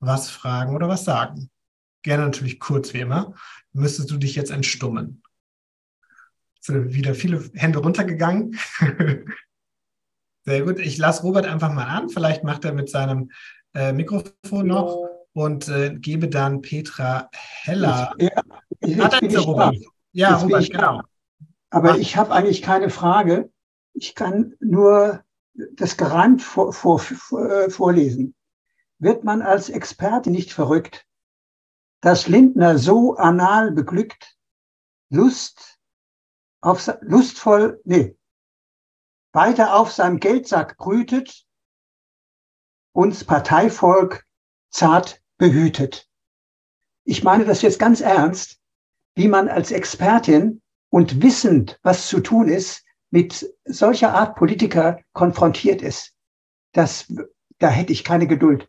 was 0.00 0.30
fragen 0.30 0.74
oder 0.74 0.88
was 0.88 1.04
sagen? 1.04 1.50
Gerne 2.02 2.24
natürlich 2.24 2.58
kurz 2.58 2.94
wie 2.94 3.00
immer. 3.00 3.34
Müsstest 3.72 4.10
du 4.10 4.16
dich 4.16 4.34
jetzt 4.34 4.50
entstummen? 4.50 5.22
Sind 6.60 6.94
wieder 6.94 7.14
viele 7.14 7.50
Hände 7.54 7.78
runtergegangen. 7.78 8.58
Sehr 10.50 10.64
gut. 10.64 10.80
Ich 10.80 10.98
lasse 10.98 11.22
Robert 11.22 11.46
einfach 11.46 11.72
mal 11.72 11.86
an. 11.86 12.08
Vielleicht 12.08 12.42
macht 12.42 12.64
er 12.64 12.72
mit 12.72 12.90
seinem 12.90 13.30
äh, 13.72 13.92
Mikrofon 13.92 14.66
noch 14.66 15.08
und 15.32 15.68
äh, 15.68 15.94
gebe 15.94 16.28
dann 16.28 16.60
Petra 16.60 17.30
Heller. 17.62 18.12
Ich, 18.18 18.30
ja, 18.30 18.42
ich, 18.80 19.00
ah, 19.00 19.18
ich 19.20 19.46
Robert. 19.46 19.76
Ja, 20.10 20.32
jetzt 20.32 20.42
Robert, 20.42 20.70
genau. 20.70 21.02
Aber 21.70 21.92
Ach. 21.92 21.96
ich 21.98 22.16
habe 22.16 22.32
eigentlich 22.32 22.62
keine 22.62 22.90
Frage. 22.90 23.52
Ich 23.92 24.16
kann 24.16 24.54
nur 24.58 25.22
das 25.74 25.96
gereimt 25.96 26.42
vor, 26.42 26.72
vor, 26.72 26.98
vor, 26.98 27.48
äh, 27.48 27.70
vorlesen. 27.70 28.34
Wird 28.98 29.22
man 29.22 29.42
als 29.42 29.68
Experte 29.68 30.32
nicht 30.32 30.52
verrückt, 30.52 31.06
dass 32.00 32.26
Lindner 32.26 32.76
so 32.76 33.14
anal 33.14 33.70
beglückt, 33.70 34.36
Lust 35.10 35.78
auf 36.60 36.90
lustvoll, 37.02 37.80
nee, 37.84 38.16
weiter 39.32 39.76
auf 39.76 39.92
seinem 39.92 40.18
Geldsack 40.18 40.76
brütet, 40.76 41.46
uns 42.92 43.24
Parteivolk 43.24 44.26
zart 44.70 45.22
behütet. 45.38 46.08
Ich 47.04 47.22
meine 47.22 47.44
das 47.44 47.62
jetzt 47.62 47.78
ganz 47.78 48.00
ernst, 48.00 48.60
wie 49.14 49.28
man 49.28 49.48
als 49.48 49.70
Expertin 49.70 50.62
und 50.90 51.22
wissend, 51.22 51.78
was 51.82 52.08
zu 52.08 52.20
tun 52.20 52.48
ist, 52.48 52.84
mit 53.10 53.52
solcher 53.64 54.14
Art 54.14 54.36
Politiker 54.36 55.00
konfrontiert 55.12 55.82
ist. 55.82 56.14
Das, 56.72 57.12
da 57.58 57.68
hätte 57.68 57.92
ich 57.92 58.04
keine 58.04 58.26
Geduld. 58.26 58.68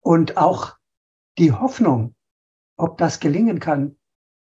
Und 0.00 0.36
auch 0.36 0.76
die 1.38 1.52
Hoffnung, 1.52 2.14
ob 2.76 2.98
das 2.98 3.20
gelingen 3.20 3.60
kann, 3.60 3.98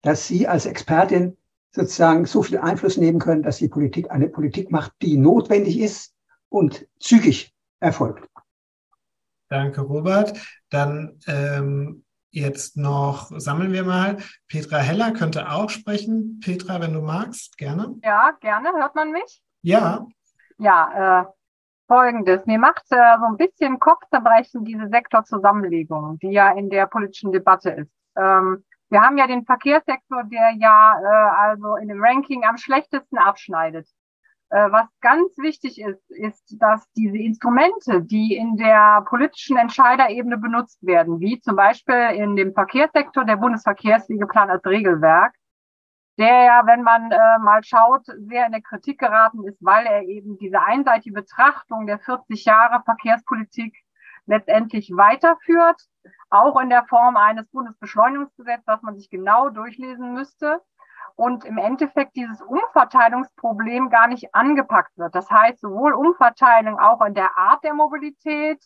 dass 0.03 0.27
Sie 0.27 0.47
als 0.47 0.67
Expertin 0.67 1.37
sozusagen 1.73 2.27
so 2.27 2.43
viel 2.43 2.59
Einfluss 2.59 2.97
nehmen 2.97 3.19
können, 3.19 3.43
dass 3.43 3.57
die 3.57 3.69
Politik 3.69 4.11
eine 4.11 4.29
Politik 4.29 4.71
macht, 4.71 4.93
die 5.03 5.17
notwendig 5.17 5.81
ist 5.81 6.15
und 6.49 6.87
zügig 7.01 7.55
erfolgt. 7.81 8.29
Danke, 9.49 9.81
Robert. 9.83 10.39
Dann 10.71 11.19
ähm, 11.27 12.05
jetzt 12.31 12.77
noch 12.77 13.31
sammeln 13.39 13.73
wir 13.73 13.85
mal. 13.85 14.19
Petra 14.49 14.79
Heller 14.79 15.13
könnte 15.13 15.51
auch 15.51 15.71
sprechen. 15.71 16.41
Petra, 16.43 16.81
wenn 16.81 16.93
du 16.93 17.03
magst, 17.03 17.59
gerne. 17.59 17.95
Ja, 18.03 18.31
gerne. 18.41 18.71
Hört 18.73 18.95
man 18.95 19.13
mich? 19.13 19.43
Ja. 19.63 20.07
Ja, 20.59 21.23
äh, 21.23 21.27
folgendes. 21.87 22.47
Mir 22.47 22.59
macht 22.59 22.85
äh, 22.91 23.19
so 23.19 23.27
ein 23.27 23.37
bisschen 23.37 23.79
Kopfzerbrechen 23.79 24.65
diese 24.65 24.89
Sektorzusammenlegung, 24.89 26.19
die 26.21 26.31
ja 26.31 26.53
in 26.53 26.71
der 26.71 26.87
politischen 26.87 27.33
Debatte 27.33 27.71
ist. 27.71 27.91
Ähm, 28.17 28.65
wir 28.93 29.01
haben 29.01 29.17
ja 29.17 29.27
den 29.27 29.47
Verkehrssektor, 29.47 30.25
der 30.25 30.53
ja 30.59 31.01
äh, 31.01 31.49
also 31.49 31.77
in 31.77 31.89
dem 31.89 32.03
Ranking 32.05 32.45
am 32.45 32.59
schlechtesten 32.59 33.17
abschneidet. 33.17 33.89
Äh, 34.51 34.71
was 34.71 34.87
ganz 35.01 35.39
wichtig 35.39 35.81
ist, 35.81 36.11
ist, 36.11 36.57
dass 36.61 36.87
diese 36.93 37.17
Instrumente, 37.17 38.03
die 38.03 38.37
in 38.37 38.57
der 38.59 39.03
politischen 39.09 39.57
Entscheiderebene 39.57 40.37
benutzt 40.37 40.79
werden, 40.83 41.21
wie 41.21 41.41
zum 41.41 41.57
Beispiel 41.57 42.11
in 42.17 42.37
dem 42.37 42.53
Verkehrssektor 42.53 43.25
der 43.25 43.37
Bundesverkehrswegeplan 43.37 44.51
als 44.51 44.67
Regelwerk, 44.67 45.33
der 46.19 46.45
ja, 46.45 46.63
wenn 46.67 46.83
man 46.83 47.11
äh, 47.11 47.39
mal 47.39 47.65
schaut, 47.65 48.05
sehr 48.05 48.45
in 48.45 48.53
der 48.53 48.61
Kritik 48.61 48.99
geraten 48.99 49.43
ist, 49.49 49.57
weil 49.63 49.87
er 49.87 50.03
eben 50.03 50.37
diese 50.37 50.61
einseitige 50.61 51.15
Betrachtung 51.15 51.87
der 51.87 51.99
40 51.99 52.45
Jahre 52.45 52.83
Verkehrspolitik 52.85 53.75
letztendlich 54.27 54.91
weiterführt, 54.95 55.81
auch 56.31 56.61
in 56.61 56.71
der 56.71 56.85
Form 56.85 57.17
eines 57.17 57.49
Bundesbeschleunigungsgesetzes, 57.51 58.67
was 58.67 58.83
man 58.83 58.97
sich 58.97 59.11
genau 59.11 59.51
durchlesen 59.51 60.15
müsste 60.15 60.61
und 61.17 61.45
im 61.45 61.59
Endeffekt 61.59 62.17
dieses 62.17 62.41
Umverteilungsproblem 62.43 63.91
gar 63.91 64.09
nicht 64.09 64.35
angepackt 64.35 64.97
wird. 64.97 65.15
Das 65.15 65.31
heißt, 65.31 65.61
sowohl 65.61 65.93
Umverteilung 65.93 66.79
auch 66.79 67.05
in 67.05 67.15
der 67.15 67.37
Art 67.37 67.63
der 67.65 67.75
Mobilität 67.75 68.63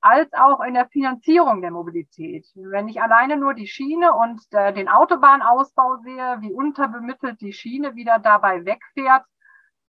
als 0.00 0.32
auch 0.32 0.60
in 0.60 0.74
der 0.74 0.88
Finanzierung 0.88 1.62
der 1.62 1.70
Mobilität. 1.70 2.44
Wenn 2.54 2.88
ich 2.88 3.00
alleine 3.00 3.36
nur 3.36 3.54
die 3.54 3.68
Schiene 3.68 4.12
und 4.12 4.42
äh, 4.50 4.72
den 4.72 4.88
Autobahnausbau 4.88 5.98
sehe, 5.98 6.38
wie 6.40 6.52
unterbemittelt 6.52 7.40
die 7.40 7.52
Schiene 7.52 7.94
wieder 7.94 8.18
dabei 8.18 8.64
wegfährt, 8.64 9.24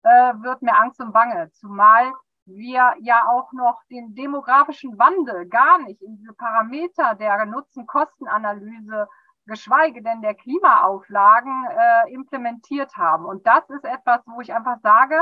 äh, 0.04 0.34
wird 0.36 0.62
mir 0.62 0.80
Angst 0.80 1.02
und 1.02 1.14
Bange. 1.14 1.50
Zumal 1.54 2.14
wir 2.46 2.94
ja 3.02 3.28
auch 3.30 3.52
noch 3.54 3.82
den 3.90 4.16
demografischen 4.16 4.98
Wandel 4.98 5.48
gar 5.48 5.80
nicht 5.80 6.02
in 6.02 6.18
diese 6.18 6.34
Parameter 6.34 7.16
der 7.16 7.46
Nutzen-Kosten-Analyse 7.46 9.08
geschweige 9.46 10.02
denn 10.02 10.22
der 10.22 10.36
Klimaauflagen 10.36 11.66
äh, 11.70 12.14
implementiert 12.14 12.96
haben. 12.96 13.26
Und 13.26 13.46
das 13.46 13.70
ist 13.70 13.84
etwas, 13.84 14.22
wo 14.26 14.42
ich 14.42 14.54
einfach 14.54 14.78
sage, 14.82 15.16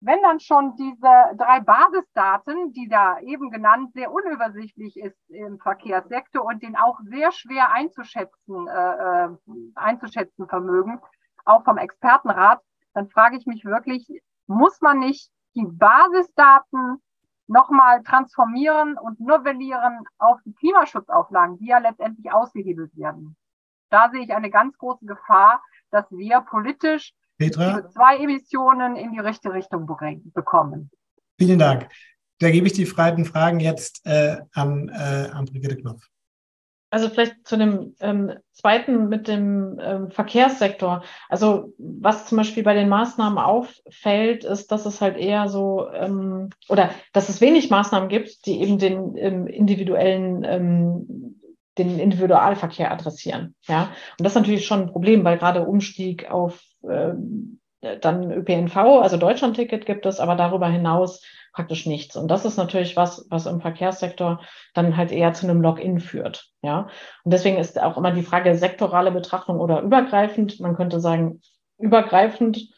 wenn 0.00 0.20
dann 0.22 0.40
schon 0.40 0.74
diese 0.76 1.36
drei 1.36 1.60
Basisdaten, 1.60 2.72
die 2.72 2.88
da 2.88 3.20
eben 3.20 3.50
genannt, 3.50 3.92
sehr 3.92 4.10
unübersichtlich 4.10 4.96
ist 4.96 5.30
im 5.30 5.58
Verkehrssektor 5.60 6.44
und 6.44 6.62
den 6.62 6.76
auch 6.76 6.98
sehr 7.04 7.30
schwer 7.30 7.72
einzuschätzen, 7.72 8.66
äh, 8.66 9.26
äh 9.26 9.28
einzuschätzen 9.76 10.48
vermögen, 10.48 11.00
auch 11.44 11.62
vom 11.64 11.78
Expertenrat, 11.78 12.60
dann 12.94 13.08
frage 13.10 13.36
ich 13.36 13.46
mich 13.46 13.64
wirklich, 13.64 14.08
muss 14.46 14.80
man 14.80 14.98
nicht 14.98 15.30
die 15.54 15.66
Basisdaten 15.66 17.02
nochmal 17.46 18.02
transformieren 18.02 18.96
und 18.98 19.20
novellieren 19.20 20.04
auf 20.18 20.38
die 20.44 20.54
Klimaschutzauflagen, 20.54 21.58
die 21.58 21.66
ja 21.66 21.78
letztendlich 21.78 22.32
ausgehebelt 22.32 22.96
werden? 22.96 23.36
Da 23.90 24.10
sehe 24.10 24.22
ich 24.22 24.32
eine 24.34 24.50
ganz 24.50 24.76
große 24.78 25.04
Gefahr, 25.04 25.62
dass 25.90 26.10
wir 26.10 26.40
politisch 26.40 27.12
CO2-Emissionen 27.40 28.96
in 28.96 29.12
die 29.12 29.18
richtige 29.18 29.52
Richtung 29.52 29.86
bekommen. 29.86 30.90
Vielen 31.38 31.58
Dank. 31.58 31.88
Da 32.38 32.50
gebe 32.50 32.66
ich 32.66 32.72
die 32.72 32.86
freien 32.86 33.24
Fragen 33.24 33.60
jetzt 33.60 34.04
äh, 34.04 34.38
an, 34.52 34.88
äh, 34.88 35.28
an 35.32 35.44
Brigitte 35.44 35.76
Knopf. 35.76 36.02
Also 36.92 37.08
vielleicht 37.08 37.46
zu 37.46 37.56
dem 37.56 37.94
ähm, 38.00 38.34
zweiten 38.52 39.08
mit 39.08 39.26
dem 39.26 39.80
ähm, 39.82 40.10
Verkehrssektor. 40.10 41.02
Also 41.30 41.72
was 41.78 42.26
zum 42.26 42.36
Beispiel 42.36 42.62
bei 42.62 42.74
den 42.74 42.90
Maßnahmen 42.90 43.38
auffällt, 43.38 44.44
ist, 44.44 44.70
dass 44.70 44.84
es 44.84 45.00
halt 45.00 45.16
eher 45.16 45.48
so 45.48 45.88
ähm, 45.90 46.50
oder 46.68 46.90
dass 47.14 47.30
es 47.30 47.40
wenig 47.40 47.70
Maßnahmen 47.70 48.10
gibt, 48.10 48.44
die 48.44 48.60
eben 48.60 48.78
den 48.78 49.16
ähm, 49.16 49.46
individuellen 49.46 50.44
ähm, 50.44 51.40
den 51.78 51.98
Individualverkehr 51.98 52.92
adressieren. 52.92 53.54
Ja, 53.66 53.84
und 54.18 54.24
das 54.24 54.32
ist 54.32 54.40
natürlich 54.42 54.66
schon 54.66 54.82
ein 54.82 54.92
Problem, 54.92 55.24
weil 55.24 55.38
gerade 55.38 55.66
Umstieg 55.66 56.30
auf 56.30 56.60
äh, 56.82 57.14
dann 58.02 58.30
ÖPNV, 58.30 58.76
also 58.76 59.16
Deutschlandticket 59.16 59.86
gibt 59.86 60.04
es, 60.04 60.20
aber 60.20 60.36
darüber 60.36 60.68
hinaus 60.68 61.22
praktisch 61.52 61.86
nichts. 61.86 62.16
Und 62.16 62.28
das 62.28 62.44
ist 62.44 62.56
natürlich 62.56 62.96
was, 62.96 63.26
was 63.30 63.46
im 63.46 63.60
Verkehrssektor 63.60 64.40
dann 64.74 64.96
halt 64.96 65.12
eher 65.12 65.32
zu 65.34 65.46
einem 65.46 65.60
Login 65.60 66.00
führt. 66.00 66.50
Ja, 66.62 66.88
und 67.24 67.32
deswegen 67.32 67.58
ist 67.58 67.80
auch 67.80 67.96
immer 67.96 68.12
die 68.12 68.22
Frage 68.22 68.56
sektorale 68.56 69.12
Betrachtung 69.12 69.60
oder 69.60 69.82
übergreifend. 69.82 70.60
Man 70.60 70.76
könnte 70.76 71.00
sagen, 71.00 71.40
übergreifend 71.78 72.68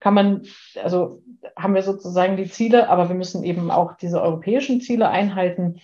kann 0.00 0.14
man, 0.14 0.46
also 0.82 1.22
haben 1.56 1.74
wir 1.74 1.82
sozusagen 1.82 2.36
die 2.36 2.48
Ziele, 2.48 2.88
aber 2.88 3.08
wir 3.08 3.16
müssen 3.16 3.44
eben 3.44 3.70
auch 3.70 3.96
diese 3.96 4.20
europäischen 4.20 4.80
Ziele 4.80 5.08
einhalten. 5.08 5.80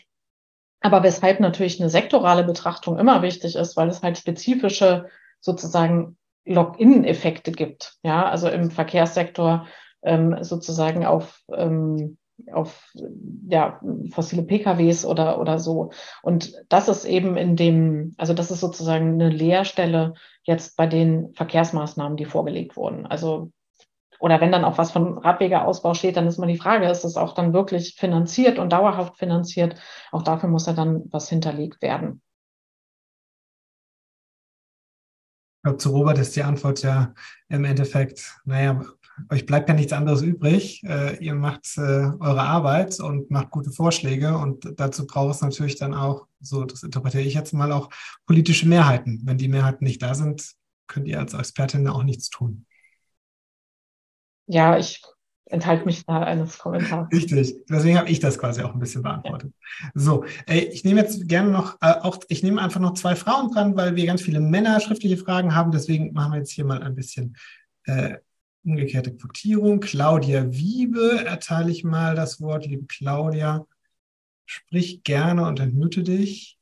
Aber 0.80 1.02
weshalb 1.02 1.40
natürlich 1.40 1.80
eine 1.80 1.90
sektorale 1.90 2.44
Betrachtung 2.44 2.98
immer 2.98 3.22
wichtig 3.22 3.56
ist, 3.56 3.76
weil 3.76 3.88
es 3.88 4.02
halt 4.02 4.18
spezifische 4.18 5.08
sozusagen 5.40 6.16
Login-Effekte 6.44 7.52
gibt. 7.52 7.96
Ja, 8.02 8.28
also 8.28 8.48
im 8.48 8.70
Verkehrssektor 8.70 9.66
ähm, 10.02 10.42
sozusagen 10.42 11.04
auf, 11.04 11.42
ähm, 11.52 12.16
auf 12.52 12.92
ja, 13.48 13.80
fossile 14.12 14.42
PKWs 14.42 15.04
oder, 15.04 15.40
oder 15.40 15.58
so. 15.58 15.90
Und 16.22 16.52
das 16.68 16.88
ist 16.88 17.04
eben 17.04 17.36
in 17.36 17.56
dem, 17.56 18.14
also 18.18 18.34
das 18.34 18.50
ist 18.50 18.60
sozusagen 18.60 19.14
eine 19.14 19.30
Leerstelle 19.30 20.14
jetzt 20.42 20.76
bei 20.76 20.86
den 20.86 21.32
Verkehrsmaßnahmen, 21.34 22.16
die 22.16 22.24
vorgelegt 22.24 22.76
wurden. 22.76 23.06
Also 23.06 23.50
oder 24.18 24.40
wenn 24.40 24.52
dann 24.52 24.64
auch 24.64 24.78
was 24.78 24.92
von 24.92 25.18
Radwegeausbau 25.18 25.94
steht, 25.94 26.16
dann 26.16 26.26
ist 26.26 26.38
mal 26.38 26.46
die 26.46 26.58
Frage, 26.58 26.88
ist 26.88 27.04
es 27.04 27.16
auch 27.16 27.34
dann 27.34 27.52
wirklich 27.52 27.96
finanziert 27.98 28.58
und 28.58 28.72
dauerhaft 28.72 29.18
finanziert? 29.18 29.78
Auch 30.10 30.22
dafür 30.22 30.48
muss 30.48 30.66
ja 30.66 30.72
dann 30.72 31.04
was 31.10 31.28
hinterlegt 31.28 31.82
werden. 31.82 32.22
Ich 35.58 35.62
glaube, 35.64 35.78
zu 35.78 35.90
Robert 35.90 36.18
ist 36.18 36.36
die 36.36 36.44
Antwort 36.44 36.82
ja 36.82 37.12
im 37.48 37.64
Endeffekt, 37.64 38.40
naja, 38.44 38.80
euch 39.30 39.47
bleibt 39.47 39.68
ja 39.68 39.74
nichts 39.74 39.93
anderes 39.93 40.22
übrig. 40.22 40.82
Äh, 40.84 41.16
ihr 41.24 41.34
macht 41.34 41.76
äh, 41.76 41.80
eure 41.80 42.43
Arbeit 42.43 43.01
und 43.01 43.30
macht 43.30 43.51
gute 43.51 43.70
Vorschläge 43.70 44.36
und 44.36 44.72
dazu 44.76 45.06
braucht 45.06 45.36
es 45.36 45.40
natürlich 45.40 45.76
dann 45.76 45.94
auch, 45.94 46.26
so 46.40 46.64
das 46.64 46.82
interpretiere 46.82 47.22
ich 47.22 47.34
jetzt 47.34 47.52
mal, 47.52 47.72
auch 47.72 47.88
politische 48.26 48.68
Mehrheiten. 48.68 49.22
Wenn 49.24 49.38
die 49.38 49.48
Mehrheiten 49.48 49.84
nicht 49.84 50.02
da 50.02 50.14
sind, 50.14 50.52
könnt 50.86 51.09
ihr 51.09 51.18
als 51.18 51.34
Expertin 51.34 51.88
auch 51.88 52.02
nichts 52.02 52.30
tun 52.30 52.66
ja, 54.47 54.78
ich 54.78 55.02
enthalte 55.48 55.84
mich 55.84 56.05
da 56.06 56.22
eines 56.22 56.59
Kommentars. 56.59 57.09
Richtig, 57.12 57.55
deswegen 57.68 57.98
habe 57.98 58.09
ich 58.09 58.18
das 58.18 58.38
quasi 58.38 58.62
auch 58.62 58.74
ein 58.74 58.80
bisschen 58.80 59.02
beantwortet. 59.02 59.52
Ja. 59.80 59.90
So, 59.94 60.24
ich 60.48 60.84
nehme 60.84 61.01
jetzt 61.01 61.28
gerne 61.28 61.51
noch, 61.51 61.76
äh, 61.80 61.93
auch, 62.01 62.18
ich 62.28 62.43
nehme 62.43 62.60
einfach 62.60 62.80
noch 62.80 62.94
zwei 62.94 63.14
Frauen 63.14 63.52
dran, 63.52 63.76
weil 63.76 63.94
wir 63.94 64.06
ganz 64.06 64.22
viele 64.22 64.40
Männer 64.40 64.80
schriftliche 64.80 65.16
Fragen 65.16 65.55
haben. 65.55 65.70
Deswegen 65.70 66.12
machen 66.12 66.32
wir 66.32 66.38
jetzt 66.38 66.51
hier 66.51 66.64
mal 66.64 66.82
ein 66.82 66.97
bisschen 66.97 67.36
äh, 67.84 68.16
umgekehrte 68.66 69.16
Quotierung. 69.16 69.80
Claudia 69.80 70.52
Wiebe 70.52 71.24
erteile 71.24 71.70
ich 71.70 71.84
mal 71.84 72.14
das 72.14 72.40
Wort. 72.40 72.66
Liebe 72.66 72.86
Claudia, 72.86 73.66
sprich 74.44 75.02
gerne 75.02 75.47
und 75.47 75.60
entmute 75.60 76.02
dich. 76.02 76.59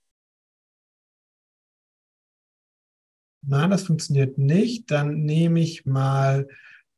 Nein, 3.42 3.70
das 3.70 3.84
funktioniert 3.84 4.38
nicht. 4.38 4.90
Dann 4.90 5.24
nehme 5.24 5.60
ich 5.60 5.84
mal 5.86 6.48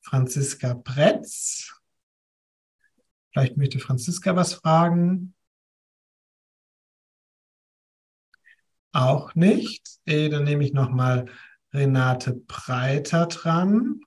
Franziska 0.00 0.74
Pretz. 0.74 1.72
Vielleicht 3.32 3.56
möchte 3.56 3.78
Franziska 3.78 4.36
was 4.36 4.54
fragen. 4.54 5.34
Auch 8.92 9.34
nicht. 9.34 9.98
Eh, 10.06 10.28
dann 10.28 10.44
nehme 10.44 10.64
ich 10.64 10.72
nochmal 10.72 11.26
Renate 11.72 12.32
Breiter 12.32 13.26
dran. 13.26 14.00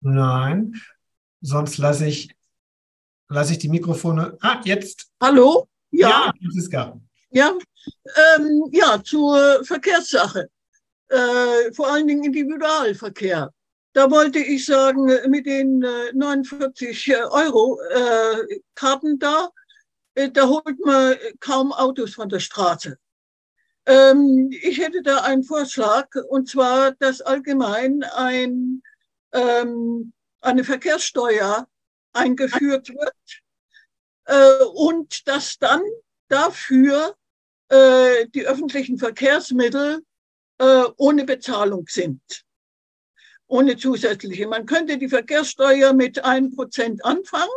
Nein. 0.00 0.80
Sonst 1.40 1.78
lasse 1.78 2.06
ich, 2.06 2.34
lasse 3.28 3.52
ich 3.52 3.58
die 3.58 3.68
Mikrofone. 3.68 4.36
Ah, 4.40 4.60
jetzt. 4.64 5.10
Hallo? 5.20 5.68
Ja. 5.90 6.08
ja 6.08 6.32
Franziska. 6.40 7.00
Ja, 7.30 7.52
ähm, 8.36 8.68
ja, 8.72 9.02
zur 9.02 9.64
Verkehrssache 9.64 10.48
äh, 11.08 11.72
vor 11.72 11.90
allen 11.90 12.06
Dingen 12.06 12.24
Individualverkehr. 12.24 13.52
Da 13.92 14.10
wollte 14.10 14.38
ich 14.38 14.66
sagen, 14.66 15.06
mit 15.28 15.46
den 15.46 15.82
äh, 15.82 16.12
49 16.12 17.16
Euro 17.30 17.80
äh, 17.90 18.60
Karten 18.74 19.18
da, 19.18 19.48
äh, 20.14 20.30
da 20.30 20.46
holt 20.46 20.78
man 20.84 21.16
kaum 21.40 21.72
Autos 21.72 22.14
von 22.14 22.28
der 22.28 22.40
Straße. 22.40 22.98
Ähm, 23.86 24.50
ich 24.50 24.78
hätte 24.78 25.02
da 25.02 25.22
einen 25.22 25.42
Vorschlag, 25.42 26.08
und 26.28 26.48
zwar, 26.48 26.92
dass 26.92 27.22
allgemein 27.22 28.04
ein, 28.14 28.82
ähm, 29.32 30.12
eine 30.40 30.64
Verkehrssteuer 30.64 31.66
eingeführt 32.12 32.88
wird, 32.88 33.42
äh, 34.28 34.64
und 34.74 35.26
dass 35.26 35.58
dann 35.58 35.82
dafür 36.28 37.16
äh, 37.68 38.26
die 38.28 38.46
öffentlichen 38.46 38.98
Verkehrsmittel 38.98 40.02
äh, 40.58 40.84
ohne 40.96 41.24
Bezahlung 41.24 41.86
sind. 41.88 42.20
Ohne 43.46 43.78
zusätzliche. 43.78 44.46
Man 44.46 44.66
könnte 44.66 44.98
die 44.98 45.08
Verkehrssteuer 45.08 45.94
mit 45.94 46.22
ein 46.22 46.54
Prozent 46.54 47.02
anfangen 47.04 47.48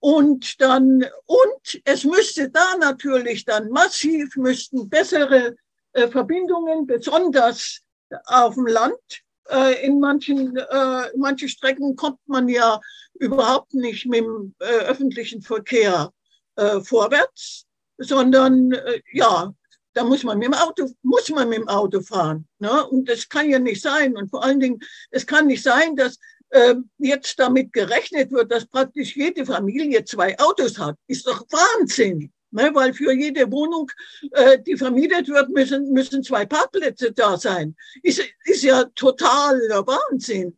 und 0.00 0.60
dann, 0.60 1.06
und 1.26 1.80
es 1.84 2.04
müsste 2.04 2.50
da 2.50 2.76
natürlich 2.76 3.44
dann 3.44 3.70
massiv, 3.70 4.36
müssten 4.36 4.88
bessere 4.88 5.56
äh, 5.92 6.08
Verbindungen, 6.08 6.86
besonders 6.86 7.80
auf 8.26 8.54
dem 8.54 8.66
Land. 8.66 9.23
Äh, 9.50 9.86
in 9.86 10.00
manchen, 10.00 10.56
äh, 10.56 11.10
manche 11.16 11.48
Strecken 11.48 11.96
kommt 11.96 12.20
man 12.26 12.48
ja 12.48 12.80
überhaupt 13.14 13.74
nicht 13.74 14.06
mit 14.06 14.20
dem 14.20 14.54
äh, 14.58 14.64
öffentlichen 14.64 15.42
Verkehr 15.42 16.12
äh, 16.56 16.80
vorwärts, 16.80 17.66
sondern 17.98 18.72
äh, 18.72 19.00
ja, 19.12 19.52
da 19.92 20.04
muss 20.04 20.24
man 20.24 20.38
mit 20.38 20.46
dem 20.46 20.54
Auto, 20.54 20.90
muss 21.02 21.28
man 21.30 21.48
mit 21.48 21.58
dem 21.58 21.68
Auto 21.68 22.00
fahren. 22.00 22.46
Ne? 22.58 22.86
Und 22.86 23.08
das 23.08 23.28
kann 23.28 23.48
ja 23.48 23.58
nicht 23.58 23.80
sein. 23.80 24.16
Und 24.16 24.28
vor 24.28 24.42
allen 24.42 24.60
Dingen, 24.60 24.80
es 25.10 25.26
kann 25.26 25.46
nicht 25.46 25.62
sein, 25.62 25.94
dass 25.94 26.18
äh, 26.50 26.74
jetzt 26.98 27.38
damit 27.38 27.72
gerechnet 27.72 28.32
wird, 28.32 28.50
dass 28.50 28.66
praktisch 28.66 29.16
jede 29.16 29.46
Familie 29.46 30.04
zwei 30.04 30.38
Autos 30.38 30.78
hat. 30.78 30.96
Ist 31.06 31.26
doch 31.26 31.44
Wahnsinn. 31.50 32.32
Ne? 32.54 32.70
Weil 32.72 32.94
für 32.94 33.12
jede 33.12 33.50
Wohnung, 33.50 33.90
äh, 34.32 34.58
die 34.60 34.76
vermietet 34.76 35.28
wird, 35.28 35.50
müssen, 35.50 35.92
müssen 35.92 36.22
zwei 36.22 36.46
Parkplätze 36.46 37.12
da 37.12 37.36
sein. 37.36 37.74
Ist, 38.02 38.22
ist 38.44 38.62
ja 38.62 38.84
totaler 38.94 39.86
Wahnsinn. 39.86 40.56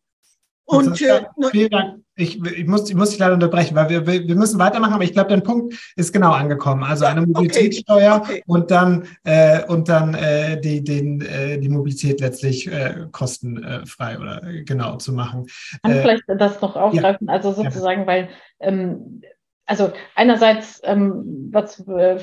Und, 0.66 1.00
äh, 1.00 1.24
vielen 1.52 1.70
Dank. 1.70 2.00
Ich, 2.18 2.42
ich, 2.42 2.66
muss, 2.66 2.88
ich 2.88 2.96
muss 2.96 3.10
dich 3.10 3.18
leider 3.18 3.34
unterbrechen, 3.34 3.76
weil 3.76 3.90
wir, 3.90 4.06
wir 4.06 4.34
müssen 4.34 4.58
weitermachen, 4.58 4.94
aber 4.94 5.04
ich 5.04 5.12
glaube, 5.12 5.28
dein 5.28 5.42
Punkt 5.42 5.74
ist 5.96 6.12
genau 6.12 6.32
angekommen. 6.32 6.82
Also 6.82 7.04
eine 7.04 7.26
Mobilitätssteuer 7.26 8.16
okay. 8.16 8.32
Okay. 8.32 8.42
und 8.46 8.70
dann, 8.70 9.06
äh, 9.24 9.64
und 9.66 9.88
dann 9.88 10.14
äh, 10.14 10.58
die, 10.60 10.82
den, 10.82 11.20
äh, 11.20 11.58
die 11.58 11.68
Mobilität 11.68 12.20
letztlich 12.20 12.66
äh, 12.72 13.06
kostenfrei 13.12 14.18
oder 14.18 14.42
äh, 14.42 14.64
genau 14.64 14.96
zu 14.96 15.12
machen. 15.12 15.46
Kann 15.82 15.92
äh, 15.92 16.02
vielleicht 16.02 16.22
das 16.26 16.60
noch 16.60 16.74
aufgreifen, 16.74 17.28
ja. 17.28 17.34
also 17.34 17.52
sozusagen, 17.52 18.00
ja. 18.00 18.06
weil 18.06 18.28
ähm, 18.60 19.20
also 19.66 19.92
einerseits, 20.14 20.80
ähm, 20.84 21.50
was 21.50 21.80
äh, 21.88 22.18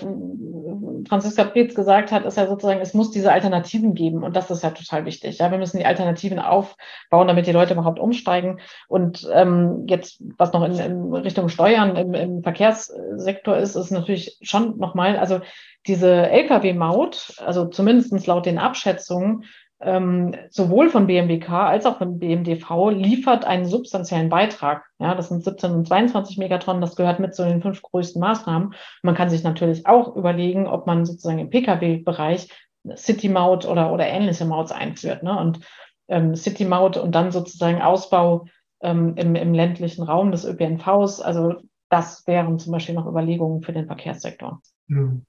Franziska 1.08 1.44
Preetz 1.44 1.76
gesagt 1.76 2.12
hat, 2.14 2.26
ist 2.26 2.38
ja 2.38 2.48
sozusagen, 2.48 2.80
es 2.80 2.94
muss 2.94 3.12
diese 3.12 3.32
Alternativen 3.32 3.94
geben 3.94 4.24
und 4.24 4.36
das 4.36 4.50
ist 4.50 4.64
ja 4.64 4.72
total 4.72 5.06
wichtig. 5.06 5.40
Ja, 5.40 5.52
wir 5.52 5.58
müssen 5.58 5.78
die 5.78 5.86
Alternativen 5.86 6.40
aufbauen, 6.40 7.28
damit 7.28 7.46
die 7.46 7.52
Leute 7.52 7.74
überhaupt 7.74 8.00
umsteigen. 8.00 8.62
Und 8.88 9.28
ähm, 9.34 9.86
jetzt, 9.88 10.24
was 10.38 10.54
noch 10.54 10.64
in, 10.64 10.80
in 10.80 11.14
Richtung 11.14 11.50
Steuern 11.50 11.98
im, 11.98 12.14
im 12.14 12.44
Verkehrssektor 12.44 13.58
ist, 13.58 13.76
ist 13.76 13.92
natürlich 13.92 14.38
schon 14.42 14.78
nochmal, 14.78 15.18
also 15.18 15.42
diese 15.86 16.30
Lkw-Maut, 16.30 17.36
also 17.46 17.66
zumindestens 17.66 18.26
laut 18.26 18.46
den 18.46 18.58
Abschätzungen, 18.58 19.44
ähm, 19.86 20.36
sowohl 20.50 20.90
von 20.90 21.08
BMWK 21.08 21.50
als 21.50 21.86
auch 21.86 21.98
von 21.98 22.20
BMDV 22.20 22.90
liefert 22.92 23.46
einen 23.46 23.66
substanziellen 23.66 24.30
Beitrag. 24.30 24.86
Ja, 25.00 25.16
das 25.16 25.30
sind 25.30 25.44
17 25.44 25.72
und 25.72 25.88
22 25.88 26.38
Megatonnen. 26.38 26.82
Das 26.82 26.96
gehört 26.96 27.20
mit 27.20 27.36
zu 27.36 27.44
den 27.44 27.62
fünf 27.62 27.82
größten 27.82 28.20
Maßnahmen. 28.20 28.74
Man 29.02 29.16
kann 29.16 29.30
sich 29.30 29.44
natürlich 29.44 29.86
auch 29.86 30.16
überlegen, 30.16 30.68
ob 30.68 30.88
man 30.88 31.06
sozusagen 31.06 31.40
im 31.40 31.50
Pkw-Bereich 31.50 32.50
City-Maut 32.96 33.66
oder, 33.66 33.94
oder 33.94 34.08
ähnliche 34.08 34.46
Mauts 34.46 34.72
einführt. 34.72 35.24
Ne? 35.24 35.38
Und 35.38 35.60
ähm, 36.08 36.36
City-Maut 36.36 36.98
und 36.98 37.14
dann 37.14 37.32
sozusagen 37.32 37.82
Ausbau 37.82 38.46
ähm, 38.82 39.16
im, 39.16 39.36
im 39.36 39.54
ländlichen 39.54 40.04
Raum 40.04 40.32
des 40.32 40.46
ÖPNVs. 40.46 41.22
Also 41.22 41.56
das 41.90 42.28
wären 42.28 42.60
zum 42.60 42.74
Beispiel 42.74 42.96
noch 42.96 43.08
Überlegungen 43.08 43.62
für 43.62 43.74
den 43.74 43.88
Verkehrssektor. 43.88 44.62
Mhm 44.88 45.26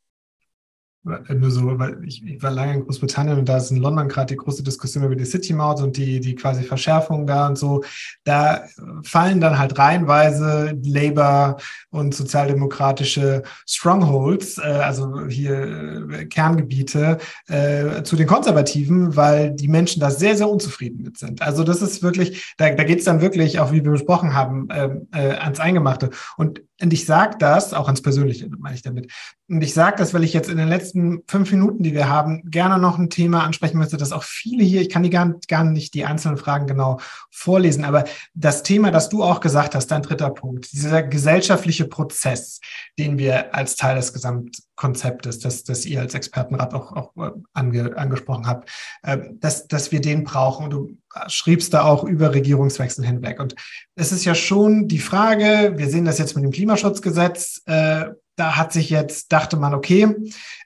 nur 1.04 1.50
so, 1.50 1.78
weil 1.78 2.02
ich, 2.04 2.24
ich, 2.24 2.42
war 2.42 2.50
lange 2.50 2.74
in 2.74 2.84
Großbritannien 2.84 3.38
und 3.38 3.48
da 3.48 3.58
ist 3.58 3.70
in 3.70 3.76
London 3.76 4.08
gerade 4.08 4.34
die 4.34 4.36
große 4.36 4.62
Diskussion 4.62 5.04
über 5.04 5.14
die 5.14 5.26
City 5.26 5.52
Maut 5.52 5.80
und 5.82 5.96
die, 5.96 6.18
die 6.18 6.34
quasi 6.34 6.62
Verschärfung 6.62 7.26
da 7.26 7.46
und 7.46 7.58
so. 7.58 7.84
Da 8.24 8.62
fallen 9.02 9.40
dann 9.40 9.58
halt 9.58 9.78
reihenweise 9.78 10.78
Labour 10.82 11.58
und 11.90 12.14
sozialdemokratische 12.14 13.42
Strongholds, 13.68 14.58
äh, 14.58 14.62
also 14.62 15.26
hier 15.28 16.08
äh, 16.10 16.24
Kerngebiete, 16.24 17.18
äh, 17.48 18.02
zu 18.02 18.16
den 18.16 18.26
Konservativen, 18.26 19.14
weil 19.14 19.50
die 19.50 19.68
Menschen 19.68 20.00
da 20.00 20.10
sehr, 20.10 20.36
sehr 20.36 20.48
unzufrieden 20.48 21.02
mit 21.02 21.18
sind. 21.18 21.42
Also 21.42 21.64
das 21.64 21.82
ist 21.82 22.02
wirklich, 22.02 22.54
da, 22.56 22.70
da 22.70 22.84
geht 22.84 23.00
es 23.00 23.04
dann 23.04 23.20
wirklich, 23.20 23.60
auch 23.60 23.72
wie 23.72 23.84
wir 23.84 23.92
besprochen 23.92 24.34
haben, 24.34 24.68
ähm, 24.70 25.08
äh, 25.12 25.34
ans 25.34 25.60
Eingemachte. 25.60 26.10
Und 26.38 26.62
und 26.80 26.92
ich 26.92 27.06
sage 27.06 27.36
das, 27.38 27.72
auch 27.72 27.86
ans 27.86 28.02
Persönliche 28.02 28.48
meine 28.58 28.74
ich 28.74 28.82
damit. 28.82 29.10
Und 29.48 29.62
ich 29.62 29.72
sage 29.74 29.96
das, 29.96 30.12
weil 30.12 30.24
ich 30.24 30.32
jetzt 30.32 30.50
in 30.50 30.56
den 30.56 30.68
letzten 30.68 30.93
fünf 31.26 31.50
Minuten, 31.50 31.82
die 31.82 31.92
wir 31.92 32.08
haben, 32.08 32.50
gerne 32.50 32.78
noch 32.78 32.98
ein 32.98 33.10
Thema 33.10 33.44
ansprechen 33.44 33.78
möchte, 33.78 33.96
dass 33.96 34.12
auch 34.12 34.22
viele 34.22 34.64
hier, 34.64 34.80
ich 34.80 34.88
kann 34.88 35.02
die 35.02 35.10
gar, 35.10 35.34
gar 35.48 35.64
nicht 35.64 35.94
die 35.94 36.04
einzelnen 36.04 36.36
Fragen 36.36 36.66
genau 36.66 37.00
vorlesen, 37.30 37.84
aber 37.84 38.04
das 38.34 38.62
Thema, 38.62 38.90
das 38.90 39.08
du 39.08 39.22
auch 39.22 39.40
gesagt 39.40 39.74
hast, 39.74 39.88
dein 39.88 40.02
dritter 40.02 40.30
Punkt, 40.30 40.72
dieser 40.72 41.02
gesellschaftliche 41.02 41.86
Prozess, 41.86 42.60
den 42.98 43.18
wir 43.18 43.54
als 43.54 43.76
Teil 43.76 43.96
des 43.96 44.12
Gesamtkonzeptes, 44.12 45.40
das, 45.40 45.64
das 45.64 45.84
ihr 45.84 46.00
als 46.00 46.14
Expertenrat 46.14 46.74
auch, 46.74 46.92
auch 46.92 47.16
äh, 47.16 47.30
ange, 47.52 47.96
angesprochen 47.96 48.46
habt, 48.46 48.70
äh, 49.02 49.18
dass, 49.34 49.66
dass 49.68 49.92
wir 49.92 50.00
den 50.00 50.24
brauchen. 50.24 50.64
Und 50.64 50.70
du 50.70 50.96
schriebst 51.26 51.74
da 51.74 51.82
auch 51.82 52.04
über 52.04 52.34
Regierungswechsel 52.34 53.04
hinweg. 53.04 53.40
Und 53.40 53.54
es 53.94 54.12
ist 54.12 54.24
ja 54.24 54.34
schon 54.34 54.88
die 54.88 54.98
Frage, 54.98 55.74
wir 55.76 55.88
sehen 55.88 56.04
das 56.04 56.18
jetzt 56.18 56.34
mit 56.34 56.44
dem 56.44 56.50
Klimaschutzgesetz, 56.50 57.62
äh, 57.66 58.06
da 58.36 58.56
hat 58.56 58.72
sich 58.72 58.90
jetzt, 58.90 59.32
dachte 59.32 59.56
man, 59.56 59.74
okay, 59.74 60.14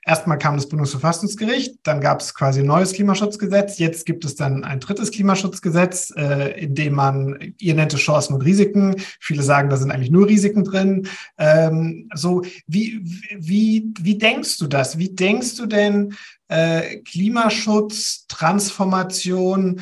erstmal 0.05 0.37
kam 0.37 0.55
das 0.55 0.67
Bundesverfassungsgericht, 0.67 1.75
dann 1.83 2.01
gab 2.01 2.21
es 2.21 2.33
quasi 2.33 2.61
ein 2.61 2.65
neues 2.65 2.93
Klimaschutzgesetz, 2.93 3.77
jetzt 3.77 4.05
gibt 4.05 4.25
es 4.25 4.35
dann 4.35 4.63
ein 4.63 4.79
drittes 4.79 5.11
Klimaschutzgesetz, 5.11 6.11
äh, 6.15 6.59
in 6.59 6.73
dem 6.73 6.93
man, 6.93 7.53
ihr 7.59 7.75
nennt 7.75 7.93
es 7.93 7.99
Chancen 7.99 8.33
und 8.33 8.41
Risiken, 8.41 8.95
viele 9.19 9.43
sagen, 9.43 9.69
da 9.69 9.77
sind 9.77 9.91
eigentlich 9.91 10.11
nur 10.11 10.27
Risiken 10.27 10.63
drin. 10.63 11.07
Ähm, 11.37 12.09
so, 12.15 12.41
wie, 12.65 13.01
wie, 13.37 13.93
wie 13.99 14.17
denkst 14.17 14.57
du 14.57 14.67
das? 14.67 14.97
Wie 14.97 15.09
denkst 15.09 15.55
du 15.55 15.67
denn 15.67 16.15
äh, 16.47 16.97
Klimaschutz, 16.97 18.25
Transformation, 18.27 19.81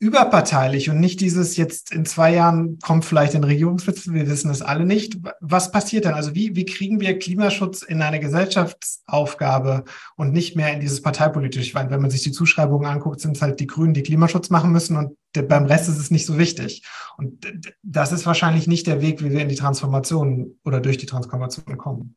überparteilich 0.00 0.90
und 0.90 1.00
nicht 1.00 1.20
dieses 1.20 1.56
jetzt 1.56 1.92
in 1.92 2.04
zwei 2.04 2.32
Jahren 2.32 2.78
kommt 2.78 3.04
vielleicht 3.04 3.34
ein 3.34 3.42
Regierungswechsel, 3.42 4.14
wir 4.14 4.28
wissen 4.28 4.50
es 4.50 4.62
alle 4.62 4.86
nicht. 4.86 5.18
Was 5.40 5.72
passiert 5.72 6.04
dann? 6.04 6.14
Also 6.14 6.36
wie, 6.36 6.54
wie 6.54 6.64
kriegen 6.64 7.00
wir 7.00 7.18
Klimaschutz 7.18 7.82
in 7.82 8.00
eine 8.00 8.20
Gesellschaftsaufgabe 8.20 9.84
und 10.16 10.32
nicht 10.32 10.54
mehr 10.54 10.72
in 10.72 10.80
dieses 10.80 11.02
parteipolitische? 11.02 11.74
Weil 11.74 11.90
wenn 11.90 12.00
man 12.00 12.12
sich 12.12 12.22
die 12.22 12.30
Zuschreibungen 12.30 12.88
anguckt, 12.88 13.20
sind 13.20 13.36
es 13.36 13.42
halt 13.42 13.58
die 13.58 13.66
Grünen, 13.66 13.92
die 13.92 14.04
Klimaschutz 14.04 14.50
machen 14.50 14.70
müssen 14.70 14.96
und 14.96 15.16
beim 15.48 15.66
Rest 15.66 15.88
ist 15.88 15.98
es 15.98 16.12
nicht 16.12 16.26
so 16.26 16.38
wichtig. 16.38 16.84
Und 17.16 17.46
das 17.82 18.12
ist 18.12 18.24
wahrscheinlich 18.24 18.68
nicht 18.68 18.86
der 18.86 19.02
Weg, 19.02 19.22
wie 19.22 19.32
wir 19.32 19.40
in 19.40 19.48
die 19.48 19.56
Transformation 19.56 20.58
oder 20.64 20.80
durch 20.80 20.98
die 20.98 21.06
Transformation 21.06 21.76
kommen. 21.76 22.14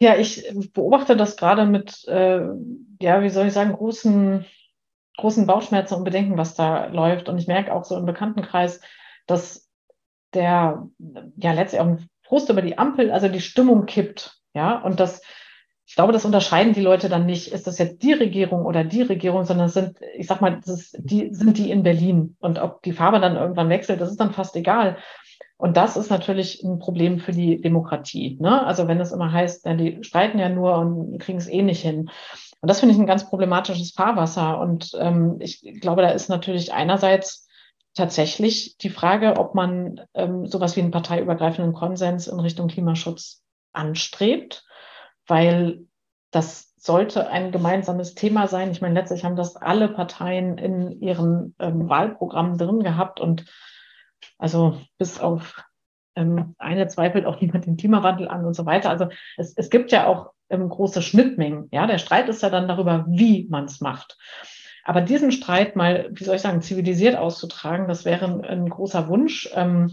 Ja, 0.00 0.16
ich 0.16 0.44
beobachte 0.72 1.16
das 1.16 1.36
gerade 1.36 1.66
mit, 1.66 2.06
äh, 2.06 2.40
ja, 3.00 3.22
wie 3.22 3.30
soll 3.30 3.48
ich 3.48 3.52
sagen, 3.52 3.72
großen 3.72 4.46
großen 5.18 5.46
Bauchschmerzen 5.46 5.94
und 5.94 6.04
Bedenken, 6.04 6.38
was 6.38 6.54
da 6.54 6.86
läuft. 6.86 7.28
Und 7.28 7.38
ich 7.38 7.46
merke 7.46 7.74
auch 7.74 7.84
so 7.84 7.96
im 7.96 8.06
Bekanntenkreis, 8.06 8.80
dass 9.26 9.68
der 10.32 10.88
ja 11.36 11.52
letztlich 11.52 11.80
auch 11.80 11.86
ein 11.86 12.08
Frust 12.22 12.48
über 12.48 12.62
die 12.62 12.78
Ampel, 12.78 13.10
also 13.10 13.28
die 13.28 13.40
Stimmung 13.40 13.86
kippt. 13.86 14.38
Ja, 14.54 14.78
und 14.78 15.00
das, 15.00 15.22
ich 15.86 15.94
glaube, 15.94 16.12
das 16.12 16.24
unterscheiden 16.24 16.72
die 16.72 16.80
Leute 16.80 17.08
dann 17.08 17.26
nicht. 17.26 17.52
Ist 17.52 17.66
das 17.66 17.78
jetzt 17.78 18.02
die 18.02 18.12
Regierung 18.12 18.64
oder 18.64 18.84
die 18.84 19.02
Regierung, 19.02 19.44
sondern 19.44 19.68
sind, 19.68 19.98
ich 20.16 20.26
sag 20.26 20.40
mal, 20.40 20.56
das 20.56 20.68
ist, 20.68 20.96
die 20.98 21.34
sind 21.34 21.58
die 21.58 21.70
in 21.70 21.82
Berlin. 21.82 22.36
Und 22.38 22.58
ob 22.58 22.82
die 22.82 22.92
Farbe 22.92 23.20
dann 23.20 23.36
irgendwann 23.36 23.68
wechselt, 23.68 24.00
das 24.00 24.10
ist 24.10 24.20
dann 24.20 24.32
fast 24.32 24.56
egal. 24.56 24.98
Und 25.56 25.76
das 25.76 25.96
ist 25.96 26.10
natürlich 26.10 26.62
ein 26.62 26.78
Problem 26.78 27.18
für 27.18 27.32
die 27.32 27.60
Demokratie. 27.60 28.38
Ne? 28.40 28.64
Also 28.64 28.86
wenn 28.86 29.00
es 29.00 29.10
immer 29.10 29.32
heißt, 29.32 29.66
ja, 29.66 29.74
die 29.74 30.04
streiten 30.04 30.38
ja 30.38 30.48
nur 30.48 30.78
und 30.78 31.18
kriegen 31.18 31.38
es 31.38 31.48
eh 31.48 31.62
nicht 31.62 31.82
hin. 31.82 32.10
Und 32.60 32.68
das 32.68 32.80
finde 32.80 32.94
ich 32.94 33.00
ein 33.00 33.06
ganz 33.06 33.28
problematisches 33.28 33.92
Fahrwasser. 33.92 34.58
Und 34.60 34.90
ähm, 34.98 35.36
ich 35.40 35.60
glaube, 35.80 36.02
da 36.02 36.10
ist 36.10 36.28
natürlich 36.28 36.72
einerseits 36.72 37.48
tatsächlich 37.94 38.76
die 38.78 38.90
Frage, 38.90 39.36
ob 39.38 39.54
man 39.54 40.00
ähm, 40.14 40.46
sowas 40.46 40.76
wie 40.76 40.80
einen 40.80 40.90
parteiübergreifenden 40.90 41.72
Konsens 41.72 42.26
in 42.26 42.40
Richtung 42.40 42.68
Klimaschutz 42.68 43.42
anstrebt, 43.72 44.64
weil 45.26 45.86
das 46.30 46.74
sollte 46.76 47.28
ein 47.28 47.52
gemeinsames 47.52 48.14
Thema 48.14 48.46
sein. 48.46 48.70
Ich 48.70 48.80
meine, 48.80 48.94
letztlich 48.94 49.24
haben 49.24 49.36
das 49.36 49.56
alle 49.56 49.88
Parteien 49.88 50.58
in 50.58 51.00
ihren 51.00 51.54
ähm, 51.58 51.88
Wahlprogrammen 51.88 52.56
drin 52.56 52.82
gehabt 52.82 53.20
und 53.20 53.46
also 54.38 54.80
bis 54.96 55.20
auf 55.20 55.62
ähm, 56.18 56.54
eine 56.58 56.88
zweifelt 56.88 57.26
auch 57.26 57.40
niemand 57.40 57.66
den 57.66 57.76
Klimawandel 57.76 58.28
an 58.28 58.44
und 58.44 58.54
so 58.54 58.66
weiter. 58.66 58.90
Also 58.90 59.08
es, 59.36 59.54
es 59.56 59.70
gibt 59.70 59.92
ja 59.92 60.06
auch 60.06 60.32
ähm, 60.50 60.68
große 60.68 61.02
Schnittmengen. 61.02 61.68
Ja, 61.70 61.86
der 61.86 61.98
Streit 61.98 62.28
ist 62.28 62.42
ja 62.42 62.50
dann 62.50 62.68
darüber, 62.68 63.06
wie 63.08 63.46
man 63.48 63.64
es 63.64 63.80
macht. 63.80 64.18
Aber 64.84 65.00
diesen 65.00 65.32
Streit 65.32 65.76
mal, 65.76 66.08
wie 66.12 66.24
soll 66.24 66.36
ich 66.36 66.42
sagen, 66.42 66.62
zivilisiert 66.62 67.16
auszutragen, 67.16 67.88
das 67.88 68.04
wäre 68.04 68.24
ein, 68.24 68.44
ein 68.44 68.68
großer 68.68 69.08
Wunsch. 69.08 69.48
Ähm, 69.54 69.92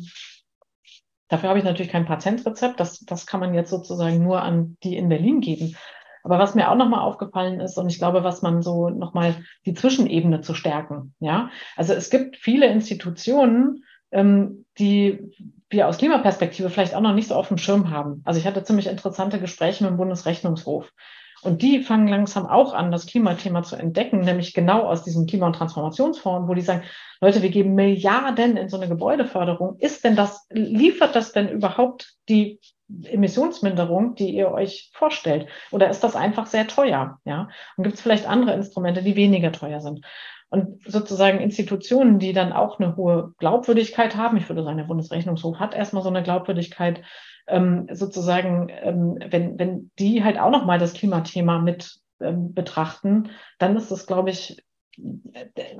Dafür 1.27 1.49
habe 1.49 1.59
ich 1.59 1.65
natürlich 1.65 1.91
kein 1.91 2.05
Patentrezept. 2.05 2.79
Das, 2.79 2.99
das 2.99 3.25
kann 3.25 3.39
man 3.39 3.53
jetzt 3.53 3.71
sozusagen 3.71 4.21
nur 4.23 4.41
an 4.41 4.77
die 4.83 4.95
in 4.95 5.09
Berlin 5.09 5.41
geben. 5.41 5.75
Aber 6.23 6.39
was 6.39 6.55
mir 6.55 6.69
auch 6.69 6.75
nochmal 6.75 7.01
aufgefallen 7.01 7.59
ist, 7.59 7.77
und 7.77 7.89
ich 7.89 7.99
glaube, 7.99 8.23
was 8.23 8.41
man 8.41 8.61
so 8.61 8.89
nochmal 8.89 9.35
die 9.65 9.73
Zwischenebene 9.73 10.41
zu 10.41 10.53
stärken, 10.53 11.13
ja. 11.19 11.49
Also 11.75 11.93
es 11.93 12.09
gibt 12.09 12.37
viele 12.37 12.67
Institutionen, 12.67 13.83
ähm, 14.11 14.65
die 14.79 15.31
wir 15.69 15.87
aus 15.87 15.97
Klimaperspektive 15.97 16.69
vielleicht 16.69 16.95
auch 16.95 17.01
noch 17.01 17.13
nicht 17.13 17.27
so 17.27 17.35
auf 17.35 17.47
dem 17.47 17.57
Schirm 17.57 17.89
haben. 17.89 18.21
Also 18.25 18.39
ich 18.39 18.45
hatte 18.45 18.63
ziemlich 18.63 18.87
interessante 18.87 19.39
Gespräche 19.39 19.83
mit 19.83 19.91
dem 19.91 19.97
Bundesrechnungshof. 19.97 20.91
Und 21.41 21.61
die 21.61 21.83
fangen 21.83 22.07
langsam 22.07 22.47
auch 22.47 22.73
an, 22.73 22.91
das 22.91 23.05
Klimathema 23.05 23.61
zu 23.61 23.75
entdecken, 23.75 24.21
nämlich 24.21 24.53
genau 24.53 24.81
aus 24.81 25.03
diesem 25.03 25.27
Klima- 25.27 25.47
und 25.47 25.55
Transformationsfonds, 25.55 26.49
wo 26.49 26.53
die 26.53 26.61
sagen, 26.61 26.83
Leute, 27.21 27.43
wir 27.43 27.49
geben 27.49 27.75
Milliarden 27.75 28.57
in 28.57 28.69
so 28.69 28.77
eine 28.77 28.87
Gebäudeförderung. 28.87 29.77
Ist 29.79 30.03
denn 30.03 30.15
das, 30.15 30.47
liefert 30.49 31.15
das 31.15 31.33
denn 31.33 31.49
überhaupt 31.49 32.15
die 32.29 32.59
Emissionsminderung, 33.03 34.15
die 34.15 34.29
ihr 34.29 34.51
euch 34.51 34.89
vorstellt? 34.93 35.47
Oder 35.71 35.89
ist 35.89 36.03
das 36.03 36.15
einfach 36.15 36.47
sehr 36.47 36.67
teuer? 36.67 37.19
Ja? 37.25 37.49
Und 37.77 37.83
gibt 37.83 37.97
es 37.97 38.01
vielleicht 38.01 38.27
andere 38.27 38.53
Instrumente, 38.53 39.03
die 39.03 39.15
weniger 39.15 39.51
teuer 39.51 39.81
sind? 39.81 40.05
Und 40.49 40.81
sozusagen 40.89 41.39
Institutionen, 41.39 42.19
die 42.19 42.33
dann 42.33 42.53
auch 42.53 42.79
eine 42.79 42.95
hohe 42.95 43.33
Glaubwürdigkeit 43.39 44.15
haben, 44.15 44.37
ich 44.37 44.47
würde 44.47 44.63
sagen, 44.63 44.77
der 44.77 44.85
Bundesrechnungshof 44.85 45.59
hat 45.59 45.73
erstmal 45.73 46.03
so 46.03 46.09
eine 46.09 46.23
Glaubwürdigkeit, 46.23 47.01
ähm, 47.47 47.87
sozusagen, 47.91 48.69
ähm, 48.69 49.17
wenn, 49.29 49.59
wenn 49.59 49.91
die 49.99 50.23
halt 50.23 50.39
auch 50.39 50.51
nochmal 50.51 50.79
das 50.79 50.93
Klimathema 50.93 51.59
mit 51.59 51.99
ähm, 52.19 52.53
betrachten, 52.53 53.29
dann 53.59 53.75
ist 53.75 53.91
das, 53.91 54.07
glaube 54.07 54.29
ich, 54.29 54.63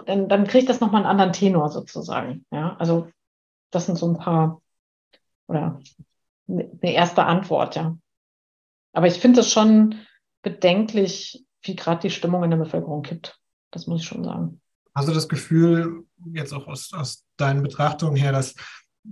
dann, 0.06 0.28
dann 0.28 0.48
kriegt 0.48 0.70
das 0.70 0.82
nochmal 0.82 1.02
einen 1.02 1.10
anderen 1.10 1.34
Tenor 1.34 1.70
sozusagen. 1.70 2.46
Ja, 2.52 2.76
also 2.78 3.08
das 3.72 3.86
sind 3.86 3.98
so 3.98 4.08
ein 4.08 4.18
paar 4.18 4.62
oder 5.48 5.80
eine 6.48 6.94
erste 6.94 7.24
Antwort, 7.24 7.76
ja. 7.76 7.98
Aber 8.94 9.08
ich 9.08 9.20
finde 9.20 9.42
es 9.42 9.52
schon 9.52 9.96
bedenklich, 10.42 11.46
wie 11.62 11.76
gerade 11.76 12.02
die 12.02 12.10
Stimmung 12.10 12.44
in 12.44 12.52
der 12.52 12.58
Bevölkerung 12.58 13.02
kippt. 13.02 13.40
Das 13.76 13.88
muss 13.88 14.02
ich 14.02 14.08
schon 14.08 14.24
sagen. 14.24 14.62
Hast 14.96 15.10
du 15.10 15.14
das 15.14 15.28
Gefühl, 15.28 16.06
jetzt 16.32 16.54
auch 16.54 16.66
aus, 16.68 16.94
aus 16.94 17.26
deinen 17.36 17.62
Betrachtungen 17.62 18.16
her, 18.16 18.32
dass 18.32 18.56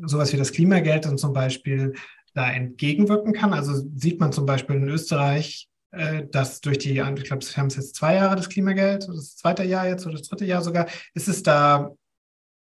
sowas 0.05 0.31
wie 0.31 0.37
das 0.37 0.53
Klimageld 0.53 1.03
dann 1.03 1.17
zum 1.17 1.33
Beispiel 1.33 1.93
da 2.33 2.49
entgegenwirken 2.49 3.33
kann? 3.33 3.53
Also 3.53 3.73
sieht 3.93 4.21
man 4.21 4.31
zum 4.31 4.45
Beispiel 4.45 4.77
in 4.77 4.87
Österreich, 4.87 5.67
äh, 5.91 6.25
dass 6.31 6.61
durch 6.61 6.77
die, 6.77 6.91
ich 6.91 6.95
glaube, 6.95 7.21
wir 7.21 7.57
haben 7.57 7.67
es 7.67 7.75
jetzt 7.75 7.95
zwei 7.95 8.15
Jahre 8.15 8.37
das 8.37 8.47
Klimageld, 8.47 9.05
das 9.09 9.35
zweite 9.35 9.65
Jahr 9.65 9.85
jetzt 9.85 10.05
oder 10.05 10.17
das 10.17 10.29
dritte 10.29 10.45
Jahr 10.45 10.61
sogar. 10.61 10.87
Ist 11.13 11.27
es 11.27 11.43
da, 11.43 11.91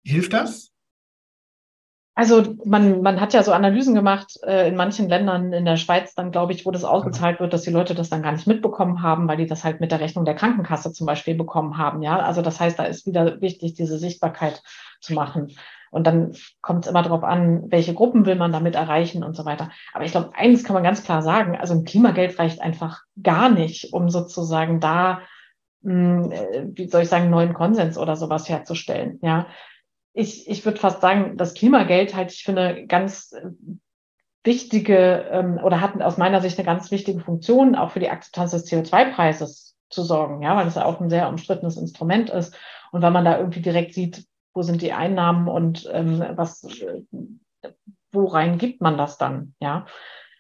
hilft 0.05 0.33
das? 0.33 0.73
Also 2.17 2.57
man, 2.65 3.03
man 3.03 3.21
hat 3.21 3.35
ja 3.35 3.43
so 3.43 3.53
Analysen 3.53 3.95
gemacht 3.95 4.39
äh, 4.47 4.69
in 4.69 4.77
manchen 4.77 5.09
Ländern, 5.09 5.53
in 5.53 5.65
der 5.65 5.77
Schweiz 5.77 6.15
dann, 6.15 6.31
glaube 6.31 6.53
ich, 6.53 6.65
wo 6.65 6.71
das 6.71 6.85
ausgezahlt 6.85 7.41
wird, 7.41 7.53
dass 7.53 7.63
die 7.63 7.71
Leute 7.71 7.97
das 7.97 8.09
dann 8.09 8.23
gar 8.23 8.31
nicht 8.31 8.47
mitbekommen 8.47 9.03
haben, 9.03 9.27
weil 9.27 9.37
die 9.37 9.47
das 9.47 9.65
halt 9.65 9.81
mit 9.81 9.91
der 9.91 9.99
Rechnung 9.99 10.25
der 10.25 10.37
Krankenkasse 10.37 10.93
zum 10.93 11.07
Beispiel 11.09 11.35
bekommen 11.35 11.77
haben. 11.77 12.03
Ja, 12.03 12.21
also 12.21 12.41
das 12.41 12.61
heißt, 12.61 12.79
da 12.79 12.85
ist 12.85 13.07
wieder 13.07 13.41
wichtig, 13.41 13.75
diese 13.75 13.99
Sichtbarkeit 13.99 14.63
zu 15.01 15.13
machen. 15.13 15.57
Und 15.91 16.07
dann 16.07 16.35
kommt 16.61 16.85
es 16.85 16.91
immer 16.91 17.03
darauf 17.03 17.25
an, 17.25 17.71
welche 17.71 17.95
Gruppen 17.95 18.27
will 18.27 18.37
man 18.37 18.53
damit 18.53 18.77
erreichen 18.77 19.25
und 19.25 19.35
so 19.35 19.45
weiter. 19.45 19.71
Aber 19.93 20.05
ich 20.05 20.13
glaube, 20.13 20.31
eines 20.35 20.63
kann 20.63 20.75
man 20.75 20.83
ganz 20.83 21.03
klar 21.03 21.23
sagen, 21.23 21.57
also 21.57 21.75
ein 21.75 21.85
Klimageld 21.85 22.39
reicht 22.39 22.61
einfach 22.61 23.03
gar 23.21 23.49
nicht, 23.49 23.93
um 23.93 24.09
sozusagen 24.09 24.79
da, 24.79 25.21
mh, 25.83 26.25
hm, 26.25 26.33
äh, 26.33 26.65
wie 26.75 26.89
soll 26.89 27.03
ich 27.03 27.09
sagen, 27.09 27.31
neuen 27.31 27.55
Konsens 27.55 27.99
oder 27.99 28.15
sowas 28.15 28.49
herzustellen. 28.49 29.19
Ja, 29.23 29.47
ich, 30.15 30.49
ich 30.49 30.65
würde 30.65 30.79
fast 30.79 31.01
sagen, 31.01 31.37
das 31.37 31.55
Klimageld 31.55 32.15
halte 32.15 32.33
ich 32.33 32.49
eine 32.49 32.87
ganz 32.87 33.33
äh, 33.33 33.51
wichtige 34.45 35.27
ähm, 35.31 35.59
oder 35.63 35.81
hat 35.81 36.01
aus 36.01 36.17
meiner 36.17 36.41
Sicht 36.41 36.59
eine 36.59 36.67
ganz 36.67 36.91
wichtige 36.91 37.21
Funktion, 37.21 37.75
auch 37.75 37.91
für 37.91 38.01
die 38.01 38.11
Akzeptanz 38.11 38.53
des 38.53 38.71
CO2-Preises 38.71 39.77
zu 39.91 40.03
sorgen, 40.03 40.43
ja, 40.43 40.57
weil 40.57 40.69
es 40.69 40.77
ja 40.77 40.85
auch 40.85 41.01
ein 41.01 41.11
sehr 41.11 41.29
umstrittenes 41.29 41.77
Instrument 41.77 42.31
ist. 42.31 42.57
Und 42.93 43.03
weil 43.03 43.11
man 43.11 43.25
da 43.25 43.39
irgendwie 43.39 43.61
direkt 43.61 43.93
sieht, 43.93 44.25
wo 44.55 44.63
sind 44.63 44.83
die 44.83 44.93
Einnahmen 44.93 45.49
und 45.49 45.89
ähm, 45.93 46.25
was, 46.37 46.63
äh, 46.63 47.03
worein 48.13 48.59
gibt 48.59 48.81
man 48.81 48.97
das 48.97 49.19
dann, 49.19 49.55
ja. 49.59 49.87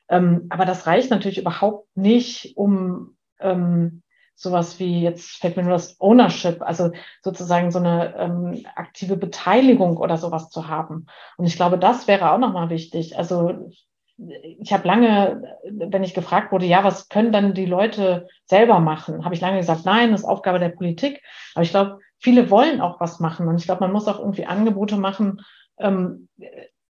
Ähm, 0.09 0.47
aber 0.51 0.67
das 0.67 0.87
reicht 0.87 1.11
natürlich 1.11 1.39
überhaupt 1.39 1.89
nicht, 1.97 2.57
um 2.57 3.17
ähm, 3.41 4.04
sowas 4.35 4.79
wie, 4.79 5.01
jetzt 5.01 5.39
fällt 5.39 5.57
mir 5.57 5.63
nur 5.63 5.73
das 5.73 6.01
Ownership, 6.01 6.63
also 6.63 6.91
sozusagen 7.23 7.71
so 7.71 7.79
eine 7.79 8.15
ähm, 8.17 8.67
aktive 8.75 9.17
Beteiligung 9.17 9.97
oder 9.97 10.17
sowas 10.17 10.51
zu 10.51 10.69
haben. 10.69 11.07
Und 11.37 11.47
ich 11.47 11.57
glaube, 11.57 11.79
das 11.79 12.09
wäre 12.09 12.33
auch 12.33 12.39
nochmal 12.39 12.71
wichtig. 12.71 13.17
Also 13.17 13.71
ich 14.17 14.73
habe 14.73 14.87
lange, 14.87 15.59
wenn 15.65 16.05
ich 16.05 16.15
gefragt 16.15 16.53
wurde, 16.53 16.67
ja, 16.67 16.85
was 16.85 17.09
können 17.09 17.33
dann 17.33 17.55
die 17.55 17.67
Leute 17.67 18.29
selber 18.45 18.79
machen, 18.79 19.25
habe 19.25 19.35
ich 19.35 19.41
lange 19.41 19.59
gesagt, 19.59 19.85
nein, 19.85 20.13
das 20.13 20.21
ist 20.21 20.27
Aufgabe 20.27 20.59
der 20.59 20.69
Politik. 20.69 21.21
Aber 21.55 21.63
ich 21.63 21.71
glaube, 21.71 21.99
viele 22.19 22.51
wollen 22.51 22.81
auch 22.81 23.01
was 23.01 23.21
machen. 23.21 23.49
Und 23.49 23.57
ich 23.57 23.65
glaube, 23.65 23.81
man 23.81 23.93
muss 23.93 24.07
auch 24.07 24.21
irgendwie 24.21 24.47
Angebote 24.47 24.97
machen, 24.97 25.41
ähm, 25.79 26.29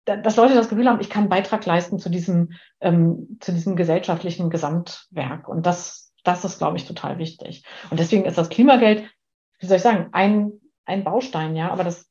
dass 0.04 0.36
Leute 0.36 0.54
das 0.54 0.68
Gefühl 0.68 0.88
haben, 0.88 1.00
ich 1.00 1.08
kann 1.08 1.30
Beitrag 1.30 1.64
leisten 1.64 1.98
zu 1.98 2.10
diesem, 2.10 2.52
ähm, 2.80 3.38
zu 3.40 3.52
diesem 3.52 3.74
gesellschaftlichen 3.74 4.50
Gesamtwerk. 4.50 5.48
Und 5.48 5.64
das, 5.64 6.03
das 6.24 6.44
ist, 6.44 6.58
glaube 6.58 6.76
ich, 6.76 6.86
total 6.86 7.18
wichtig. 7.18 7.64
Und 7.90 8.00
deswegen 8.00 8.24
ist 8.24 8.38
das 8.38 8.48
Klimageld, 8.48 9.08
wie 9.60 9.66
soll 9.66 9.76
ich 9.76 9.82
sagen, 9.82 10.08
ein, 10.12 10.52
ein 10.84 11.04
Baustein, 11.04 11.54
ja, 11.54 11.70
aber 11.70 11.84
das, 11.84 12.10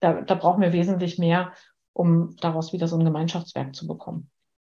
da, 0.00 0.20
da 0.20 0.34
brauchen 0.34 0.60
wir 0.60 0.72
wesentlich 0.72 1.18
mehr, 1.18 1.52
um 1.92 2.36
daraus 2.40 2.72
wieder 2.72 2.88
so 2.88 2.96
ein 2.98 3.04
Gemeinschaftswerk 3.04 3.74
zu 3.74 3.86
bekommen. 3.86 4.30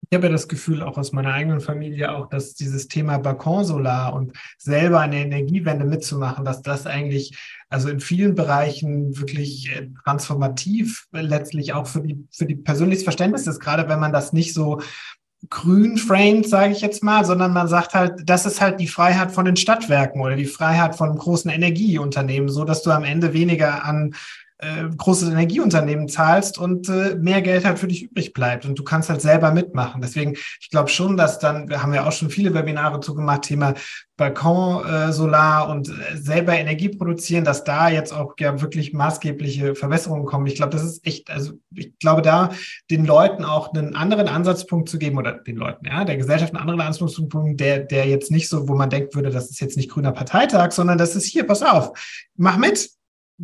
Ich 0.10 0.16
habe 0.16 0.28
ja 0.28 0.32
das 0.32 0.48
Gefühl, 0.48 0.84
auch 0.84 0.98
aus 0.98 1.14
meiner 1.14 1.34
eigenen 1.34 1.62
Familie, 1.62 2.16
auch, 2.16 2.30
dass 2.30 2.54
dieses 2.54 2.88
Thema 2.88 3.18
Balkonsolar 3.18 4.14
und 4.14 4.34
selber 4.58 5.00
eine 5.00 5.18
Energiewende 5.18 5.84
mitzumachen, 5.84 6.46
dass 6.46 6.62
das 6.62 6.86
eigentlich 6.86 7.36
also 7.70 7.90
in 7.90 8.00
vielen 8.00 8.36
Bereichen 8.36 9.18
wirklich 9.18 9.76
äh, 9.76 9.90
transformativ 10.04 11.08
letztlich 11.12 11.74
auch 11.74 11.88
für 11.88 12.02
die, 12.02 12.24
für 12.32 12.46
die 12.46 12.56
persönliches 12.56 13.04
Verständnis 13.04 13.48
ist, 13.48 13.60
gerade 13.60 13.90
wenn 13.90 14.00
man 14.00 14.14
das 14.14 14.32
nicht 14.32 14.54
so 14.54 14.80
grün 15.50 15.98
framed, 15.98 16.48
sage 16.48 16.72
ich 16.72 16.82
jetzt 16.82 17.04
mal, 17.04 17.26
sondern 17.26 17.54
man 17.54 17.68
sagt 17.68 17.94
halt, 17.94 18.22
das 18.26 18.46
ist 18.46 18.62
halt 18.62 18.80
die 18.80 18.88
Freiheit 18.88 19.32
von 19.32 19.46
den 19.46 19.56
Stadtwerken 19.56 20.22
oder 20.22 20.36
die 20.36 20.46
Freiheit 20.46 20.96
von 20.96 21.18
großen 21.18 21.52
Energieunternehmen, 21.52 22.50
so 22.50 22.64
dass 22.64 22.84
du 22.84 22.92
am 22.92 23.04
Ende 23.04 23.34
weniger 23.34 23.84
an 23.86 24.16
äh, 24.60 24.86
großes 24.96 25.30
Energieunternehmen 25.30 26.08
zahlst 26.08 26.58
und 26.58 26.88
äh, 26.88 27.16
mehr 27.16 27.42
Geld 27.42 27.66
halt 27.66 27.78
für 27.78 27.88
dich 27.88 28.04
übrig 28.04 28.34
bleibt 28.34 28.66
und 28.66 28.80
du 28.80 28.84
kannst 28.84 29.10
halt 29.10 29.22
selber 29.22 29.52
mitmachen. 29.52 30.02
Deswegen, 30.02 30.36
ich 30.62 30.70
glaube 30.70 30.90
schon, 30.90 31.18
dass 31.18 31.40
dann, 31.40 31.70
wir 31.70 31.84
haben 31.84 31.94
ja 31.94 32.08
auch 32.08 32.14
schon 32.14 32.30
viele 32.30 32.54
Webinare 32.54 33.00
zugemacht, 33.02 33.44
Thema 33.44 33.74
Balkon, 34.18 34.86
äh, 34.86 35.12
Solar 35.12 35.70
und 35.70 35.90
äh, 35.90 36.16
selber 36.16 36.54
Energie 36.54 36.88
produzieren, 36.88 37.44
dass 37.44 37.66
da 37.66 37.90
jetzt 37.90 38.14
auch 38.14 38.36
ja 38.40 38.62
wirklich 38.62 38.94
maßgebliche 38.94 39.76
Verbesserungen 39.76 40.26
kommen. 40.26 40.48
Ich 40.48 40.56
glaube, 40.56 40.72
das 40.72 40.84
ist 40.84 41.06
echt, 41.06 41.30
also 41.30 41.54
ich 41.76 41.98
glaube, 42.00 42.22
da 42.22 42.50
den 42.90 43.06
Leuten 43.06 43.44
auch 43.44 43.74
einen 43.74 43.94
anderen 43.94 44.30
Ansatzpunkt 44.30 44.88
zu 44.88 44.98
geben 44.98 45.18
oder 45.18 45.34
den 45.34 45.58
Leuten, 45.58 45.86
ja, 45.86 46.06
der 46.06 46.16
Gesellschaft 46.16 46.54
einen 46.54 46.62
anderen 46.62 46.82
Ansatzpunkt, 46.82 47.60
der, 47.60 47.80
der 47.80 48.08
jetzt 48.08 48.32
nicht 48.32 48.48
so, 48.48 48.70
wo 48.70 48.76
man 48.76 48.90
denkt 48.90 49.16
würde, 49.16 49.32
das 49.32 49.50
ist 49.50 49.60
jetzt 49.60 49.76
nicht 49.76 49.92
grüner 49.92 50.14
Parteitag, 50.14 50.72
sondern 50.72 50.98
das 50.98 51.18
ist 51.18 51.26
hier, 51.26 51.46
pass 51.46 51.62
auf, 51.62 51.92
mach 52.38 52.58
mit, 52.58 52.90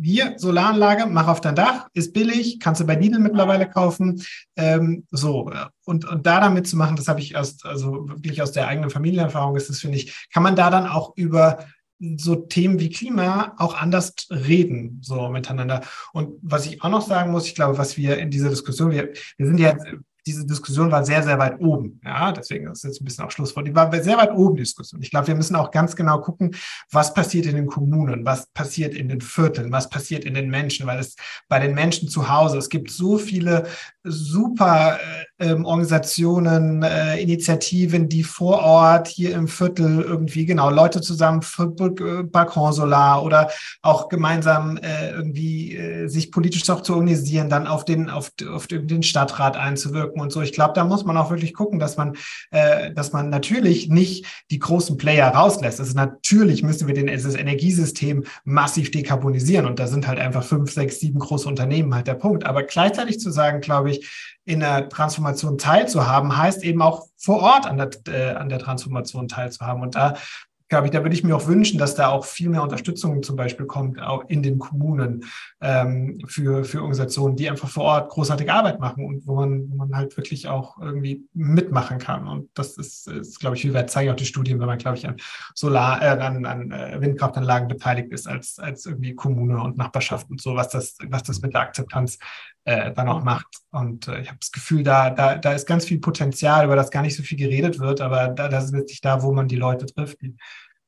hier 0.00 0.34
Solaranlage, 0.36 1.06
mach 1.06 1.28
auf 1.28 1.40
dein 1.40 1.54
Dach, 1.54 1.88
ist 1.92 2.12
billig, 2.12 2.60
kannst 2.60 2.80
du 2.80 2.86
bei 2.86 2.94
Lidl 2.94 3.18
mittlerweile 3.18 3.68
kaufen. 3.68 4.22
Ähm, 4.56 5.06
so, 5.10 5.50
und, 5.84 6.04
und 6.06 6.26
da 6.26 6.40
damit 6.40 6.66
zu 6.66 6.76
machen, 6.76 6.96
das 6.96 7.08
habe 7.08 7.20
ich 7.20 7.36
aus, 7.36 7.64
also 7.64 8.08
wirklich 8.08 8.42
aus 8.42 8.52
der 8.52 8.68
eigenen 8.68 8.90
Familienerfahrung, 8.90 9.56
ist 9.56 9.68
das, 9.68 9.80
finde 9.80 9.98
ich, 9.98 10.28
kann 10.32 10.42
man 10.42 10.56
da 10.56 10.70
dann 10.70 10.86
auch 10.86 11.16
über 11.16 11.64
so 12.16 12.34
Themen 12.34 12.80
wie 12.80 12.90
Klima 12.90 13.54
auch 13.58 13.74
anders 13.74 14.14
reden, 14.30 14.98
so 15.02 15.28
miteinander. 15.28 15.82
Und 16.12 16.34
was 16.42 16.66
ich 16.66 16.82
auch 16.82 16.88
noch 16.88 17.02
sagen 17.02 17.30
muss, 17.30 17.46
ich 17.46 17.54
glaube, 17.54 17.78
was 17.78 17.96
wir 17.96 18.18
in 18.18 18.30
dieser 18.30 18.50
Diskussion, 18.50 18.90
wir, 18.90 19.12
wir 19.36 19.46
sind 19.46 19.60
ja 19.60 19.76
diese 20.26 20.46
Diskussion 20.46 20.90
war 20.90 21.04
sehr, 21.04 21.22
sehr 21.22 21.38
weit 21.38 21.60
oben. 21.60 22.00
Ja, 22.04 22.32
deswegen 22.32 22.70
ist 22.70 22.84
jetzt 22.84 23.00
ein 23.00 23.04
bisschen 23.04 23.24
auch 23.24 23.30
Schlusswort. 23.30 23.66
Die 23.66 23.74
war 23.74 23.90
sehr 24.02 24.16
weit 24.16 24.32
oben, 24.32 24.56
die 24.56 24.62
Diskussion. 24.62 25.02
Ich 25.02 25.10
glaube, 25.10 25.26
wir 25.26 25.34
müssen 25.34 25.56
auch 25.56 25.70
ganz 25.70 25.96
genau 25.96 26.20
gucken, 26.20 26.54
was 26.90 27.12
passiert 27.12 27.46
in 27.46 27.56
den 27.56 27.66
Kommunen, 27.66 28.24
was 28.24 28.46
passiert 28.46 28.94
in 28.94 29.08
den 29.08 29.20
Vierteln, 29.20 29.72
was 29.72 29.88
passiert 29.88 30.24
in 30.24 30.34
den 30.34 30.48
Menschen, 30.50 30.86
weil 30.86 30.98
es 30.98 31.16
bei 31.48 31.58
den 31.58 31.74
Menschen 31.74 32.08
zu 32.08 32.28
Hause, 32.28 32.58
es 32.58 32.68
gibt 32.68 32.90
so 32.90 33.18
viele 33.18 33.66
super 34.04 34.98
äh, 35.38 35.52
ähm, 35.52 35.64
Organisationen, 35.64 36.82
äh, 36.82 37.20
Initiativen, 37.20 38.08
die 38.08 38.22
vor 38.22 38.60
Ort 38.60 39.08
hier 39.08 39.34
im 39.34 39.48
Viertel 39.48 40.02
irgendwie 40.02 40.46
genau 40.46 40.70
Leute 40.70 41.00
zusammen 41.00 41.42
für 41.42 41.68
Balkonsolar 41.68 43.24
oder 43.24 43.50
auch 43.80 44.08
gemeinsam 44.08 44.76
äh, 44.76 45.10
irgendwie 45.10 45.76
äh, 45.76 46.08
sich 46.08 46.30
politisch 46.30 46.68
auch 46.70 46.82
zu 46.82 46.94
organisieren, 46.94 47.48
dann 47.48 47.66
auf 47.66 47.84
den 47.84 48.10
auf, 48.10 48.32
auf 48.52 48.66
den 48.66 49.02
Stadtrat 49.02 49.56
einzuwirken 49.56 50.02
wirken 50.02 50.20
und 50.20 50.32
so. 50.32 50.42
Ich 50.42 50.52
glaube, 50.52 50.72
da 50.74 50.84
muss 50.84 51.04
man 51.04 51.16
auch 51.16 51.30
wirklich 51.30 51.54
gucken, 51.54 51.78
dass 51.78 51.96
man, 51.96 52.16
äh, 52.50 52.92
dass 52.92 53.12
man 53.12 53.30
natürlich 53.30 53.88
nicht 53.88 54.26
die 54.50 54.58
großen 54.58 54.96
Player 54.96 55.28
rauslässt. 55.28 55.80
Also 55.80 55.94
natürlich 55.94 56.62
müssen 56.62 56.86
wir 56.86 56.94
den, 56.94 57.06
das 57.06 57.34
Energiesystem 57.34 58.24
massiv 58.44 58.90
dekarbonisieren 58.90 59.66
und 59.66 59.78
da 59.78 59.86
sind 59.86 60.06
halt 60.06 60.18
einfach 60.18 60.44
fünf, 60.44 60.72
sechs, 60.72 61.00
sieben 61.00 61.18
große 61.18 61.48
Unternehmen 61.48 61.94
halt 61.94 62.06
der 62.06 62.14
Punkt. 62.14 62.44
Aber 62.44 62.62
gleichzeitig 62.62 63.20
zu 63.20 63.30
sagen, 63.30 63.60
glaube 63.60 63.90
ich, 63.90 63.91
ich, 63.92 64.36
in 64.44 64.60
der 64.60 64.88
Transformation 64.88 65.58
teilzuhaben, 65.58 66.36
heißt 66.36 66.64
eben 66.64 66.82
auch 66.82 67.06
vor 67.16 67.40
Ort 67.40 67.66
an 67.66 67.78
der, 67.78 67.90
äh, 68.08 68.34
an 68.34 68.48
der 68.48 68.58
Transformation 68.58 69.28
teilzuhaben. 69.28 69.82
Und 69.82 69.94
da 69.94 70.14
glaube 70.72 70.86
ich, 70.86 70.92
da 70.92 71.02
würde 71.02 71.14
ich 71.14 71.22
mir 71.22 71.36
auch 71.36 71.48
wünschen, 71.48 71.78
dass 71.78 71.96
da 71.96 72.08
auch 72.08 72.24
viel 72.24 72.48
mehr 72.48 72.62
Unterstützung 72.62 73.22
zum 73.22 73.36
Beispiel 73.36 73.66
kommt, 73.66 74.00
auch 74.00 74.24
in 74.28 74.42
den 74.42 74.58
Kommunen 74.58 75.26
ähm, 75.60 76.18
für, 76.26 76.64
für 76.64 76.78
Organisationen, 76.78 77.36
die 77.36 77.50
einfach 77.50 77.68
vor 77.68 77.84
Ort 77.84 78.08
großartige 78.08 78.50
Arbeit 78.50 78.80
machen 78.80 79.04
und 79.04 79.26
wo 79.26 79.34
man, 79.34 79.70
wo 79.70 79.76
man 79.76 79.94
halt 79.94 80.16
wirklich 80.16 80.48
auch 80.48 80.78
irgendwie 80.80 81.26
mitmachen 81.34 81.98
kann. 81.98 82.26
Und 82.26 82.48
das 82.54 82.78
ist, 82.78 83.06
ist 83.06 83.38
glaube 83.38 83.56
ich, 83.56 83.64
wie 83.64 83.74
weit 83.74 83.90
zeigen 83.90 84.12
auch 84.12 84.16
die 84.16 84.24
Studien, 84.24 84.60
wenn 84.60 84.66
man, 84.66 84.78
glaube 84.78 84.96
ich, 84.96 85.06
an 85.06 85.16
Solar, 85.54 86.00
äh, 86.00 86.06
an, 86.06 86.46
an 86.46 86.72
äh, 86.72 86.98
Windkraftanlagen 86.98 87.68
beteiligt 87.68 88.10
ist, 88.10 88.26
als, 88.26 88.58
als 88.58 88.86
irgendwie 88.86 89.14
Kommune 89.14 89.60
und 89.62 89.76
Nachbarschaft 89.76 90.30
und 90.30 90.40
so, 90.40 90.56
was 90.56 90.70
das, 90.70 90.96
was 91.06 91.22
das 91.22 91.42
mit 91.42 91.52
der 91.52 91.60
Akzeptanz 91.60 92.18
äh, 92.64 92.92
dann 92.92 93.08
auch 93.08 93.22
macht. 93.24 93.46
Und 93.70 94.08
äh, 94.08 94.20
ich 94.20 94.28
habe 94.28 94.38
das 94.38 94.52
Gefühl, 94.52 94.82
da, 94.82 95.10
da, 95.10 95.36
da 95.36 95.52
ist 95.52 95.66
ganz 95.66 95.84
viel 95.84 96.00
Potenzial, 96.00 96.64
über 96.64 96.76
das 96.76 96.90
gar 96.90 97.02
nicht 97.02 97.16
so 97.16 97.22
viel 97.22 97.38
geredet 97.38 97.78
wird, 97.78 98.00
aber 98.00 98.28
da, 98.28 98.48
das 98.48 98.66
ist 98.66 98.72
wirklich 98.72 99.00
da, 99.00 99.22
wo 99.22 99.32
man 99.32 99.48
die 99.48 99.56
Leute 99.56 99.86
trifft. 99.86 100.20
Die 100.22 100.36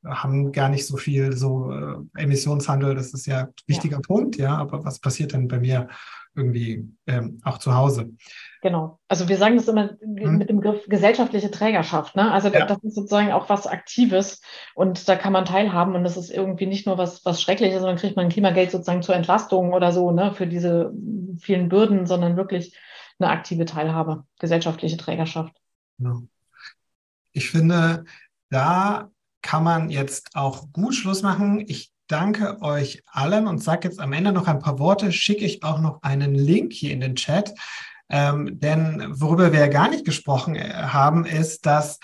haben 0.05 0.51
gar 0.51 0.69
nicht 0.69 0.85
so 0.85 0.97
viel 0.97 1.35
so 1.35 1.71
äh, 1.71 2.21
Emissionshandel, 2.21 2.95
das 2.95 3.13
ist 3.13 3.25
ja 3.25 3.41
ein 3.41 3.53
wichtiger 3.67 3.97
ja. 3.97 4.01
Punkt, 4.01 4.37
ja, 4.37 4.55
aber 4.55 4.85
was 4.85 4.99
passiert 4.99 5.33
denn 5.33 5.47
bei 5.47 5.59
mir 5.59 5.87
irgendwie 6.35 6.87
ähm, 7.07 7.39
auch 7.43 7.57
zu 7.57 7.73
Hause? 7.73 8.11
Genau. 8.61 8.99
Also 9.07 9.27
wir 9.29 9.37
sagen 9.37 9.57
das 9.57 9.67
immer 9.67 9.91
hm. 9.99 10.37
mit 10.37 10.49
dem 10.49 10.57
Begriff 10.57 10.87
gesellschaftliche 10.87 11.51
Trägerschaft. 11.51 12.15
Ne? 12.15 12.31
Also 12.31 12.49
ja. 12.49 12.65
das 12.65 12.83
ist 12.83 12.95
sozusagen 12.95 13.31
auch 13.31 13.49
was 13.49 13.67
Aktives 13.67 14.41
und 14.73 15.07
da 15.07 15.15
kann 15.15 15.33
man 15.33 15.45
teilhaben 15.45 15.95
und 15.95 16.03
das 16.03 16.17
ist 16.17 16.31
irgendwie 16.31 16.65
nicht 16.65 16.87
nur 16.87 16.97
was, 16.97 17.23
was 17.25 17.41
Schreckliches, 17.41 17.79
sondern 17.79 17.97
kriegt 17.97 18.15
man 18.15 18.29
Klimageld 18.29 18.71
sozusagen 18.71 19.03
zur 19.03 19.15
Entlastung 19.15 19.73
oder 19.73 19.91
so, 19.91 20.11
ne, 20.11 20.33
für 20.33 20.47
diese 20.47 20.93
vielen 21.39 21.69
Bürden, 21.69 22.05
sondern 22.05 22.37
wirklich 22.37 22.75
eine 23.19 23.29
aktive 23.29 23.65
Teilhabe, 23.65 24.25
gesellschaftliche 24.39 24.97
Trägerschaft. 24.97 25.55
Ja. 25.97 26.21
Ich 27.31 27.49
finde, 27.49 28.05
da 28.49 29.09
kann 29.41 29.63
man 29.63 29.89
jetzt 29.89 30.35
auch 30.35 30.71
gut 30.73 30.95
Schluss 30.95 31.21
machen. 31.21 31.63
Ich 31.67 31.91
danke 32.07 32.61
euch 32.61 33.03
allen 33.07 33.47
und 33.47 33.63
sage 33.63 33.87
jetzt 33.87 33.99
am 33.99 34.13
Ende 34.13 34.31
noch 34.31 34.47
ein 34.47 34.59
paar 34.59 34.79
Worte, 34.79 35.11
schicke 35.11 35.45
ich 35.45 35.63
auch 35.63 35.79
noch 35.79 36.01
einen 36.03 36.35
Link 36.35 36.73
hier 36.73 36.91
in 36.91 36.99
den 36.99 37.15
Chat 37.15 37.53
ähm, 38.09 38.59
denn 38.59 39.05
worüber 39.09 39.51
wir 39.51 39.59
ja 39.59 39.67
gar 39.67 39.89
nicht 39.89 40.05
gesprochen 40.05 40.55
äh, 40.55 40.71
haben, 40.73 41.25
ist, 41.25 41.65
dass 41.65 41.99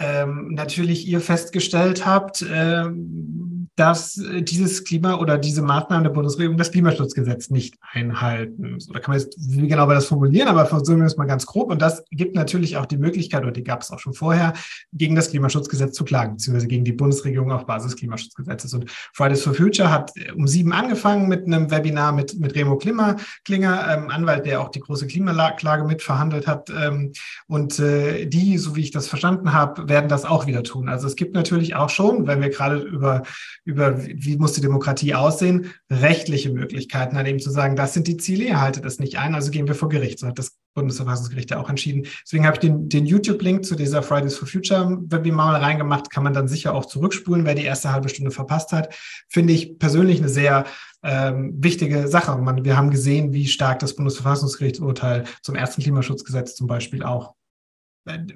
ähm, 0.00 0.48
natürlich 0.54 1.06
ihr 1.06 1.20
festgestellt 1.20 2.06
habt, 2.06 2.44
ähm, 2.50 3.68
dass 3.76 4.20
dieses 4.40 4.84
Klima 4.84 5.14
oder 5.14 5.38
diese 5.38 5.62
Maßnahmen 5.62 6.04
der 6.04 6.10
Bundesregierung 6.10 6.58
das 6.58 6.70
Klimaschutzgesetz 6.70 7.48
nicht 7.48 7.76
einhalten. 7.92 8.76
Da 8.92 9.00
kann 9.00 9.12
man 9.12 9.20
jetzt, 9.20 9.36
wie 9.38 9.66
genau 9.66 9.88
das 9.88 10.06
formulieren, 10.06 10.48
aber 10.48 10.66
versuchen 10.66 10.98
wir 10.98 11.06
es 11.06 11.16
mal 11.16 11.24
ganz 11.24 11.46
grob. 11.46 11.70
Und 11.70 11.80
das 11.80 12.04
gibt 12.10 12.34
natürlich 12.34 12.76
auch 12.76 12.84
die 12.84 12.98
Möglichkeit, 12.98 13.42
oder 13.42 13.52
die 13.52 13.64
gab 13.64 13.80
es 13.80 13.90
auch 13.90 13.98
schon 13.98 14.12
vorher, 14.12 14.52
gegen 14.92 15.14
das 15.14 15.30
Klimaschutzgesetz 15.30 15.94
zu 15.94 16.04
klagen, 16.04 16.32
beziehungsweise 16.32 16.68
gegen 16.68 16.84
die 16.84 16.92
Bundesregierung 16.92 17.52
auf 17.52 17.64
Basis 17.64 17.96
Klimaschutzgesetzes. 17.96 18.74
Und 18.74 18.90
Fridays 19.14 19.42
for 19.42 19.54
Future 19.54 19.90
hat 19.90 20.12
um 20.36 20.46
sieben 20.46 20.72
angefangen 20.72 21.28
mit 21.28 21.46
einem 21.46 21.70
Webinar 21.70 22.12
mit, 22.12 22.38
mit 22.38 22.54
Remo 22.54 22.76
Klinger, 22.76 23.16
Klinger 23.44 23.86
ähm, 23.90 24.10
Anwalt, 24.10 24.44
der 24.44 24.60
auch 24.60 24.68
die 24.68 24.80
große 24.80 25.06
Klimaklage 25.06 25.84
mitverhandelt 25.84 26.46
hat. 26.46 26.70
Ähm, 26.70 27.12
und 27.46 27.78
äh, 27.78 28.26
die, 28.26 28.58
so 28.58 28.76
wie 28.76 28.82
ich 28.82 28.90
das 28.90 29.08
verstanden 29.08 29.52
habe, 29.52 29.88
werden 29.90 30.08
das 30.08 30.24
auch 30.24 30.46
wieder 30.46 30.62
tun. 30.62 30.88
Also 30.88 31.06
es 31.06 31.16
gibt 31.16 31.34
natürlich 31.34 31.74
auch 31.74 31.90
schon, 31.90 32.26
wenn 32.26 32.40
wir 32.40 32.48
gerade 32.48 32.78
über, 32.78 33.24
über 33.64 34.02
wie 34.02 34.38
muss 34.38 34.54
die 34.54 34.62
Demokratie 34.62 35.14
aussehen, 35.14 35.72
rechtliche 35.90 36.50
Möglichkeiten, 36.50 37.16
dann 37.16 37.26
eben 37.26 37.40
zu 37.40 37.50
sagen, 37.50 37.76
das 37.76 37.92
sind 37.92 38.06
die 38.06 38.16
Ziele, 38.16 38.44
ihr 38.44 38.60
haltet 38.60 38.84
das 38.84 38.98
nicht 38.98 39.18
ein, 39.18 39.34
also 39.34 39.50
gehen 39.50 39.68
wir 39.68 39.74
vor 39.74 39.90
Gericht. 39.90 40.20
So 40.20 40.28
hat 40.28 40.38
das 40.38 40.56
Bundesverfassungsgericht 40.74 41.50
ja 41.50 41.58
auch 41.58 41.68
entschieden. 41.68 42.06
Deswegen 42.24 42.46
habe 42.46 42.54
ich 42.54 42.60
den, 42.60 42.88
den 42.88 43.04
YouTube-Link 43.04 43.64
zu 43.64 43.74
dieser 43.74 44.02
Fridays 44.02 44.36
for 44.36 44.46
Future 44.46 44.98
Webinar 45.02 45.40
mal 45.40 45.56
reingemacht, 45.56 46.10
kann 46.10 46.22
man 46.22 46.34
dann 46.34 46.48
sicher 46.48 46.74
auch 46.74 46.86
zurückspulen, 46.86 47.44
wer 47.44 47.54
die 47.54 47.64
erste 47.64 47.92
halbe 47.92 48.08
Stunde 48.08 48.30
verpasst 48.30 48.72
hat. 48.72 48.94
Finde 49.28 49.52
ich 49.52 49.78
persönlich 49.78 50.18
eine 50.18 50.28
sehr 50.28 50.64
ähm, 51.02 51.54
wichtige 51.56 52.08
Sache. 52.08 52.36
Man, 52.36 52.64
wir 52.64 52.76
haben 52.76 52.90
gesehen, 52.90 53.32
wie 53.32 53.46
stark 53.46 53.78
das 53.78 53.96
Bundesverfassungsgerichtsurteil 53.96 55.24
zum 55.42 55.54
ersten 55.54 55.82
Klimaschutzgesetz 55.82 56.54
zum 56.54 56.66
Beispiel 56.66 57.02
auch 57.02 57.34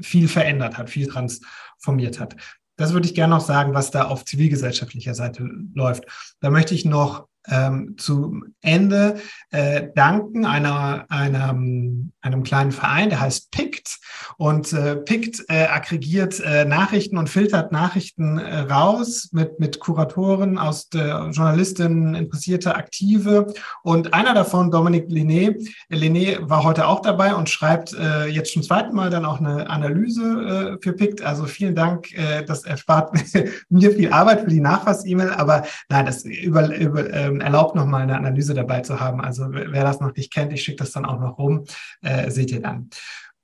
viel 0.00 0.28
verändert 0.28 0.78
hat, 0.78 0.90
viel 0.90 1.06
transformiert 1.06 2.20
hat. 2.20 2.36
Das 2.76 2.92
würde 2.92 3.06
ich 3.06 3.14
gerne 3.14 3.34
noch 3.34 3.44
sagen, 3.44 3.74
was 3.74 3.90
da 3.90 4.04
auf 4.04 4.24
zivilgesellschaftlicher 4.24 5.14
Seite 5.14 5.48
läuft. 5.74 6.04
Da 6.40 6.50
möchte 6.50 6.74
ich 6.74 6.84
noch 6.84 7.28
ähm, 7.48 7.96
zum 7.98 8.54
Ende 8.62 9.16
äh, 9.50 9.88
danken 9.94 10.46
einer, 10.46 11.04
einer, 11.08 11.48
einem 11.50 12.42
kleinen 12.42 12.72
Verein, 12.72 13.10
der 13.10 13.20
heißt 13.20 13.50
PICT. 13.50 13.98
Und 14.36 14.72
äh, 14.72 14.96
PICT 14.96 15.44
äh, 15.48 15.66
aggregiert 15.66 16.40
äh, 16.40 16.64
Nachrichten 16.64 17.18
und 17.18 17.28
filtert 17.28 17.72
Nachrichten 17.72 18.38
äh, 18.38 18.60
raus 18.60 19.28
mit, 19.32 19.60
mit 19.60 19.80
Kuratoren 19.80 20.58
aus 20.58 20.88
der 20.88 21.30
Journalistinnen, 21.32 22.14
Interessierte, 22.14 22.74
Aktive. 22.74 23.52
Und 23.82 24.14
einer 24.14 24.34
davon, 24.34 24.70
Dominique 24.70 25.10
Linné, 25.10 25.56
Linné 25.90 26.38
war 26.48 26.64
heute 26.64 26.88
auch 26.88 27.00
dabei 27.00 27.34
und 27.34 27.50
schreibt 27.50 27.92
äh, 27.94 28.26
jetzt 28.26 28.52
zum 28.52 28.62
zweiten 28.62 28.94
Mal 28.94 29.10
dann 29.10 29.24
auch 29.24 29.40
eine 29.40 29.68
Analyse 29.68 30.78
für 30.80 30.92
PICT. 30.92 31.22
Also 31.22 31.44
vielen 31.44 31.74
Dank, 31.74 32.08
das 32.46 32.64
erspart 32.64 33.12
mir 33.68 33.92
viel 33.92 34.12
Arbeit 34.12 34.40
für 34.40 34.50
die 34.50 34.60
Nachfass-E-Mail, 34.60 35.30
aber 35.30 35.64
nein, 35.88 36.06
das 36.06 36.24
über, 36.24 36.74
über 36.76 37.12
ähm, 37.12 37.34
erlaubt, 37.40 37.74
nochmal 37.74 38.02
eine 38.02 38.16
Analyse 38.16 38.55
dabei 38.55 38.81
zu 38.81 39.01
haben. 39.01 39.20
Also 39.20 39.47
wer 39.51 39.85
das 39.85 40.01
noch 40.01 40.15
nicht 40.15 40.32
kennt, 40.32 40.52
ich 40.52 40.62
schicke 40.62 40.78
das 40.78 40.93
dann 40.93 41.05
auch 41.05 41.20
noch 41.20 41.39
rum, 41.39 41.65
äh, 42.02 42.31
seht 42.31 42.51
ihr 42.51 42.61
dann. 42.61 42.90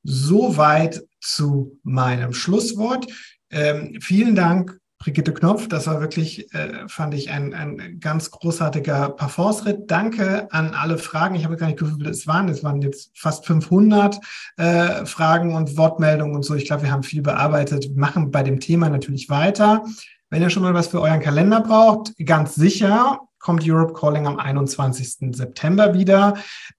Soweit 0.03 1.03
zu 1.21 1.79
meinem 1.83 2.33
Schlusswort. 2.33 3.07
Ähm, 3.51 3.99
vielen 4.01 4.35
Dank, 4.35 4.81
Brigitte 5.01 5.33
Knopf. 5.33 5.67
Das 5.67 5.87
war 5.87 6.01
wirklich, 6.01 6.53
äh, 6.53 6.87
fand 6.87 7.15
ich, 7.15 7.31
ein, 7.31 7.55
ein 7.55 8.01
ganz 8.01 8.31
großartiger 8.31 9.09
Parforce-Ritt. 9.09 9.91
Danke 9.91 10.53
an 10.53 10.75
alle 10.75 10.99
Fragen. 10.99 11.35
Ich 11.35 11.45
habe 11.45 11.57
gar 11.57 11.69
nicht 11.69 11.79
gewusst, 11.79 11.99
wie 11.99 12.07
es 12.07 12.27
waren. 12.27 12.51
Es 12.51 12.63
waren 12.63 12.83
jetzt 12.83 13.11
fast 13.15 13.47
500 13.47 14.21
äh, 14.59 15.07
Fragen 15.07 15.55
und 15.55 15.79
Wortmeldungen 15.79 16.37
und 16.37 16.43
so. 16.45 16.55
Ich 16.55 16.67
glaube, 16.67 16.83
wir 16.83 16.93
haben 16.93 17.03
viel 17.03 17.23
bearbeitet, 17.23 17.89
wir 17.89 17.99
machen 17.99 18.31
bei 18.31 18.43
dem 18.43 18.61
Thema 18.61 18.91
natürlich 18.91 19.31
weiter. 19.31 19.85
Wenn 20.29 20.43
ihr 20.43 20.51
schon 20.51 20.63
mal 20.63 20.75
was 20.75 20.89
für 20.89 21.01
euren 21.01 21.21
Kalender 21.21 21.63
braucht, 21.63 22.13
ganz 22.25 22.55
sicher 22.55 23.21
kommt 23.41 23.63
Europe 23.67 23.95
Calling 23.95 24.27
am 24.27 24.39
21. 24.39 25.35
September 25.35 25.95
wieder. 25.95 26.35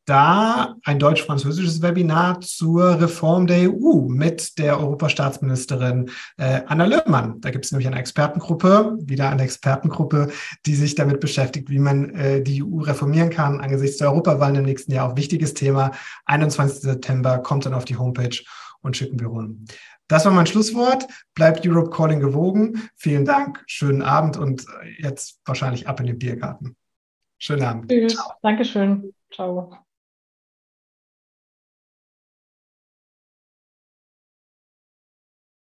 Da 0.06 0.76
ein 0.86 1.00
deutsch-französisches 1.00 1.82
Webinar 1.82 2.40
zur 2.42 3.02
Reform 3.02 3.48
der 3.48 3.70
EU 3.70 4.08
mit 4.08 4.58
der 4.58 4.80
Europastaatsministerin 4.80 6.10
äh, 6.38 6.62
Anna 6.68 6.86
Löhmann. 6.86 7.42
Da 7.42 7.50
gibt 7.50 7.66
es 7.66 7.72
nämlich 7.72 7.88
eine 7.88 8.00
Expertengruppe, 8.00 8.98
wieder 9.02 9.30
eine 9.30 9.44
Expertengruppe, 9.44 10.30
die 10.66 10.76
sich 10.76 10.96
damit 10.96 11.20
beschäftigt, 11.20 11.70
wie 11.70 11.80
man 11.80 12.12
äh, 12.12 12.42
die 12.42 12.64
EU 12.64 12.82
reformieren 12.82 13.32
kann. 13.32 13.60
Angesichts 13.60 13.98
der 13.98 14.10
Europawahlen 14.10 14.58
im 14.58 14.66
nächsten 14.66 14.94
Jahr 14.94 15.12
auch 15.12 15.18
wichtiges 15.18 15.54
Thema. 15.54 15.92
21. 16.26 16.82
September 16.82 17.40
kommt 17.40 17.66
dann 17.66 17.74
auf 17.74 17.86
die 17.86 17.98
Homepage 17.98 18.38
und 18.82 18.98
schicken 18.98 19.20
wir 19.20 19.28
rum. 19.28 19.66
Das 20.12 20.26
war 20.26 20.34
mein 20.34 20.46
Schlusswort. 20.46 21.08
Bleibt 21.36 21.66
Europe 21.66 21.90
Calling 21.90 22.20
gewogen. 22.20 22.90
Vielen 22.98 23.24
Dank, 23.24 23.64
schönen 23.66 24.02
Abend 24.02 24.36
und 24.36 24.66
jetzt 24.98 25.40
wahrscheinlich 25.46 25.88
ab 25.88 26.02
in 26.02 26.08
den 26.08 26.20
Biergarten. 26.20 26.76
Schönen 27.38 27.64
Abend. 27.64 27.90
Tschüss. 27.90 28.16
Ciao. 28.16 28.34
Dankeschön. 28.42 29.14
Ciao. 29.34 29.74